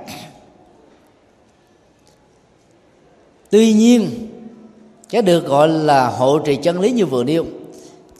tuy 3.50 3.72
nhiên 3.72 4.10
cái 5.10 5.22
được 5.22 5.46
gọi 5.46 5.68
là 5.68 6.08
hộ 6.08 6.38
trì 6.38 6.56
chân 6.56 6.80
lý 6.80 6.90
như 6.90 7.06
vừa 7.06 7.24
nêu, 7.24 7.44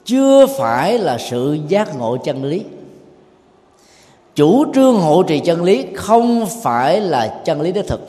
chưa 0.05 0.45
phải 0.57 0.97
là 0.97 1.17
sự 1.17 1.57
giác 1.67 1.97
ngộ 1.97 2.17
chân 2.17 2.43
lý. 2.43 2.63
Chủ 4.35 4.65
trương 4.73 4.95
hộ 4.95 5.23
trì 5.23 5.39
chân 5.39 5.63
lý 5.63 5.85
không 5.95 6.45
phải 6.63 7.01
là 7.01 7.41
chân 7.45 7.61
lý 7.61 7.71
đích 7.71 7.87
thực. 7.87 8.01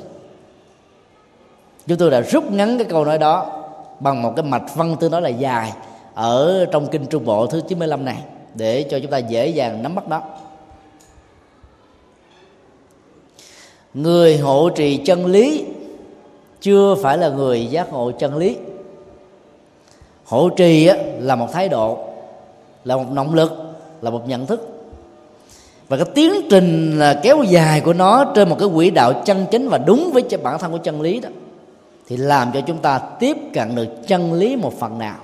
Chúng 1.86 1.98
tôi 1.98 2.10
đã 2.10 2.20
rút 2.20 2.52
ngắn 2.52 2.78
cái 2.78 2.86
câu 2.90 3.04
nói 3.04 3.18
đó 3.18 3.62
bằng 4.00 4.22
một 4.22 4.32
cái 4.36 4.44
mạch 4.44 4.76
văn 4.76 4.96
tư 5.00 5.08
nói 5.08 5.22
là 5.22 5.28
dài 5.28 5.72
ở 6.14 6.66
trong 6.72 6.86
kinh 6.86 7.06
trung 7.06 7.24
bộ 7.24 7.46
thứ 7.46 7.60
95 7.68 8.04
này, 8.04 8.18
để 8.54 8.82
cho 8.90 8.98
chúng 8.98 9.10
ta 9.10 9.18
dễ 9.18 9.46
dàng 9.48 9.82
nắm 9.82 9.94
bắt 9.94 10.08
đó 10.08 10.22
người 13.94 14.38
hộ 14.38 14.68
trì 14.68 14.96
chân 14.96 15.26
lý 15.26 15.64
chưa 16.60 16.94
phải 17.02 17.18
là 17.18 17.28
người 17.28 17.66
giác 17.66 17.92
ngộ 17.92 18.10
chân 18.10 18.36
lý 18.36 18.56
hỗ 20.32 20.48
trì 20.48 20.86
á, 20.86 20.96
là 21.18 21.36
một 21.36 21.52
thái 21.52 21.68
độ 21.68 21.98
là 22.84 22.96
một 22.96 23.04
động 23.14 23.34
lực 23.34 23.52
là 24.02 24.10
một 24.10 24.28
nhận 24.28 24.46
thức. 24.46 24.68
Và 25.88 25.96
cái 25.96 26.06
tiến 26.14 26.32
trình 26.50 26.98
là 26.98 27.20
kéo 27.22 27.42
dài 27.42 27.80
của 27.80 27.92
nó 27.92 28.24
trên 28.34 28.48
một 28.48 28.56
cái 28.58 28.68
quỹ 28.74 28.90
đạo 28.90 29.12
chân 29.24 29.46
chính 29.50 29.68
và 29.68 29.78
đúng 29.78 30.10
với 30.12 30.24
bản 30.42 30.58
thân 30.58 30.72
của 30.72 30.78
chân 30.78 31.00
lý 31.00 31.20
đó 31.20 31.28
thì 32.08 32.16
làm 32.16 32.50
cho 32.54 32.60
chúng 32.60 32.78
ta 32.78 32.98
tiếp 32.98 33.36
cận 33.54 33.74
được 33.74 33.88
chân 34.06 34.32
lý 34.32 34.56
một 34.56 34.72
phần 34.80 34.98
nào. 34.98 35.16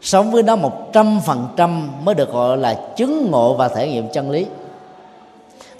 Sống 0.00 0.30
với 0.30 0.42
nó 0.42 0.56
một 0.56 0.92
trăm 0.92 1.20
phần 1.26 1.46
trăm 1.56 1.90
mới 2.04 2.14
được 2.14 2.32
gọi 2.32 2.56
là 2.56 2.80
chứng 2.96 3.30
ngộ 3.30 3.54
và 3.54 3.68
thể 3.68 3.88
nghiệm 3.88 4.08
chân 4.12 4.30
lý. 4.30 4.46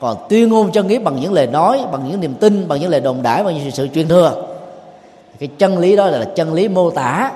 Còn 0.01 0.17
tuyên 0.29 0.49
ngôn 0.49 0.73
chân 0.73 0.87
lý 0.87 0.99
bằng 0.99 1.17
những 1.21 1.33
lời 1.33 1.47
nói 1.47 1.81
bằng 1.93 2.09
những 2.09 2.21
niềm 2.21 2.35
tin 2.35 2.69
bằng 2.69 2.81
những 2.81 2.91
lời 2.91 3.01
đồn 3.01 3.23
đãi 3.23 3.45
bằng 3.45 3.55
những 3.55 3.71
sự 3.71 3.89
truyền 3.95 4.09
thừa 4.09 4.47
cái 5.39 5.49
chân 5.59 5.79
lý 5.79 5.97
đó 5.97 6.07
là 6.07 6.25
chân 6.25 6.55
lý 6.55 6.69
mô 6.69 6.91
tả 6.91 7.33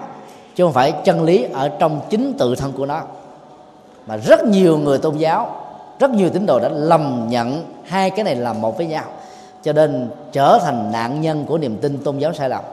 chứ 0.59 0.65
không 0.65 0.73
phải 0.73 0.93
chân 1.05 1.23
lý 1.23 1.47
ở 1.53 1.69
trong 1.69 2.01
chính 2.11 2.35
tự 2.39 2.55
thân 2.55 2.73
của 2.73 2.87
nó. 2.87 3.03
Mà 4.07 4.17
rất 4.17 4.45
nhiều 4.45 4.79
người 4.79 4.99
tôn 4.99 5.17
giáo, 5.17 5.57
rất 5.99 6.11
nhiều 6.11 6.31
tín 6.31 6.47
đồ 6.47 6.61
đã 6.61 6.69
lầm 6.69 7.27
nhận 7.29 7.65
hai 7.85 8.11
cái 8.11 8.25
này 8.25 8.35
làm 8.35 8.61
một 8.61 8.77
với 8.77 8.87
nhau, 8.87 9.05
cho 9.63 9.73
nên 9.73 10.11
trở 10.33 10.59
thành 10.63 10.93
nạn 10.93 11.21
nhân 11.21 11.45
của 11.49 11.59
niềm 11.59 11.77
tin 11.77 11.99
tôn 11.99 12.19
giáo 12.19 12.33
sai 12.33 12.49
lầm. 12.49 12.65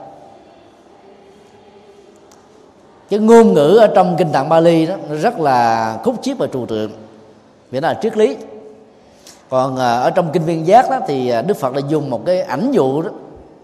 Cái 3.10 3.18
ngôn 3.18 3.54
ngữ 3.54 3.76
ở 3.80 3.86
trong 3.86 4.16
kinh 4.18 4.32
tạng 4.32 4.48
Bali 4.48 4.86
đó, 4.86 4.94
nó 5.08 5.16
rất 5.16 5.40
là 5.40 5.98
khúc 6.04 6.14
chiết 6.22 6.38
và 6.38 6.46
trừu 6.46 6.66
tượng. 6.66 6.90
Vì 7.70 7.80
nó 7.80 7.88
là 7.88 7.98
triết 8.02 8.16
lý. 8.16 8.36
Còn 9.48 9.76
à, 9.76 9.98
ở 9.98 10.10
trong 10.10 10.30
kinh 10.32 10.44
viên 10.44 10.66
giác 10.66 10.90
đó 10.90 11.00
thì 11.06 11.30
à, 11.30 11.42
đức 11.42 11.56
phật 11.56 11.74
đã 11.74 11.80
dùng 11.88 12.10
một 12.10 12.22
cái 12.26 12.42
ảnh 12.42 12.70
dụ 12.72 13.02
đó, 13.02 13.10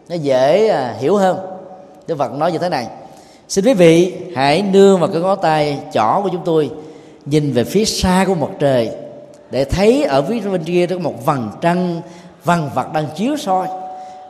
nó 0.09 0.15
dễ 0.15 0.69
à, 0.69 0.95
hiểu 0.99 1.17
hơn. 1.17 1.39
Đức 2.07 2.19
phật 2.19 2.33
nói 2.33 2.53
như 2.53 2.59
thế 2.59 2.69
này 2.69 2.89
xin 3.53 3.65
quý 3.65 3.75
vị 3.75 4.15
hãy 4.35 4.63
nương 4.63 5.01
vào 5.01 5.09
cái 5.09 5.23
ngón 5.23 5.39
tay 5.43 5.79
chỏ 5.93 6.21
của 6.23 6.29
chúng 6.33 6.41
tôi, 6.45 6.71
nhìn 7.27 7.53
về 7.53 7.65
phía 7.65 7.85
xa 7.85 8.25
của 8.27 8.35
mặt 8.35 8.51
trời, 8.59 8.91
để 9.51 9.65
thấy 9.65 10.05
ở 10.05 10.23
phía 10.23 10.41
bên 10.41 10.65
kia 10.65 10.87
có 10.87 10.99
một 10.99 11.27
vầng 11.27 11.49
trăng 11.61 12.01
vằn 12.45 12.69
vật 12.75 12.93
đang 12.93 13.07
chiếu 13.17 13.37
soi. 13.37 13.69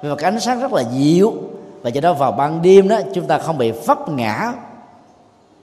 Vì 0.02 0.08
một 0.08 0.14
cái 0.18 0.30
ánh 0.30 0.40
sáng 0.40 0.60
rất 0.60 0.72
là 0.72 0.82
dịu, 0.92 1.34
và 1.82 1.90
cho 1.90 2.00
đó 2.00 2.12
vào 2.12 2.32
ban 2.32 2.62
đêm 2.62 2.88
đó, 2.88 3.00
chúng 3.14 3.26
ta 3.26 3.38
không 3.38 3.58
bị 3.58 3.70
vấp 3.70 4.08
ngã. 4.08 4.52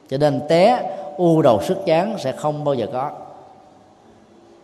Cho 0.10 0.18
nên 0.18 0.41
té, 0.49 0.84
u 1.18 1.41
đầu 1.41 1.62
sức 1.68 1.78
chán 1.86 2.16
sẽ 2.20 2.32
không 2.32 2.64
bao 2.64 2.76
giờ 2.76 2.88
có. 2.93 3.12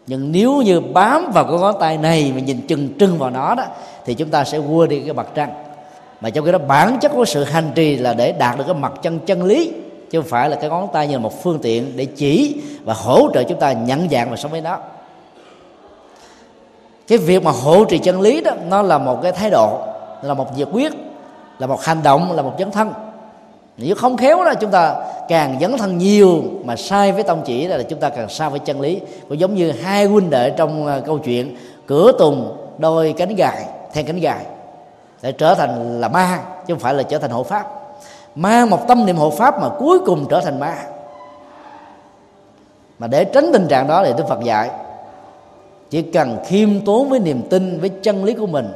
Nhưng 0.07 0.31
nếu 0.31 0.61
như 0.61 0.79
bám 0.79 1.31
vào 1.33 1.43
cái 1.43 1.57
ngón 1.57 1.75
tay 1.79 1.97
này 1.97 2.31
mà 2.35 2.41
nhìn 2.41 2.61
chừng 2.67 2.89
trưng 2.99 3.17
vào 3.17 3.29
nó 3.29 3.55
đó, 3.55 3.65
thì 4.05 4.13
chúng 4.13 4.29
ta 4.29 4.43
sẽ 4.43 4.57
quên 4.57 4.89
đi 4.89 4.99
cái 4.99 5.13
mặt 5.13 5.27
trăng 5.35 5.53
mà 6.21 6.29
trong 6.29 6.45
cái 6.45 6.51
đó, 6.51 6.59
bản 6.67 6.97
chất 7.01 7.11
của 7.15 7.25
sự 7.25 7.43
hành 7.43 7.71
trì 7.75 7.95
là 7.95 8.13
để 8.13 8.31
đạt 8.31 8.57
được 8.57 8.63
cái 8.67 8.73
mặt 8.73 8.93
chân 9.01 9.19
chân 9.19 9.43
lý, 9.43 9.73
chứ 10.09 10.21
không 10.21 10.29
phải 10.29 10.49
là 10.49 10.55
cái 10.55 10.69
ngón 10.69 10.87
tay 10.93 11.07
như 11.07 11.13
là 11.13 11.19
một 11.19 11.43
phương 11.43 11.59
tiện 11.61 11.97
để 11.97 12.05
chỉ 12.05 12.61
và 12.83 12.93
hỗ 12.93 13.29
trợ 13.33 13.43
chúng 13.43 13.59
ta 13.59 13.71
nhận 13.71 14.09
dạng 14.09 14.29
và 14.29 14.35
sống 14.35 14.51
với 14.51 14.61
nó. 14.61 14.77
Cái 17.07 17.17
việc 17.17 17.43
mà 17.43 17.51
hộ 17.51 17.85
trì 17.85 17.97
chân 17.97 18.21
lý 18.21 18.41
đó, 18.41 18.51
nó 18.69 18.81
là 18.81 18.97
một 18.97 19.19
cái 19.23 19.31
thái 19.31 19.49
độ, 19.49 19.79
là 20.21 20.33
một 20.33 20.57
nhiệt 20.57 20.67
quyết, 20.71 20.93
là 21.59 21.67
một 21.67 21.81
hành 21.81 22.03
động, 22.03 22.31
là 22.31 22.41
một 22.41 22.53
dấn 22.59 22.71
thân. 22.71 22.93
Nếu 23.77 23.95
không 23.95 24.17
khéo 24.17 24.43
là 24.43 24.53
chúng 24.53 24.71
ta 24.71 24.95
càng 25.27 25.57
dấn 25.61 25.77
thân 25.77 25.97
nhiều 25.97 26.43
mà 26.63 26.75
sai 26.75 27.11
với 27.11 27.23
tông 27.23 27.41
chỉ 27.45 27.67
là 27.67 27.83
chúng 27.83 27.99
ta 27.99 28.09
càng 28.09 28.29
sai 28.29 28.49
với 28.49 28.59
chân 28.59 28.81
lý. 28.81 28.99
Cũng 29.29 29.39
giống 29.39 29.55
như 29.55 29.71
hai 29.71 30.05
huynh 30.05 30.29
đệ 30.29 30.49
trong 30.49 30.85
ờ, 30.85 31.01
câu 31.05 31.17
chuyện, 31.17 31.57
cửa 31.85 32.11
tùng 32.19 32.57
đôi 32.77 33.13
cánh 33.17 33.35
gài 33.35 33.65
theo 33.93 34.03
cánh 34.07 34.19
gài 34.19 34.45
để 35.25 35.31
trở 35.31 35.55
thành 35.55 36.01
là 36.01 36.07
ma, 36.07 36.39
chứ 36.67 36.73
không 36.73 36.79
phải 36.79 36.93
là 36.93 37.03
trở 37.03 37.17
thành 37.17 37.31
hộ 37.31 37.43
pháp. 37.43 37.65
Ma, 38.35 38.65
một 38.65 38.87
tâm 38.87 39.05
niệm 39.05 39.15
hộ 39.15 39.29
pháp 39.29 39.61
mà 39.61 39.69
cuối 39.79 39.99
cùng 40.05 40.25
trở 40.29 40.41
thành 40.41 40.59
ma. 40.59 40.75
Mà 42.99 43.07
để 43.07 43.25
tránh 43.25 43.49
tình 43.53 43.67
trạng 43.67 43.87
đó 43.87 44.03
thì 44.05 44.13
đức 44.17 44.27
phật 44.27 44.39
dạy, 44.43 44.69
chỉ 45.89 46.01
cần 46.01 46.37
khiêm 46.45 46.85
tốn 46.85 47.09
với 47.09 47.19
niềm 47.19 47.41
tin, 47.49 47.79
với 47.79 47.89
chân 47.89 48.23
lý 48.23 48.33
của 48.33 48.47
mình, 48.47 48.67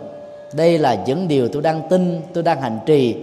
đây 0.54 0.78
là 0.78 0.98
những 1.06 1.28
điều 1.28 1.48
tôi 1.48 1.62
đang 1.62 1.82
tin, 1.90 2.22
tôi 2.34 2.44
đang 2.44 2.62
hành 2.62 2.80
trì, 2.86 3.18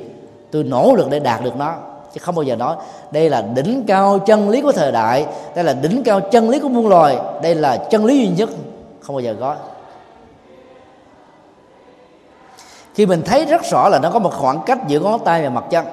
tôi 0.50 0.64
nỗ 0.64 0.94
lực 0.94 1.10
để 1.10 1.20
đạt 1.20 1.44
được 1.44 1.56
nó. 1.56 1.74
Chứ 2.14 2.20
không 2.22 2.34
bao 2.34 2.42
giờ 2.42 2.56
nói, 2.56 2.76
đây 3.10 3.30
là 3.30 3.42
đỉnh 3.42 3.84
cao 3.86 4.18
chân 4.18 4.48
lý 4.48 4.60
của 4.60 4.72
thời 4.72 4.92
đại, 4.92 5.26
đây 5.54 5.64
là 5.64 5.72
đỉnh 5.72 6.02
cao 6.02 6.20
chân 6.20 6.50
lý 6.50 6.60
của 6.60 6.68
muôn 6.68 6.88
loài, 6.88 7.16
đây 7.42 7.54
là 7.54 7.76
chân 7.76 8.04
lý 8.04 8.18
duy 8.18 8.28
nhất. 8.28 8.50
Không 9.00 9.16
bao 9.16 9.20
giờ 9.20 9.34
có. 9.40 9.56
Khi 12.96 13.06
mình 13.06 13.22
thấy 13.26 13.44
rất 13.44 13.62
rõ 13.70 13.88
là 13.88 13.98
nó 13.98 14.10
có 14.10 14.18
một 14.18 14.32
khoảng 14.34 14.60
cách 14.66 14.78
giữa 14.88 15.00
ngón 15.00 15.24
tay 15.24 15.42
và 15.42 15.48
mặt 15.48 15.64
chân. 15.70 15.84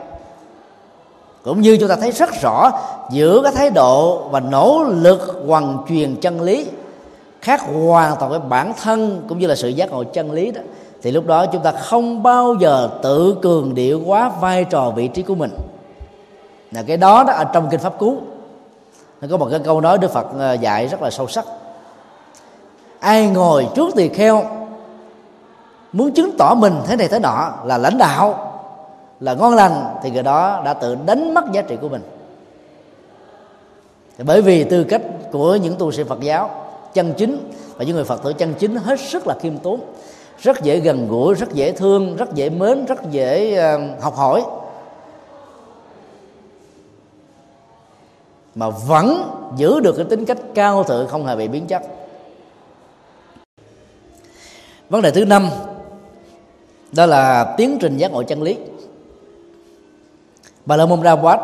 Cũng 1.43 1.61
như 1.61 1.77
chúng 1.79 1.89
ta 1.89 1.95
thấy 1.95 2.11
rất 2.11 2.29
rõ 2.41 2.71
giữa 3.11 3.41
cái 3.43 3.51
thái 3.51 3.69
độ 3.69 4.27
và 4.31 4.39
nỗ 4.39 4.83
lực 4.83 5.43
hoàn 5.47 5.77
truyền 5.89 6.15
chân 6.15 6.41
lý 6.41 6.67
khác 7.41 7.61
hoàn 7.61 8.15
toàn 8.19 8.31
với 8.31 8.39
bản 8.39 8.73
thân 8.83 9.25
cũng 9.29 9.39
như 9.39 9.47
là 9.47 9.55
sự 9.55 9.67
giác 9.67 9.91
ngộ 9.91 10.03
chân 10.03 10.31
lý 10.31 10.51
đó, 10.51 10.61
thì 11.01 11.11
lúc 11.11 11.27
đó 11.27 11.45
chúng 11.45 11.63
ta 11.63 11.71
không 11.71 12.23
bao 12.23 12.55
giờ 12.59 12.89
tự 13.01 13.35
cường 13.41 13.75
điệu 13.75 14.01
quá 14.05 14.31
vai 14.41 14.63
trò 14.63 14.89
vị 14.89 15.07
trí 15.07 15.21
của 15.21 15.35
mình. 15.35 15.51
Là 16.71 16.83
cái 16.83 16.97
đó 16.97 17.23
đó 17.27 17.33
ở 17.33 17.43
trong 17.43 17.67
kinh 17.71 17.79
pháp 17.79 17.99
cú, 17.99 18.17
nó 19.21 19.27
có 19.31 19.37
một 19.37 19.47
cái 19.51 19.59
câu 19.59 19.81
nói 19.81 19.97
đức 19.97 20.11
phật 20.11 20.25
ờ, 20.39 20.53
dạy 20.53 20.87
rất 20.87 21.01
là 21.01 21.09
sâu 21.09 21.27
sắc. 21.27 21.45
Ai 22.99 23.27
ngồi 23.27 23.67
trước 23.75 23.95
tỳ 23.95 24.09
kheo 24.09 24.62
muốn 25.93 26.11
chứng 26.11 26.37
tỏ 26.37 26.55
mình 26.55 26.73
thế 26.85 26.95
này 26.95 27.07
thế 27.07 27.19
nọ 27.19 27.53
là 27.65 27.77
lãnh 27.77 27.97
đạo, 27.97 28.49
là 29.19 29.33
ngon 29.33 29.55
lành, 29.55 29.95
thì 30.03 30.11
người 30.11 30.23
đó 30.23 30.61
đã 30.65 30.73
tự 30.73 30.97
đánh 31.05 31.33
mất 31.33 31.51
giá 31.51 31.61
trị 31.61 31.77
của 31.81 31.89
mình. 31.89 32.01
Bởi 34.17 34.41
vì 34.41 34.63
tư 34.63 34.83
cách 34.83 35.01
của 35.31 35.55
những 35.55 35.75
tu 35.75 35.91
sĩ 35.91 36.03
Phật 36.03 36.19
giáo, 36.21 36.49
chân 36.93 37.13
chính, 37.17 37.51
và 37.75 37.85
những 37.85 37.95
người 37.95 38.05
Phật 38.05 38.23
tử 38.23 38.33
chân 38.33 38.53
chính 38.59 38.75
hết 38.75 38.99
sức 38.99 39.27
là 39.27 39.35
khiêm 39.41 39.57
tốn, 39.57 39.79
rất 40.39 40.61
dễ 40.61 40.79
gần 40.79 41.07
gũi, 41.07 41.33
rất 41.33 41.53
dễ 41.53 41.71
thương, 41.71 42.15
rất 42.15 42.33
dễ 42.33 42.49
mến, 42.49 42.85
rất 42.85 43.11
dễ 43.11 43.55
ờ, 43.55 43.79
học 44.01 44.15
hỏi. 44.15 44.43
Mà 48.55 48.69
vẫn 48.69 49.31
giữ 49.55 49.79
được 49.79 49.93
cái 49.97 50.05
tính 50.05 50.25
cách 50.25 50.37
cao 50.55 50.83
thượng 50.83 51.07
không 51.07 51.25
hề 51.25 51.35
bị 51.35 51.47
biến 51.47 51.67
chất. 51.67 51.81
Vấn 54.89 55.01
đề 55.01 55.11
thứ 55.11 55.25
năm 55.25 55.49
đó 56.95 57.05
là 57.05 57.53
tiến 57.57 57.77
trình 57.81 57.97
giác 57.97 58.11
ngộ 58.11 58.23
chân 58.23 58.43
lý. 58.43 58.57
Bà 60.65 60.75
la 60.77 60.85
môn 60.85 61.01
ra 61.01 61.11
quát 61.11 61.39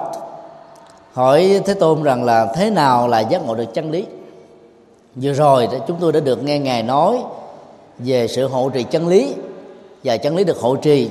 hỏi 1.14 1.62
thế 1.66 1.74
tôn 1.74 2.04
rằng 2.04 2.24
là 2.24 2.46
thế 2.56 2.70
nào 2.70 3.08
là 3.08 3.20
giác 3.20 3.46
ngộ 3.46 3.56
được 3.56 3.74
chân 3.74 3.92
lý? 3.92 4.06
Vừa 5.16 5.34
rồi 5.34 5.70
chúng 5.88 5.98
tôi 6.00 6.12
đã 6.12 6.20
được 6.20 6.44
nghe 6.44 6.60
ngài 6.60 6.84
nói 6.84 7.20
về 8.00 8.28
sự 8.28 8.48
hộ 8.48 8.70
trì 8.70 8.84
chân 8.84 9.08
lý 9.08 9.34
và 10.04 10.18
chân 10.18 10.36
lý 10.36 10.44
được 10.44 10.58
hộ 10.60 10.76
trì, 10.76 11.10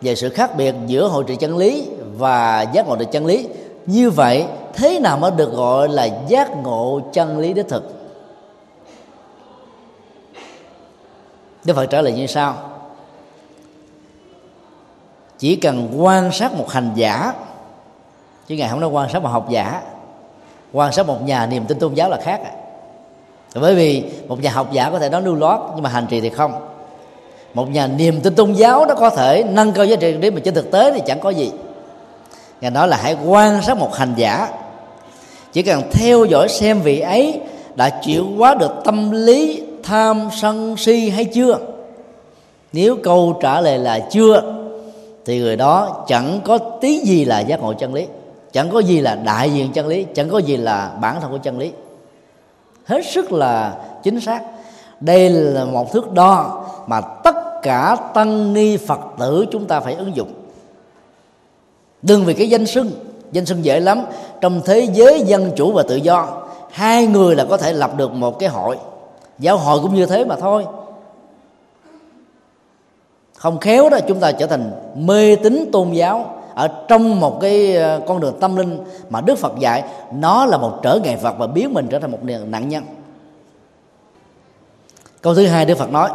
về 0.00 0.14
sự 0.14 0.28
khác 0.28 0.56
biệt 0.56 0.74
giữa 0.86 1.08
hộ 1.08 1.22
trì 1.22 1.36
chân 1.36 1.56
lý 1.56 1.88
và 2.16 2.62
giác 2.62 2.88
ngộ 2.88 2.96
được 2.96 3.12
chân 3.12 3.26
lý. 3.26 3.48
Như 3.86 4.10
vậy, 4.10 4.44
thế 4.74 5.00
nào 5.00 5.18
mới 5.18 5.30
được 5.30 5.52
gọi 5.52 5.88
là 5.88 6.08
giác 6.28 6.50
ngộ 6.62 7.00
chân 7.12 7.38
lý 7.38 7.52
đích 7.52 7.68
thực? 7.68 7.94
Đức 11.64 11.74
phật 11.74 11.86
trả 11.86 12.02
lời 12.02 12.12
như 12.12 12.26
sau 12.26 12.69
chỉ 15.40 15.56
cần 15.56 15.88
quan 15.96 16.32
sát 16.32 16.54
một 16.54 16.70
hành 16.70 16.90
giả, 16.94 17.32
chứ 18.46 18.54
ngài 18.54 18.68
không 18.68 18.80
nói 18.80 18.90
quan 18.90 19.08
sát 19.12 19.22
một 19.22 19.28
học 19.28 19.50
giả, 19.50 19.82
quan 20.72 20.92
sát 20.92 21.06
một 21.06 21.22
nhà 21.22 21.46
niềm 21.46 21.64
tin 21.64 21.78
tôn 21.78 21.94
giáo 21.94 22.10
là 22.10 22.16
khác 22.22 22.40
à. 22.44 22.50
bởi 23.54 23.74
vì 23.74 24.04
một 24.28 24.42
nhà 24.42 24.50
học 24.50 24.72
giả 24.72 24.90
có 24.90 24.98
thể 24.98 25.08
nói 25.08 25.22
lưu 25.22 25.34
loát, 25.34 25.60
nhưng 25.74 25.82
mà 25.82 25.90
hành 25.90 26.06
trì 26.06 26.20
thì 26.20 26.30
không. 26.30 26.52
Một 27.54 27.70
nhà 27.70 27.86
niềm 27.86 28.20
tin 28.20 28.34
tôn 28.34 28.52
giáo 28.52 28.86
nó 28.86 28.94
có 28.94 29.10
thể 29.10 29.44
nâng 29.50 29.72
cao 29.72 29.84
giá 29.84 29.96
trị 29.96 30.12
đến, 30.12 30.34
mà 30.34 30.40
trên 30.44 30.54
thực 30.54 30.70
tế 30.70 30.92
thì 30.94 31.00
chẳng 31.06 31.20
có 31.20 31.30
gì. 31.30 31.50
Ngài 32.60 32.70
nói 32.70 32.88
là 32.88 32.96
hãy 33.02 33.16
quan 33.26 33.62
sát 33.62 33.76
một 33.76 33.94
hành 33.94 34.14
giả. 34.16 34.48
Chỉ 35.52 35.62
cần 35.62 35.82
theo 35.92 36.24
dõi 36.24 36.48
xem 36.48 36.80
vị 36.80 37.00
ấy 37.00 37.40
đã 37.74 37.90
chịu 37.90 38.26
quá 38.38 38.54
được 38.54 38.72
tâm 38.84 39.10
lý, 39.10 39.62
tham 39.82 40.28
sân 40.40 40.76
si 40.76 41.08
hay 41.10 41.24
chưa. 41.24 41.58
Nếu 42.72 42.96
câu 43.02 43.38
trả 43.42 43.60
lời 43.60 43.78
là 43.78 43.98
chưa 44.10 44.59
thì 45.30 45.38
người 45.38 45.56
đó 45.56 46.04
chẳng 46.08 46.40
có 46.44 46.58
tí 46.58 46.98
gì 46.98 47.24
là 47.24 47.40
giác 47.40 47.60
ngộ 47.60 47.72
chân 47.72 47.94
lý, 47.94 48.06
chẳng 48.52 48.70
có 48.70 48.78
gì 48.78 49.00
là 49.00 49.14
đại 49.14 49.50
diện 49.50 49.72
chân 49.72 49.86
lý, 49.86 50.06
chẳng 50.14 50.28
có 50.28 50.38
gì 50.38 50.56
là 50.56 50.92
bản 51.00 51.20
thân 51.20 51.30
của 51.30 51.38
chân 51.38 51.58
lý. 51.58 51.72
Hết 52.84 53.06
sức 53.06 53.32
là 53.32 53.74
chính 54.02 54.20
xác. 54.20 54.40
Đây 55.00 55.30
là 55.30 55.64
một 55.64 55.92
thước 55.92 56.12
đo 56.12 56.64
mà 56.86 57.00
tất 57.00 57.34
cả 57.62 57.96
tăng 58.14 58.52
ni 58.52 58.76
phật 58.76 59.00
tử 59.18 59.46
chúng 59.52 59.66
ta 59.66 59.80
phải 59.80 59.94
ứng 59.94 60.16
dụng. 60.16 60.32
Đừng 62.02 62.24
vì 62.24 62.34
cái 62.34 62.50
danh 62.50 62.66
xưng 62.66 62.90
danh 63.32 63.46
xưng 63.46 63.64
dễ 63.64 63.80
lắm. 63.80 64.02
Trong 64.40 64.60
thế 64.64 64.88
giới 64.92 65.20
dân 65.20 65.50
chủ 65.56 65.72
và 65.72 65.82
tự 65.82 65.96
do, 65.96 66.26
hai 66.70 67.06
người 67.06 67.36
là 67.36 67.44
có 67.44 67.56
thể 67.56 67.72
lập 67.72 67.96
được 67.96 68.12
một 68.12 68.38
cái 68.38 68.48
hội. 68.48 68.78
Giáo 69.38 69.56
hội 69.56 69.80
cũng 69.82 69.94
như 69.94 70.06
thế 70.06 70.24
mà 70.24 70.36
thôi 70.36 70.64
không 73.40 73.58
khéo 73.58 73.90
đó, 73.90 73.98
chúng 74.08 74.20
ta 74.20 74.32
trở 74.32 74.46
thành 74.46 74.70
mê 74.94 75.36
tín 75.36 75.68
tôn 75.72 75.92
giáo 75.92 76.40
ở 76.54 76.68
trong 76.88 77.20
một 77.20 77.40
cái 77.40 77.76
ờ, 77.76 78.00
con 78.06 78.20
đường 78.20 78.34
tâm 78.40 78.56
linh 78.56 78.78
mà 79.10 79.20
Đức 79.20 79.38
Phật 79.38 79.52
dạy. 79.58 79.84
Nó 80.12 80.46
là 80.46 80.58
một 80.58 80.78
trở 80.82 80.98
ngại 81.02 81.16
vật 81.22 81.34
và 81.38 81.46
biến 81.46 81.74
mình 81.74 81.86
trở 81.90 81.98
thành 81.98 82.10
một 82.10 82.18
nạn 82.24 82.68
nhân. 82.68 82.84
Câu 85.22 85.34
thứ 85.34 85.46
hai 85.46 85.64
Đức 85.64 85.78
Phật 85.78 85.92
nói, 85.92 86.10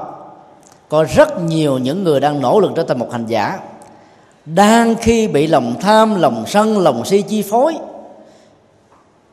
có 0.89 1.03
rất 1.03 1.41
nhiều 1.41 1.77
những 1.77 2.03
người 2.03 2.19
đang 2.19 2.41
nỗ 2.41 2.59
lực 2.59 2.71
trở 2.75 2.83
thành 2.83 2.99
một 2.99 3.11
hành 3.11 3.25
giả, 3.27 3.59
đang 4.45 4.95
khi 4.95 5.27
bị 5.27 5.47
lòng 5.47 5.75
tham, 5.81 6.21
lòng 6.21 6.43
sân, 6.47 6.79
lòng 6.79 7.05
si 7.05 7.21
chi 7.21 7.41
phối. 7.41 7.75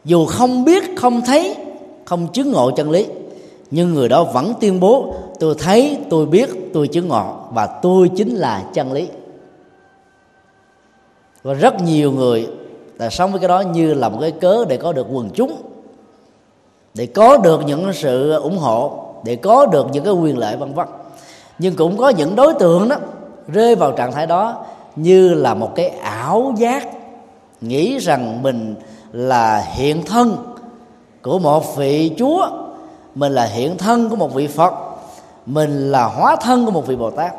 Dù 0.05 0.27
không 0.27 0.65
biết, 0.65 0.85
không 0.97 1.23
thấy, 1.23 1.57
không 2.05 2.29
chứng 2.33 2.53
ngộ 2.53 2.71
chân 2.71 2.91
lý, 2.91 3.07
nhưng 3.71 3.95
người 3.95 4.09
đó 4.09 4.25
vẫn 4.25 4.55
tuyên 4.61 4.81
bố 4.81 5.15
tôi 5.43 5.55
thấy, 5.59 5.99
tôi 6.11 6.27
biết, 6.27 6.51
tôi 6.73 6.89
chứng 6.89 7.09
ngộ, 7.09 7.35
và 7.53 7.67
tôi 7.67 8.11
chính 8.17 8.35
là 8.35 8.65
chân 8.75 8.93
lý. 8.93 9.09
Và 11.43 11.55
rất 11.55 11.83
nhiều 11.83 12.13
người 12.13 12.49
là 12.99 13.11
sống 13.11 13.31
với 13.31 13.41
cái 13.41 13.49
đó 13.49 13.61
như 13.61 13.95
là 13.95 14.09
một 14.09 14.19
cái 14.21 14.31
cớ 14.31 14.65
để 14.69 14.77
có 14.77 14.93
được 14.93 15.07
quần 15.13 15.31
chúng, 15.35 15.57
để 16.95 17.07
có 17.07 17.37
được 17.37 17.61
những 17.67 17.93
sự 17.93 18.33
ủng 18.33 18.59
hộ, 18.59 19.05
để 19.25 19.37
có 19.37 19.67
được 19.67 19.87
những 19.93 20.05
cái 20.05 20.15
quyền 20.15 20.39
lợi 20.39 20.57
vân 20.57 20.75
vân. 20.75 20.87
Nhưng 21.59 21.77
cũng 21.77 21.97
có 21.97 22.09
những 22.09 22.37
đối 22.37 22.55
tượng 22.55 22.89
đó 22.89 22.97
rơi 23.49 23.75
vào 23.75 23.93
trạng 23.93 24.13
thái 24.13 24.27
đó 24.27 24.65
như 24.97 25.35
là 25.35 25.55
một 25.55 25.75
cái 25.75 25.89
ảo 25.89 26.55
giác, 26.57 26.89
nghĩ 27.61 27.99
rằng 27.99 28.43
mình 28.43 28.75
là 29.13 29.59
hiện 29.59 30.03
thân 30.07 30.37
của 31.23 31.39
một 31.39 31.77
vị 31.77 32.13
chúa, 32.19 32.49
mình 33.15 33.33
là 33.33 33.45
hiện 33.45 33.79
thân 33.79 34.09
của 34.09 34.17
một 34.17 34.35
vị 34.35 34.47
phật 34.47 34.75
mình 35.47 35.93
là 35.93 36.05
hóa 36.05 36.37
thân 36.37 36.65
của 36.65 36.71
một 36.71 36.87
vị 36.87 36.97
bồ 36.97 37.11
tát, 37.11 37.33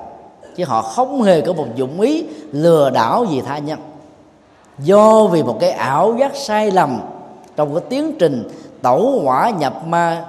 chứ 0.55 0.63
họ 0.65 0.81
không 0.81 1.21
hề 1.21 1.41
có 1.41 1.53
một 1.53 1.65
dụng 1.75 2.01
ý 2.01 2.25
lừa 2.51 2.89
đảo 2.89 3.25
gì 3.30 3.41
tha 3.41 3.57
nhân. 3.57 3.80
Do 4.80 5.27
vì 5.27 5.43
một 5.43 5.57
cái 5.59 5.71
ảo 5.71 6.15
giác 6.19 6.35
sai 6.35 6.71
lầm 6.71 6.99
trong 7.55 7.75
cái 7.75 7.84
tiến 7.89 8.15
trình 8.19 8.49
tẩu 8.81 9.19
hỏa 9.23 9.49
nhập 9.49 9.88
ma, 9.88 10.25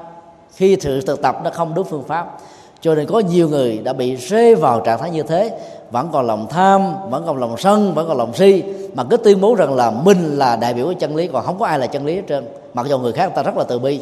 khi 0.54 0.76
sự 0.80 1.00
thực 1.00 1.22
tập 1.22 1.40
nó 1.44 1.50
không 1.50 1.74
đúng 1.74 1.86
phương 1.86 2.04
pháp, 2.04 2.38
cho 2.80 2.94
nên 2.94 3.06
có 3.06 3.18
nhiều 3.18 3.48
người 3.48 3.78
đã 3.78 3.92
bị 3.92 4.16
rơi 4.16 4.54
vào 4.54 4.80
trạng 4.80 4.98
thái 4.98 5.10
như 5.10 5.22
thế. 5.22 5.58
Vẫn 5.90 6.08
còn 6.12 6.26
lòng 6.26 6.46
tham, 6.50 7.10
vẫn 7.10 7.22
còn 7.26 7.36
lòng 7.36 7.56
sân, 7.56 7.94
vẫn 7.94 8.08
còn 8.08 8.16
lòng 8.16 8.34
si, 8.34 8.62
mà 8.94 9.04
cứ 9.04 9.16
tuyên 9.16 9.40
bố 9.40 9.54
rằng 9.54 9.74
là 9.74 9.90
mình 9.90 10.38
là 10.38 10.56
đại 10.56 10.74
biểu 10.74 10.86
của 10.86 10.92
chân 10.92 11.16
lý, 11.16 11.26
còn 11.26 11.44
không 11.44 11.58
có 11.58 11.66
ai 11.66 11.78
là 11.78 11.86
chân 11.86 12.06
lý 12.06 12.16
hết 12.16 12.22
trơn. 12.28 12.46
Mặc 12.74 12.86
dù 12.88 12.98
người 12.98 13.12
khác 13.12 13.26
người 13.26 13.36
ta 13.36 13.42
rất 13.42 13.56
là 13.56 13.64
từ 13.64 13.78
bi 13.78 14.00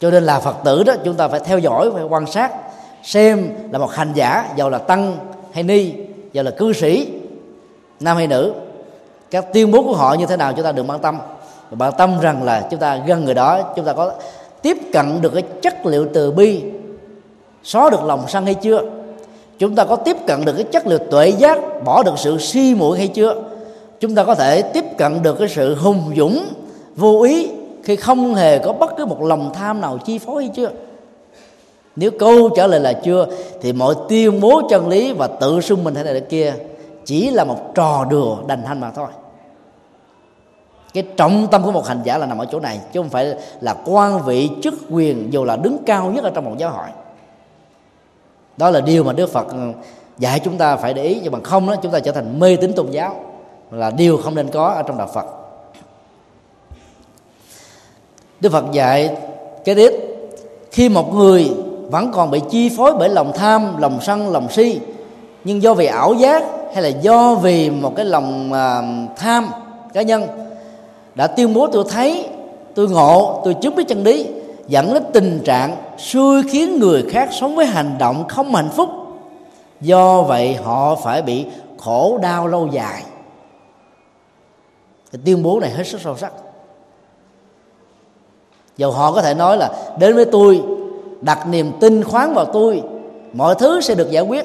cho 0.00 0.10
nên 0.10 0.24
là 0.24 0.40
phật 0.40 0.56
tử 0.64 0.82
đó, 0.82 0.94
chúng 1.04 1.14
ta 1.14 1.28
phải 1.28 1.40
theo 1.40 1.58
dõi, 1.58 1.90
phải 1.94 2.02
quan 2.02 2.26
sát, 2.26 2.52
xem 3.02 3.48
là 3.70 3.78
một 3.78 3.90
hành 3.90 4.12
giả, 4.14 4.48
giàu 4.56 4.70
là 4.70 4.78
tăng 4.78 5.16
hay 5.52 5.62
ni, 5.62 5.92
giàu 6.32 6.44
là 6.44 6.50
cư 6.50 6.72
sĩ, 6.72 7.08
nam 8.00 8.16
hay 8.16 8.26
nữ. 8.26 8.52
Các 9.30 9.52
tuyên 9.52 9.70
bố 9.70 9.82
của 9.82 9.94
họ 9.94 10.14
như 10.14 10.26
thế 10.26 10.36
nào 10.36 10.52
chúng 10.52 10.64
ta 10.64 10.72
đừng 10.72 10.90
quan 10.90 11.00
tâm. 11.00 11.18
Và 11.70 11.76
bạn 11.76 11.92
tâm 11.98 12.20
rằng 12.20 12.42
là 12.42 12.66
chúng 12.70 12.80
ta 12.80 12.96
gần 13.06 13.24
người 13.24 13.34
đó, 13.34 13.72
chúng 13.76 13.84
ta 13.84 13.92
có 13.92 14.12
tiếp 14.62 14.76
cận 14.92 15.20
được 15.20 15.30
cái 15.34 15.42
chất 15.62 15.86
liệu 15.86 16.06
từ 16.14 16.30
bi, 16.30 16.62
xóa 17.62 17.90
được 17.90 18.04
lòng 18.04 18.24
sân 18.28 18.44
hay 18.44 18.54
chưa? 18.54 18.82
Chúng 19.58 19.74
ta 19.74 19.84
có 19.84 19.96
tiếp 19.96 20.16
cận 20.26 20.44
được 20.44 20.52
cái 20.52 20.64
chất 20.64 20.86
liệu 20.86 20.98
tuệ 20.98 21.28
giác, 21.28 21.58
bỏ 21.84 22.02
được 22.02 22.14
sự 22.16 22.38
si 22.38 22.74
muội 22.74 22.98
hay 22.98 23.08
chưa? 23.08 23.34
Chúng 24.00 24.14
ta 24.14 24.24
có 24.24 24.34
thể 24.34 24.62
tiếp 24.62 24.84
cận 24.98 25.22
được 25.22 25.38
cái 25.38 25.48
sự 25.48 25.74
hùng 25.74 26.12
dũng, 26.16 26.44
vô 26.96 27.22
ý 27.22 27.50
khi 27.84 27.96
không 27.96 28.34
hề 28.34 28.58
có 28.58 28.72
bất 28.72 28.96
cứ 28.96 29.06
một 29.06 29.22
lòng 29.22 29.50
tham 29.54 29.80
nào 29.80 29.98
chi 29.98 30.18
phối 30.18 30.44
hay 30.44 30.52
chưa? 30.56 30.70
Nếu 31.96 32.10
câu 32.18 32.48
trả 32.56 32.66
lời 32.66 32.80
là 32.80 32.92
chưa, 32.92 33.26
thì 33.62 33.72
mọi 33.72 33.94
tuyên 34.08 34.40
bố 34.40 34.62
chân 34.70 34.88
lý 34.88 35.12
và 35.12 35.26
tự 35.26 35.60
xưng 35.60 35.84
mình 35.84 35.94
thế 35.94 36.02
này 36.02 36.14
thế 36.14 36.20
kia 36.20 36.54
chỉ 37.04 37.30
là 37.30 37.44
một 37.44 37.74
trò 37.74 38.06
đùa 38.10 38.36
đành 38.46 38.62
hành 38.62 38.80
mà 38.80 38.90
thôi. 38.90 39.08
Cái 40.94 41.04
trọng 41.16 41.46
tâm 41.50 41.62
của 41.62 41.72
một 41.72 41.86
hành 41.86 42.00
giả 42.04 42.18
là 42.18 42.26
nằm 42.26 42.38
ở 42.38 42.46
chỗ 42.50 42.60
này, 42.60 42.80
chứ 42.92 43.00
không 43.00 43.10
phải 43.10 43.34
là 43.60 43.74
quan 43.84 44.24
vị 44.24 44.50
chức 44.62 44.74
quyền 44.90 45.32
dù 45.32 45.44
là 45.44 45.56
đứng 45.56 45.76
cao 45.86 46.10
nhất 46.10 46.24
ở 46.24 46.30
trong 46.34 46.44
một 46.44 46.54
giáo 46.58 46.70
hội. 46.70 46.88
Đó 48.56 48.70
là 48.70 48.80
điều 48.80 49.04
mà 49.04 49.12
đức 49.12 49.30
phật 49.30 49.48
ừ, 49.48 49.72
dạy 50.18 50.40
chúng 50.40 50.58
ta 50.58 50.76
phải 50.76 50.94
để 50.94 51.02
ý, 51.02 51.20
nhưng 51.22 51.32
mà 51.32 51.38
không 51.42 51.66
đó, 51.66 51.76
chúng 51.82 51.92
ta 51.92 52.00
trở 52.00 52.12
thành 52.12 52.40
mê 52.40 52.56
tín 52.56 52.72
tôn 52.72 52.90
giáo 52.90 53.24
là 53.70 53.90
điều 53.90 54.16
không 54.16 54.34
nên 54.34 54.48
có 54.48 54.68
ở 54.68 54.82
trong 54.82 54.98
đạo 54.98 55.08
phật 55.14 55.43
đức 58.40 58.52
phật 58.52 58.64
dạy 58.72 59.16
cái 59.64 59.74
tiếp 59.74 59.92
khi 60.70 60.88
một 60.88 61.14
người 61.14 61.50
vẫn 61.90 62.12
còn 62.12 62.30
bị 62.30 62.40
chi 62.50 62.70
phối 62.76 62.92
bởi 62.98 63.08
lòng 63.08 63.32
tham 63.34 63.76
lòng 63.78 63.98
sân 64.02 64.30
lòng 64.30 64.48
si 64.50 64.80
nhưng 65.44 65.62
do 65.62 65.74
vì 65.74 65.86
ảo 65.86 66.14
giác 66.14 66.44
hay 66.74 66.82
là 66.82 66.88
do 66.88 67.34
vì 67.34 67.70
một 67.70 67.92
cái 67.96 68.04
lòng 68.04 68.52
uh, 68.52 69.16
tham 69.16 69.48
cá 69.92 70.02
nhân 70.02 70.26
đã 71.14 71.26
tuyên 71.26 71.54
bố 71.54 71.66
tôi 71.66 71.84
thấy 71.90 72.28
tôi 72.74 72.88
ngộ 72.88 73.40
tôi 73.44 73.54
chứng 73.54 73.74
biết 73.74 73.84
chân 73.88 74.04
lý 74.04 74.26
dẫn 74.68 74.94
đến 74.94 75.02
tình 75.12 75.40
trạng 75.44 75.76
xui 75.98 76.42
khiến 76.42 76.78
người 76.78 77.04
khác 77.10 77.28
sống 77.32 77.56
với 77.56 77.66
hành 77.66 77.98
động 77.98 78.28
không 78.28 78.54
hạnh 78.54 78.70
phúc. 78.70 78.88
Do 79.80 80.22
vậy 80.22 80.54
họ 80.54 80.94
phải 80.94 81.22
bị 81.22 81.46
khổ 81.78 82.18
đau 82.22 82.46
lâu 82.46 82.68
dài. 82.72 83.02
Cái 85.12 85.20
tuyên 85.24 85.42
bố 85.42 85.60
này 85.60 85.70
hết 85.70 85.86
sức 85.86 86.00
sâu 86.00 86.16
sắc 86.16 86.32
dầu 88.76 88.90
họ 88.90 89.12
có 89.12 89.22
thể 89.22 89.34
nói 89.34 89.56
là 89.56 89.70
đến 89.98 90.14
với 90.14 90.24
tôi, 90.24 90.62
đặt 91.20 91.48
niềm 91.48 91.72
tin 91.80 92.04
khoáng 92.04 92.34
vào 92.34 92.44
tôi, 92.44 92.82
mọi 93.32 93.54
thứ 93.54 93.80
sẽ 93.80 93.94
được 93.94 94.10
giải 94.10 94.22
quyết. 94.22 94.44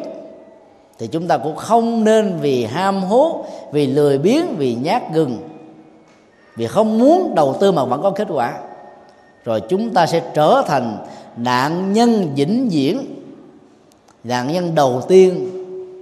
Thì 0.99 1.07
chúng 1.07 1.27
ta 1.27 1.37
cũng 1.37 1.55
không 1.55 2.03
nên 2.03 2.37
vì 2.41 2.65
ham 2.65 3.03
hố, 3.03 3.45
vì 3.71 3.87
lười 3.87 4.17
biếng, 4.17 4.45
vì 4.57 4.75
nhát 4.75 5.13
gừng, 5.13 5.37
vì 6.55 6.67
không 6.67 6.99
muốn 6.99 7.35
đầu 7.35 7.55
tư 7.59 7.71
mà 7.71 7.85
vẫn 7.85 8.01
có 8.01 8.09
kết 8.09 8.27
quả. 8.31 8.53
Rồi 9.45 9.61
chúng 9.61 9.89
ta 9.89 10.07
sẽ 10.07 10.21
trở 10.33 10.63
thành 10.67 10.97
nạn 11.37 11.93
nhân 11.93 12.29
vĩnh 12.35 12.69
viễn, 12.71 12.99
nạn 14.23 14.53
nhân 14.53 14.75
đầu 14.75 15.01
tiên 15.07 15.49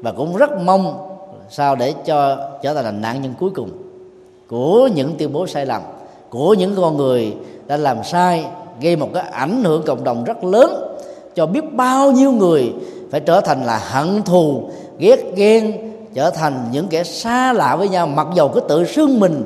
và 0.04 0.12
cũng 0.12 0.36
rất 0.36 0.50
mong 0.64 1.08
sao 1.50 1.76
để 1.76 1.94
cho 2.06 2.38
trở 2.64 2.74
thành 2.74 2.86
là 2.86 2.92
nạn 2.92 3.22
nhân 3.22 3.34
cuối 3.40 3.50
cùng 3.56 3.70
của 4.48 4.90
những 4.96 5.16
tuyên 5.18 5.34
bố 5.34 5.48
sai 5.48 5.66
lầm 5.66 5.82
của 6.30 6.54
những 6.54 6.76
con 6.76 6.98
người 6.98 7.36
đã 7.68 7.78
làm 7.78 7.98
sai, 8.04 8.46
gây 8.82 8.96
một 8.96 9.10
cái 9.14 9.24
ảnh 9.32 9.64
hưởng 9.64 9.84
cộng 9.86 10.04
đồng 10.04 10.24
rất 10.24 10.44
lớn, 10.44 10.98
cho 11.36 11.46
biết 11.46 11.74
bao 11.74 12.12
nhiêu 12.12 12.32
người 12.32 12.74
phải 13.12 13.20
trở 13.20 13.42
thành 13.42 13.64
là 13.66 13.82
hận 13.92 14.24
thù, 14.24 14.70
ghét 15.00 15.20
ghen, 15.36 15.78
trở 16.14 16.30
thành 16.30 16.66
những 16.72 16.88
kẻ 16.88 17.04
xa 17.04 17.54
lạ 17.54 17.76
với 17.76 17.90
nhau. 17.90 18.08
Mặc 18.08 18.28
dầu 18.36 18.50
cứ 18.50 18.60
tự 18.60 18.86
xưng 18.86 19.20
mình 19.20 19.44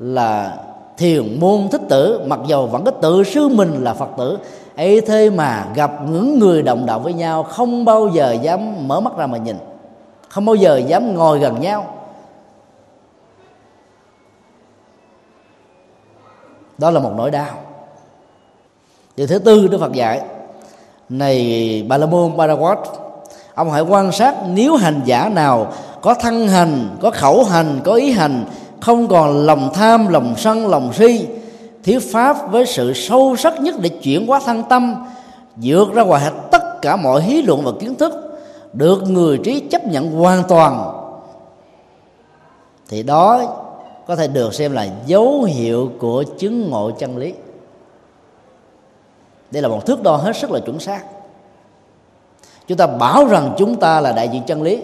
là 0.00 0.56
thiền 0.98 1.40
môn 1.40 1.68
thích 1.72 1.82
tử, 1.88 2.20
mặc 2.26 2.40
dầu 2.46 2.66
vẫn 2.66 2.84
có 2.84 2.90
tự 2.90 3.24
sư 3.24 3.48
mình 3.48 3.84
là 3.84 3.94
phật 3.94 4.08
tử, 4.18 4.38
ấy 4.76 5.00
thế 5.00 5.30
mà 5.30 5.66
gặp 5.74 5.92
những 6.10 6.38
người 6.38 6.62
đồng 6.62 6.86
đạo 6.86 7.00
với 7.00 7.12
nhau 7.12 7.42
không 7.42 7.84
bao 7.84 8.08
giờ 8.08 8.36
dám 8.42 8.88
mở 8.88 9.00
mắt 9.00 9.16
ra 9.16 9.26
mà 9.26 9.38
nhìn, 9.38 9.56
không 10.28 10.44
bao 10.44 10.54
giờ 10.54 10.76
dám 10.86 11.14
ngồi 11.14 11.38
gần 11.38 11.60
nhau. 11.60 11.86
Đó 16.78 16.90
là 16.90 17.00
một 17.00 17.12
nỗi 17.16 17.30
đau. 17.30 17.58
Điều 19.16 19.26
thứ 19.26 19.38
tư 19.38 19.68
đức 19.68 19.78
phật 19.80 19.92
dạy, 19.92 20.20
này 21.08 21.86
bà 21.88 21.96
la 21.96 22.06
môn 22.06 22.36
paraguat 22.36 22.78
ông 23.54 23.70
hãy 23.70 23.82
quan 23.82 24.12
sát 24.12 24.34
nếu 24.48 24.76
hành 24.76 25.00
giả 25.04 25.28
nào 25.28 25.72
có 26.00 26.14
thân 26.14 26.48
hành, 26.48 26.96
có 27.00 27.10
khẩu 27.10 27.44
hành, 27.44 27.80
có 27.84 27.94
ý 27.94 28.10
hành, 28.10 28.44
không 28.80 29.08
còn 29.08 29.46
lòng 29.46 29.70
tham, 29.74 30.08
lòng 30.08 30.34
sân, 30.36 30.66
lòng 30.66 30.92
si 30.92 31.26
thiếu 31.84 32.00
pháp 32.12 32.50
với 32.50 32.66
sự 32.66 32.92
sâu 32.94 33.36
sắc 33.36 33.60
nhất 33.60 33.74
để 33.80 33.88
chuyển 33.88 34.26
hóa 34.26 34.40
thân 34.44 34.62
tâm, 34.68 35.04
vượt 35.56 35.94
ra 35.94 36.02
ngoài 36.02 36.22
hết 36.22 36.32
tất 36.50 36.82
cả 36.82 36.96
mọi 36.96 37.22
hí 37.22 37.42
luận 37.42 37.64
và 37.64 37.70
kiến 37.80 37.94
thức, 37.94 38.12
được 38.72 39.02
người 39.02 39.38
trí 39.44 39.60
chấp 39.60 39.86
nhận 39.86 40.10
hoàn 40.10 40.42
toàn. 40.48 40.92
Thì 42.88 43.02
đó 43.02 43.42
có 44.06 44.16
thể 44.16 44.28
được 44.28 44.54
xem 44.54 44.72
là 44.72 44.88
dấu 45.06 45.42
hiệu 45.42 45.90
của 45.98 46.24
chứng 46.38 46.70
ngộ 46.70 46.90
chân 46.90 47.16
lý. 47.16 47.34
Đây 49.50 49.62
là 49.62 49.68
một 49.68 49.86
thước 49.86 50.02
đo 50.02 50.16
hết 50.16 50.36
sức 50.36 50.50
là 50.50 50.60
chuẩn 50.60 50.80
xác. 50.80 51.04
Chúng 52.66 52.78
ta 52.78 52.86
bảo 52.86 53.24
rằng 53.24 53.54
chúng 53.58 53.76
ta 53.76 54.00
là 54.00 54.12
đại 54.12 54.28
diện 54.28 54.42
chân 54.46 54.62
lý, 54.62 54.82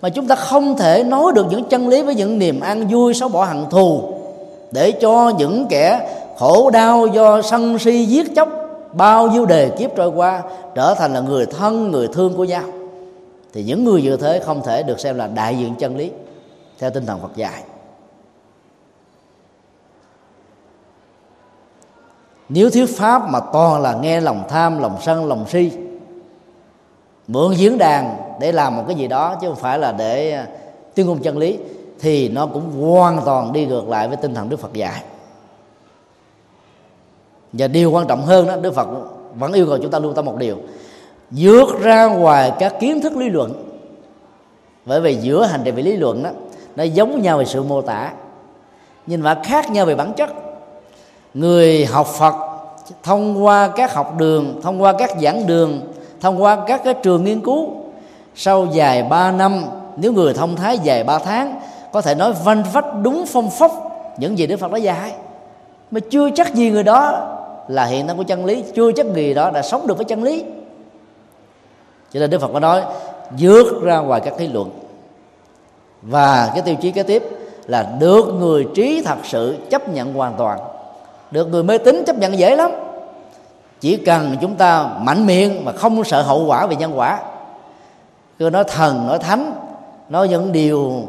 mà 0.00 0.08
chúng 0.08 0.26
ta 0.26 0.34
không 0.34 0.76
thể 0.76 1.04
nói 1.04 1.32
được 1.34 1.46
những 1.50 1.64
chân 1.64 1.88
lý 1.88 2.02
với 2.02 2.14
những 2.14 2.38
niềm 2.38 2.60
an 2.60 2.86
vui 2.88 3.14
xóa 3.14 3.28
bỏ 3.28 3.44
hận 3.44 3.64
thù 3.70 4.14
để 4.72 4.92
cho 4.92 5.32
những 5.38 5.66
kẻ 5.70 6.16
khổ 6.38 6.70
đau 6.70 7.06
do 7.06 7.42
sân 7.42 7.78
si 7.78 8.04
giết 8.04 8.34
chóc, 8.36 8.48
bao 8.92 9.28
nhiêu 9.28 9.46
đề 9.46 9.68
kiếp 9.68 9.96
trôi 9.96 10.08
qua 10.08 10.42
trở 10.74 10.94
thành 10.94 11.14
là 11.14 11.20
người 11.20 11.46
thân, 11.46 11.90
người 11.90 12.08
thương 12.08 12.36
của 12.36 12.44
nhau. 12.44 12.62
Thì 13.52 13.62
những 13.62 13.84
người 13.84 14.02
như 14.02 14.16
thế 14.16 14.40
không 14.44 14.62
thể 14.62 14.82
được 14.82 15.00
xem 15.00 15.16
là 15.16 15.26
đại 15.26 15.58
diện 15.58 15.74
chân 15.74 15.96
lý 15.96 16.10
theo 16.78 16.90
tinh 16.90 17.06
thần 17.06 17.20
Phật 17.20 17.36
dạy. 17.36 17.62
Nếu 22.52 22.70
thuyết 22.70 22.86
pháp 22.96 23.28
mà 23.28 23.40
toàn 23.52 23.82
là 23.82 23.94
nghe 23.94 24.20
lòng 24.20 24.44
tham, 24.48 24.78
lòng 24.78 24.96
sân, 25.02 25.28
lòng 25.28 25.44
si, 25.48 25.70
mượn 27.28 27.52
diễn 27.52 27.78
đàn 27.78 28.16
để 28.40 28.52
làm 28.52 28.76
một 28.76 28.84
cái 28.86 28.96
gì 28.96 29.08
đó, 29.08 29.36
chứ 29.40 29.48
không 29.48 29.56
phải 29.56 29.78
là 29.78 29.92
để 29.92 30.32
à, 30.32 30.46
tuyên 30.94 31.06
ngôn 31.06 31.18
chân 31.18 31.38
lý, 31.38 31.58
thì 32.00 32.28
nó 32.28 32.46
cũng 32.46 32.90
hoàn 32.90 33.20
toàn 33.24 33.52
đi 33.52 33.66
ngược 33.66 33.88
lại 33.88 34.08
với 34.08 34.16
tinh 34.16 34.34
thần 34.34 34.48
đức 34.48 34.60
phật 34.60 34.72
dạy. 34.72 35.02
Và 37.52 37.68
điều 37.68 37.90
quan 37.90 38.06
trọng 38.06 38.22
hơn 38.22 38.46
đó, 38.46 38.56
đức 38.56 38.74
phật 38.74 38.88
vẫn 39.34 39.52
yêu 39.52 39.66
cầu 39.66 39.78
chúng 39.78 39.90
ta 39.90 39.98
lưu 39.98 40.12
tâm 40.12 40.24
một 40.24 40.36
điều, 40.36 40.56
vượt 41.30 41.80
ra 41.80 42.06
ngoài 42.06 42.52
các 42.58 42.74
kiến 42.80 43.00
thức 43.00 43.16
lý 43.16 43.28
luận. 43.28 43.52
Bởi 44.86 45.00
vì 45.00 45.14
giữa 45.14 45.44
hành 45.44 45.60
trình 45.64 45.74
về 45.74 45.82
lý 45.82 45.96
luận 45.96 46.22
đó, 46.22 46.30
nó 46.76 46.84
giống 46.84 47.22
nhau 47.22 47.38
về 47.38 47.44
sự 47.44 47.62
mô 47.62 47.82
tả, 47.82 48.12
nhưng 49.06 49.22
mà 49.22 49.40
khác 49.44 49.70
nhau 49.70 49.86
về 49.86 49.94
bản 49.94 50.12
chất 50.16 50.30
người 51.34 51.84
học 51.84 52.06
phật 52.06 52.34
thông 53.02 53.44
qua 53.44 53.68
các 53.76 53.94
học 53.94 54.14
đường, 54.18 54.60
thông 54.62 54.82
qua 54.82 54.92
các 54.98 55.10
giảng 55.22 55.46
đường, 55.46 55.80
thông 56.20 56.42
qua 56.42 56.64
các 56.66 56.80
cái 56.84 56.94
trường 56.94 57.24
nghiên 57.24 57.40
cứu, 57.40 57.70
sau 58.34 58.66
dài 58.72 59.02
3 59.02 59.30
năm, 59.30 59.64
nếu 59.96 60.12
người 60.12 60.34
thông 60.34 60.56
thái 60.56 60.78
dài 60.78 61.04
3 61.04 61.18
tháng, 61.18 61.60
có 61.92 62.00
thể 62.00 62.14
nói 62.14 62.32
vanh 62.44 62.62
vách 62.72 62.86
đúng 63.02 63.24
phong 63.26 63.50
phóc 63.50 63.72
những 64.18 64.38
gì 64.38 64.46
Đức 64.46 64.56
Phật 64.56 64.72
đã 64.72 64.78
dạy. 64.78 65.12
Mà 65.90 66.00
chưa 66.10 66.30
chắc 66.34 66.54
gì 66.54 66.70
người 66.70 66.82
đó 66.82 67.36
là 67.68 67.84
hiện 67.84 68.06
năng 68.06 68.16
của 68.16 68.22
chân 68.22 68.44
lý, 68.44 68.64
chưa 68.74 68.92
chắc 68.92 69.06
gì 69.14 69.34
đó 69.34 69.50
đã 69.50 69.62
sống 69.62 69.86
được 69.86 69.96
với 69.96 70.04
chân 70.04 70.22
lý. 70.22 70.44
Cho 72.12 72.20
nên 72.20 72.30
Đức 72.30 72.40
Phật 72.40 72.50
có 72.52 72.60
nói, 72.60 72.82
vượt 73.38 73.82
ra 73.82 73.98
ngoài 73.98 74.20
các 74.24 74.34
lý 74.38 74.48
luận. 74.48 74.70
Và 76.02 76.50
cái 76.54 76.62
tiêu 76.62 76.74
chí 76.80 76.90
kế 76.90 77.02
tiếp 77.02 77.22
là 77.66 77.82
được 78.00 78.26
người 78.38 78.66
trí 78.74 79.02
thật 79.04 79.18
sự 79.24 79.56
chấp 79.70 79.88
nhận 79.88 80.14
hoàn 80.14 80.34
toàn 80.34 80.58
được 81.30 81.48
người 81.48 81.62
mê 81.62 81.78
tín 81.78 82.04
chấp 82.06 82.16
nhận 82.16 82.38
dễ 82.38 82.56
lắm. 82.56 82.70
Chỉ 83.80 83.96
cần 83.96 84.36
chúng 84.40 84.54
ta 84.54 84.88
mạnh 85.00 85.26
miệng 85.26 85.64
mà 85.64 85.72
không 85.72 86.04
sợ 86.04 86.22
hậu 86.22 86.46
quả 86.46 86.66
về 86.66 86.76
nhân 86.76 86.98
quả. 86.98 87.18
Cứ 88.38 88.50
nói 88.50 88.64
thần, 88.64 89.06
nói 89.06 89.18
thánh, 89.18 89.52
nói 90.08 90.28
những 90.28 90.52
điều 90.52 91.02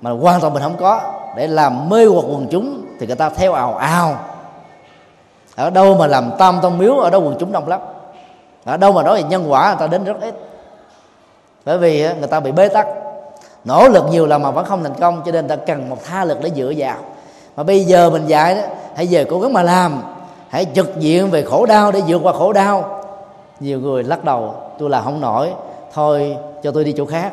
mà 0.00 0.10
hoàn 0.10 0.40
toàn 0.40 0.54
mình 0.54 0.62
không 0.62 0.76
có. 0.76 1.00
Để 1.36 1.46
làm 1.46 1.88
mê 1.88 2.06
hoặc 2.06 2.24
quần 2.28 2.46
chúng 2.50 2.84
thì 3.00 3.06
người 3.06 3.16
ta 3.16 3.30
theo 3.30 3.52
ào 3.52 3.74
ào. 3.74 4.18
Ở 5.56 5.70
đâu 5.70 5.96
mà 5.96 6.06
làm 6.06 6.30
tam 6.38 6.58
tông 6.62 6.78
miếu, 6.78 6.98
ở 6.98 7.10
đâu 7.10 7.22
quần 7.22 7.36
chúng 7.40 7.52
đông 7.52 7.68
lắm. 7.68 7.80
Ở 8.64 8.76
đâu 8.76 8.92
mà 8.92 9.02
nói 9.02 9.22
về 9.22 9.28
nhân 9.28 9.52
quả, 9.52 9.68
người 9.68 9.76
ta 9.80 9.86
đến 9.86 10.04
rất 10.04 10.20
ít. 10.20 10.34
Bởi 11.64 11.78
vì 11.78 12.02
ờ, 12.02 12.14
người 12.14 12.28
ta 12.28 12.40
bị 12.40 12.52
bế 12.52 12.68
tắc. 12.68 12.86
Nỗ 13.64 13.88
lực 13.88 14.04
nhiều 14.10 14.26
là 14.26 14.38
mà 14.38 14.50
vẫn 14.50 14.64
không 14.64 14.82
thành 14.82 14.94
công, 14.94 15.22
cho 15.26 15.32
nên 15.32 15.46
người 15.46 15.56
ta 15.56 15.64
cần 15.66 15.90
một 15.90 15.96
tha 16.04 16.24
lực 16.24 16.38
để 16.42 16.50
dựa 16.56 16.72
vào 16.76 16.96
mà 17.58 17.64
bây 17.64 17.84
giờ 17.84 18.10
mình 18.10 18.26
dạy 18.26 18.54
đó, 18.54 18.60
hãy 18.94 19.06
về 19.10 19.24
cố 19.24 19.40
gắng 19.40 19.52
mà 19.52 19.62
làm. 19.62 20.02
Hãy 20.48 20.66
trực 20.74 20.98
diện 20.98 21.30
về 21.30 21.42
khổ 21.42 21.66
đau 21.66 21.92
để 21.92 22.02
vượt 22.06 22.20
qua 22.22 22.32
khổ 22.32 22.52
đau. 22.52 23.02
Nhiều 23.60 23.80
người 23.80 24.04
lắc 24.04 24.24
đầu, 24.24 24.54
tôi 24.78 24.90
là 24.90 25.02
không 25.02 25.20
nổi, 25.20 25.50
thôi 25.92 26.36
cho 26.62 26.70
tôi 26.70 26.84
đi 26.84 26.94
chỗ 26.96 27.06
khác. 27.06 27.32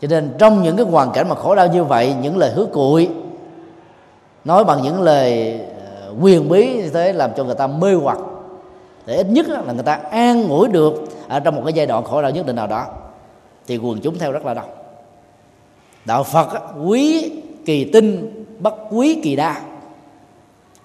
Cho 0.00 0.08
nên 0.08 0.34
trong 0.38 0.62
những 0.62 0.76
cái 0.76 0.86
hoàn 0.86 1.12
cảnh 1.12 1.28
mà 1.28 1.34
khổ 1.34 1.54
đau 1.54 1.66
như 1.66 1.84
vậy, 1.84 2.14
những 2.22 2.36
lời 2.36 2.52
hứa 2.54 2.64
cuội 2.64 3.08
nói 4.44 4.64
bằng 4.64 4.82
những 4.82 5.02
lời 5.02 5.60
ờ, 6.00 6.12
quyền 6.20 6.48
bí 6.48 6.74
như 6.74 6.90
thế 6.90 7.12
làm 7.12 7.30
cho 7.36 7.44
người 7.44 7.54
ta 7.54 7.66
mê 7.66 7.94
hoặc. 7.94 8.18
Để 9.06 9.16
ít 9.16 9.26
nhất 9.30 9.48
là 9.48 9.72
người 9.72 9.84
ta 9.84 10.00
an 10.10 10.48
ngủi 10.48 10.68
được 10.68 10.94
ở 11.28 11.40
trong 11.40 11.56
một 11.56 11.62
cái 11.64 11.72
giai 11.72 11.86
đoạn 11.86 12.04
khổ 12.04 12.22
đau 12.22 12.30
nhất 12.30 12.46
định 12.46 12.56
nào 12.56 12.66
đó, 12.66 12.86
thì 13.66 13.76
quần 13.78 14.00
chúng 14.00 14.18
theo 14.18 14.32
rất 14.32 14.46
là 14.46 14.54
đông. 14.54 14.68
Đạo 16.04 16.22
phật 16.22 16.48
quý 16.86 17.32
kỳ 17.68 17.84
tinh 17.84 18.30
bất 18.58 18.74
quý 18.90 19.20
kỳ 19.22 19.36
đa. 19.36 19.60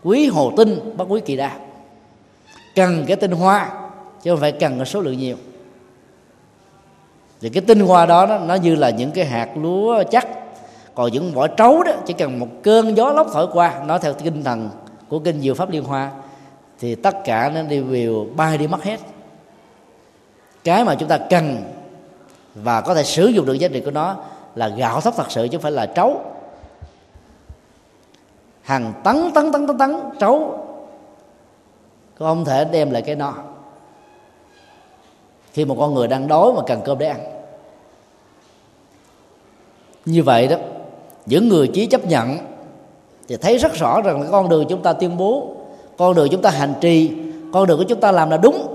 Quý 0.04 0.28
hồ 0.28 0.54
tinh 0.58 0.98
bất 0.98 1.06
quý 1.10 1.22
kỳ 1.26 1.36
đa. 1.36 1.52
Cần 2.76 3.06
cái 3.08 3.16
tinh 3.16 3.32
hoa 3.32 3.72
chứ 4.24 4.32
không 4.32 4.40
phải 4.40 4.52
cần 4.52 4.78
cái 4.78 4.86
số 4.86 5.02
lượng 5.02 5.18
nhiều. 5.18 5.36
Thì 7.42 7.50
cái 7.50 7.62
tinh 7.68 7.80
hoa 7.80 8.06
đó 8.06 8.26
nó, 8.26 8.38
nó 8.38 8.56
như 8.56 8.76
là 8.76 8.90
những 8.90 9.12
cái 9.12 9.26
hạt 9.26 9.50
lúa 9.58 10.04
chắc. 10.12 10.28
Còn 10.96 11.12
những 11.12 11.32
vỏ 11.32 11.48
trấu 11.48 11.84
đó 11.84 11.92
chỉ 12.06 12.14
cần 12.14 12.40
một 12.40 12.48
cơn 12.64 12.98
gió 12.98 13.10
lốc 13.10 13.28
thổi 13.34 13.48
qua 13.54 13.84
nói 13.86 14.00
theo 14.00 14.14
tinh 14.14 14.44
thần 14.44 14.70
của 15.10 15.20
kinh 15.20 15.42
diệu 15.42 15.54
pháp 15.54 15.70
liên 15.70 15.84
hoa 15.84 16.12
thì 16.80 16.96
tất 16.96 17.16
cả 17.26 17.52
nó 17.56 17.62
đi 17.62 17.82
đều 17.92 18.28
bay 18.36 18.58
đi 18.58 18.68
mất 18.68 18.84
hết. 18.84 19.00
Cái 20.64 20.86
mà 20.86 20.96
chúng 20.96 21.10
ta 21.10 21.18
cần 21.18 21.64
và 22.56 22.82
có 22.82 22.96
thể 22.96 23.04
sử 23.04 23.28
dụng 23.28 23.46
được 23.46 23.54
giá 23.54 23.68
trị 23.68 23.82
của 23.86 23.92
nó 23.92 24.16
là 24.56 24.68
gạo 24.68 25.02
thóc 25.02 25.14
thật 25.18 25.32
sự 25.32 25.48
chứ 25.48 25.58
không 25.58 25.62
phải 25.62 25.72
là 25.72 25.86
trấu 25.86 26.33
hàng 28.64 28.94
tấn 29.04 29.32
tấn 29.36 29.52
tấn 29.52 29.68
tấn 29.68 29.78
tấn, 29.78 29.96
trấu. 30.20 30.60
Không 32.20 32.46
thể 32.46 32.66
đem 32.66 32.92
lại 32.92 33.02
cái 33.02 33.16
no 33.16 33.34
khi 35.54 35.66
một 35.66 35.76
con 35.80 35.94
người 35.94 36.08
đang 36.08 36.28
đói 36.28 36.54
mà 36.54 36.62
cần 36.68 36.82
cơm 36.86 36.98
để 36.98 37.08
ăn. 37.08 37.20
Như 40.06 40.24
vậy 40.24 40.48
đó, 40.48 40.58
những 41.26 41.50
người 41.50 41.68
chí 41.68 41.86
chấp 41.86 42.06
nhận 42.06 42.38
thì 43.28 43.38
thấy 43.38 43.58
rất 43.58 43.74
rõ 43.74 44.02
rằng 44.02 44.22
là 44.22 44.28
con 44.32 44.50
đường 44.50 44.66
chúng 44.70 44.82
ta 44.82 44.94
tuyên 44.94 45.18
bố, 45.18 45.56
con 45.98 46.16
đường 46.16 46.28
chúng 46.32 46.42
ta 46.42 46.50
hành 46.50 46.74
trì, 46.82 47.12
con 47.54 47.68
đường 47.68 47.78
của 47.78 47.84
chúng 47.84 48.00
ta 48.00 48.12
làm 48.12 48.30
là 48.30 48.38
đúng, 48.38 48.68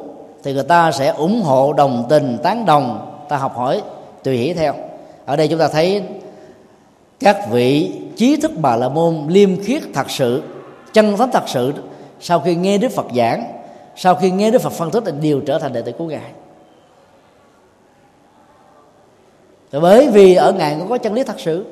thì 0.42 0.52
người 0.54 0.64
ta 0.64 0.92
sẽ 0.92 1.08
ủng 1.08 1.42
hộ, 1.42 1.72
đồng 1.72 2.04
tình, 2.08 2.38
tán 2.42 2.66
đồng, 2.66 3.14
ta 3.28 3.36
học 3.36 3.56
hỏi, 3.56 3.82
tùy 4.24 4.36
hỷ 4.36 4.54
theo. 4.54 4.74
Ở 5.26 5.36
đây 5.36 5.48
chúng 5.48 5.58
ta 5.58 5.68
thấy 5.68 6.02
các 7.20 7.36
vị 7.50 7.92
trí 8.16 8.36
thức 8.36 8.50
bà 8.56 8.76
la 8.76 8.88
môn 8.88 9.26
liêm 9.28 9.62
khiết 9.62 9.82
thật 9.94 10.10
sự, 10.10 10.42
chân 10.92 11.16
thánh 11.16 11.30
thật 11.30 11.44
sự 11.46 11.72
sau 12.20 12.40
khi 12.40 12.54
nghe 12.54 12.78
đức 12.78 12.88
phật 12.88 13.06
giảng, 13.16 13.44
sau 13.96 14.14
khi 14.14 14.30
nghe 14.30 14.50
đức 14.50 14.62
phật 14.62 14.72
phân 14.72 14.90
tích 14.90 15.02
thì 15.06 15.12
đều 15.22 15.40
trở 15.40 15.58
thành 15.58 15.72
đệ 15.72 15.82
tử 15.82 15.92
của 15.92 16.04
ngài. 16.04 16.30
Bởi 19.72 20.08
vì 20.08 20.34
ở 20.34 20.52
ngài 20.52 20.76
cũng 20.78 20.88
có 20.88 20.98
chân 20.98 21.14
lý 21.14 21.24
thật 21.24 21.40
sự. 21.40 21.64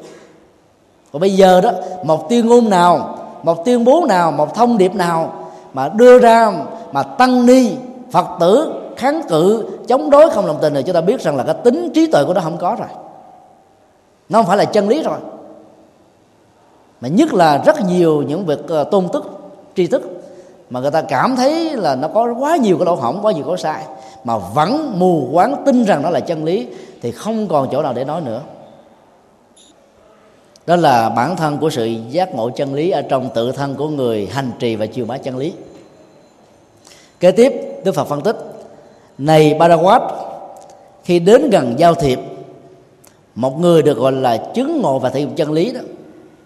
Còn 1.13 1.21
bây 1.21 1.35
giờ 1.35 1.61
đó, 1.61 1.73
một 2.05 2.29
tuyên 2.29 2.47
ngôn 2.47 2.71
nào, 2.71 3.19
một 3.43 3.65
tuyên 3.65 3.85
bố 3.85 4.05
nào, 4.09 4.33
một 4.33 4.55
thông 4.55 4.79
điệp 4.79 4.95
nào 4.95 5.51
mà 5.73 5.89
đưa 5.89 6.19
ra 6.19 6.53
mà 6.93 7.03
tăng 7.03 7.47
ni, 7.47 7.71
phật 8.11 8.27
tử 8.41 8.83
kháng 8.97 9.23
cự, 9.29 9.69
chống 9.89 10.11
đối 10.11 10.31
không 10.31 10.47
lòng 10.47 10.59
tình 10.63 10.75
thì 10.75 10.83
chúng 10.83 10.95
ta 10.95 11.01
biết 11.01 11.21
rằng 11.21 11.37
là 11.37 11.45
cái 11.45 11.55
tính 11.65 11.91
trí 11.95 12.07
tuệ 12.07 12.25
của 12.25 12.35
nó 12.35 12.41
không 12.41 12.59
có 12.59 12.77
rồi. 12.79 12.89
Nó 14.29 14.39
không 14.39 14.47
phải 14.47 14.57
là 14.57 14.65
chân 14.65 14.89
lý 14.89 15.03
rồi 15.03 15.19
mà 17.07 17.11
nhất 17.11 17.35
là 17.35 17.63
rất 17.67 17.77
nhiều 17.89 18.23
những 18.23 18.47
việc 18.47 18.59
ờ, 18.69 18.85
tôn 18.85 19.09
tức, 19.13 19.25
tri 19.77 19.87
thức 19.87 20.03
mà 20.71 20.81
người 20.81 20.91
ta 20.91 21.03
cảm 21.03 21.37
thấy 21.37 21.77
là 21.77 21.97
nó 21.97 22.09
có 22.09 22.35
quá 22.39 22.57
nhiều 22.57 22.79
cái 22.79 22.87
lỗ 22.87 22.95
hổng, 22.95 23.19
quá 23.23 23.33
nhiều 23.33 23.45
cái 23.45 23.57
sai 23.59 23.83
mà 24.25 24.39
vẫn 24.39 24.93
mù 24.99 25.29
quáng 25.33 25.63
tin 25.67 25.85
rằng 25.85 26.03
nó 26.03 26.11
là 26.11 26.21
chân 26.21 26.45
lý 26.45 26.67
thì 27.03 27.13
không 27.13 27.49
còn 27.49 27.69
chỗ 27.73 27.83
nào 27.83 27.93
để 27.93 28.05
nói 28.05 28.21
nữa. 28.21 28.43
Đó 30.67 30.77
là 30.77 31.09
bản 31.09 31.37
thân 31.37 31.59
của 31.59 31.71
sự 31.71 31.87
giác 32.11 32.35
ngộ 32.35 32.51
chân 32.51 32.75
lý 32.75 32.91
ở 32.91 33.03
trong 33.03 33.31
tự 33.35 33.53
thân 33.53 33.75
của 33.75 33.89
người 33.89 34.27
hành 34.27 34.51
trì 34.59 34.77
và 34.77 34.87
chiều 34.87 35.07
bá 35.07 35.19
chân 35.19 35.37
lý. 35.37 35.53
Kế 37.21 37.31
tiếp, 37.31 37.53
đức 37.85 37.95
phật 37.95 38.05
phân 38.05 38.21
tích, 38.21 38.37
này 39.19 39.55
Baraquat 39.55 40.03
khi 41.05 41.19
đến 41.19 41.51
gần 41.51 41.75
giao 41.79 41.95
thiệp, 41.95 42.19
một 43.35 43.59
người 43.59 43.83
được 43.83 43.99
gọi 43.99 44.13
là 44.13 44.37
chứng 44.37 44.81
ngộ 44.83 44.99
và 44.99 45.11
thể 45.11 45.21
hiện 45.21 45.35
chân 45.35 45.53
lý 45.53 45.73
đó 45.73 45.81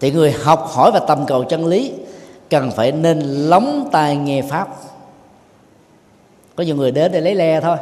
thì 0.01 0.11
người 0.11 0.31
học 0.31 0.67
hỏi 0.67 0.91
và 0.91 0.99
tầm 0.99 1.25
cầu 1.25 1.43
chân 1.43 1.65
lý 1.65 1.91
cần 2.49 2.71
phải 2.71 2.91
nên 2.91 3.19
lóng 3.21 3.89
tai 3.91 4.15
nghe 4.15 4.41
pháp. 4.41 4.67
Có 6.55 6.63
nhiều 6.63 6.75
người 6.75 6.91
đến 6.91 7.11
để 7.11 7.21
lấy 7.21 7.35
le 7.35 7.61
thôi. 7.61 7.77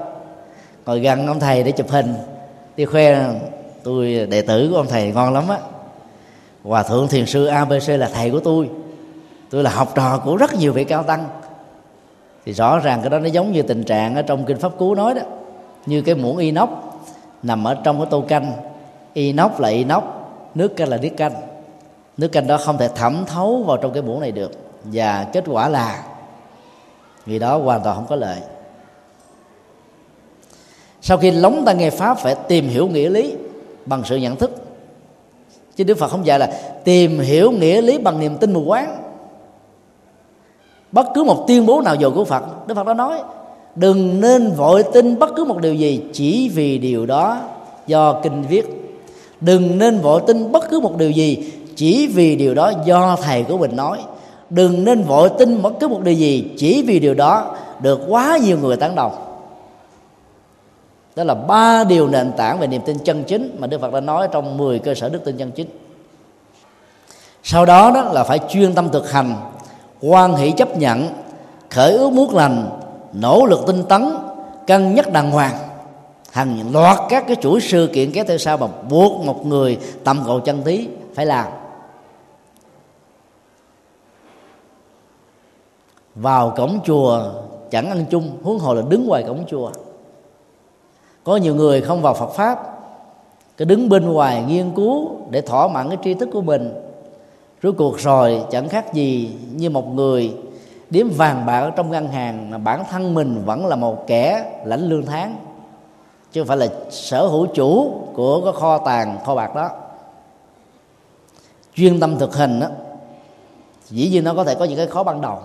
Ngồi 0.86 1.00
gần 1.00 1.28
ông 1.28 1.40
thầy 1.40 1.64
để 1.64 1.72
chụp 1.72 1.90
hình. 1.90 2.14
Đi 2.76 2.86
khoe, 2.86 3.26
tôi 3.84 4.28
đệ 4.30 4.42
tử 4.42 4.68
của 4.72 4.78
ông 4.78 4.88
thầy 4.88 5.12
ngon 5.12 5.34
lắm 5.34 5.44
á. 5.50 5.58
Hòa 6.64 6.84
thượng 6.84 7.08
thiền 7.08 7.26
sư 7.26 7.46
abc 7.46 7.90
là 7.90 8.10
thầy 8.14 8.32
của 8.32 8.40
tôi. 8.40 8.70
Tôi 9.50 9.64
là 9.64 9.70
học 9.70 9.92
trò 9.96 10.22
của 10.26 10.36
rất 10.36 10.54
nhiều 10.56 10.74
vị 10.74 10.84
cao 10.84 11.04
tăng. 11.04 11.26
Thì 12.46 12.54
rõ 12.54 12.80
ràng 12.80 13.02
cái 13.02 13.10
đó 13.10 13.20
nó 13.20 13.28
giống 13.28 13.52
như 13.52 13.62
tình 13.62 13.84
trạng 13.84 14.16
ở 14.16 14.22
trong 14.22 14.46
kinh 14.46 14.58
pháp 14.58 14.72
cú 14.78 14.96
nói 14.96 15.14
đó. 15.14 15.22
Như 15.86 16.02
cái 16.02 16.16
muỗng 16.16 16.38
inox 16.38 16.70
nằm 17.44 17.68
ở 17.68 17.76
trong 17.84 17.98
cái 17.98 18.08
tô 18.10 18.24
canh. 18.28 18.54
Inox 19.14 19.52
là 19.60 19.70
inox, 19.70 20.04
nước 20.56 20.76
canh 20.76 20.90
là 20.90 20.98
nước 20.98 21.10
canh 21.18 21.34
nước 22.20 22.28
canh 22.28 22.48
đó 22.48 22.58
không 22.58 22.78
thể 22.78 22.88
thẩm 22.88 23.24
thấu 23.28 23.64
vào 23.68 23.78
trong 23.78 23.94
cái 23.94 24.02
muỗng 24.02 24.20
này 24.20 24.32
được. 24.32 24.52
Và 24.84 25.28
kết 25.34 25.44
quả 25.48 25.70
là 25.70 26.04
vì 27.26 27.40
đó 27.40 27.58
hoàn 27.58 27.84
toàn 27.84 27.96
không 27.96 28.08
có 28.10 28.16
lợi. 28.16 28.40
Sau 31.02 31.18
khi 31.18 31.32
lóng 31.32 31.66
ta 31.66 31.74
nghe 31.74 31.90
pháp 31.90 32.20
phải 32.20 32.36
tìm 32.48 32.68
hiểu 32.68 32.88
nghĩa 32.88 33.10
lý 33.10 33.36
bằng 33.86 34.04
sự 34.06 34.16
nhận 34.16 34.36
thức. 34.36 34.52
Chứ 35.76 35.84
đức 35.84 35.98
phật 35.98 36.08
không 36.08 36.26
dạy 36.26 36.40
là 36.40 36.48
tìm 36.84 37.20
hiểu 37.20 37.52
nghĩa 37.52 37.82
lý 37.82 37.98
bằng 37.98 38.20
niềm 38.20 38.38
tin 38.38 38.54
mù 38.54 38.64
quáng. 38.68 39.02
Bất 40.92 41.06
cứ 41.16 41.24
một 41.24 41.46
tuyên 41.48 41.66
bố 41.66 41.82
nào 41.82 41.96
dồn 41.96 42.16
của 42.16 42.26
phật, 42.26 42.68
đức 42.68 42.76
phật 42.76 42.88
đã 42.88 42.94
nói, 42.94 43.22
đừng 43.76 44.22
nên 44.22 44.52
vội 44.52 44.84
tin 44.94 45.20
bất 45.20 45.30
cứ 45.36 45.46
một 45.46 45.62
điều 45.62 45.74
gì 45.74 46.02
chỉ 46.14 46.50
vì 46.50 46.78
điều 46.78 47.06
đó 47.06 47.42
do 47.88 48.20
kinh 48.24 48.44
viết. 48.50 48.66
Đừng 49.42 49.78
nên 49.78 50.00
vội 50.00 50.22
tin 50.28 50.52
bất 50.52 50.70
cứ 50.70 50.80
một 50.80 50.98
điều 50.98 51.12
gì 51.12 51.52
chỉ 51.80 52.08
vì 52.08 52.36
điều 52.36 52.54
đó 52.54 52.72
do 52.86 53.18
thầy 53.24 53.44
của 53.44 53.58
mình 53.58 53.76
nói. 53.76 54.00
Đừng 54.50 54.84
nên 54.84 55.04
vội 55.04 55.30
tin 55.40 55.62
bất 55.62 55.74
cứ 55.80 55.88
một 55.88 56.02
điều 56.04 56.14
gì 56.14 56.52
chỉ 56.58 56.84
vì 56.88 57.00
điều 57.00 57.14
đó 57.14 57.56
được 57.80 58.00
quá 58.08 58.38
nhiều 58.44 58.58
người 58.60 58.78
tán 58.78 58.96
đồng. 58.96 59.16
Đó 61.16 61.24
là 61.24 61.34
ba 61.34 61.84
điều 61.84 62.08
nền 62.08 62.32
tảng 62.32 62.60
về 62.60 62.68
niềm 62.68 62.82
tin 62.86 62.98
chân 62.98 63.24
chính 63.24 63.56
mà 63.60 63.68
Đức 63.68 63.82
Phật 63.82 63.94
đã 63.94 64.00
nói 64.00 64.28
trong 64.32 64.58
10 64.58 64.80
cơ 64.80 64.94
sở 64.94 65.10
đức 65.10 65.26
tin 65.26 65.38
chân 65.38 65.52
chính. 65.52 65.68
Sau 67.44 67.66
đó 67.66 67.92
đó 67.96 68.02
là 68.02 68.24
phải 68.24 68.40
chuyên 68.50 68.74
tâm 68.74 68.90
thực 68.90 69.12
hành 69.12 69.36
quan 70.02 70.36
hỷ 70.36 70.52
chấp 70.52 70.78
nhận, 70.78 71.08
khởi 71.70 71.94
ước 71.94 72.10
muốn 72.10 72.36
lành, 72.36 72.70
nỗ 73.14 73.46
lực 73.46 73.60
tinh 73.68 73.84
tấn, 73.90 74.10
cân 74.68 74.96
nhắc 74.96 75.14
đàng 75.14 75.32
hoàng. 75.32 75.56
Hàng 76.32 76.72
loạt 76.74 76.98
các 77.10 77.24
cái 77.28 77.36
chuỗi 77.42 77.62
sự 77.62 77.90
kiện 77.94 78.12
kéo 78.12 78.26
theo 78.28 78.38
sau 78.38 78.58
mà 78.58 78.68
buộc 78.90 79.26
một 79.26 79.46
người 79.46 79.78
tầm 80.04 80.24
cầu 80.26 80.40
chân 80.40 80.62
tí 80.64 80.88
phải 81.16 81.26
làm. 81.26 81.46
Vào 86.22 86.54
cổng 86.58 86.80
chùa, 86.86 87.32
chẳng 87.72 87.90
ăn 87.90 88.06
chung, 88.10 88.32
huống 88.44 88.60
hồ 88.60 88.74
là 88.74 88.82
đứng 88.90 89.08
ngoài 89.08 89.24
cổng 89.28 89.46
chùa. 89.48 89.72
Có 91.24 91.36
nhiều 91.36 91.56
người 91.56 91.82
không 91.82 92.02
vào 92.02 92.14
Phật 92.14 92.30
pháp, 92.30 92.80
cứ 93.58 93.66
đứng 93.66 93.90
bên 93.90 94.14
ngoài 94.14 94.44
nghiên 94.48 94.72
cứu 94.76 95.10
để 95.30 95.42
thỏa 95.42 95.68
mãn 95.68 95.90
cái 95.90 95.98
tri 96.04 96.14
thức 96.14 96.30
của 96.34 96.42
mình. 96.42 96.74
Rốt 97.64 97.76
cuộc 97.78 98.00
rồi, 98.00 98.44
chẳng 98.52 98.70
khác 98.70 98.94
gì 98.94 99.36
như 99.56 99.70
một 99.70 99.88
người 99.88 100.34
điếm 100.90 101.10
vàng 101.10 101.46
bạc 101.46 101.72
trong 101.76 101.92
ngân 101.92 102.08
hàng 102.08 102.52
mà 102.52 102.58
bản 102.58 102.84
thân 102.90 103.14
mình 103.14 103.42
vẫn 103.46 103.66
là 103.66 103.76
một 103.76 104.08
kẻ 104.08 104.52
lãnh 104.66 104.90
lương 104.90 105.06
tháng, 105.06 105.36
chứ 106.32 106.42
không 106.42 106.48
phải 106.48 106.58
là 106.58 106.68
sở 106.90 107.28
hữu 107.28 107.46
chủ 107.46 107.92
của 108.14 108.42
cái 108.42 108.54
kho 108.54 108.78
tàng, 108.78 109.18
kho 109.26 109.36
bạc 109.36 109.56
đó. 109.56 109.70
Chuyên 111.76 112.00
tâm 112.00 112.18
thực 112.20 112.36
hành 112.36 112.60
đó 112.60 112.68
dĩ 113.90 114.10
nhiên 114.10 114.24
nó 114.24 114.34
có 114.34 114.44
thể 114.44 114.56
có 114.56 114.66
những 114.66 114.78
cái 114.78 114.88
khó 114.88 115.04
ban 115.04 115.22
đầu 115.22 115.40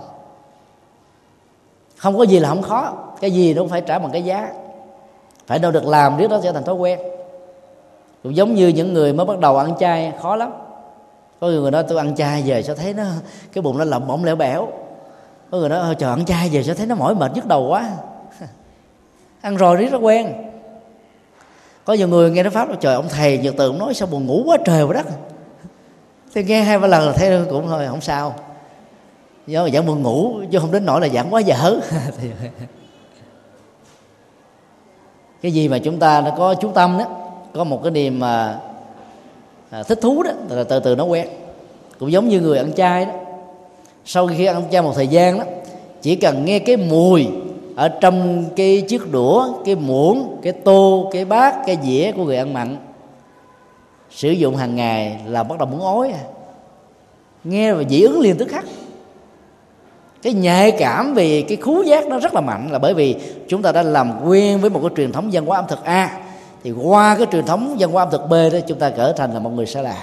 không 2.05 2.19
có 2.19 2.23
gì 2.23 2.39
là 2.39 2.49
không 2.49 2.63
khó. 2.63 2.93
Cái 3.21 3.31
gì 3.31 3.55
nó 3.55 3.63
cũng 3.63 3.69
phải 3.69 3.81
trả 3.81 3.99
bằng 3.99 4.13
cái 4.13 4.25
giá. 4.25 4.53
Phải 5.47 5.59
đâu 5.59 5.73
được 5.73 5.87
làm 5.87 6.17
trước 6.19 6.31
đó 6.31 6.41
sẽ 6.43 6.53
thành 6.53 6.65
thói 6.65 6.75
quen. 6.75 6.99
Cũng 8.23 8.37
giống 8.37 8.55
như 8.55 8.69
những 8.69 8.95
người 8.95 9.13
mới 9.13 9.27
bắt 9.27 9.39
đầu 9.39 9.57
ăn 9.57 9.75
chay, 9.81 10.13
khó 10.23 10.37
lắm. 10.37 10.53
Có 11.41 11.47
người 11.47 11.71
nói, 11.71 11.85
tôi 11.89 11.99
ăn 11.99 12.17
chay 12.17 12.43
về 12.43 12.63
sao 12.63 12.77
thấy 12.77 12.95
nó, 12.95 13.05
cái 13.53 13.63
bụng 13.63 13.79
nó 13.79 13.85
lỏng 13.85 14.09
bỏng 14.09 14.25
lẻo 14.25 14.37
bẻo. 14.37 14.69
Có 15.51 15.59
người 15.59 15.69
nói 15.69 15.79
ờ, 15.79 15.95
trời, 15.95 16.11
ăn 16.11 16.25
chay 16.25 16.49
về 16.49 16.63
sao 16.63 16.75
thấy 16.75 16.87
nó 16.87 16.95
mỏi 16.95 17.15
mệt 17.15 17.33
nhức 17.35 17.47
đầu 17.47 17.67
quá. 17.69 17.91
Ăn 19.41 19.57
rồi 19.57 19.77
riết 19.77 19.93
nó 19.93 19.99
quen. 19.99 20.33
Có 21.85 21.93
nhiều 21.93 22.09
người 22.09 22.31
nghe 22.31 22.43
nó 22.43 22.51
pháp 22.51 22.69
là, 22.69 22.77
trời, 22.81 22.95
ông 22.95 23.09
thầy 23.09 23.39
nhật 23.39 23.55
từ 23.59 23.67
ông 23.67 23.79
nói 23.79 23.95
sao 23.95 24.09
buồn 24.09 24.27
ngủ 24.27 24.43
quá 24.47 24.57
trời 24.65 24.83
quá 24.83 24.95
đất. 24.95 25.07
Thì 26.35 26.45
nghe 26.45 26.63
hai 26.63 26.79
ba 26.79 26.87
lần 26.87 27.07
là 27.07 27.13
thấy 27.13 27.45
cũng 27.51 27.69
thôi, 27.69 27.87
không 27.89 28.01
sao 28.01 28.35
do 29.47 29.69
giảng 29.69 29.87
buồn 29.87 30.03
ngủ 30.03 30.41
chứ 30.51 30.59
không 30.59 30.73
đến 30.73 30.85
nỗi 30.87 31.01
là 31.01 31.09
giảng 31.09 31.35
quá 31.35 31.41
dở. 31.41 31.81
Cái 35.43 35.53
gì 35.53 35.69
mà 35.69 35.79
chúng 35.79 35.99
ta 35.99 36.21
đã 36.21 36.35
có 36.39 36.55
chú 36.55 36.71
tâm 36.75 36.99
đó 36.99 37.07
có 37.55 37.65
một 37.65 37.81
cái 37.83 37.91
niềm 37.91 38.21
mà 38.21 38.59
à, 39.71 39.83
thích 39.83 39.99
thú 40.03 40.23
đó 40.23 40.31
là 40.49 40.65
từ 40.65 40.81
từ 40.81 40.95
nó 40.95 41.05
quen. 41.05 41.29
Cũng 41.99 42.13
giống 42.13 42.29
như 42.29 42.41
người 42.41 42.59
ăn 42.59 42.73
chay 42.73 43.05
đó. 43.05 43.13
Sau 44.05 44.27
khi 44.27 44.45
ăn 44.45 44.63
chay 44.71 44.83
một 44.83 44.93
thời 44.95 45.09
gian 45.09 45.39
đó 45.39 45.45
chỉ 46.03 46.17
cần 46.17 46.45
nghe 46.45 46.59
cái 46.59 46.77
mùi 46.77 47.27
ở 47.77 47.89
trong 47.89 48.45
cái 48.57 48.81
chiếc 48.89 49.13
đũa 49.13 49.49
cái 49.65 49.75
muỗng 49.75 50.37
cái 50.43 50.53
tô 50.53 51.11
cái 51.13 51.25
bát 51.25 51.57
cái 51.67 51.79
dĩa 51.83 52.13
của 52.17 52.25
người 52.25 52.37
ăn 52.37 52.53
mặn 52.53 52.77
sử 54.11 54.31
dụng 54.31 54.57
hàng 54.57 54.77
ngày 54.77 55.21
là 55.27 55.43
bắt 55.43 55.59
đầu 55.59 55.69
muốn 55.69 55.81
ói 55.81 56.11
à. 56.11 56.21
Nghe 57.45 57.73
và 57.73 57.83
dị 57.91 58.03
ứng 58.03 58.21
liền 58.21 58.37
tức 58.39 58.49
khắc 58.49 58.65
cái 60.25 60.33
nhạy 60.33 60.71
cảm 60.71 61.15
về 61.15 61.45
cái 61.49 61.57
khú 61.57 61.83
giác 61.83 62.07
nó 62.07 62.19
rất 62.19 62.35
là 62.35 62.41
mạnh 62.41 62.69
là 62.73 62.79
bởi 62.79 62.95
vì 62.95 63.17
chúng 63.49 63.63
ta 63.63 63.73
đã 63.73 63.83
làm 63.83 64.25
quen 64.27 64.61
với 64.61 64.71
một 64.71 64.81
cái 64.83 64.91
truyền 64.97 65.13
thống 65.13 65.29
văn 65.33 65.47
hóa 65.47 65.59
ẩm 65.59 65.65
thực 65.69 65.85
a. 65.85 66.21
Thì 66.65 66.73
qua 66.73 67.17
cái 67.19 67.27
truyền 67.33 67.47
thống 67.47 67.77
văn 67.79 67.93
hóa 67.93 68.03
ẩm 68.03 68.09
thực 68.11 68.29
b 68.29 68.33
đó, 68.33 68.59
chúng 68.67 68.79
ta 68.79 68.91
trở 68.91 69.13
thành 69.13 69.33
là 69.33 69.39
một 69.39 69.51
người 69.51 69.67
xa 69.67 69.83
lạ. 69.83 69.97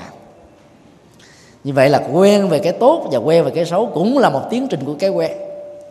Như 1.63 1.73
vậy 1.73 1.89
là 1.89 2.01
quen 2.13 2.49
về 2.49 2.59
cái 2.59 2.73
tốt 2.73 3.07
và 3.11 3.17
quen 3.17 3.43
về 3.43 3.51
cái 3.55 3.65
xấu 3.65 3.85
cũng 3.93 4.17
là 4.17 4.29
một 4.29 4.41
tiến 4.49 4.67
trình 4.67 4.79
của 4.85 4.93
cái 4.99 5.09
quen. 5.09 5.31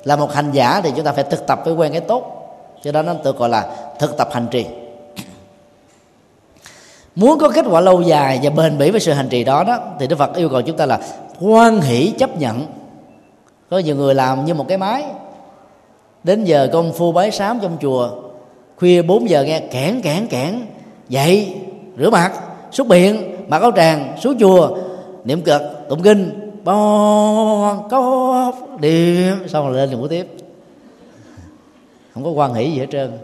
Là 0.04 0.16
một 0.16 0.32
hành 0.32 0.52
giả 0.52 0.80
thì 0.84 0.92
chúng 0.96 1.04
ta 1.04 1.12
phải 1.12 1.24
thực 1.24 1.46
tập 1.46 1.60
với 1.64 1.74
quen 1.74 1.92
cái 1.92 2.00
tốt. 2.00 2.50
Cho 2.82 2.92
đó 2.92 3.02
nó 3.02 3.14
tự 3.14 3.32
gọi 3.32 3.48
là 3.48 3.76
thực 3.98 4.16
tập 4.16 4.28
hành 4.32 4.46
trì. 4.50 4.66
Muốn 7.14 7.38
có 7.38 7.48
kết 7.48 7.64
quả 7.70 7.80
lâu 7.80 8.02
dài 8.02 8.40
và 8.42 8.50
bền 8.50 8.78
bỉ 8.78 8.90
với 8.90 9.00
sự 9.00 9.12
hành 9.12 9.28
trì 9.28 9.44
đó 9.44 9.64
đó, 9.64 9.78
thì 9.98 10.06
đức 10.06 10.16
phật 10.18 10.36
yêu 10.36 10.48
cầu 10.48 10.62
chúng 10.62 10.76
ta 10.76 10.86
là 10.86 10.98
quan 11.40 11.80
hỷ 11.80 12.12
chấp 12.18 12.36
nhận 12.36 12.66
có 13.70 13.78
nhiều 13.78 13.96
người 13.96 14.14
làm 14.14 14.44
như 14.44 14.54
một 14.54 14.68
cái 14.68 14.78
máy. 14.78 15.04
Đến 16.24 16.44
giờ 16.44 16.68
công 16.72 16.92
phu 16.92 17.12
bái 17.12 17.30
sám 17.30 17.58
trong 17.62 17.76
chùa, 17.80 18.10
khuya 18.76 19.02
4 19.02 19.28
giờ 19.28 19.44
nghe 19.44 19.60
kẽn 19.60 20.00
kẽn 20.00 20.26
kẽn 20.26 20.60
dậy, 21.08 21.54
rửa 21.98 22.10
mặt, 22.10 22.32
xúc 22.72 22.86
miệng, 22.86 23.36
mặc 23.48 23.62
áo 23.62 23.70
tràng, 23.76 24.16
xuống 24.20 24.38
chùa, 24.40 24.78
niệm 25.24 25.42
cực 25.42 25.62
tụng 25.88 26.02
kinh 26.02 26.50
bon 26.64 27.88
có 27.90 28.52
điểm 28.80 29.48
xong 29.48 29.66
rồi 29.66 29.76
lên 29.76 29.90
ngủ 29.90 30.08
tiếp. 30.08 30.26
Không 32.14 32.24
có 32.24 32.30
quan 32.30 32.54
hỷ 32.54 32.70
gì 32.70 32.78
hết 32.78 32.86
trơn. 32.90 33.18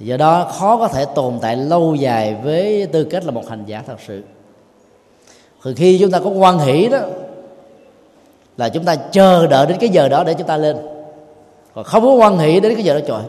Do 0.00 0.16
đó 0.16 0.44
khó 0.44 0.76
có 0.76 0.88
thể 0.88 1.04
tồn 1.14 1.38
tại 1.40 1.56
lâu 1.56 1.94
dài 1.94 2.36
với 2.44 2.86
tư 2.92 3.04
cách 3.04 3.24
là 3.24 3.30
một 3.30 3.48
hành 3.48 3.64
giả 3.66 3.82
thật 3.86 3.96
sự. 4.06 4.22
Thì 5.64 5.74
khi 5.74 5.98
chúng 5.98 6.10
ta 6.10 6.20
có 6.20 6.30
quan 6.30 6.58
hỷ 6.58 6.88
đó 6.88 6.98
là 8.58 8.68
chúng 8.68 8.84
ta 8.84 8.96
chờ 8.96 9.46
đợi 9.46 9.66
đến 9.66 9.76
cái 9.80 9.88
giờ 9.88 10.08
đó 10.08 10.24
để 10.24 10.34
chúng 10.34 10.46
ta 10.46 10.56
lên. 10.56 10.76
Còn 11.74 11.84
không 11.84 12.02
có 12.02 12.12
quan 12.12 12.38
hệ 12.38 12.60
đến 12.60 12.74
cái 12.74 12.84
giờ 12.84 12.94
đó, 12.94 13.00
trời, 13.08 13.22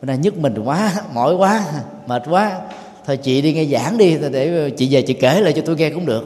bữa 0.00 0.06
nay 0.06 0.18
nhức 0.18 0.38
mình 0.38 0.62
quá, 0.64 0.92
mỏi 1.14 1.34
quá, 1.34 1.64
mệt 2.06 2.22
quá. 2.30 2.60
Thôi 3.06 3.16
chị 3.16 3.42
đi 3.42 3.52
nghe 3.52 3.64
giảng 3.64 3.98
đi 3.98 4.18
để 4.32 4.70
chị 4.76 4.88
về 4.94 5.02
chị 5.02 5.14
kể 5.14 5.40
lại 5.40 5.52
cho 5.52 5.62
tôi 5.66 5.76
nghe 5.76 5.90
cũng 5.90 6.06
được. 6.06 6.24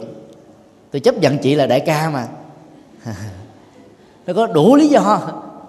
Tôi 0.93 1.01
chấp 1.01 1.15
nhận 1.19 1.39
chị 1.39 1.55
là 1.55 1.67
đại 1.67 1.81
ca 1.81 2.11
mà. 2.11 2.27
Nó 4.27 4.35
có 4.35 4.47
đủ 4.47 4.77
lý 4.77 4.89
do 4.89 5.21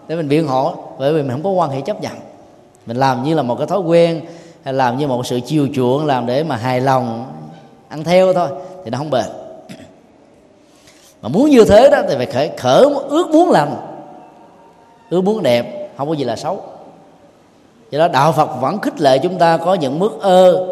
để 0.07 0.15
mình 0.15 0.29
biện 0.29 0.47
hộ, 0.47 0.75
bởi 0.99 1.13
vì 1.13 1.21
mình 1.21 1.31
không 1.31 1.43
có 1.43 1.49
quan 1.49 1.69
hệ 1.69 1.81
chấp 1.81 2.01
nhận. 2.01 2.13
Mình 2.85 2.97
làm 2.97 3.23
như 3.23 3.35
là 3.35 3.41
một 3.41 3.55
cái 3.55 3.67
thói 3.67 3.79
quen, 3.79 4.21
hay 4.63 4.73
làm 4.73 4.97
như 4.97 5.07
một 5.07 5.25
sự 5.25 5.39
chiều 5.45 5.67
chuộng, 5.73 6.05
làm 6.05 6.25
để 6.25 6.43
mà 6.43 6.55
hài 6.55 6.81
lòng, 6.81 7.31
ăn 7.87 8.03
theo 8.03 8.33
thôi, 8.33 8.49
thì 8.83 8.91
nó 8.91 8.97
không 8.97 9.09
bền 9.09 9.40
mà 11.21 11.29
muốn 11.29 11.49
như 11.49 11.65
thế 11.65 11.89
đó 11.89 12.01
thì 12.09 12.15
phải 12.15 12.25
khởi 12.25 12.51
khởi 12.57 12.85
ước 13.09 13.29
muốn 13.31 13.49
lành. 13.49 13.75
Ước 15.09 15.21
muốn 15.21 15.43
đẹp 15.43 15.89
không 15.97 16.07
có 16.07 16.13
gì 16.13 16.23
là 16.23 16.35
xấu. 16.35 16.61
Do 17.91 17.99
đó 17.99 18.07
đạo 18.07 18.31
phật 18.31 18.49
vẫn 18.61 18.79
khích 18.79 19.01
lệ 19.01 19.17
chúng 19.17 19.37
ta 19.37 19.57
có 19.57 19.73
những 19.73 19.99
mức 19.99 20.21
ơ 20.21 20.67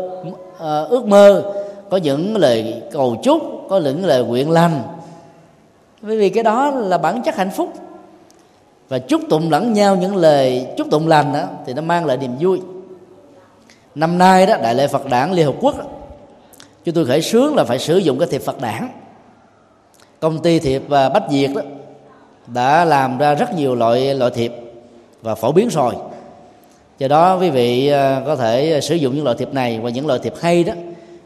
ờ, 0.58 0.86
ước 0.86 1.06
mơ 1.06 1.54
có 1.90 1.98
những 1.98 2.38
lời 2.38 2.82
cầu 2.92 3.18
chúc 3.24 3.42
có 3.70 3.80
những 3.80 4.06
lời 4.06 4.24
nguyện 4.24 4.52
lành. 4.52 4.82
Bởi 6.02 6.18
vì 6.18 6.30
cái 6.30 6.44
đó 6.44 6.72
là 6.72 6.98
bản 6.98 7.22
chất 7.22 7.36
hạnh 7.36 7.52
phúc. 7.52 7.70
Và 8.90 9.00
chúc 9.00 9.22
tụng 9.30 9.52
lẫn 9.52 9.74
nhau 9.74 9.96
những 9.96 10.16
lời 10.16 10.68
chúc 10.78 10.88
tụng 10.92 11.08
lành 11.08 11.34
đó 11.34 11.44
thì 11.66 11.74
nó 11.74 11.82
mang 11.82 12.06
lại 12.06 12.18
niềm 12.18 12.36
vui. 12.40 12.62
Năm 13.96 14.18
nay 14.18 14.46
đó 14.46 14.58
đại 14.62 14.76
lễ 14.76 14.88
phật 14.88 15.10
đản 15.10 15.32
liên 15.32 15.46
hợp 15.46 15.56
quốc 15.62 15.78
đó, 15.78 15.84
chúng 16.86 16.96
tôi 16.96 17.06
khởi 17.06 17.22
sướng 17.22 17.56
là 17.56 17.64
phải 17.64 17.80
sử 17.80 17.98
dụng 17.98 18.20
cái 18.20 18.28
thiệp 18.32 18.42
phật 18.42 18.62
đản 18.62 18.90
công 20.20 20.42
ty 20.42 20.60
thiệp 20.60 20.84
và 20.88 21.10
bách 21.10 21.32
việt 21.32 21.56
đó, 21.56 21.62
đã 22.48 22.86
làm 22.86 23.18
ra 23.18 23.34
rất 23.34 23.54
nhiều 23.54 23.76
loại 23.76 24.16
loại 24.16 24.32
thiệp 24.32 24.54
và 25.22 25.36
phổ 25.36 25.52
biến 25.52 25.68
rồi. 25.70 25.94
Do 27.00 27.08
đó, 27.08 27.38
quý 27.38 27.50
vị 27.50 27.88
à, 27.88 28.22
có 28.26 28.36
thể 28.36 28.80
sử 28.82 28.96
dụng 28.96 29.16
những 29.16 29.24
loại 29.24 29.38
thiệp 29.40 29.54
này 29.54 29.80
và 29.80 29.90
những 29.90 30.08
loại 30.08 30.20
thiệp 30.24 30.34
hay 30.42 30.64
đó 30.64 30.74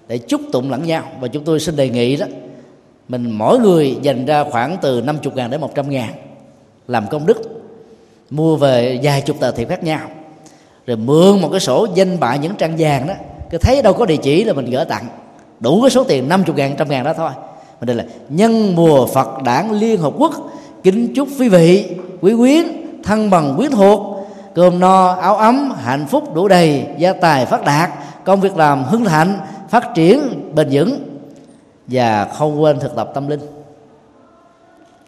để 0.07 0.18
chúc 0.18 0.41
tụng 0.52 0.72
lẫn 0.72 0.84
nhau. 0.84 1.03
Và 1.20 1.28
chúng 1.28 1.44
tôi 1.44 1.60
xin 1.60 1.76
đề 1.76 1.90
nghị 1.90 2.15
đó, 2.15 2.26
mình 3.10 3.32
mỗi 3.32 3.60
người 3.60 3.98
dành 4.02 4.26
ra 4.26 4.44
khoảng 4.44 4.78
từ 4.82 5.02
50 5.02 5.34
ngàn 5.36 5.52
đến 5.52 5.61
100 5.61 5.90
ngàn 5.90 6.10
làm 6.88 7.07
công 7.07 7.26
đức, 7.26 7.41
mua 8.30 8.56
về 8.56 8.99
vài 9.03 9.22
chục 9.22 9.40
tờ 9.40 9.52
thiệp 9.52 9.70
khác 9.70 9.84
nhau, 9.84 10.07
rồi 10.88 10.98
mượn 10.98 11.41
một 11.41 11.49
cái 11.52 11.60
sổ 11.60 11.88
danh 11.95 12.20
bạ 12.20 12.36
những 12.36 12.56
trang 12.56 12.76
vàng 12.78 13.07
đó. 13.07 13.14
Cứ 13.49 13.57
thấy 13.57 13.82
đâu 13.82 13.94
có 13.94 14.06
địa 14.06 14.18
chỉ 14.18 14.44
là 14.44 14.53
mình 14.53 14.65
gửi 14.65 14.86
tặng, 14.86 15.06
đủ 15.60 15.82
cái 15.82 15.90
số 15.90 16.03
tiền 16.03 16.30
50 16.30 16.56
ngàn, 16.57 16.76
trăm 16.78 16.90
ngàn 16.90 17.03
đó 17.03 17.14
thôi 17.14 17.30
mà 17.84 17.85
đây 17.85 17.95
là 17.95 18.03
nhân 18.30 18.76
mùa 18.76 19.05
Phật 19.05 19.43
đảng 19.43 19.72
Liên 19.72 19.99
Hợp 19.99 20.14
Quốc, 20.18 20.34
kính 20.84 21.14
chúc 21.15 21.27
quý 21.39 21.49
vị, 21.49 21.95
quý 22.22 22.35
quyến, 22.35 22.65
thân 23.03 23.30
bằng, 23.30 23.53
quyến 23.57 23.72
thuộc, 23.72 24.27
cơm 24.55 24.80
no, 24.80 25.07
áo 25.07 25.35
ấm, 25.35 25.73
hạnh 25.84 26.05
phúc 26.10 26.34
đủ 26.35 26.47
đầy, 26.47 26.85
gia 26.97 27.14
tài 27.14 27.45
phát 27.45 27.65
đạt, 27.65 27.89
công 28.26 28.41
việc 28.41 28.57
làm 28.57 28.84
hưng 28.84 29.05
thạnh 29.05 29.39
phát 29.69 29.88
triển, 29.95 30.19
bền 30.55 30.68
vững. 30.72 30.99
Và 31.88 32.26
không 32.26 32.61
quên 32.61 32.80
thực 32.80 32.95
tập 32.95 33.11
tâm 33.14 33.27
linh. 33.27 33.41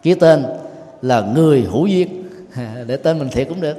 Ký 0.02 0.14
tên 0.14 0.44
là 1.02 1.20
người 1.20 1.66
hữu 1.70 1.86
duyên. 1.86 2.24
Để 2.86 2.96
tên 2.96 3.18
mình 3.18 3.28
thiệt 3.28 3.48
cũng 3.48 3.60
được. 3.60 3.76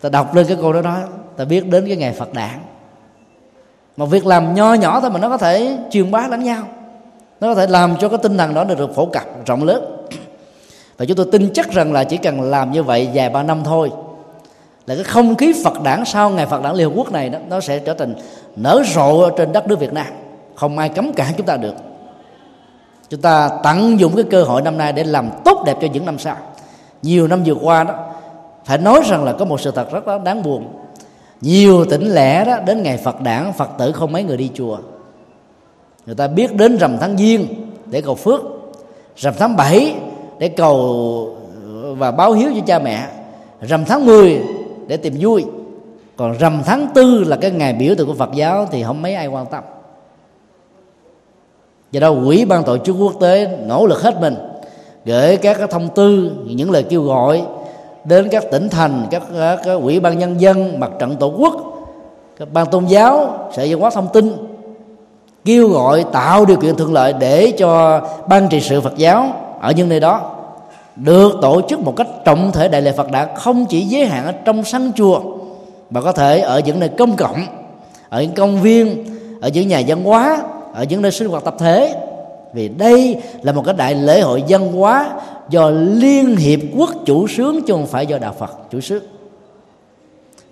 Ta 0.00 0.08
đọc 0.08 0.34
lên 0.34 0.46
cái 0.46 0.56
câu 0.60 0.72
đó 0.72 0.82
đó, 0.82 0.98
ta 1.36 1.44
biết 1.44 1.68
đến 1.68 1.84
cái 1.86 1.96
ngày 1.96 2.12
phật 2.12 2.32
đản 2.34 2.58
mà 3.96 4.06
việc 4.06 4.26
làm 4.26 4.54
nho 4.54 4.74
nhỏ 4.74 5.00
thôi 5.00 5.10
mà 5.10 5.20
nó 5.20 5.28
có 5.28 5.36
thể 5.36 5.78
truyền 5.90 6.10
bá 6.10 6.28
lẫn 6.28 6.42
nhau 6.42 6.62
nó 7.42 7.48
có 7.48 7.54
thể 7.54 7.66
làm 7.66 7.96
cho 8.00 8.08
cái 8.08 8.18
tinh 8.22 8.38
thần 8.38 8.54
đó 8.54 8.64
được 8.64 8.94
phổ 8.94 9.06
cập 9.06 9.46
rộng 9.46 9.64
lớn. 9.64 10.06
Và 10.96 11.04
chúng 11.04 11.16
tôi 11.16 11.26
tin 11.32 11.50
chắc 11.54 11.70
rằng 11.70 11.92
là 11.92 12.04
chỉ 12.04 12.16
cần 12.16 12.40
làm 12.40 12.72
như 12.72 12.82
vậy 12.82 13.08
vài 13.14 13.30
ba 13.30 13.42
năm 13.42 13.60
thôi, 13.64 13.90
là 14.86 14.94
cái 14.94 15.04
không 15.04 15.34
khí 15.34 15.54
Phật 15.64 15.82
đảng 15.82 16.04
sau 16.04 16.30
ngày 16.30 16.46
Phật 16.46 16.62
đảng 16.62 16.74
Liên 16.74 16.88
Hợp 16.88 16.94
Quốc 16.96 17.12
này 17.12 17.28
đó, 17.28 17.38
nó 17.48 17.60
sẽ 17.60 17.78
trở 17.78 17.94
thành 17.94 18.14
nở 18.56 18.82
rộ 18.94 19.30
trên 19.30 19.52
đất 19.52 19.66
nước 19.66 19.80
Việt 19.80 19.92
Nam. 19.92 20.06
Không 20.54 20.78
ai 20.78 20.88
cấm 20.88 21.12
cản 21.12 21.32
chúng 21.36 21.46
ta 21.46 21.56
được. 21.56 21.74
Chúng 23.10 23.20
ta 23.20 23.50
tận 23.62 24.00
dụng 24.00 24.16
cái 24.16 24.24
cơ 24.30 24.42
hội 24.42 24.62
năm 24.62 24.78
nay 24.78 24.92
để 24.92 25.04
làm 25.04 25.30
tốt 25.44 25.62
đẹp 25.66 25.76
cho 25.80 25.88
những 25.92 26.06
năm 26.06 26.18
sau. 26.18 26.36
Nhiều 27.02 27.26
năm 27.26 27.42
vừa 27.44 27.54
qua 27.54 27.84
đó, 27.84 27.94
phải 28.64 28.78
nói 28.78 29.00
rằng 29.06 29.24
là 29.24 29.32
có 29.32 29.44
một 29.44 29.60
sự 29.60 29.70
thật 29.70 29.92
rất 29.92 30.22
đáng 30.24 30.42
buồn. 30.42 30.64
Nhiều 31.40 31.84
tỉnh 31.84 32.14
lẻ 32.14 32.44
đó, 32.44 32.58
đến 32.66 32.82
ngày 32.82 32.96
Phật 32.96 33.20
đảng 33.20 33.52
Phật 33.52 33.68
tử 33.78 33.92
không 33.92 34.12
mấy 34.12 34.22
người 34.22 34.36
đi 34.36 34.50
chùa 34.54 34.78
người 36.06 36.14
ta 36.14 36.26
biết 36.26 36.56
đến 36.56 36.78
rằm 36.78 36.96
tháng 37.00 37.16
giêng 37.16 37.46
để 37.86 38.00
cầu 38.00 38.14
phước 38.14 38.40
rằm 39.16 39.34
tháng 39.38 39.56
7 39.56 39.94
để 40.38 40.48
cầu 40.48 40.76
ờ, 41.72 41.94
và 41.94 42.10
báo 42.10 42.32
hiếu 42.32 42.50
cho 42.54 42.60
cha 42.66 42.78
mẹ 42.78 43.08
rằm 43.60 43.84
tháng 43.84 44.06
10 44.06 44.42
để 44.86 44.96
tìm 44.96 45.14
vui. 45.20 45.44
Còn 46.16 46.38
rằm 46.38 46.62
tháng 46.64 46.86
tư 46.94 47.24
là 47.26 47.36
cái 47.36 47.50
ngày 47.50 47.72
biểu 47.72 47.94
tượng 47.94 48.06
của 48.06 48.14
Phật 48.14 48.30
giáo 48.34 48.68
thì 48.70 48.82
không 48.82 49.02
mấy 49.02 49.14
ai 49.14 49.26
quan 49.26 49.46
tâm. 49.46 49.64
Do 51.92 52.00
đó 52.00 52.14
quỹ 52.26 52.44
ban 52.44 52.64
tổ 52.64 52.78
chức 52.78 52.96
quốc 52.98 53.12
tế 53.20 53.58
nỗ 53.66 53.86
lực 53.86 54.02
hết 54.02 54.20
mình 54.20 54.34
gửi 55.04 55.36
các 55.36 55.58
cái 55.58 55.66
thông 55.70 55.88
tư 55.94 56.32
những 56.44 56.70
lời 56.70 56.82
kêu 56.82 57.02
gọi 57.02 57.42
đến 58.04 58.28
các 58.30 58.44
tỉnh 58.50 58.68
thành 58.68 59.06
các, 59.10 59.22
các, 59.34 59.60
các 59.64 59.78
quỹ 59.82 60.00
ban 60.00 60.18
nhân 60.18 60.40
dân 60.40 60.80
mặt 60.80 60.90
trận 60.98 61.16
tổ 61.16 61.34
quốc 61.38 61.54
các 62.38 62.48
ban 62.52 62.66
tôn 62.66 62.86
giáo 62.86 63.34
sở 63.52 63.66
văn 63.68 63.80
hóa 63.80 63.90
thông 63.90 64.08
tin 64.12 64.32
kêu 65.44 65.68
gọi 65.68 66.04
tạo 66.12 66.44
điều 66.44 66.56
kiện 66.56 66.76
thuận 66.76 66.92
lợi 66.92 67.12
để 67.12 67.52
cho 67.58 68.00
ban 68.28 68.48
trị 68.48 68.60
sự 68.60 68.80
Phật 68.80 68.96
giáo 68.96 69.34
ở 69.60 69.72
những 69.72 69.88
nơi 69.88 70.00
đó 70.00 70.30
được 70.96 71.32
tổ 71.42 71.60
chức 71.68 71.80
một 71.80 71.96
cách 71.96 72.06
trọng 72.24 72.52
thể 72.52 72.68
đại 72.68 72.82
lễ 72.82 72.92
Phật 72.92 73.10
đã 73.10 73.34
không 73.36 73.66
chỉ 73.66 73.80
giới 73.80 74.06
hạn 74.06 74.26
ở 74.26 74.32
trong 74.32 74.64
sân 74.64 74.92
chùa, 74.96 75.20
mà 75.90 76.00
có 76.00 76.12
thể 76.12 76.40
ở 76.40 76.58
những 76.58 76.80
nơi 76.80 76.88
công 76.88 77.16
cộng, 77.16 77.46
ở 78.08 78.22
những 78.22 78.34
công 78.34 78.62
viên, 78.62 79.04
ở 79.40 79.48
những 79.48 79.68
nhà 79.68 79.82
văn 79.86 80.04
hóa, 80.04 80.42
ở 80.74 80.84
những 80.84 81.02
nơi 81.02 81.12
sinh 81.12 81.28
hoạt 81.28 81.44
tập 81.44 81.54
thể. 81.58 81.94
Vì 82.52 82.68
đây 82.68 83.16
là 83.42 83.52
một 83.52 83.62
cái 83.64 83.74
đại 83.74 83.94
lễ 83.94 84.20
hội 84.20 84.44
văn 84.48 84.72
hóa 84.72 85.10
do 85.48 85.70
liên 85.70 86.36
hiệp 86.36 86.60
quốc 86.76 86.90
chủ 87.06 87.26
sướng 87.26 87.62
chứ 87.62 87.72
không 87.72 87.86
phải 87.86 88.06
do 88.06 88.18
đạo 88.18 88.34
phật 88.38 88.70
chủ 88.70 88.80
sướng. 88.80 89.02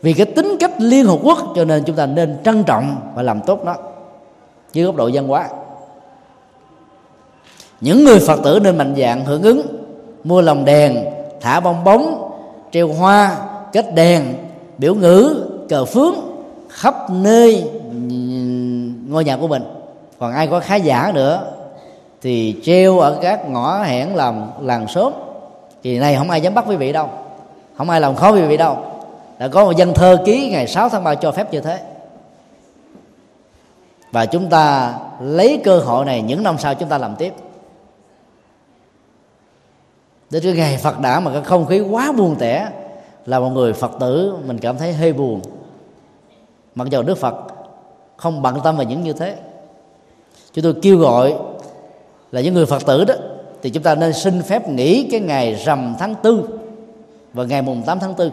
Vì 0.02 0.12
cái 0.12 0.26
tính 0.26 0.56
cách 0.60 0.72
liên 0.78 1.06
hợp 1.06 1.18
quốc 1.22 1.38
cho 1.56 1.64
nên 1.64 1.82
chúng 1.84 1.96
ta 1.96 2.06
nên 2.06 2.36
trân 2.44 2.64
trọng 2.64 2.96
và 3.14 3.22
làm 3.22 3.40
tốt 3.40 3.64
nó 3.64 3.76
dưới 4.72 4.84
góc 4.84 4.96
độ 4.96 5.10
văn 5.12 5.28
hóa. 5.28 5.48
Những 7.80 8.04
người 8.04 8.18
phật 8.18 8.40
tử 8.44 8.60
nên 8.62 8.78
mạnh 8.78 8.94
dạng 8.98 9.24
hưởng 9.24 9.42
ứng, 9.42 9.62
mua 10.24 10.40
lồng 10.40 10.64
đèn, 10.64 11.04
thả 11.40 11.60
bong 11.60 11.84
bóng, 11.84 12.30
treo 12.72 12.88
hoa, 12.88 13.36
kết 13.72 13.94
đèn, 13.94 14.34
biểu 14.78 14.94
ngữ, 14.94 15.46
cờ 15.68 15.84
phướng 15.84 16.14
khắp 16.68 17.10
nơi 17.10 17.70
ngôi 19.08 19.24
nhà 19.24 19.36
của 19.36 19.48
mình. 19.48 19.62
Còn 20.18 20.32
ai 20.32 20.46
có 20.46 20.60
khá 20.60 20.76
giả 20.76 21.12
nữa 21.14 21.52
thì 22.22 22.56
treo 22.64 22.98
ở 22.98 23.18
các 23.22 23.50
ngõ 23.50 23.82
hẻn 23.82 24.08
làm 24.08 24.50
làng 24.60 24.88
xóm. 24.88 25.12
Thì 25.82 25.98
này 25.98 26.16
không 26.16 26.30
ai 26.30 26.40
dám 26.40 26.54
bắt 26.54 26.64
quý 26.68 26.76
vị 26.76 26.92
đâu. 26.92 27.08
Không 27.76 27.90
ai 27.90 28.00
làm 28.00 28.16
khó 28.16 28.32
quý 28.32 28.40
vị 28.40 28.56
đâu. 28.56 28.76
Đã 29.38 29.48
có 29.48 29.64
một 29.64 29.76
dân 29.76 29.94
thơ 29.94 30.18
ký 30.26 30.50
ngày 30.50 30.66
6 30.66 30.88
tháng 30.88 31.04
3 31.04 31.14
cho 31.14 31.32
phép 31.32 31.52
như 31.52 31.60
thế 31.60 31.78
và 34.12 34.26
chúng 34.26 34.48
ta 34.48 34.94
lấy 35.20 35.60
cơ 35.64 35.78
hội 35.78 36.04
này 36.04 36.22
những 36.22 36.42
năm 36.42 36.58
sau 36.58 36.74
chúng 36.74 36.88
ta 36.88 36.98
làm 36.98 37.16
tiếp. 37.16 37.32
Đến 40.30 40.42
cái 40.42 40.52
ngày 40.52 40.76
Phật 40.76 41.00
đã 41.00 41.20
mà 41.20 41.32
cái 41.32 41.42
không 41.42 41.66
khí 41.66 41.80
quá 41.80 42.12
buồn 42.12 42.36
tẻ 42.38 42.68
là 43.26 43.40
một 43.40 43.48
người 43.48 43.72
Phật 43.72 43.90
tử 44.00 44.36
mình 44.46 44.58
cảm 44.58 44.78
thấy 44.78 44.92
hơi 44.92 45.12
buồn. 45.12 45.40
Mặc 46.74 46.88
dù 46.90 47.02
Đức 47.02 47.18
Phật 47.18 47.34
không 48.16 48.42
bận 48.42 48.60
tâm 48.64 48.76
về 48.76 48.84
những 48.84 49.02
như 49.02 49.12
thế. 49.12 49.36
Chúng 50.52 50.62
tôi 50.62 50.74
kêu 50.82 50.98
gọi 50.98 51.34
là 52.32 52.40
những 52.40 52.54
người 52.54 52.66
phật 52.66 52.86
tử 52.86 53.04
đó, 53.04 53.14
thì 53.62 53.70
chúng 53.70 53.82
ta 53.82 53.94
nên 53.94 54.12
xin 54.12 54.42
phép 54.42 54.68
nghỉ 54.68 55.08
cái 55.10 55.20
ngày 55.20 55.54
rằm 55.54 55.94
tháng 55.98 56.14
tư. 56.14 56.48
Và 57.32 57.44
ngày 57.44 57.62
mùng 57.62 57.82
8 57.82 57.98
tháng 57.98 58.14
tư, 58.14 58.30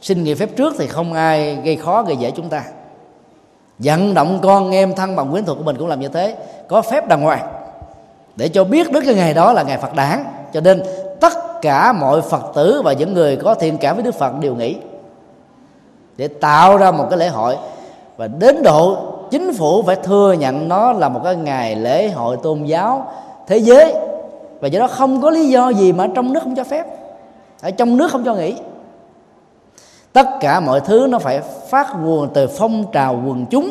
xin 0.00 0.24
nghỉ 0.24 0.34
phép 0.34 0.56
trước 0.56 0.74
thì 0.78 0.86
không 0.86 1.12
ai 1.12 1.56
gây 1.56 1.76
khó, 1.76 2.02
gây 2.02 2.16
dễ 2.16 2.30
chúng 2.30 2.48
ta 2.48 2.64
vận 3.84 4.14
động 4.14 4.38
con 4.42 4.70
em 4.70 4.94
thân 4.94 5.16
bằng 5.16 5.30
quyến 5.30 5.44
thuộc 5.44 5.58
của 5.58 5.64
mình 5.64 5.76
cũng 5.78 5.88
làm 5.88 6.00
như 6.00 6.08
thế. 6.08 6.36
Có 6.68 6.82
phép 6.82 7.08
đàng 7.08 7.22
hoàng. 7.22 7.48
Để 8.36 8.48
cho 8.48 8.64
biết 8.64 8.92
đến 8.92 9.04
cái 9.04 9.14
ngày 9.14 9.34
đó 9.34 9.52
là 9.52 9.62
ngày 9.62 9.78
Phật 9.78 9.94
đản, 9.94 10.24
cho 10.52 10.60
nên 10.60 10.82
tất 11.20 11.32
cả 11.62 11.92
mọi 11.92 12.20
Phật 12.20 12.42
tử 12.54 12.82
và 12.84 12.92
những 12.92 13.14
người 13.14 13.36
có 13.36 13.54
thiện 13.54 13.78
cảm 13.78 13.96
với 13.96 14.04
Đức 14.04 14.14
Phật 14.14 14.32
đều 14.40 14.54
nghỉ 14.54 14.76
để 16.16 16.28
tạo 16.28 16.76
ra 16.76 16.90
một 16.90 17.06
cái 17.10 17.18
lễ 17.18 17.28
hội. 17.28 17.56
Và 18.16 18.26
đến 18.26 18.62
độ 18.62 18.96
chính 19.30 19.54
phủ 19.54 19.82
phải 19.82 19.96
thừa 19.96 20.32
nhận 20.32 20.68
nó 20.68 20.92
là 20.92 21.08
một 21.08 21.20
cái 21.24 21.36
ngày 21.36 21.76
lễ 21.76 22.08
hội 22.08 22.36
tôn 22.42 22.64
giáo 22.64 23.12
thế 23.46 23.58
giới. 23.58 23.94
Và 24.60 24.68
do 24.68 24.80
đó 24.80 24.86
không 24.86 25.22
có 25.22 25.30
lý 25.30 25.48
do 25.48 25.68
gì 25.68 25.92
mà 25.92 26.06
trong 26.14 26.32
nước 26.32 26.40
không 26.42 26.54
cho 26.54 26.64
phép. 26.64 26.86
Ở 27.62 27.70
trong 27.70 27.96
nước 27.96 28.10
không 28.10 28.24
cho 28.24 28.34
nghỉ 28.34 28.54
tất 30.12 30.26
cả 30.40 30.60
mọi 30.60 30.80
thứ 30.80 31.06
nó 31.10 31.18
phải 31.18 31.40
phát 31.70 31.96
nguồn 32.00 32.28
từ 32.34 32.46
phong 32.46 32.84
trào 32.92 33.22
quần 33.26 33.46
chúng. 33.46 33.70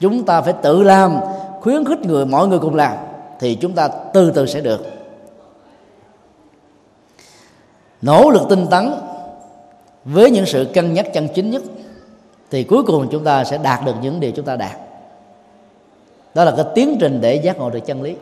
Chúng 0.00 0.24
ta 0.24 0.40
phải 0.40 0.52
tự 0.52 0.82
làm, 0.82 1.20
khuyến 1.60 1.84
khích 1.84 2.00
người, 2.00 2.26
mọi 2.26 2.48
người 2.48 2.58
cùng 2.58 2.74
làm, 2.74 2.96
thì 3.40 3.54
chúng 3.54 3.72
ta 3.72 3.88
từ 3.88 4.30
từ 4.30 4.46
sẽ 4.46 4.60
được. 4.60 4.86
Nỗ 8.02 8.30
lực 8.30 8.42
tinh 8.48 8.66
tấn 8.70 8.90
với 10.04 10.30
những 10.30 10.46
sự 10.46 10.66
cân 10.74 10.94
nhắc 10.94 11.06
chân 11.14 11.28
chính 11.34 11.50
nhất, 11.50 11.62
thì 12.50 12.64
cuối 12.64 12.82
cùng 12.82 13.08
chúng 13.10 13.24
ta 13.24 13.44
sẽ 13.44 13.58
đạt 13.58 13.84
được 13.84 13.94
những 14.02 14.20
điều 14.20 14.32
chúng 14.32 14.44
ta 14.44 14.56
đạt. 14.56 14.76
Đó 16.34 16.44
là 16.44 16.52
cái 16.56 16.64
tiến 16.74 16.96
trình 17.00 17.20
để 17.20 17.34
giác 17.34 17.58
ngộ 17.58 17.70
được 17.70 17.80
chân 17.86 18.02
lý. 18.02 18.16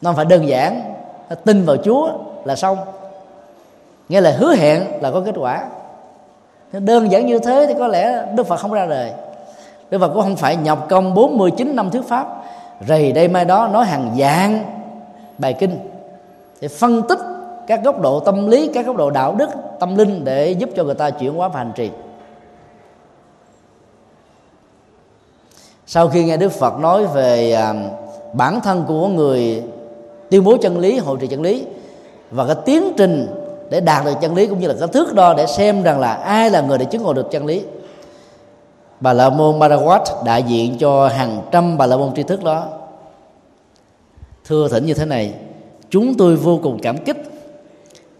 Nó 0.00 0.10
không 0.10 0.16
phải 0.16 0.24
đơn 0.24 0.48
giản 0.48 0.94
tin 1.44 1.64
vào 1.64 1.76
chúa 1.76 2.12
là 2.44 2.56
xong 2.56 2.78
nghe 4.08 4.20
là 4.20 4.36
hứa 4.38 4.54
hẹn 4.54 4.84
là 5.00 5.10
có 5.10 5.20
kết 5.20 5.34
quả. 5.36 5.68
Đơn 6.72 7.12
giản 7.12 7.26
như 7.26 7.38
thế 7.38 7.66
thì 7.68 7.74
có 7.78 7.86
lẽ 7.86 8.26
đức 8.34 8.46
phật 8.46 8.56
không 8.56 8.72
ra 8.72 8.86
đời. 8.86 9.12
Đức 9.90 9.98
phật 9.98 10.08
cũng 10.08 10.22
không 10.22 10.36
phải 10.36 10.56
nhọc 10.56 10.86
công 10.88 11.14
49 11.14 11.76
năm 11.76 11.90
thuyết 11.90 12.08
pháp, 12.08 12.42
rầy 12.88 13.12
đây 13.12 13.28
mai 13.28 13.44
đó 13.44 13.68
nói 13.72 13.84
hàng 13.84 14.14
dạng 14.18 14.64
bài 15.38 15.54
kinh 15.58 15.78
để 16.60 16.68
phân 16.68 17.02
tích 17.08 17.18
các 17.66 17.80
góc 17.84 18.00
độ 18.00 18.20
tâm 18.20 18.48
lý, 18.50 18.70
các 18.74 18.86
góc 18.86 18.96
độ 18.96 19.10
đạo 19.10 19.34
đức, 19.34 19.48
tâm 19.80 19.96
linh 19.96 20.24
để 20.24 20.50
giúp 20.50 20.70
cho 20.76 20.84
người 20.84 20.94
ta 20.94 21.10
chuyển 21.10 21.34
hóa 21.34 21.48
và 21.48 21.58
hành 21.58 21.72
trì. 21.74 21.90
Sau 25.86 26.08
khi 26.08 26.24
nghe 26.24 26.36
đức 26.36 26.52
phật 26.52 26.78
nói 26.78 27.06
về 27.06 27.52
à, 27.52 27.74
bản 28.32 28.60
thân 28.60 28.84
của 28.88 29.08
người 29.08 29.62
tuyên 30.30 30.44
bố 30.44 30.56
chân 30.56 30.78
lý 30.78 30.98
hội 30.98 31.18
trì 31.20 31.26
chân 31.26 31.42
lý 31.42 31.66
và 32.30 32.46
cái 32.46 32.56
tiến 32.64 32.92
trình 32.96 33.41
để 33.72 33.80
đạt 33.80 34.04
được 34.04 34.14
chân 34.20 34.34
lý 34.34 34.46
cũng 34.46 34.60
như 34.60 34.68
là 34.68 34.74
cái 34.80 34.88
thước 34.88 35.14
đo 35.14 35.34
để 35.34 35.46
xem 35.46 35.82
rằng 35.82 36.00
là 36.00 36.12
ai 36.12 36.50
là 36.50 36.60
người 36.60 36.78
để 36.78 36.84
chứng 36.84 37.02
ngộ 37.02 37.12
được 37.12 37.30
chân 37.30 37.46
lý. 37.46 37.62
Bà 39.00 39.12
la 39.12 39.30
môn 39.30 39.58
Marawat 39.58 40.24
đại 40.24 40.42
diện 40.42 40.78
cho 40.78 41.08
hàng 41.08 41.42
trăm 41.50 41.78
bà 41.78 41.86
la 41.86 41.96
môn 41.96 42.14
tri 42.14 42.22
thức 42.22 42.44
đó. 42.44 42.66
Thưa 44.44 44.68
thỉnh 44.68 44.86
như 44.86 44.94
thế 44.94 45.04
này, 45.04 45.32
chúng 45.90 46.14
tôi 46.14 46.36
vô 46.36 46.60
cùng 46.62 46.78
cảm 46.82 46.98
kích 46.98 47.16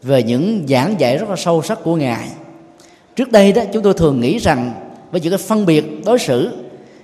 về 0.03 0.23
những 0.23 0.65
giảng 0.69 1.01
dạy 1.01 1.19
rất 1.19 1.31
là 1.31 1.37
sâu 1.37 1.63
sắc 1.63 1.79
của 1.85 1.97
ngài. 1.97 2.29
Trước 3.17 3.33
đây 3.33 3.53
đó, 3.53 3.63
chúng 3.73 3.83
tôi 3.83 3.95
thường 3.95 4.21
nghĩ 4.21 4.39
rằng 4.39 4.73
với 5.11 5.21
những 5.21 5.31
cái 5.31 5.39
phân 5.39 5.67
biệt 5.67 6.05
đối 6.05 6.19
xử, 6.19 6.51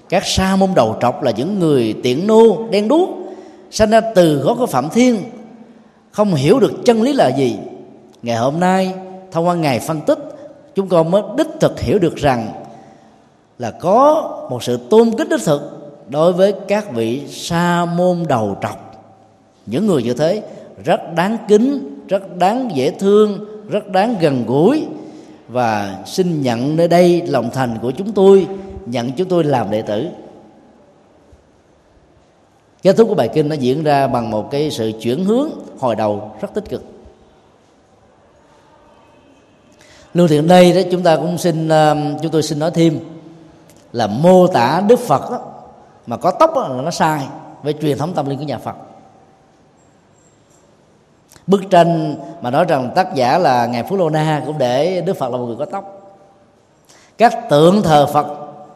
các 0.09 0.23
sa 0.27 0.57
môn 0.57 0.71
đầu 0.75 0.97
trọc 1.01 1.23
là 1.23 1.31
những 1.31 1.59
người 1.59 1.95
tiện 2.03 2.27
nô, 2.27 2.69
đen 2.71 2.89
đuốc, 2.89 3.11
sanh 3.71 3.91
ra 3.91 4.01
từ 4.15 4.43
có 4.47 4.55
của 4.55 4.67
phạm 4.67 4.89
thiên, 4.91 5.23
không 6.11 6.35
hiểu 6.35 6.61
được 6.61 6.73
chân 6.85 7.03
lý 7.03 7.13
là 7.13 7.29
gì 7.29 7.57
ngày 8.23 8.37
hôm 8.37 8.61
nay, 8.61 8.95
thông 9.31 9.47
qua 9.47 9.55
ngày 9.55 9.81
phân 9.81 10.01
tích, 10.01 10.19
chúng 10.75 10.89
con 10.89 11.11
mới 11.11 11.23
đích 11.37 11.47
thực 11.61 11.81
hiểu 11.81 11.99
được 11.99 12.17
rằng 12.17 12.53
là 13.59 13.71
có 13.71 14.23
một 14.51 14.63
sự 14.63 14.79
tôn 14.91 15.11
kính 15.19 15.29
đích 15.29 15.41
thực 15.45 15.79
đối 16.09 16.33
với 16.33 16.55
các 16.69 16.93
vị 16.93 17.27
sa 17.29 17.85
môn 17.85 18.25
đầu 18.29 18.57
trọc. 18.63 19.05
Những 19.67 19.87
người 19.87 20.03
như 20.03 20.15
thế 20.15 20.43
rất 20.85 21.01
đáng 21.15 21.37
kính, 21.49 21.99
rất 22.09 22.37
đáng 22.37 22.71
dễ 22.75 22.91
thương, 22.91 23.45
rất 23.69 23.89
đáng 23.89 24.17
gần 24.21 24.45
gũi 24.47 24.87
và 25.49 25.99
xin 26.07 26.43
nhận 26.43 26.77
nơi 26.77 26.89
đây 26.89 27.23
lòng 27.27 27.51
thành 27.53 27.79
của 27.83 27.91
chúng 27.91 28.13
tôi, 28.13 28.47
nhận 28.87 29.13
chúng 29.13 29.29
tôi 29.29 29.45
làm 29.45 29.71
đệ 29.71 29.83
tử. 29.83 30.09
Kết 32.83 32.97
thúc 32.97 33.09
của 33.09 33.15
bài 33.15 33.29
kinh 33.35 33.49
nó 33.49 33.55
diễn 33.55 33.85
ra 33.85 34.07
bằng 34.07 34.31
một 34.31 34.51
cái 34.51 34.71
sự 34.71 34.93
chuyển 35.01 35.25
hướng 35.25 35.51
hồi 35.79 35.97
đầu 35.97 36.33
rất 36.41 36.55
tích 36.55 36.69
cực. 36.69 36.83
Lưu 40.15 40.29
thiện 40.29 40.49
đây 40.49 40.73
đó 40.73 40.81
chúng 40.91 41.03
ta 41.03 41.17
cũng 41.17 41.39
xin 41.39 41.69
ờ, 41.69 41.97
chúng 42.23 42.33
tôi 42.33 42.43
xin 42.43 42.59
nói 42.59 42.71
thêm 42.71 43.01
là 43.93 44.07
mô 44.07 44.47
tả 44.47 44.83
đức 44.89 44.99
phật 44.99 45.31
đó, 45.31 45.39
mà 46.07 46.17
có 46.17 46.31
tóc 46.31 46.51
đó, 46.55 46.69
là 46.69 46.83
nó 46.83 46.91
sai 46.91 47.27
với 47.63 47.75
truyền 47.83 47.99
thống 47.99 48.15
tâm 48.15 48.27
linh 48.27 48.39
của 48.39 48.45
nhà 48.45 48.59
phật. 48.59 48.75
Bức 51.47 51.71
tranh 51.71 52.17
mà 52.41 52.51
nói 52.51 52.65
rằng 52.65 52.91
tác 52.95 53.15
giả 53.15 53.39
là 53.39 53.67
ngài 53.67 53.83
phú 53.83 53.97
lô 53.97 54.11
na 54.11 54.43
cũng 54.47 54.59
để 54.59 55.01
đức 55.01 55.17
phật 55.17 55.33
là 55.33 55.37
một 55.37 55.45
người 55.45 55.57
có 55.57 55.65
tóc. 55.65 55.85
Các 57.19 57.49
tượng 57.51 57.83
thờ 57.83 58.07
phật 58.07 58.27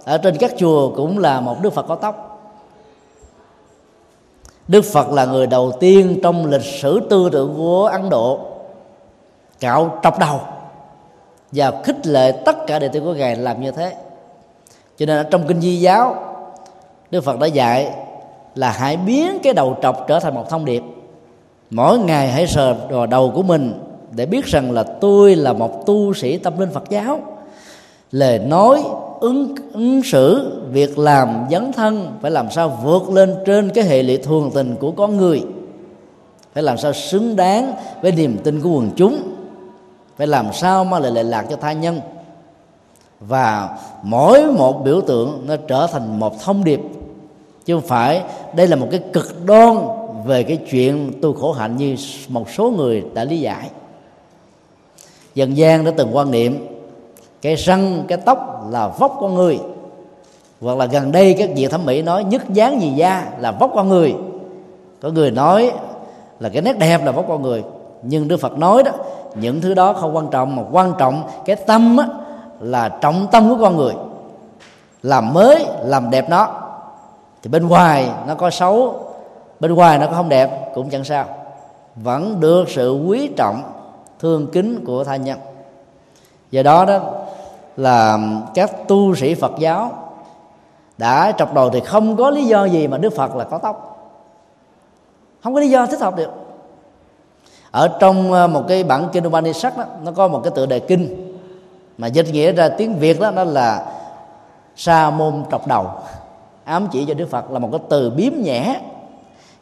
ở 0.05 0.19
trên 0.19 0.37
các 0.39 0.53
chùa 0.59 0.93
cũng 0.97 1.19
là 1.19 1.41
một 1.41 1.63
đức 1.63 1.73
phật 1.73 1.87
có 1.89 1.95
tóc. 1.95 2.29
Đức 4.69 4.85
phật 4.85 5.11
là 5.11 5.25
người 5.25 5.47
đầu 5.47 5.73
tiên 5.81 6.21
trong 6.23 6.47
lịch 6.47 6.65
sử 6.65 7.01
tư 7.11 7.29
tưởng 7.33 7.55
của 7.57 7.87
ấn 7.87 8.11
độ 8.11 8.41
cạo 9.61 9.99
trọc 10.03 10.19
đầu 10.19 10.41
và 11.53 11.73
khích 11.85 12.07
lệ 12.07 12.33
tất 12.33 12.67
cả 12.67 12.79
đệ 12.79 12.89
tử 12.89 13.01
của 13.01 13.15
ngài 13.15 13.37
làm 13.37 13.61
như 13.61 13.71
thế. 13.71 13.93
Cho 14.97 15.07
nên 15.07 15.17
ở 15.17 15.23
trong 15.23 15.47
kinh 15.49 15.61
di 15.61 15.81
giáo, 15.81 16.17
đức 17.11 17.25
phật 17.25 17.39
đã 17.39 17.47
dạy 17.47 17.91
là 18.55 18.71
hãy 18.71 18.97
biến 18.97 19.39
cái 19.43 19.55
đầu 19.55 19.77
trọc 19.83 20.05
trở 20.09 20.21
thành 20.21 20.35
một 20.35 20.51
thông 20.51 20.65
điệp. 20.65 20.83
Mỗi 21.71 21.99
ngày 21.99 22.29
hãy 22.29 22.47
sờ 22.47 22.75
vào 22.91 23.07
đầu 23.07 23.33
của 23.35 23.43
mình 23.43 23.73
để 24.11 24.27
biết 24.27 24.45
rằng 24.45 24.73
là 24.73 24.83
tôi 24.83 25.37
là 25.37 25.53
một 25.53 25.87
tu 25.87 26.15
sĩ 26.15 26.37
tâm 26.37 26.59
linh 26.59 26.71
phật 26.71 26.85
giáo. 26.91 27.21
Lời 28.13 28.39
nói, 28.39 28.83
ứng 29.21 29.55
ứng 29.73 30.03
xử, 30.03 30.53
việc 30.71 30.99
làm, 30.99 31.47
dấn 31.51 31.73
thân, 31.73 32.19
phải 32.23 32.31
làm 32.31 32.51
sao 32.51 32.79
vượt 32.85 33.11
lên 33.11 33.35
trên 33.47 33.71
cái 33.71 33.85
hệ 33.85 34.03
lụy 34.03 34.17
thường 34.17 34.51
tình 34.55 34.77
của 34.81 34.91
con 34.91 35.17
người. 35.17 35.43
Phải 36.55 36.63
làm 36.63 36.79
sao 36.79 36.93
xứng 36.93 37.37
đáng 37.37 37.73
với 38.03 38.13
niềm 38.13 38.39
tin 38.45 38.61
của 38.61 38.71
quần 38.71 38.91
chúng 38.97 39.23
phải 40.23 40.27
làm 40.27 40.53
sao 40.53 40.85
mà 40.85 40.99
lại 40.99 41.13
lệ 41.13 41.23
lạc 41.23 41.47
cho 41.51 41.57
tha 41.57 41.73
nhân? 41.73 42.01
Và 43.21 43.79
mỗi 44.03 44.47
một 44.47 44.85
biểu 44.85 45.01
tượng 45.01 45.43
nó 45.47 45.57
trở 45.57 45.87
thành 45.87 46.21
một 46.21 46.43
thông 46.43 46.65
điệp. 46.65 46.81
Chứ 47.65 47.75
không 47.75 47.89
phải, 47.89 48.23
đây 48.55 48.69
là 48.69 48.77
một 48.77 48.89
cái 48.91 49.01
cực 49.13 49.47
đoan 49.47 49.79
về 50.27 50.43
cái 50.43 50.57
chuyện 50.57 51.13
tu 51.23 51.33
khổ 51.33 51.53
hạnh 51.53 51.77
như 51.77 51.97
một 52.29 52.51
số 52.51 52.71
người 52.71 53.05
đã 53.15 53.25
lý 53.25 53.41
giải. 53.41 53.71
Dân 55.35 55.57
gian 55.57 55.85
đã 55.85 55.93
từng 55.97 56.17
quan 56.17 56.31
niệm, 56.31 56.67
cái 57.43 57.55
răng, 57.55 58.05
cái 58.09 58.19
tóc 58.19 58.67
là 58.71 58.89
vóc 58.89 59.17
con 59.21 59.35
người. 59.35 59.59
Hoặc 60.61 60.79
là 60.79 60.87
gần 60.87 61.13
đây 61.13 61.35
các 61.39 61.51
vị 61.57 61.67
thẩm 61.67 61.87
mỹ 61.87 62.03
nói, 62.03 62.25
nhất 62.25 62.43
dáng 62.53 62.81
gì 62.81 62.93
da 62.97 63.33
là 63.39 63.53
vóc 63.53 63.71
con 63.75 63.89
người. 63.89 64.15
Có 65.01 65.11
người 65.11 65.31
nói 65.31 65.73
là 66.41 66.49
cái 66.49 66.63
nét 66.63 66.79
đẹp 66.79 67.05
là 67.05 67.13
vóc 67.13 67.25
con 67.29 67.43
người, 67.43 67.63
nhưng 68.03 68.29
đức 68.29 68.37
phật 68.37 68.59
nói 68.59 68.83
đó 68.83 68.93
những 69.35 69.61
thứ 69.61 69.75
đó 69.75 69.93
không 69.93 70.17
quan 70.17 70.29
trọng 70.31 70.57
mà 70.57 70.63
quan 70.73 70.93
trọng 70.99 71.23
cái 71.45 71.57
tâm 71.57 71.97
á, 71.97 72.07
là 72.61 72.89
trọng 72.89 73.27
tâm 73.33 73.49
của 73.49 73.65
con 73.65 73.77
người. 73.77 73.95
Làm 75.03 75.33
mới 75.33 75.67
làm 75.85 76.11
đẹp 76.11 76.31
nó 76.31 76.49
thì 77.43 77.51
bên 77.51 77.69
ngoài 77.69 78.11
nó 78.27 78.35
có 78.35 78.51
xấu 78.51 79.05
bên 79.61 79.75
ngoài 79.75 79.99
nó 79.99 80.07
có 80.07 80.13
không 80.13 80.29
đẹp 80.29 80.73
cũng 80.75 80.91
chẳng 80.91 81.05
sao. 81.05 81.25
Vẫn 81.97 82.41
được 82.41 82.69
sự 82.69 83.03
quý 83.07 83.31
trọng 83.37 83.63
thương 84.19 84.47
kính 84.53 84.85
của 84.87 85.05
tha 85.05 85.17
nhân. 85.17 85.39
Do 86.51 86.63
đó 86.63 86.85
đó 86.85 87.01
là 87.77 88.19
các 88.55 88.89
tu 88.89 89.15
sĩ 89.15 89.35
phật 89.35 89.53
giáo 89.59 89.91
đã 90.99 91.33
trọc 91.39 91.55
đầu 91.55 91.71
thì 91.71 91.81
không 91.81 92.17
có 92.17 92.31
lý 92.31 92.45
do 92.45 92.65
gì 92.65 92.89
mà 92.89 92.99
đức 92.99 93.13
phật 93.17 93.37
là 93.37 93.45
có 93.45 93.59
tóc. 93.59 93.89
Không 95.43 95.55
có 95.55 95.61
lý 95.61 95.71
do 95.71 95.87
thích 95.87 96.01
hợp 96.01 96.17
được 96.17 96.31
ở 97.73 97.89
trong 98.01 98.33
ờ, 98.33 98.47
một 98.47 98.65
cái 98.69 98.85
bản 98.85 99.09
kinh 99.13 99.27
Upanishad 99.27 99.77
đó, 99.77 99.85
nó 100.05 100.13
có 100.13 100.29
một 100.29 100.41
cái 100.45 100.53
tựa 100.57 100.67
đề 100.67 100.79
kinh 100.79 101.33
mà 101.99 102.07
dịch 102.07 102.27
nghĩa 102.33 102.53
ra 102.53 102.69
tiếng 102.69 102.99
Việt 102.99 103.21
đó 103.21 103.31
nó 103.31 103.45
là 103.45 103.93
sa 104.77 105.11
môn 105.11 105.43
trọc 105.51 105.67
đầu. 105.67 105.87
Ám 106.65 106.89
chỉ 106.93 107.05
cho 107.05 107.15
Đức 107.15 107.31
Phật 107.31 107.51
là 107.51 107.59
một 107.59 107.69
cái 107.73 107.81
từ 107.89 108.11
biếm 108.11 108.33
nhẹ 108.39 108.81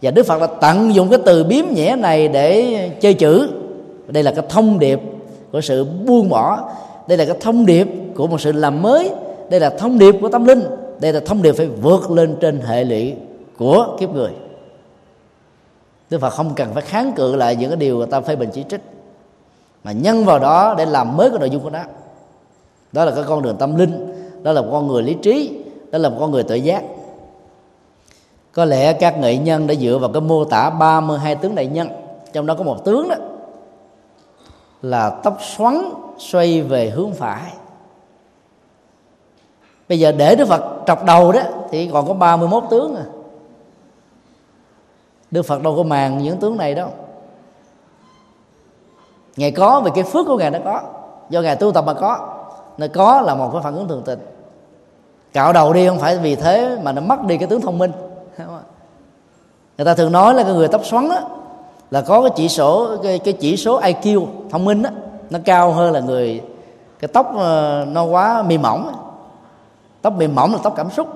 và 0.03 0.11
Đức 0.11 0.27
Phật 0.27 0.41
đã 0.41 0.47
tận 0.47 0.95
dụng 0.95 1.09
cái 1.09 1.19
từ 1.25 1.45
biếm 1.45 1.65
nhẹ 1.71 1.97
này 1.97 2.29
để 2.29 2.91
chơi 3.01 3.15
chữ. 3.15 3.51
Đây 4.09 4.23
là 4.23 4.33
cái 4.33 4.45
thông 4.49 4.79
điệp 4.79 5.01
của 5.53 5.61
sự 5.61 5.85
buông 6.07 6.29
bỏ. 6.29 6.71
Đây 7.09 7.19
là 7.19 7.25
cái 7.25 7.37
thông 7.41 7.67
điệp 7.67 7.89
của 8.17 8.27
một 8.27 8.41
sự 8.41 8.53
làm 8.53 8.83
mới. 8.83 9.11
Đây 9.51 9.61
là 9.61 9.71
thông 9.71 9.99
điệp 9.99 10.15
của 10.21 10.29
tâm 10.29 10.45
linh. 10.45 10.63
Đây 11.01 11.13
là 11.13 11.21
thông 11.27 11.43
điệp 11.43 11.53
phải 11.53 11.67
vượt 11.67 12.11
lên 12.11 12.37
trên 12.41 12.61
hệ 12.61 12.85
lụy 12.85 13.15
của 13.59 13.97
kiếp 14.01 14.15
người. 14.15 14.31
Đức 16.11 16.19
Phật 16.21 16.31
không 16.31 16.55
cần 16.55 16.75
phải 16.75 16.83
kháng 16.83 17.13
cự 17.13 17.37
lại 17.37 17.57
những 17.57 17.71
cái 17.71 17.77
điều 17.77 17.97
người 17.97 18.07
ta 18.07 18.21
phê 18.21 18.37
bình 18.37 18.51
chỉ 18.53 18.65
trích, 18.69 18.81
mà 19.85 19.93
nhân 19.93 20.25
vào 20.25 20.39
đó 20.39 20.75
để 20.79 20.87
làm 20.87 21.17
mới 21.17 21.31
cái 21.31 21.39
nội 21.39 21.51
dung 21.51 21.63
của 21.63 21.71
nó. 21.71 21.81
Đó 22.93 23.05
là 23.05 23.13
cái 23.15 23.25
con 23.29 23.43
đường 23.43 23.57
tâm 23.57 23.77
linh, 23.77 24.15
đó 24.43 24.53
là 24.53 24.63
một 24.63 24.69
con 24.73 24.87
người 24.87 25.03
lý 25.03 25.15
trí, 25.23 25.65
đó 25.91 25.99
là 25.99 26.09
một 26.09 26.17
con 26.21 26.31
người 26.31 26.43
tự 26.43 26.55
giác. 26.55 26.83
Có 28.53 28.65
lẽ 28.65 28.93
các 28.93 29.19
nghệ 29.19 29.37
nhân 29.37 29.67
đã 29.67 29.75
dựa 29.75 29.99
vào 29.99 30.11
cái 30.13 30.21
mô 30.21 30.45
tả 30.45 30.71
32 30.71 31.35
tướng 31.35 31.55
đại 31.55 31.67
nhân, 31.67 31.89
trong 32.33 32.47
đó 32.47 32.55
có 32.55 32.65
một 32.65 32.85
tướng 32.85 33.09
đó, 33.09 33.17
là 34.83 35.11
tóc 35.11 35.39
xoắn 35.57 35.83
xoay 36.19 36.63
về 36.63 36.91
hướng 36.91 37.13
phải. 37.13 37.53
Bây 39.89 39.99
giờ 39.99 40.13
để 40.13 40.37
Đức 40.37 40.49
Phật 40.49 40.65
trọc 40.87 41.05
đầu 41.05 41.33
đó, 41.33 41.41
thì 41.71 41.91
còn 41.93 42.09
có 42.09 42.15
31 42.15 42.65
tướng 42.71 42.97
à. 42.97 43.05
Đức 45.31 45.43
Phật 45.43 45.63
đâu 45.63 45.77
có 45.77 45.83
màng 45.83 46.19
những 46.19 46.37
tướng 46.37 46.57
này 46.57 46.75
đâu. 46.75 46.89
Ngài 49.37 49.51
có 49.51 49.81
vì 49.81 49.91
cái 49.95 50.05
phước 50.05 50.27
của 50.27 50.37
Ngài 50.37 50.51
nó 50.51 50.59
có 50.65 50.83
Do 51.31 51.41
Ngài 51.41 51.57
tu 51.57 51.73
tập 51.73 51.85
mà 51.87 51.95
có. 51.95 52.37
Nó 52.79 52.87
có 52.95 53.21
là 53.21 53.35
một 53.35 53.51
cái 53.53 53.63
phản 53.63 53.77
ứng 53.77 53.89
thường 53.89 54.03
tình. 54.05 54.19
Cạo 55.33 55.53
đầu 55.53 55.73
đi 55.73 55.89
không 55.89 55.99
phải 55.99 56.19
vì 56.19 56.37
thế 56.37 56.79
mà 56.83 56.93
nó 56.93 57.03
mất 57.03 57.25
đi 57.25 57.39
cái 57.39 57.49
tướng 57.49 57.61
thông 57.61 57.79
minh. 57.79 57.93
Người 59.79 59.85
ta 59.85 59.95
thường 59.95 60.13
nói 60.13 60.35
là 60.35 60.43
cái 60.43 60.53
người 60.53 60.69
tóc 60.69 60.85
xoắn 60.85 61.09
á 61.09 61.23
là 61.91 62.01
có 62.01 62.21
cái 62.21 62.31
chỉ 62.37 62.49
số 62.49 62.97
cái, 63.03 63.19
cái 63.19 63.35
chỉ 63.41 63.57
số 63.57 63.81
IQ 63.81 64.27
thông 64.51 64.65
minh 64.65 64.83
á 64.83 64.91
nó 65.31 65.39
cao 65.45 65.73
hơn 65.73 65.93
là 65.93 66.01
người 66.01 66.43
cái 66.99 67.09
tóc 67.13 67.33
ờ, 67.37 67.85
nó 67.89 68.05
quá 68.05 68.43
mềm 68.43 68.63
mỏng 68.63 68.93
tóc 70.03 70.13
mềm 70.17 70.35
mỏng 70.35 70.53
là 70.53 70.59
tóc 70.63 70.73
cảm 70.77 70.91
xúc 70.91 71.09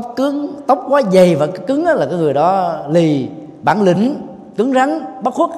tóc 0.00 0.12
cứng 0.16 0.54
tóc 0.66 0.84
quá 0.88 1.02
dày 1.12 1.36
và 1.36 1.46
cứng 1.46 1.84
là 1.84 2.06
cái 2.06 2.18
người 2.18 2.34
đó 2.34 2.78
lì 2.88 3.28
bản 3.62 3.82
lĩnh 3.82 4.26
cứng 4.56 4.72
rắn 4.72 5.00
bất 5.22 5.34
khuất. 5.34 5.50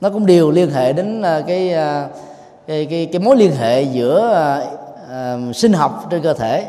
Nó 0.00 0.10
cũng 0.10 0.26
đều 0.26 0.50
liên 0.50 0.70
hệ 0.70 0.92
đến 0.92 1.22
à, 1.22 1.40
cái 1.46 1.72
à, 1.72 2.08
cái 2.66 2.86
cái, 2.86 3.08
cái 3.12 3.20
mối 3.20 3.36
liên 3.36 3.52
hệ 3.56 3.82
giữa 3.82 4.60
uh, 5.04 5.56
sinh 5.56 5.72
học 5.72 6.06
trên 6.10 6.22
cơ 6.22 6.34
thể 6.34 6.66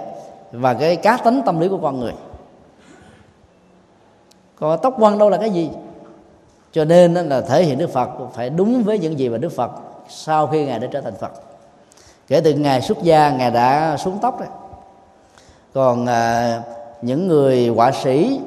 và 0.51 0.73
cái 0.73 0.95
cá 0.95 1.17
tính 1.17 1.41
tâm 1.45 1.59
lý 1.59 1.67
của 1.67 1.77
con 1.77 1.99
người. 1.99 2.13
Còn 4.59 4.79
tóc 4.81 4.95
quăn 4.99 5.17
đâu 5.17 5.29
là 5.29 5.37
cái 5.37 5.49
gì? 5.49 5.69
Cho 6.71 6.85
nên 6.85 7.13
là 7.13 7.41
thể 7.41 7.63
hiện 7.63 7.77
đức 7.77 7.89
phật 7.89 8.09
phải 8.33 8.49
đúng 8.49 8.83
với 8.83 8.99
những 8.99 9.19
gì 9.19 9.29
mà 9.29 9.37
đức 9.37 9.51
phật 9.51 9.71
sau 10.09 10.47
khi 10.47 10.65
ngài 10.65 10.79
đã 10.79 10.87
trở 10.91 11.01
thành 11.01 11.15
phật. 11.19 11.31
Kể 12.27 12.41
từ 12.41 12.53
ngày 12.53 12.81
xuất 12.81 13.03
gia 13.03 13.29
ngài 13.29 13.51
đã 13.51 13.97
xuống 13.97 14.19
tóc 14.21 14.39
đấy 14.39 14.49
còn 15.73 16.05
à, 16.05 16.61
những 17.01 17.27
người 17.27 17.67
họa 17.67 17.91
sĩ 17.91 18.41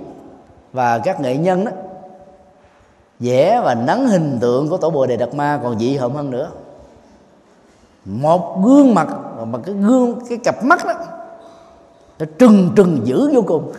và 0.72 0.98
các 0.98 1.20
nghệ 1.20 1.36
nhân 1.36 1.64
đó 1.64 1.72
vẽ 3.20 3.60
và 3.64 3.74
nắng 3.74 4.06
hình 4.06 4.38
tượng 4.40 4.68
của 4.68 4.76
tổ 4.76 4.90
bồ 4.90 5.06
đề 5.06 5.16
đạt 5.16 5.34
ma 5.34 5.60
còn 5.62 5.78
dị 5.78 5.96
hợm 5.96 6.12
hơn 6.12 6.30
nữa. 6.30 6.50
Một 8.04 8.62
gương 8.64 8.94
mặt 8.94 9.08
mà 9.46 9.58
cái 9.64 9.74
gương 9.74 10.18
cái 10.28 10.38
cặp 10.38 10.64
mắt 10.64 10.84
đó 10.86 10.92
nó 12.18 12.26
trừng 12.38 12.70
trừng 12.76 13.00
dữ 13.04 13.30
vô 13.34 13.42
cùng. 13.46 13.72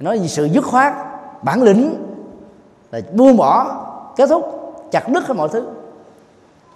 Nói 0.00 0.18
về 0.18 0.28
sự 0.28 0.44
dứt 0.44 0.64
khoát 0.64 0.92
bản 1.42 1.62
lĩnh 1.62 1.94
là 2.92 3.00
buông 3.14 3.36
bỏ 3.36 3.84
kết 4.16 4.28
thúc 4.28 4.44
chặt 4.90 5.08
đứt 5.08 5.26
hết 5.26 5.34
mọi 5.34 5.48
thứ. 5.48 5.66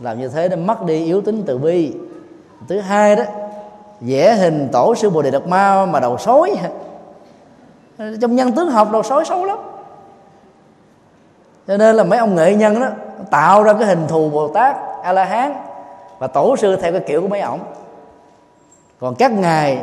Làm 0.01 0.21
như 0.21 0.29
thế 0.29 0.49
nó 0.49 0.57
mất 0.57 0.85
đi 0.85 1.05
yếu 1.05 1.21
tính 1.21 1.43
từ 1.47 1.59
bi. 1.59 1.93
Thứ 2.69 2.81
hai 2.81 3.17
đó 3.17 3.25
vẽ 4.07 4.35
hình 4.35 4.69
tổ 4.73 4.95
sư 4.95 5.11
bồ 5.11 5.23
đề 5.23 5.31
đạt 5.31 5.47
ma 5.47 5.87
mà 5.87 6.01
đầu 6.01 6.19
sói. 6.19 6.57
Trong 7.99 8.37
nhân 8.37 8.53
tướng 8.53 8.71
học 8.71 8.93
đầu 8.93 9.03
sói 9.03 9.25
xấu 9.25 9.45
lắm. 9.45 9.59
Cho 11.69 11.77
nên 11.77 11.97
là 11.97 12.05
mấy 12.05 12.19
ông 12.19 12.35
nghệ 12.35 12.55
nhân 12.55 12.81
đó, 12.81 12.89
tạo 13.31 13.63
ra 13.63 13.73
cái 13.73 13.85
hình 13.85 14.07
thù 14.09 14.31
bồ 14.31 14.49
tát 14.49 14.77
a 15.03 15.13
la 15.13 15.25
hán 15.25 15.55
và 16.19 16.27
tổ 16.27 16.57
sư 16.57 16.77
theo 16.77 16.93
cái 16.93 17.01
kiểu 17.01 17.23
của 17.23 17.29
mấy 17.29 17.41
ổng. 17.41 17.61
Còn 19.01 19.15
các 19.15 19.33
ngài 19.33 19.83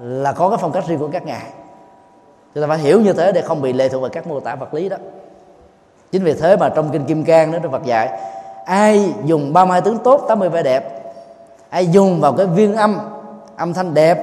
là 0.00 0.32
có 0.32 0.48
cái 0.48 0.58
phong 0.60 0.72
cách 0.72 0.84
riêng 0.86 0.98
của 0.98 1.08
các 1.12 1.26
ngài. 1.26 1.42
Chúng 2.54 2.62
ta 2.62 2.68
phải 2.68 2.78
hiểu 2.78 3.00
như 3.00 3.12
thế 3.12 3.32
để 3.32 3.42
không 3.42 3.62
bị 3.62 3.72
lệ 3.72 3.88
thuộc 3.88 4.02
vào 4.02 4.10
các 4.10 4.26
mô 4.26 4.40
tả 4.40 4.54
vật 4.54 4.74
lý 4.74 4.88
đó. 4.88 4.96
Chính 6.12 6.24
vì 6.24 6.34
thế 6.34 6.56
mà 6.56 6.68
trong 6.68 6.90
kinh 6.90 7.04
kim 7.04 7.24
cang 7.24 7.52
đó, 7.52 7.58
đức 7.58 7.68
phật 7.72 7.84
dạy, 7.84 8.20
ai 8.64 9.14
dùng 9.24 9.52
ba 9.52 9.64
mai 9.64 9.80
tướng 9.80 9.98
tốt 9.98 10.24
80 10.28 10.48
vẻ 10.48 10.62
đẹp, 10.62 11.12
ai 11.70 11.86
dùng 11.86 12.20
vào 12.20 12.32
cái 12.32 12.46
viên 12.46 12.76
âm 12.76 12.98
âm 13.60 13.74
thanh 13.74 13.94
đẹp 13.94 14.18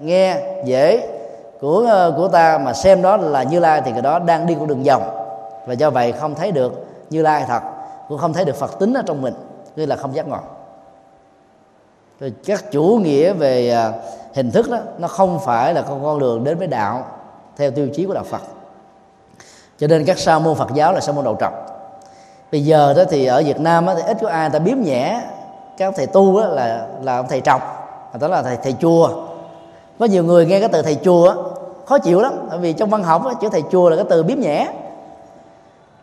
nghe 0.00 0.36
dễ 0.64 1.08
của 1.60 1.86
ờ, 1.88 2.14
của 2.16 2.28
ta 2.28 2.58
mà 2.58 2.72
xem 2.72 3.02
đó 3.02 3.16
là 3.16 3.42
như 3.42 3.60
lai 3.60 3.82
thì 3.84 3.92
cái 3.92 4.02
đó 4.02 4.18
đang 4.18 4.46
đi 4.46 4.54
con 4.54 4.66
đường 4.66 4.82
vòng. 4.82 5.02
Và 5.66 5.74
do 5.74 5.90
vậy 5.90 6.12
không 6.12 6.34
thấy 6.34 6.52
được 6.52 6.86
như 7.10 7.22
lai 7.22 7.44
thật 7.48 7.62
cũng 8.08 8.18
không 8.18 8.32
thấy 8.32 8.44
được 8.44 8.56
phật 8.56 8.78
tính 8.78 8.94
ở 8.94 9.02
trong 9.06 9.22
mình 9.22 9.34
như 9.76 9.86
là 9.86 9.96
không 9.96 10.14
giác 10.14 10.28
ngộ. 10.28 10.38
Rồi 12.20 12.32
các 12.44 12.64
chủ 12.70 13.00
nghĩa 13.02 13.32
về 13.32 13.70
ờ, 13.70 13.92
hình 14.34 14.50
thức 14.50 14.70
đó 14.70 14.78
nó 14.98 15.08
không 15.08 15.40
phải 15.44 15.74
là 15.74 15.82
con 15.82 16.02
con 16.02 16.18
đường 16.18 16.44
đến 16.44 16.58
với 16.58 16.66
đạo 16.66 17.04
theo 17.56 17.70
tiêu 17.70 17.88
chí 17.94 18.06
của 18.06 18.14
đạo 18.14 18.24
phật. 18.24 18.42
Cho 19.78 19.86
nên 19.86 20.04
các 20.04 20.18
sa 20.18 20.38
môn 20.38 20.54
phật 20.54 20.68
giáo 20.74 20.92
là 20.92 21.00
sa 21.00 21.12
môn 21.12 21.24
đầu 21.24 21.36
trọc. 21.40 21.52
Bây 22.52 22.64
giờ 22.64 22.94
đó 22.96 23.02
thì 23.10 23.26
ở 23.26 23.42
việt 23.46 23.60
nam 23.60 23.86
đó, 23.86 23.94
thì 23.94 24.02
ít 24.02 24.16
có 24.20 24.28
ai 24.28 24.50
ta 24.50 24.58
biếm 24.58 24.76
nhẹ 24.80 25.20
các 25.78 25.94
thầy 25.96 26.06
tu 26.06 26.40
đó 26.40 26.46
là 26.46 26.86
là 27.02 27.16
ông 27.16 27.26
thầy 27.28 27.40
trọc 27.40 27.81
đó 28.20 28.28
là 28.28 28.42
thầy 28.42 28.56
thầy 28.56 28.74
chùa. 28.80 29.10
Có 29.98 30.06
nhiều 30.06 30.24
người 30.24 30.46
nghe 30.46 30.60
cái 30.60 30.68
từ 30.68 30.82
thầy 30.82 30.96
chùa 31.04 31.34
khó 31.86 31.98
chịu 31.98 32.20
lắm 32.20 32.32
bởi 32.50 32.58
vì 32.58 32.72
trong 32.72 32.90
văn 32.90 33.02
học 33.02 33.22
chữ 33.40 33.48
thầy 33.52 33.62
chùa 33.72 33.88
là 33.88 33.96
cái 33.96 34.04
từ 34.08 34.22
biếm 34.22 34.40
nhẽ. 34.40 34.68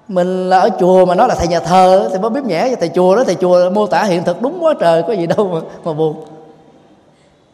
Mình 0.07 0.49
là 0.49 0.60
ở 0.60 0.69
chùa 0.80 1.06
mà 1.06 1.15
nói 1.15 1.27
là 1.27 1.36
thầy 1.36 1.48
nhà 1.48 1.60
thờ 1.60 2.10
thì 2.14 2.19
mới 2.19 2.30
biếm 2.30 2.44
nhẹ 2.48 2.76
thầy 2.80 2.90
chùa 2.90 3.15
đó 3.15 3.23
thầy 3.23 3.36
chùa 3.36 3.69
mô 3.69 3.88
tả 3.88 4.03
hiện 4.03 4.23
thực 4.23 4.41
đúng 4.41 4.57
quá 4.61 4.73
trời 4.80 5.03
có 5.03 5.14
gì 5.14 5.27
đâu 5.27 5.48
mà, 5.48 5.60
mà 5.84 5.94
buồn. 5.94 6.15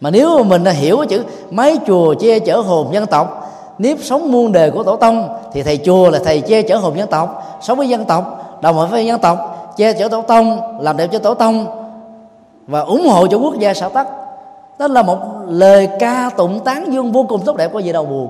Mà 0.01 0.09
nếu 0.09 0.37
mà 0.37 0.43
mình 0.43 0.65
hiểu 0.65 0.97
cái 0.97 1.07
chữ 1.07 1.23
mấy 1.51 1.79
chùa 1.87 2.13
che 2.13 2.39
chở 2.39 2.57
hồn 2.57 2.93
dân 2.93 3.05
tộc 3.05 3.51
nếp 3.77 3.97
sống 4.01 4.31
muôn 4.31 4.51
đề 4.51 4.69
của 4.69 4.83
tổ 4.83 4.95
tông 4.95 5.37
thì 5.53 5.63
thầy 5.63 5.77
chùa 5.77 6.09
là 6.09 6.19
thầy 6.25 6.41
che 6.41 6.61
chở 6.61 6.77
hồn 6.77 6.97
dân 6.97 7.07
tộc 7.07 7.57
sống 7.61 7.77
với 7.77 7.89
dân 7.89 8.05
tộc 8.05 8.59
đồng 8.61 8.79
hành 8.79 8.89
với 8.89 9.05
dân 9.05 9.19
tộc 9.19 9.73
che 9.77 9.93
chở 9.93 10.07
tổ 10.07 10.21
tông 10.21 10.77
làm 10.81 10.97
đẹp 10.97 11.07
cho 11.11 11.19
tổ 11.19 11.33
tông 11.33 11.65
và 12.67 12.79
ủng 12.79 13.07
hộ 13.07 13.27
cho 13.27 13.37
quốc 13.37 13.59
gia 13.59 13.73
xã 13.73 13.89
tắc 13.89 14.07
đó 14.79 14.87
là 14.87 15.03
một 15.03 15.19
lời 15.47 15.89
ca 15.99 16.29
tụng 16.37 16.59
tán 16.65 16.93
dương 16.93 17.11
vô 17.11 17.25
cùng 17.29 17.41
tốt 17.45 17.57
đẹp 17.57 17.73
có 17.73 17.79
gì 17.79 17.91
đâu 17.91 18.05
buồn 18.05 18.29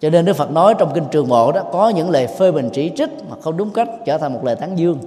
cho 0.00 0.10
nên 0.10 0.24
đức 0.24 0.36
phật 0.36 0.50
nói 0.50 0.74
trong 0.78 0.90
kinh 0.94 1.04
trường 1.10 1.28
bộ 1.28 1.52
đó 1.52 1.62
có 1.72 1.88
những 1.88 2.10
lời 2.10 2.26
phê 2.26 2.52
bình 2.52 2.70
chỉ 2.72 2.92
trích 2.96 3.10
mà 3.30 3.36
không 3.40 3.56
đúng 3.56 3.70
cách 3.70 3.88
trở 4.04 4.18
thành 4.18 4.34
một 4.34 4.40
lời 4.44 4.56
tán 4.56 4.78
dương. 4.78 4.98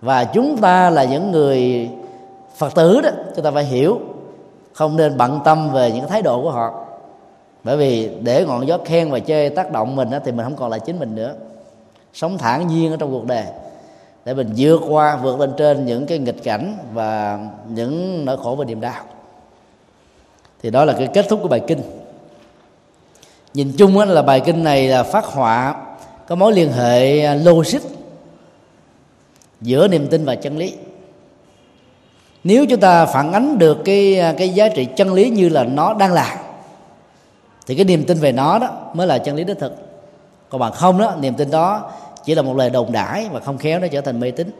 Và 0.00 0.24
chúng 0.24 0.56
ta 0.56 0.90
là 0.90 1.04
những 1.04 1.30
người 1.30 1.90
phật 2.56 2.74
tử 2.74 3.00
đó 3.00 3.10
chúng 3.34 3.44
ta 3.44 3.50
phải 3.50 3.64
hiểu 3.64 4.00
không 4.72 4.96
nên 4.96 5.16
bận 5.16 5.40
tâm 5.44 5.70
về 5.72 5.92
những 5.92 6.08
thái 6.08 6.22
độ 6.22 6.42
của 6.42 6.50
họ. 6.50 6.84
Bởi 7.64 7.76
vì 7.76 8.10
để 8.22 8.44
ngọn 8.44 8.66
gió 8.66 8.78
khen 8.84 9.10
và 9.10 9.18
chê 9.18 9.48
tác 9.48 9.72
động 9.72 9.96
mình 9.96 10.10
đó, 10.10 10.18
thì 10.24 10.32
mình 10.32 10.44
không 10.44 10.56
còn 10.56 10.70
là 10.70 10.78
chính 10.78 10.98
mình 10.98 11.14
nữa. 11.14 11.34
Sống 12.12 12.38
thản 12.38 12.66
nhiên 12.66 12.90
ở 12.90 12.96
trong 12.96 13.10
cuộc 13.10 13.26
đời 13.26 13.44
để 14.24 14.34
mình 14.34 14.52
vượt 14.56 14.80
qua 14.88 15.16
vượt 15.16 15.40
lên 15.40 15.52
trên 15.58 15.86
những 15.86 16.06
cái 16.06 16.18
nghịch 16.18 16.42
cảnh 16.42 16.76
và 16.92 17.38
những 17.68 18.24
nỗi 18.24 18.36
khổ 18.36 18.54
và 18.54 18.64
niềm 18.64 18.80
đau. 18.80 19.04
Thì 20.62 20.70
đó 20.70 20.84
là 20.84 20.92
cái 20.92 21.08
kết 21.14 21.26
thúc 21.28 21.40
của 21.42 21.48
bài 21.48 21.60
kinh. 21.66 21.82
Nhìn 23.54 23.72
chung 23.78 23.98
là 23.98 24.22
bài 24.22 24.40
kinh 24.40 24.64
này 24.64 24.88
là 24.88 25.02
phát 25.02 25.24
họa 25.24 25.74
có 26.26 26.34
mối 26.34 26.52
liên 26.52 26.72
hệ 26.72 27.20
à, 27.24 27.34
logic 27.34 27.80
giữa 29.60 29.88
niềm 29.88 30.06
tin 30.10 30.24
và 30.24 30.34
chân 30.34 30.58
lý. 30.58 30.74
Nếu 32.44 32.66
chúng 32.66 32.80
ta 32.80 33.06
phản 33.06 33.32
ánh 33.32 33.58
được 33.58 33.78
cái 33.84 34.18
à, 34.20 34.34
cái 34.38 34.48
giá 34.48 34.68
trị 34.68 34.88
chân 34.96 35.12
lý 35.12 35.30
như 35.30 35.48
là 35.48 35.64
nó 35.64 35.94
đang 35.94 36.12
là, 36.12 36.42
thì 37.66 37.74
cái 37.74 37.84
niềm 37.84 38.04
tin 38.04 38.18
về 38.18 38.32
nó 38.32 38.58
đó 38.58 38.68
mới 38.94 39.06
là 39.06 39.18
chân 39.18 39.36
lý 39.36 39.44
đích 39.44 39.58
thực. 39.58 39.76
Còn 40.48 40.60
bằng 40.60 40.72
không 40.72 40.98
đó, 40.98 41.14
niềm 41.20 41.34
tin 41.34 41.50
đó 41.50 41.90
chỉ 42.24 42.34
là 42.34 42.42
một 42.42 42.56
lời 42.56 42.70
đồn 42.70 42.92
đãi 42.92 43.28
và 43.32 43.40
không 43.40 43.58
khéo 43.58 43.80
nó 43.80 43.86
trở 43.86 44.00
thành 44.00 44.20
mê 44.20 44.30
tín. 44.30 44.50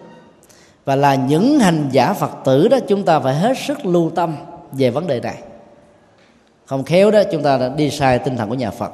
Và 0.84 0.96
là 0.96 1.14
những 1.14 1.58
hành 1.58 1.88
giả 1.92 2.12
phật 2.12 2.30
tử 2.44 2.68
đó, 2.68 2.78
chúng 2.88 3.02
ta 3.02 3.20
phải 3.20 3.34
hết 3.34 3.58
sức 3.66 3.86
lưu 3.86 4.10
tâm 4.10 4.36
về 4.72 4.90
vấn 4.90 5.06
đề 5.06 5.20
này. 5.20 5.36
Không 6.66 6.84
khéo 6.84 7.10
đó, 7.10 7.22
chúng 7.32 7.42
ta 7.42 7.58
đã 7.58 7.68
đi 7.68 7.90
sai 7.90 8.18
tinh 8.18 8.36
thần 8.36 8.48
của 8.48 8.54
nhà 8.54 8.70
phật. 8.70 8.92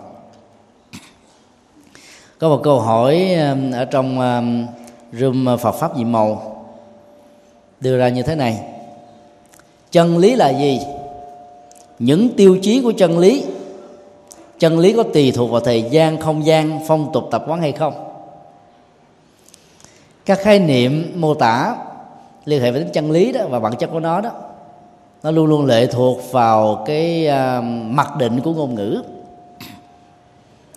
Có 2.38 2.48
một 2.48 2.60
câu 2.64 2.80
hỏi 2.80 3.34
um, 3.34 3.72
ở 3.72 3.84
trong 3.84 4.20
um, 4.20 4.66
room 5.12 5.54
uh, 5.54 5.60
phật 5.60 5.72
pháp 5.72 5.96
nhiệm 5.96 6.12
màu 6.12 6.54
đưa 7.80 7.98
ra 7.98 8.08
như 8.08 8.22
thế 8.22 8.34
này. 8.34 8.60
Chân 9.90 10.18
lý 10.18 10.34
là 10.34 10.48
gì? 10.48 10.80
Những 11.98 12.28
tiêu 12.36 12.58
chí 12.62 12.82
của 12.82 12.92
chân 12.96 13.18
lý. 13.18 13.44
Chân 14.58 14.78
lý 14.78 14.92
có 14.92 15.02
tùy 15.02 15.32
thuộc 15.36 15.50
vào 15.50 15.60
thời 15.60 15.82
gian, 15.82 16.20
không 16.20 16.46
gian, 16.46 16.80
phong 16.86 17.10
tục, 17.12 17.28
tập 17.30 17.44
quán 17.48 17.60
hay 17.60 17.72
không? 17.72 18.07
Các 20.28 20.38
khái 20.40 20.58
niệm 20.58 21.12
mô 21.16 21.34
tả 21.34 21.76
liên 22.44 22.62
hệ 22.62 22.70
với 22.70 22.80
tính 22.80 22.92
chân 22.92 23.10
lý 23.10 23.32
đó 23.32 23.40
và 23.48 23.60
bản 23.60 23.76
chất 23.76 23.90
của 23.92 24.00
nó 24.00 24.20
đó 24.20 24.30
nó 25.22 25.30
luôn 25.30 25.46
luôn 25.46 25.66
lệ 25.66 25.86
thuộc 25.86 26.32
vào 26.32 26.84
cái 26.86 27.28
uh, 27.28 27.64
mặc 27.84 28.16
định 28.18 28.40
của 28.40 28.52
ngôn 28.52 28.74
ngữ. 28.74 29.02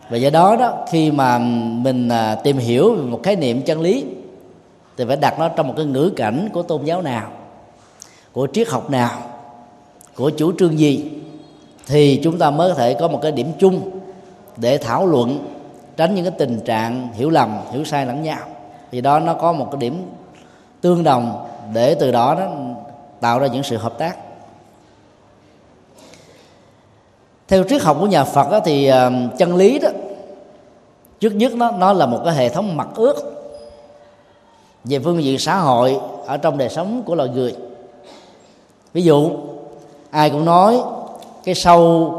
Và 0.10 0.18
do 0.18 0.30
đó 0.30 0.56
đó 0.56 0.86
khi 0.92 1.12
mà 1.12 1.38
mình 1.84 2.08
uh, 2.08 2.44
tìm 2.44 2.58
hiểu 2.58 2.96
một 2.96 3.24
khái 3.24 3.36
niệm 3.36 3.62
chân 3.62 3.82
lý 3.82 4.06
thì 4.98 5.06
phải 5.08 5.16
đặt 5.16 5.40
nó 5.40 5.50
trong 5.50 5.68
một 5.68 5.74
cái 5.78 5.86
ngữ 5.86 6.14
cảnh 6.16 6.50
của 6.54 6.64
tôn 6.64 6.84
giáo 6.84 7.02
nào 7.02 7.32
của 8.32 8.48
triết 8.54 8.68
học 8.68 8.90
nào 8.90 9.20
của 10.16 10.30
chủ 10.30 10.52
trương 10.60 10.80
gì 10.80 11.12
thì 11.88 12.20
chúng 12.24 12.38
ta 12.38 12.52
mới 12.52 12.70
có 12.70 12.76
thể 12.76 12.94
có 12.94 13.08
một 13.08 13.20
cái 13.22 13.32
điểm 13.32 13.52
chung 13.60 14.00
để 14.58 14.78
thảo 14.78 15.06
luận 15.06 15.48
tránh 15.98 16.16
những 16.16 16.26
cái 16.26 16.34
tình 16.38 16.60
trạng 16.66 17.08
hiểu 17.14 17.30
lầm 17.30 17.58
hiểu 17.72 17.84
sai 17.84 18.06
lẫn 18.06 18.24
nhau 18.24 18.40
thì 18.92 19.02
đó 19.02 19.20
nó 19.20 19.34
có 19.34 19.52
một 19.52 19.68
cái 19.72 19.80
điểm 19.80 20.10
tương 20.82 21.04
đồng 21.04 21.48
để 21.74 21.96
từ 21.96 22.12
đó 22.12 22.36
nó 22.40 22.48
tạo 23.20 23.40
ra 23.40 23.48
những 23.48 23.64
sự 23.64 23.78
hợp 23.78 23.98
tác. 23.98 24.18
Theo 27.48 27.64
triết 27.70 27.82
học 27.82 27.98
của 28.00 28.08
nhà 28.08 28.24
Phật 28.24 28.52
đó, 28.52 28.60
thì 28.60 28.88
ờ, 28.88 29.12
chân 29.38 29.56
lý 29.56 29.80
đó 29.80 29.90
trước 31.20 31.36
nhất 31.36 31.54
nó 31.54 31.72
nó 31.72 31.94
là 31.94 32.06
một 32.06 32.22
cái 32.26 32.34
hệ 32.34 32.50
thống 32.50 32.78
mặt 32.78 32.88
ước 32.96 33.16
về 34.84 35.00
phương 35.00 35.24
diện 35.24 35.40
xã 35.40 35.58
hội 35.58 36.00
ở 36.26 36.38
trong 36.38 36.58
đời 36.58 36.70
sống 36.70 37.04
của 37.06 37.16
loài 37.16 37.30
người. 37.30 37.56
Ví 38.94 39.02
dụ 39.02 39.32
ai 40.10 40.30
cũng 40.30 40.46
nói 40.46 40.82
cái 41.44 41.56
sâu 41.56 42.14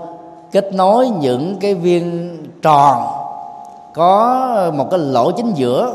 kết 0.52 0.74
nối 0.74 1.08
những 1.08 1.56
cái 1.60 1.74
viên 1.74 2.36
tròn 2.62 3.06
có 3.94 4.70
một 4.74 4.88
cái 4.90 5.00
lỗ 5.00 5.30
chính 5.32 5.52
giữa 5.54 5.94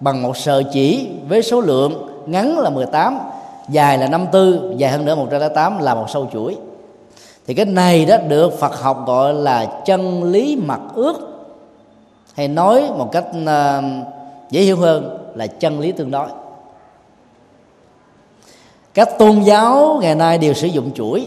bằng 0.00 0.22
một 0.22 0.36
sợi 0.36 0.64
chỉ 0.72 1.08
với 1.28 1.42
số 1.42 1.60
lượng 1.60 2.08
ngắn 2.26 2.58
là 2.58 2.70
18 2.70 3.18
dài 3.68 3.98
là 3.98 4.08
54 4.08 4.78
dài 4.78 4.90
hơn 4.92 5.04
nữa 5.04 5.14
108 5.14 5.78
là 5.78 5.94
một 5.94 6.06
sâu 6.08 6.28
chuỗi. 6.32 6.56
Thì 7.46 7.54
cái 7.54 7.66
này 7.66 8.04
đó 8.04 8.16
được 8.28 8.58
Phật 8.58 8.80
học 8.80 9.04
gọi 9.06 9.34
là 9.34 9.80
chân 9.84 10.24
lý 10.24 10.56
mặt 10.56 10.80
ước, 10.94 11.14
hay 12.34 12.48
nói 12.48 12.90
một 12.98 13.08
cách 13.12 13.24
ờ, 13.46 13.82
dễ 14.50 14.62
hiểu 14.62 14.76
hơn 14.76 15.18
là 15.34 15.46
chân 15.46 15.80
lý 15.80 15.92
tương 15.92 16.10
đối. 16.10 16.28
Các 18.94 19.18
tôn 19.18 19.40
giáo 19.40 19.98
ngày 20.02 20.14
nay 20.14 20.38
đều 20.38 20.54
sử 20.54 20.66
dụng 20.66 20.90
chuỗi, 20.94 21.26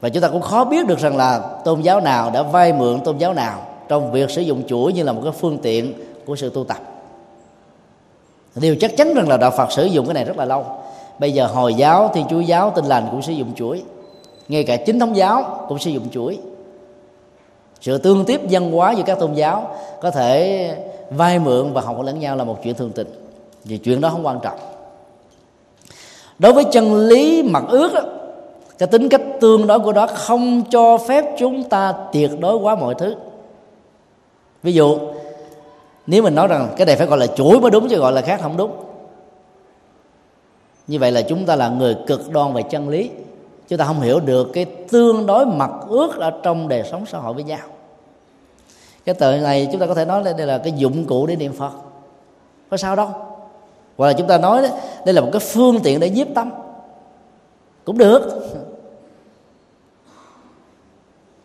và 0.00 0.08
chúng 0.08 0.22
ta 0.22 0.28
cũng 0.28 0.40
khó 0.40 0.64
biết 0.64 0.86
được 0.86 0.98
rằng 0.98 1.16
là 1.16 1.38
tôn 1.64 1.80
giáo 1.80 2.00
nào 2.00 2.30
đã 2.30 2.42
vay 2.42 2.72
mượn 2.72 3.00
tôn 3.00 3.18
giáo 3.18 3.34
nào 3.34 3.66
trong 3.88 4.12
việc 4.12 4.30
sử 4.30 4.42
dụng 4.42 4.62
chuỗi 4.68 4.92
như 4.92 5.02
là 5.02 5.12
một 5.12 5.20
cái 5.24 5.32
phương 5.32 5.58
tiện 5.58 5.92
của 6.26 6.36
sự 6.36 6.50
tu 6.50 6.64
tập 6.64 6.91
điều 8.54 8.76
chắc 8.76 8.96
chắn 8.96 9.14
rằng 9.14 9.28
là 9.28 9.36
đạo 9.36 9.50
phật 9.50 9.72
sử 9.72 9.84
dụng 9.84 10.06
cái 10.06 10.14
này 10.14 10.24
rất 10.24 10.36
là 10.36 10.44
lâu. 10.44 10.64
Bây 11.18 11.32
giờ 11.32 11.46
hồi 11.46 11.74
giáo 11.74 12.10
thiên 12.14 12.26
chúa 12.30 12.40
giáo, 12.40 12.70
tin 12.70 12.84
lành 12.84 13.08
cũng 13.10 13.22
sử 13.22 13.32
dụng 13.32 13.54
chuỗi. 13.54 13.82
Ngay 14.48 14.64
cả 14.64 14.76
chính 14.76 14.98
thống 14.98 15.16
giáo 15.16 15.64
cũng 15.68 15.78
sử 15.78 15.90
dụng 15.90 16.08
chuỗi. 16.10 16.38
Sự 17.80 17.98
tương 17.98 18.24
tiếp 18.24 18.40
văn 18.50 18.72
hóa 18.72 18.92
giữa 18.92 19.02
các 19.06 19.18
tôn 19.18 19.34
giáo 19.34 19.76
có 20.00 20.10
thể 20.10 20.70
vay 21.10 21.38
mượn 21.38 21.72
và 21.72 21.80
học 21.80 22.02
lẫn 22.02 22.20
nhau 22.20 22.36
là 22.36 22.44
một 22.44 22.58
chuyện 22.62 22.74
thường 22.74 22.92
tình. 22.94 23.06
Vì 23.64 23.78
chuyện 23.78 24.00
đó 24.00 24.08
không 24.08 24.26
quan 24.26 24.40
trọng. 24.42 24.58
Đối 26.38 26.52
với 26.52 26.64
chân 26.72 26.96
lý 26.96 27.42
mặt 27.42 27.64
ước 27.68 27.92
cái 28.78 28.86
tính 28.86 29.08
cách 29.08 29.20
tương 29.40 29.66
đối 29.66 29.78
của 29.78 29.92
đó 29.92 30.06
không 30.06 30.62
cho 30.70 30.98
phép 30.98 31.24
chúng 31.38 31.64
ta 31.64 31.94
tuyệt 32.12 32.30
đối 32.40 32.56
quá 32.56 32.74
mọi 32.74 32.94
thứ. 32.94 33.14
Ví 34.62 34.72
dụ 34.72 34.98
nếu 36.06 36.22
mình 36.22 36.34
nói 36.34 36.48
rằng 36.48 36.74
cái 36.76 36.86
này 36.86 36.96
phải 36.96 37.06
gọi 37.06 37.18
là 37.18 37.26
chuỗi 37.26 37.60
mới 37.60 37.70
đúng 37.70 37.88
chứ 37.88 37.98
gọi 37.98 38.12
là 38.12 38.20
khác 38.20 38.40
không 38.42 38.56
đúng. 38.56 38.76
Như 40.86 40.98
vậy 40.98 41.12
là 41.12 41.22
chúng 41.22 41.46
ta 41.46 41.56
là 41.56 41.68
người 41.68 41.96
cực 42.06 42.30
đoan 42.30 42.52
về 42.52 42.62
chân 42.62 42.88
lý. 42.88 43.10
Chúng 43.68 43.78
ta 43.78 43.84
không 43.84 44.00
hiểu 44.00 44.20
được 44.20 44.48
cái 44.52 44.64
tương 44.64 45.26
đối 45.26 45.46
mặt 45.46 45.70
ước 45.88 46.16
ở 46.16 46.30
trong 46.42 46.68
đời 46.68 46.82
sống 46.90 47.06
xã 47.06 47.18
hội 47.18 47.34
với 47.34 47.44
nhau. 47.44 47.66
Cái 49.04 49.14
tờ 49.14 49.36
này 49.36 49.68
chúng 49.72 49.80
ta 49.80 49.86
có 49.86 49.94
thể 49.94 50.04
nói 50.04 50.22
đây 50.24 50.46
là 50.46 50.58
cái 50.58 50.72
dụng 50.72 51.04
cụ 51.04 51.26
để 51.26 51.36
niệm 51.36 51.52
phật. 51.52 51.72
Có 52.70 52.76
sao 52.76 52.96
đâu. 52.96 53.08
Hoặc 53.96 54.06
là 54.06 54.12
chúng 54.12 54.26
ta 54.26 54.38
nói 54.38 54.62
đây 55.06 55.14
là 55.14 55.20
một 55.20 55.28
cái 55.32 55.40
phương 55.40 55.80
tiện 55.84 56.00
để 56.00 56.10
nhiếp 56.10 56.26
tâm. 56.34 56.50
Cũng 57.84 57.98
được. 57.98 58.42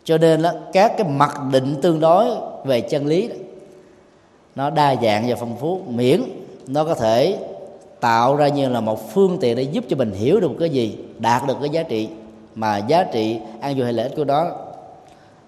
Cho 0.04 0.18
nên 0.18 0.40
là 0.40 0.54
các 0.72 0.94
cái 0.98 1.08
mặc 1.08 1.40
định 1.52 1.74
tương 1.82 2.00
đối 2.00 2.26
về 2.64 2.80
chân 2.80 3.06
lý 3.06 3.28
đó, 3.28 3.34
nó 4.58 4.70
đa 4.70 4.96
dạng 5.02 5.24
và 5.28 5.36
phong 5.36 5.56
phú, 5.56 5.80
miễn 5.88 6.22
nó 6.66 6.84
có 6.84 6.94
thể 6.94 7.38
tạo 8.00 8.36
ra 8.36 8.48
như 8.48 8.68
là 8.68 8.80
một 8.80 9.12
phương 9.12 9.38
tiện 9.40 9.56
để 9.56 9.62
giúp 9.62 9.84
cho 9.88 9.96
mình 9.96 10.12
hiểu 10.12 10.40
được 10.40 10.50
cái 10.60 10.70
gì, 10.70 10.98
đạt 11.18 11.46
được 11.46 11.56
cái 11.60 11.70
giá 11.70 11.82
trị 11.82 12.08
mà 12.54 12.78
giá 12.78 13.04
trị 13.04 13.38
an 13.60 13.74
vui 13.74 13.84
hay 13.84 13.92
lợi 13.92 14.06
ích 14.08 14.16
của 14.16 14.24
đó 14.24 14.50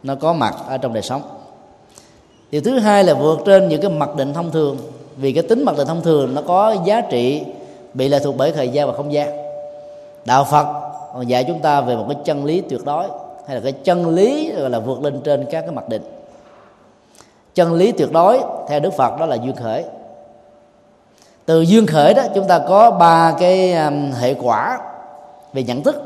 nó 0.02 0.14
có 0.14 0.32
mặt 0.32 0.54
ở 0.68 0.78
trong 0.78 0.92
đời 0.92 1.02
sống. 1.02 1.22
Điều 2.50 2.60
thứ 2.60 2.78
hai 2.78 3.04
là 3.04 3.14
vượt 3.14 3.38
trên 3.46 3.68
những 3.68 3.80
cái 3.80 3.90
mặc 3.90 4.16
định 4.16 4.34
thông 4.34 4.50
thường, 4.50 4.76
vì 5.16 5.32
cái 5.32 5.42
tính 5.42 5.64
mặc 5.64 5.74
định 5.78 5.86
thông 5.86 6.02
thường 6.02 6.34
nó 6.34 6.42
có 6.42 6.76
giá 6.84 7.00
trị 7.00 7.42
bị 7.94 8.08
lệ 8.08 8.18
thuộc 8.18 8.34
bởi 8.36 8.52
thời 8.52 8.68
gian 8.68 8.86
và 8.86 8.92
không 8.92 9.12
gian. 9.12 9.36
Đạo 10.24 10.46
phật 10.50 10.66
còn 11.14 11.28
dạy 11.28 11.44
chúng 11.44 11.58
ta 11.58 11.80
về 11.80 11.96
một 11.96 12.04
cái 12.08 12.16
chân 12.24 12.44
lý 12.44 12.60
tuyệt 12.60 12.80
đối, 12.84 13.04
hay 13.46 13.56
là 13.56 13.60
cái 13.60 13.72
chân 13.72 14.08
lý 14.08 14.52
gọi 14.52 14.70
là 14.70 14.78
vượt 14.78 15.02
lên 15.02 15.20
trên 15.24 15.44
các 15.50 15.60
cái 15.60 15.70
mặc 15.70 15.88
định 15.88 16.02
chân 17.55 17.74
lý 17.74 17.93
tuyệt 17.93 18.12
đối 18.12 18.40
theo 18.68 18.81
đức 18.81 18.93
phật 18.97 19.18
đó 19.18 19.27
là 19.27 19.36
duyên 19.36 19.56
khởi. 19.56 19.85
Từ 21.47 21.60
duyên 21.60 21.86
khởi 21.86 22.14
đó, 22.14 22.22
chúng 22.35 22.48
ta 22.48 22.60
có 22.68 22.90
ba 22.90 23.35
cái 23.40 23.72
um, 23.72 24.12
hệ 24.12 24.35
quả 24.35 24.78
về 25.52 25.62
nhận 25.62 25.82
thức, 25.82 25.97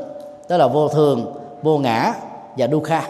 đó 0.49 0.57
là 0.57 0.67
vô 0.67 0.87
thường, 0.87 1.33
vô 1.61 1.77
ngã 1.77 2.13
và 2.57 2.67
dukkha 2.67 3.07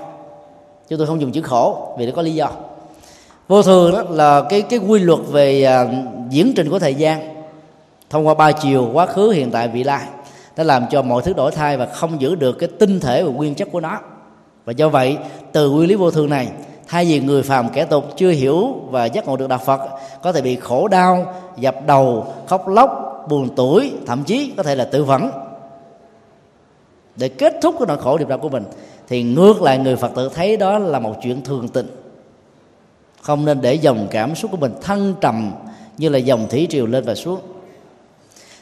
chúng 0.88 0.98
tôi 0.98 1.08
không 1.08 1.22
dùng 1.22 1.32
chữ 1.32 1.42
khổ 1.42 1.96
vì 1.98 2.06
nó 2.06 2.12
có 2.16 2.22
lý 2.22 2.34
do. 2.34 2.50
Vô 3.48 3.62
thường 3.62 3.92
đó 3.92 4.04
là 4.10 4.42
cái 4.50 4.62
cái 4.62 4.80
quy 4.80 5.00
luật 5.00 5.20
về 5.32 5.64
um, 5.64 6.06
diễn 6.30 6.54
trình 6.56 6.70
của 6.70 6.80
thời 6.80 6.96
gian 6.96 7.44
thông 8.10 8.28
qua 8.28 8.34
ba 8.34 8.52
chiều, 8.52 8.90
quá 8.94 9.06
khứ, 9.06 9.30
hiện 9.30 9.52
tại, 9.52 9.68
vị 9.68 9.84
lai. 9.84 10.02
Nó 10.58 10.64
làm 10.64 10.86
cho 10.90 11.02
mọi 11.02 11.22
thứ 11.22 11.34
đổi 11.34 11.52
thay 11.52 11.78
và 11.78 11.86
không 11.86 12.22
giữ 12.22 12.36
được 12.36 12.54
cái 12.54 12.70
tinh 12.80 13.00
thể 13.00 13.24
và 13.24 13.32
nguyên 13.32 13.56
chất 13.56 13.68
của 13.72 13.80
nó. 13.80 14.00
Và 14.66 14.74
do 14.74 14.90
vậy, 14.90 15.18
từ 15.52 15.70
nguyên 15.70 15.90
lý 15.90 15.96
vô 15.96 16.12
thường 16.12 16.30
này 16.30 16.48
thay 16.88 17.06
vì 17.06 17.20
người 17.20 17.44
phàm 17.44 17.70
kẻ 17.70 17.86
tục 17.86 18.06
chưa 18.18 18.30
hiểu 18.30 18.76
và 18.90 19.06
giác 19.06 19.28
ngộ 19.28 19.38
được 19.38 19.48
đạo 19.48 19.60
phật, 19.66 19.82
có 20.24 20.32
thể 20.32 20.42
bị 20.42 20.56
khổ 20.56 20.88
đau, 20.88 21.34
dập 21.58 21.76
đầu, 21.88 22.34
khóc 22.48 22.68
lóc, 22.68 23.26
buồn 23.30 23.50
tuổi 23.56 23.94
thậm 24.06 24.24
chí 24.24 24.54
có 24.58 24.64
thể 24.64 24.76
là 24.76 24.86
tự 24.86 25.04
vẫn 25.04 25.30
để 27.16 27.30
kết 27.30 27.54
thúc 27.62 27.76
cái 27.80 27.86
nỗi 27.88 27.98
khổ 27.98 28.18
niềm 28.18 28.28
đau 28.28 28.38
của 28.38 28.50
mình, 28.50 28.64
thì 29.08 29.24
ngược 29.24 29.62
lại 29.62 29.78
người 29.78 29.96
phật 29.96 30.12
tử 30.16 30.30
thấy 30.34 30.58
đó 30.58 30.80
là 30.80 31.00
một 31.00 31.14
chuyện 31.24 31.44
thường 31.44 31.68
tình. 31.68 31.88
Không 33.22 33.46
nên 33.46 33.62
để 33.62 33.74
dòng 33.74 34.08
cảm 34.12 34.36
xúc 34.36 34.52
của 34.52 34.58
mình 34.58 34.74
thăng 34.82 35.14
trầm 35.22 35.52
như 35.98 36.10
là 36.10 36.18
dòng 36.18 36.48
thủy 36.50 36.68
triều 36.70 36.86
lên 36.86 37.04
và 37.06 37.16
xuống. 37.16 37.40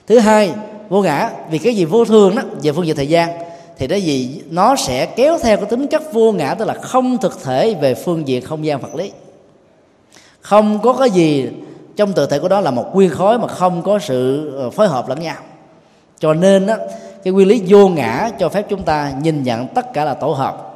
Thứ 0.07 0.19
hai, 0.19 0.53
vô 0.89 1.01
ngã, 1.01 1.29
vì 1.49 1.57
cái 1.57 1.75
gì 1.75 1.85
vô 1.85 2.05
thường 2.05 2.35
đó, 2.35 2.41
về 2.61 2.71
phương 2.71 2.85
diện 2.85 2.95
thời 2.95 3.07
gian 3.07 3.29
thì 3.77 3.87
đó 3.87 3.95
gì 3.95 4.41
nó 4.49 4.75
sẽ 4.75 5.05
kéo 5.05 5.37
theo 5.41 5.57
cái 5.57 5.65
tính 5.65 5.87
chất 5.87 6.13
vô 6.13 6.31
ngã 6.31 6.53
tức 6.53 6.65
là 6.65 6.73
không 6.73 7.17
thực 7.17 7.43
thể 7.43 7.73
về 7.73 7.93
phương 7.93 8.27
diện 8.27 8.45
không 8.45 8.65
gian 8.65 8.79
vật 8.79 8.95
lý. 8.95 9.11
Không 10.41 10.79
có 10.79 10.93
cái 10.93 11.09
gì 11.09 11.49
trong 11.95 12.13
tự 12.13 12.25
thể 12.25 12.39
của 12.39 12.47
đó 12.47 12.61
là 12.61 12.71
một 12.71 12.95
nguyên 12.95 13.09
khối 13.09 13.39
mà 13.39 13.47
không 13.47 13.81
có 13.81 13.99
sự 13.99 14.51
ờ, 14.57 14.69
phối 14.69 14.87
hợp 14.87 15.09
lẫn 15.09 15.19
nhau. 15.19 15.35
Cho 16.19 16.33
nên 16.33 16.65
đó, 16.65 16.75
cái 17.23 17.33
nguyên 17.33 17.47
lý 17.47 17.63
vô 17.67 17.87
ngã 17.87 18.29
cho 18.39 18.49
phép 18.49 18.65
chúng 18.69 18.83
ta 18.83 19.11
nhìn 19.21 19.43
nhận 19.43 19.67
tất 19.67 19.93
cả 19.93 20.05
là 20.05 20.13
tổ 20.13 20.27
hợp. 20.27 20.69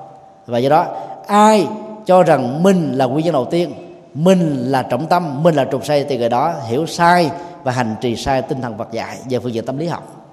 Và 0.45 0.57
do 0.57 0.69
đó 0.69 0.85
ai 1.27 1.67
cho 2.05 2.23
rằng 2.23 2.63
mình 2.63 2.91
là 2.93 3.05
nguyên 3.05 3.25
nhân 3.25 3.33
đầu 3.33 3.45
tiên 3.45 3.73
mình 4.13 4.71
là 4.71 4.83
trọng 4.83 5.07
tâm 5.07 5.43
mình 5.43 5.55
là 5.55 5.65
trục 5.71 5.85
xây 5.85 6.03
thì 6.03 6.17
người 6.17 6.29
đó 6.29 6.53
hiểu 6.67 6.85
sai 6.85 7.31
và 7.63 7.71
hành 7.71 7.95
trì 8.01 8.15
sai 8.15 8.41
tinh 8.41 8.61
thần 8.61 8.77
vật 8.77 8.87
dạy 8.91 9.17
về 9.29 9.39
phương 9.39 9.53
diện 9.53 9.65
tâm 9.65 9.77
lý 9.77 9.87
học. 9.87 10.27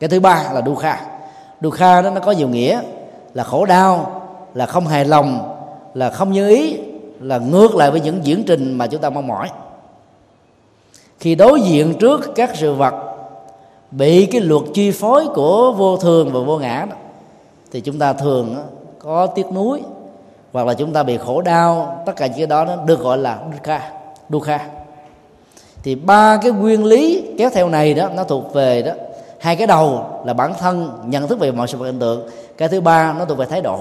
Cái 0.00 0.08
thứ 0.08 0.20
ba 0.20 0.44
là 0.52 0.62
dukkha 0.66 1.17
dukkha 1.60 2.02
đó 2.02 2.10
nó 2.10 2.20
có 2.20 2.32
nhiều 2.32 2.48
nghĩa 2.48 2.80
là 3.34 3.44
khổ 3.44 3.64
đau 3.64 4.22
là 4.54 4.66
không 4.66 4.86
hài 4.86 5.04
lòng 5.04 5.56
là 5.94 6.10
không 6.10 6.32
như 6.32 6.48
ý 6.48 6.78
là 7.20 7.38
ngược 7.38 7.74
lại 7.74 7.90
với 7.90 8.00
những 8.00 8.20
diễn 8.22 8.44
trình 8.46 8.78
mà 8.78 8.86
chúng 8.86 9.00
ta 9.00 9.10
mong 9.10 9.26
mỏi. 9.26 9.50
Khi 11.20 11.34
đối 11.34 11.60
diện 11.60 11.94
trước 12.00 12.30
các 12.34 12.50
sự 12.54 12.74
vật 12.74 12.94
bị 13.90 14.26
cái 14.26 14.40
luật 14.40 14.62
chi 14.74 14.90
phối 14.90 15.26
của 15.34 15.72
vô 15.72 15.96
thường 15.96 16.30
và 16.32 16.40
vô 16.40 16.58
ngã 16.58 16.86
đó, 16.90 16.96
thì 17.72 17.80
chúng 17.80 17.98
ta 17.98 18.12
thường 18.12 18.56
có 18.98 19.26
tiếc 19.26 19.52
nuối 19.52 19.82
hoặc 20.52 20.66
là 20.66 20.74
chúng 20.74 20.92
ta 20.92 21.02
bị 21.02 21.16
khổ 21.16 21.40
đau 21.40 22.02
tất 22.06 22.12
cả 22.16 22.26
những 22.26 22.36
cái 22.36 22.46
đó 22.46 22.64
nó 22.64 22.76
được 22.76 23.00
gọi 23.00 23.18
là 23.18 23.38
dukkha 23.52 23.90
dukkha 24.30 24.68
thì 25.82 25.94
ba 25.94 26.38
cái 26.42 26.52
nguyên 26.52 26.84
lý 26.84 27.24
kéo 27.38 27.50
theo 27.50 27.68
này 27.68 27.94
đó 27.94 28.08
nó 28.16 28.24
thuộc 28.24 28.54
về 28.54 28.82
đó 28.82 28.92
hai 29.38 29.56
cái 29.56 29.66
đầu 29.66 30.04
là 30.24 30.32
bản 30.32 30.54
thân 30.58 30.90
nhận 31.06 31.28
thức 31.28 31.38
về 31.38 31.52
mọi 31.52 31.68
sự 31.68 31.78
vật 31.78 31.86
hiện 31.86 31.98
tượng, 31.98 32.28
cái 32.58 32.68
thứ 32.68 32.80
ba 32.80 33.14
nó 33.18 33.24
thuộc 33.24 33.38
về 33.38 33.46
thái 33.46 33.60
độ. 33.60 33.78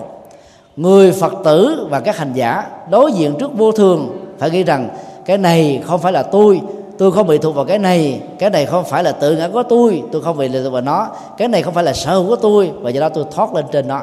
Người 0.76 1.12
phật 1.12 1.34
tử 1.44 1.88
và 1.90 2.00
các 2.00 2.18
hành 2.18 2.34
giả 2.34 2.64
đối 2.90 3.12
diện 3.12 3.36
trước 3.40 3.52
vô 3.58 3.72
thường 3.72 4.28
phải 4.40 4.50
nghĩ 4.50 4.64
rằng, 4.64 4.90
cái 5.26 5.38
này 5.38 5.84
không 5.86 6.00
phải 6.00 6.14
là 6.14 6.24
tôi 6.24 6.62
tôi 6.98 7.12
không 7.12 7.28
bị 7.28 7.38
thuộc 7.38 7.56
vào 7.56 7.66
cái 7.66 7.80
này 7.80 8.22
cái 8.40 8.50
này 8.50 8.66
không 8.66 8.84
phải 8.84 9.04
là 9.04 9.12
tự 9.12 9.36
ngã 9.36 9.50
của 9.54 9.64
tôi 9.64 10.04
tôi 10.12 10.22
không 10.22 10.38
bị 10.38 10.48
lệ 10.48 10.64
thuộc 10.64 10.74
vào 10.74 10.82
nó, 10.82 11.08
cái 11.38 11.48
này 11.48 11.64
không 11.64 11.74
phải 11.74 11.84
là 11.84 11.94
sở 11.94 12.14
hữu 12.14 12.28
của 12.28 12.36
tôi, 12.36 12.72
và 12.82 12.90
do 12.90 13.02
đó 13.02 13.10
tôi 13.10 13.26
thoát 13.32 13.54
lên 13.54 13.66
trên 13.72 13.88
nó. 13.88 14.02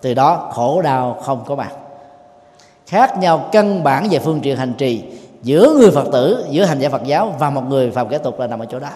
Từ 0.00 0.14
đó 0.14 0.48
khổ 0.52 0.82
đau 0.82 1.18
không 1.22 1.44
có 1.46 1.54
mặt. 1.54 1.70
Khác 2.86 3.18
nhau 3.18 3.48
căn 3.52 3.82
bản 3.82 4.08
về 4.10 4.18
phương 4.18 4.40
tiện 4.42 4.56
hành 4.56 4.72
trì 4.78 5.02
giữa 5.42 5.74
người 5.78 5.90
phật 5.90 6.06
tử, 6.12 6.44
giữa 6.50 6.64
hành 6.64 6.78
giả 6.78 6.88
phật 6.88 7.04
giáo 7.04 7.34
và 7.38 7.50
một 7.50 7.62
người 7.68 7.90
phàm 7.90 8.08
kẻ 8.08 8.18
tục 8.18 8.40
là 8.40 8.46
nằm 8.46 8.58
ở 8.58 8.66
chỗ 8.66 8.78
đó 8.78 8.88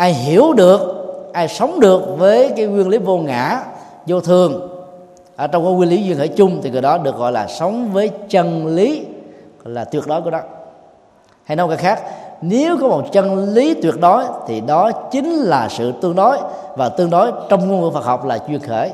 ai 0.00 0.14
hiểu 0.14 0.52
được 0.52 0.80
ai 1.32 1.48
sống 1.48 1.80
được 1.80 2.02
với 2.18 2.52
cái 2.56 2.66
nguyên 2.66 2.88
lý 2.88 2.98
vô 2.98 3.18
ngã 3.18 3.64
vô 4.06 4.20
thường. 4.20 4.68
Ở 5.36 5.46
trong 5.46 5.64
cái 5.64 5.72
nguyên 5.72 5.90
lý 5.90 6.02
duyên 6.02 6.18
khởi 6.18 6.28
chung 6.28 6.60
thì 6.62 6.70
người 6.70 6.82
đó 6.82 6.98
được 6.98 7.16
gọi 7.16 7.32
là 7.32 7.46
sống 7.46 7.92
với 7.92 8.10
chân 8.28 8.66
lý 8.66 9.06
là 9.64 9.84
tuyệt 9.84 10.06
đối 10.06 10.22
của 10.22 10.30
đó 10.30 10.40
hay 11.44 11.56
nói 11.56 11.68
cái 11.68 11.76
khác 11.76 12.02
nếu 12.40 12.76
có 12.80 12.88
một 12.88 13.02
chân 13.12 13.54
lý 13.54 13.74
tuyệt 13.74 13.94
đối 14.00 14.24
thì 14.46 14.60
đó 14.60 14.92
chính 14.92 15.34
là 15.34 15.68
sự 15.68 15.92
tương 16.00 16.16
đối 16.16 16.38
và 16.76 16.88
tương 16.88 17.10
đối 17.10 17.32
trong 17.48 17.68
ngôn 17.68 17.80
ngữ 17.80 17.90
Phật 17.90 18.04
học 18.04 18.24
là 18.24 18.38
duyên 18.48 18.60
khởi. 18.60 18.90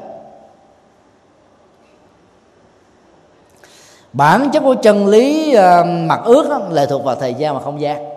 Bản 4.12 4.50
chất 4.52 4.62
của 4.62 4.74
chân 4.74 5.06
lý 5.06 5.54
uh, 5.56 5.86
mặt 5.86 6.20
ước 6.24 6.48
đó, 6.50 6.60
lệ 6.70 6.86
thuộc 6.86 7.04
vào 7.04 7.14
thời 7.14 7.34
gian 7.34 7.54
và 7.54 7.60
không 7.60 7.80
gian 7.80 8.15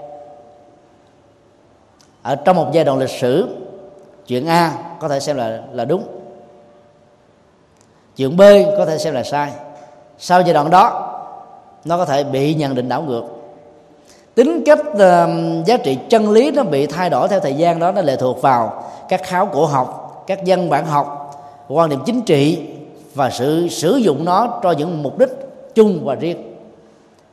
ở 2.21 2.35
trong 2.35 2.55
một 2.55 2.67
giai 2.71 2.83
đoạn 2.85 2.97
lịch 2.99 3.09
sử 3.09 3.47
chuyện 4.27 4.47
A 4.47 4.73
có 4.99 5.07
thể 5.07 5.19
xem 5.19 5.37
là 5.37 5.61
là 5.73 5.85
đúng. 5.85 6.03
Chuyện 8.15 8.37
B 8.37 8.41
có 8.77 8.85
thể 8.85 8.97
xem 8.97 9.13
là 9.13 9.23
sai. 9.23 9.51
Sau 10.17 10.41
giai 10.41 10.53
đoạn 10.53 10.69
đó 10.69 11.15
nó 11.85 11.97
có 11.97 12.05
thể 12.05 12.23
bị 12.23 12.53
nhận 12.53 12.75
định 12.75 12.89
đảo 12.89 13.01
ngược. 13.01 13.23
Tính 14.35 14.63
cách 14.65 14.79
uh, 14.79 15.65
giá 15.65 15.77
trị 15.83 15.97
chân 16.09 16.29
lý 16.29 16.51
nó 16.51 16.63
bị 16.63 16.87
thay 16.87 17.09
đổi 17.09 17.27
theo 17.27 17.39
thời 17.39 17.53
gian 17.53 17.79
đó 17.79 17.91
nó 17.91 18.01
lệ 18.01 18.15
thuộc 18.15 18.41
vào 18.41 18.83
các 19.09 19.23
kháo 19.23 19.45
cổ 19.45 19.65
học 19.65 20.23
các 20.27 20.43
dân 20.43 20.69
bản 20.69 20.85
học 20.85 21.15
quan 21.67 21.89
điểm 21.89 21.99
chính 22.05 22.21
trị 22.21 22.67
và 23.15 23.29
sự 23.29 23.67
sử 23.67 23.95
dụng 23.95 24.25
nó 24.25 24.59
cho 24.63 24.71
những 24.71 25.03
mục 25.03 25.17
đích 25.17 25.29
chung 25.75 26.01
và 26.03 26.15
riêng. 26.15 26.55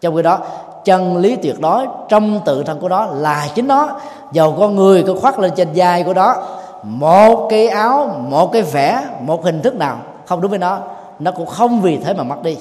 Trong 0.01 0.17
khi 0.17 0.23
đó 0.23 0.41
chân 0.87 1.17
lý 1.17 1.37
tuyệt 1.37 1.61
đối, 1.61 1.87
trong 2.09 2.41
tự 2.45 2.63
thân 2.63 2.81
của 2.81 2.89
nó 2.89 3.07
là 3.07 3.49
chính 3.55 3.67
nó. 3.67 3.89
Dầu 4.33 4.55
con 4.59 4.77
người 4.77 5.03
có 5.03 5.15
khoác 5.15 5.39
lên 5.39 5.53
trên 5.57 5.69
vai 5.75 6.03
của 6.05 6.15
đó 6.15 6.35
một 6.83 7.47
cái 7.51 7.69
áo, 7.69 8.11
một 8.29 8.53
cái 8.53 8.63
vẽ 8.63 9.03
một 9.21 9.45
hình 9.45 9.63
thức 9.63 9.75
nào, 9.75 9.97
không 10.27 10.41
đúng 10.41 10.51
với 10.51 10.59
nó 10.59 10.79
nó 11.19 11.31
cũng 11.31 11.47
không 11.47 11.81
vì 11.81 11.97
thế 11.97 12.15
mà 12.15 12.23
mất 12.23 12.43
đi. 12.43 12.57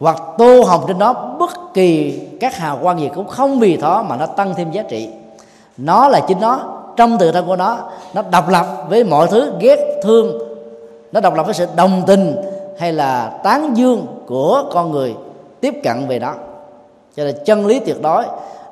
Hoặc 0.00 0.22
tô 0.38 0.62
hồng 0.66 0.84
trên 0.88 0.98
đó, 0.98 1.12
bất 1.38 1.50
kỳ 1.74 2.20
các 2.40 2.56
hào 2.56 2.78
quang 2.82 3.00
gì 3.00 3.10
cũng 3.14 3.28
không 3.28 3.60
vì 3.60 3.76
đó 3.76 4.02
mà 4.08 4.16
nó 4.16 4.26
tăng 4.26 4.54
thêm 4.54 4.70
giá 4.70 4.82
trị. 4.82 5.08
Nó 5.76 6.08
là 6.08 6.20
chính 6.20 6.40
nó, 6.40 6.60
trong 6.96 7.18
tự 7.18 7.32
thân 7.32 7.46
của 7.46 7.56
nó 7.56 7.76
nó 8.14 8.22
độc 8.30 8.48
lập 8.48 8.66
với 8.88 9.04
mọi 9.04 9.26
thứ, 9.26 9.52
ghét 9.60 10.00
thương. 10.02 10.38
Nó 11.12 11.20
độc 11.20 11.34
lập 11.34 11.42
với 11.42 11.54
sự 11.54 11.66
đồng 11.76 12.02
tình 12.06 12.36
hay 12.78 12.92
là 12.92 13.32
tán 13.42 13.76
dương 13.76 14.06
của 14.26 14.64
con 14.72 14.90
người 14.90 15.14
tiếp 15.60 15.74
cận 15.84 16.06
về 16.08 16.18
đó 16.18 16.34
cho 17.16 17.24
nên 17.24 17.36
chân 17.44 17.66
lý 17.66 17.80
tuyệt 17.80 18.02
đối 18.02 18.24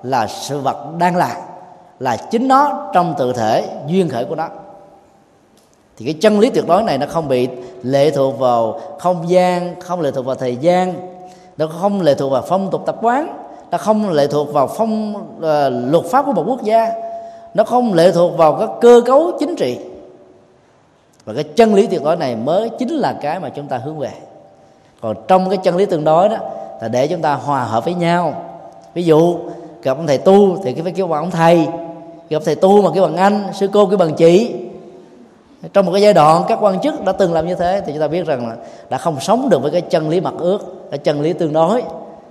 là 0.03 0.27
sự 0.27 0.59
vật 0.59 0.77
đang 0.99 1.17
là 1.17 1.37
là 1.99 2.17
chính 2.17 2.49
nó 2.49 2.91
trong 2.95 3.15
tự 3.19 3.33
thể 3.33 3.69
duyên 3.87 4.09
khởi 4.09 4.25
của 4.25 4.35
nó. 4.35 4.49
Thì 5.97 6.05
cái 6.05 6.15
chân 6.21 6.41
lý 6.41 6.51
tuyệt 6.51 6.65
đối 6.69 6.83
này 6.83 6.99
nó 6.99 7.07
không 7.07 7.29
bị 7.29 7.49
lệ 7.83 8.11
thuộc 8.11 8.39
vào 8.39 8.81
không 8.99 9.31
gian 9.31 9.81
không 9.81 10.01
lệ 10.01 10.11
thuộc 10.11 10.27
vào 10.27 10.35
thời 10.35 10.57
gian 10.57 10.95
nó 11.57 11.67
không 11.67 12.01
lệ 12.01 12.15
thuộc 12.15 12.33
vào 12.33 12.43
phong 12.43 12.71
tục 12.71 12.83
tập 12.87 12.97
quán 13.03 13.39
nó 13.71 13.79
không 13.79 14.11
lệ 14.11 14.27
thuộc 14.27 14.53
vào 14.53 14.67
phong 14.67 15.15
uh, 15.15 15.93
luật 15.93 16.05
pháp 16.05 16.27
của 16.27 16.33
một 16.33 16.45
quốc 16.47 16.63
gia 16.63 16.93
nó 17.55 17.65
không 17.65 17.95
lệ 17.95 18.13
thuộc 18.13 18.37
vào 18.37 18.57
các 18.61 18.71
cơ 18.81 19.01
cấu 19.07 19.31
chính 19.39 19.57
trị. 19.57 19.79
Và 21.25 21.33
cái 21.35 21.45
chân 21.45 21.75
lý 21.75 21.87
tuyệt 21.87 22.03
đối 22.05 22.17
này 22.17 22.37
mới 22.37 22.69
chính 22.79 22.89
là 22.89 23.19
cái 23.23 23.41
mà 23.41 23.49
chúng 23.49 23.67
ta 23.67 23.77
hướng 23.77 23.99
về. 23.99 24.11
Còn 25.01 25.17
trong 25.29 25.51
cái 25.51 25.57
chân 25.57 25.77
lý 25.77 25.87
tương 25.87 26.05
đối 26.05 26.29
đó 26.29 26.37
là 26.81 26.89
để 26.89 27.09
chúng 27.09 27.23
ta 27.23 27.35
hòa 27.35 27.65
hợp 27.65 27.85
với 27.85 27.95
nhau. 27.95 28.45
Ví 28.95 29.05
dụ, 29.05 29.37
gặp 29.83 29.97
ông 29.97 30.07
thầy 30.07 30.19
tu 30.19 30.57
thì 30.65 30.73
cái 30.73 30.83
phải 30.83 30.93
kêu 30.93 31.07
bằng 31.07 31.21
ông 31.21 31.31
thầy. 31.31 31.69
Gặp 32.31 32.43
thầy 32.45 32.55
tu 32.55 32.83
mà 32.83 32.91
kêu 32.95 33.03
bằng 33.03 33.17
anh, 33.17 33.45
sư 33.53 33.69
cô 33.73 33.87
kêu 33.87 33.99
bằng 33.99 34.15
chị. 34.15 34.55
Trong 35.73 35.87
một 35.87 35.93
cái 35.93 36.03
giai 36.03 36.15
đoạn, 36.15 36.45
các 36.49 36.59
quan 36.63 36.81
chức 36.81 37.05
đã 37.05 37.13
từng 37.13 37.33
làm 37.33 37.47
như 37.47 37.55
thế, 37.55 37.83
thì 37.87 37.93
chúng 37.93 38.01
ta 38.01 38.09
biết 38.09 38.27
rằng 38.27 38.49
là 38.49 38.57
đã 38.91 38.99
không 38.99 39.21
sống 39.21 39.49
được 39.49 39.63
với 39.63 39.71
cái 39.71 39.81
chân 39.81 40.09
lý 40.09 40.21
mặt 40.21 40.35
ước, 40.39 40.89
cái 40.91 40.99
chân 40.99 41.21
lý 41.21 41.33
tương 41.33 41.53
đối. 41.53 41.83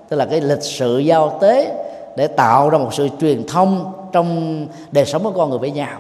Tức 0.09 0.17
là 0.17 0.25
cái 0.25 0.41
lịch 0.41 0.63
sự 0.63 0.99
giao 0.99 1.37
tế 1.41 1.71
để 2.15 2.27
tạo 2.27 2.69
ra 2.69 2.77
một 2.77 2.93
sự 2.93 3.09
truyền 3.21 3.47
thông 3.47 3.91
trong 4.11 4.65
đời 4.91 5.05
sống 5.05 5.23
của 5.23 5.31
con 5.31 5.49
người 5.49 5.59
với 5.59 5.71
nhau. 5.71 5.97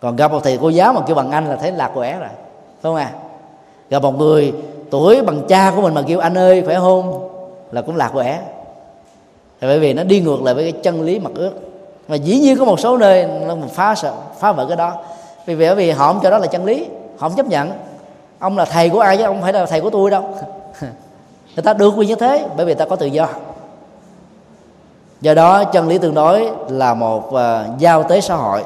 Còn 0.00 0.16
gặp 0.16 0.32
một 0.32 0.40
thầy 0.44 0.58
cô 0.58 0.68
giáo 0.68 0.92
mà 0.92 1.00
kêu 1.00 1.16
bằng 1.16 1.30
anh 1.30 1.48
là 1.48 1.56
thấy 1.56 1.72
lạc 1.72 1.90
quẻ 1.94 2.12
rồi, 2.18 2.28
phải 2.28 2.82
không 2.82 2.96
à 2.96 3.10
gặp 3.90 4.02
một 4.02 4.18
người 4.18 4.52
tuổi 4.90 5.22
bằng 5.22 5.40
cha 5.48 5.72
của 5.76 5.82
mình 5.82 5.94
mà 5.94 6.02
kêu, 6.02 6.18
anh 6.18 6.38
ơi 6.38 6.62
phải 6.66 6.76
không? 6.76 7.29
Là 7.72 7.82
cũng 7.82 7.96
lạc 7.96 8.10
quẻ 8.12 8.40
bởi 9.60 9.78
vì 9.78 9.92
nó 9.92 10.02
đi 10.02 10.20
ngược 10.20 10.42
lại 10.42 10.54
với 10.54 10.72
cái 10.72 10.82
chân 10.82 11.02
lý 11.02 11.18
mặt 11.18 11.30
ước. 11.34 11.52
Mà 12.08 12.16
dĩ 12.16 12.38
nhiên 12.38 12.58
có 12.58 12.64
một 12.64 12.80
số 12.80 12.96
nơi 12.96 13.26
nó 13.46 13.56
phá 13.72 13.94
sợ 13.94 14.12
phá 14.38 14.52
vỡ 14.52 14.66
cái 14.66 14.76
đó. 14.76 14.94
Vì 15.46 15.56
bởi 15.56 15.74
vì 15.74 15.90
họ 15.90 16.12
không 16.12 16.20
cho 16.22 16.30
đó 16.30 16.38
là 16.38 16.46
chân 16.46 16.64
lý 16.64 16.86
họ 17.18 17.28
không 17.28 17.36
chấp 17.36 17.46
nhận. 17.46 17.72
Ông 18.38 18.58
là 18.58 18.64
thầy 18.64 18.88
của 18.88 19.00
ai 19.00 19.16
chứ? 19.16 19.22
Ông 19.22 19.42
phải 19.42 19.52
là 19.52 19.66
thầy 19.66 19.80
của 19.80 19.90
tôi 19.90 20.10
đâu. 20.10 20.22
Người 21.56 21.62
ta 21.64 21.72
được 21.72 21.94
quyền 21.96 22.08
như 22.08 22.14
thế 22.14 22.46
bởi 22.56 22.66
vì 22.66 22.74
ta 22.74 22.84
có 22.84 22.96
tự 22.96 23.06
do. 23.06 23.28
Do 25.20 25.34
đó 25.34 25.64
chân 25.64 25.88
lý 25.88 25.98
tương 25.98 26.14
đối 26.14 26.50
là 26.68 26.94
một 26.94 27.28
uh, 27.28 27.78
giao 27.78 28.02
tế 28.02 28.20
xã 28.20 28.34
hội. 28.36 28.64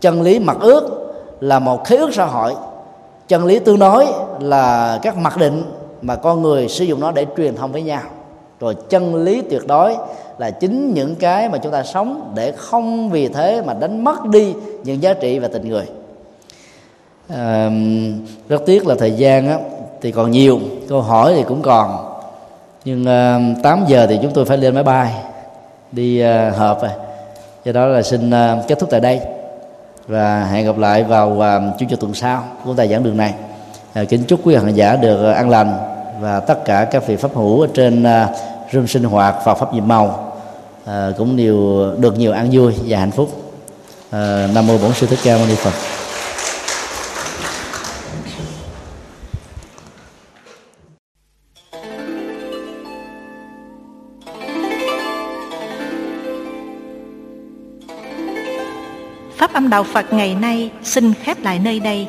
Chân 0.00 0.22
lý 0.22 0.38
mặt 0.38 0.56
ước 0.60 1.14
là 1.40 1.58
một 1.58 1.84
khế 1.84 1.96
ước 1.96 2.14
xã 2.14 2.24
hội. 2.24 2.54
Chân 3.28 3.44
lý 3.44 3.58
tương 3.58 3.78
đối 3.78 4.06
là 4.40 4.98
các 5.02 5.16
mặc 5.16 5.36
định 5.36 5.72
mà 6.02 6.16
con 6.16 6.42
người 6.42 6.68
sử 6.68 6.84
dụng 6.84 7.00
nó 7.00 7.10
để 7.10 7.26
truyền 7.36 7.56
thông 7.56 7.72
với 7.72 7.82
nhau 7.82 8.00
rồi 8.60 8.74
chân 8.88 9.14
lý 9.14 9.42
tuyệt 9.50 9.62
đối 9.66 9.96
là 10.38 10.50
chính 10.50 10.94
những 10.94 11.14
cái 11.14 11.48
mà 11.48 11.58
chúng 11.58 11.72
ta 11.72 11.82
sống 11.82 12.32
để 12.34 12.52
không 12.52 13.10
vì 13.10 13.28
thế 13.28 13.62
mà 13.66 13.74
đánh 13.74 14.04
mất 14.04 14.26
đi 14.26 14.54
những 14.84 15.02
giá 15.02 15.14
trị 15.14 15.38
và 15.38 15.48
tình 15.48 15.68
người. 15.68 15.86
À, 17.28 17.70
rất 18.48 18.62
tiếc 18.66 18.86
là 18.86 18.94
thời 18.98 19.12
gian 19.12 19.48
á, 19.48 19.58
thì 20.02 20.12
còn 20.12 20.30
nhiều 20.30 20.60
câu 20.88 21.02
hỏi 21.02 21.32
thì 21.36 21.42
cũng 21.48 21.62
còn. 21.62 22.12
Nhưng 22.84 23.06
à, 23.06 23.40
8 23.62 23.84
giờ 23.86 24.06
thì 24.06 24.18
chúng 24.22 24.32
tôi 24.32 24.44
phải 24.44 24.58
lên 24.58 24.74
máy 24.74 24.82
bay 24.82 25.12
đi 25.92 26.20
à, 26.20 26.52
họp 26.56 26.82
rồi. 26.82 26.90
Do 27.64 27.72
đó 27.72 27.86
là 27.86 28.02
xin 28.02 28.30
à, 28.30 28.62
kết 28.68 28.78
thúc 28.78 28.90
tại 28.90 29.00
đây. 29.00 29.20
Và 30.06 30.44
hẹn 30.44 30.66
gặp 30.66 30.78
lại 30.78 31.04
vào 31.04 31.44
à, 31.44 31.60
chủ 31.78 31.86
nhật 31.88 32.00
tuần 32.00 32.14
sau 32.14 32.44
của 32.64 32.74
tài 32.74 32.88
giảng 32.88 33.04
đường 33.04 33.16
này. 33.16 33.34
À, 33.92 34.04
kính 34.04 34.24
chúc 34.28 34.40
quý 34.44 34.54
hành 34.54 34.74
giả 34.74 34.96
được 34.96 35.32
an 35.32 35.50
lành 35.50 35.95
và 36.20 36.40
tất 36.40 36.64
cả 36.64 36.88
các 36.90 37.06
vị 37.06 37.16
pháp 37.16 37.34
hữu 37.34 37.60
ở 37.60 37.68
trên 37.74 38.02
à, 38.02 38.28
room 38.72 38.86
sinh 38.86 39.04
hoạt 39.04 39.34
và 39.44 39.54
pháp 39.54 39.74
nhiệm 39.74 39.88
màu 39.88 40.36
à, 40.84 41.08
cũng 41.18 41.36
đều 41.36 41.86
được 41.98 42.18
nhiều 42.18 42.32
an 42.32 42.48
vui 42.52 42.74
và 42.86 42.98
hạnh 42.98 43.10
phúc 43.10 43.52
à, 44.10 44.48
nam 44.54 44.66
mô 44.66 44.78
bổn 44.78 44.92
sư 44.92 45.06
thích 45.06 45.18
ca 45.24 45.36
mâu 45.36 45.46
ni 45.46 45.54
phật 45.54 45.72
Pháp 59.36 59.52
âm 59.52 59.70
Đạo 59.70 59.84
Phật 59.84 60.12
ngày 60.12 60.34
nay 60.34 60.70
xin 60.82 61.14
khép 61.14 61.42
lại 61.42 61.58
nơi 61.58 61.80
đây. 61.80 62.08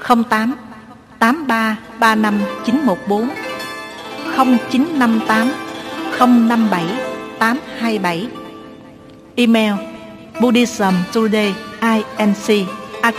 08 0.00 0.56
83 1.20 1.76
35 1.98 2.16
914 2.16 3.28
0958 4.36 5.52
057 6.18 7.10
827 7.40 8.28
Email 9.36 9.74
Buddhism 10.40 10.94
Today 11.12 11.54
inc 12.18 12.66
a 13.02 13.12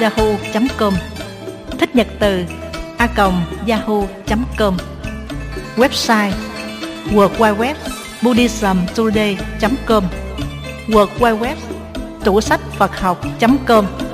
yahoo.com 0.00 0.94
Thích 1.78 1.96
nhật 1.96 2.06
từ 2.18 2.44
a 2.98 3.08
yahoo.com 3.66 4.76
Website 5.76 6.32
World 7.12 7.38
Wide 7.38 7.58
Web 7.58 7.76
buddhismtoday.com 8.22 10.04
World 10.88 11.10
Wide 11.18 11.38
Web 11.38 11.56
tủ 12.24 12.40
sách 12.40 12.60
Phật 12.78 13.00
học.com 13.00 14.07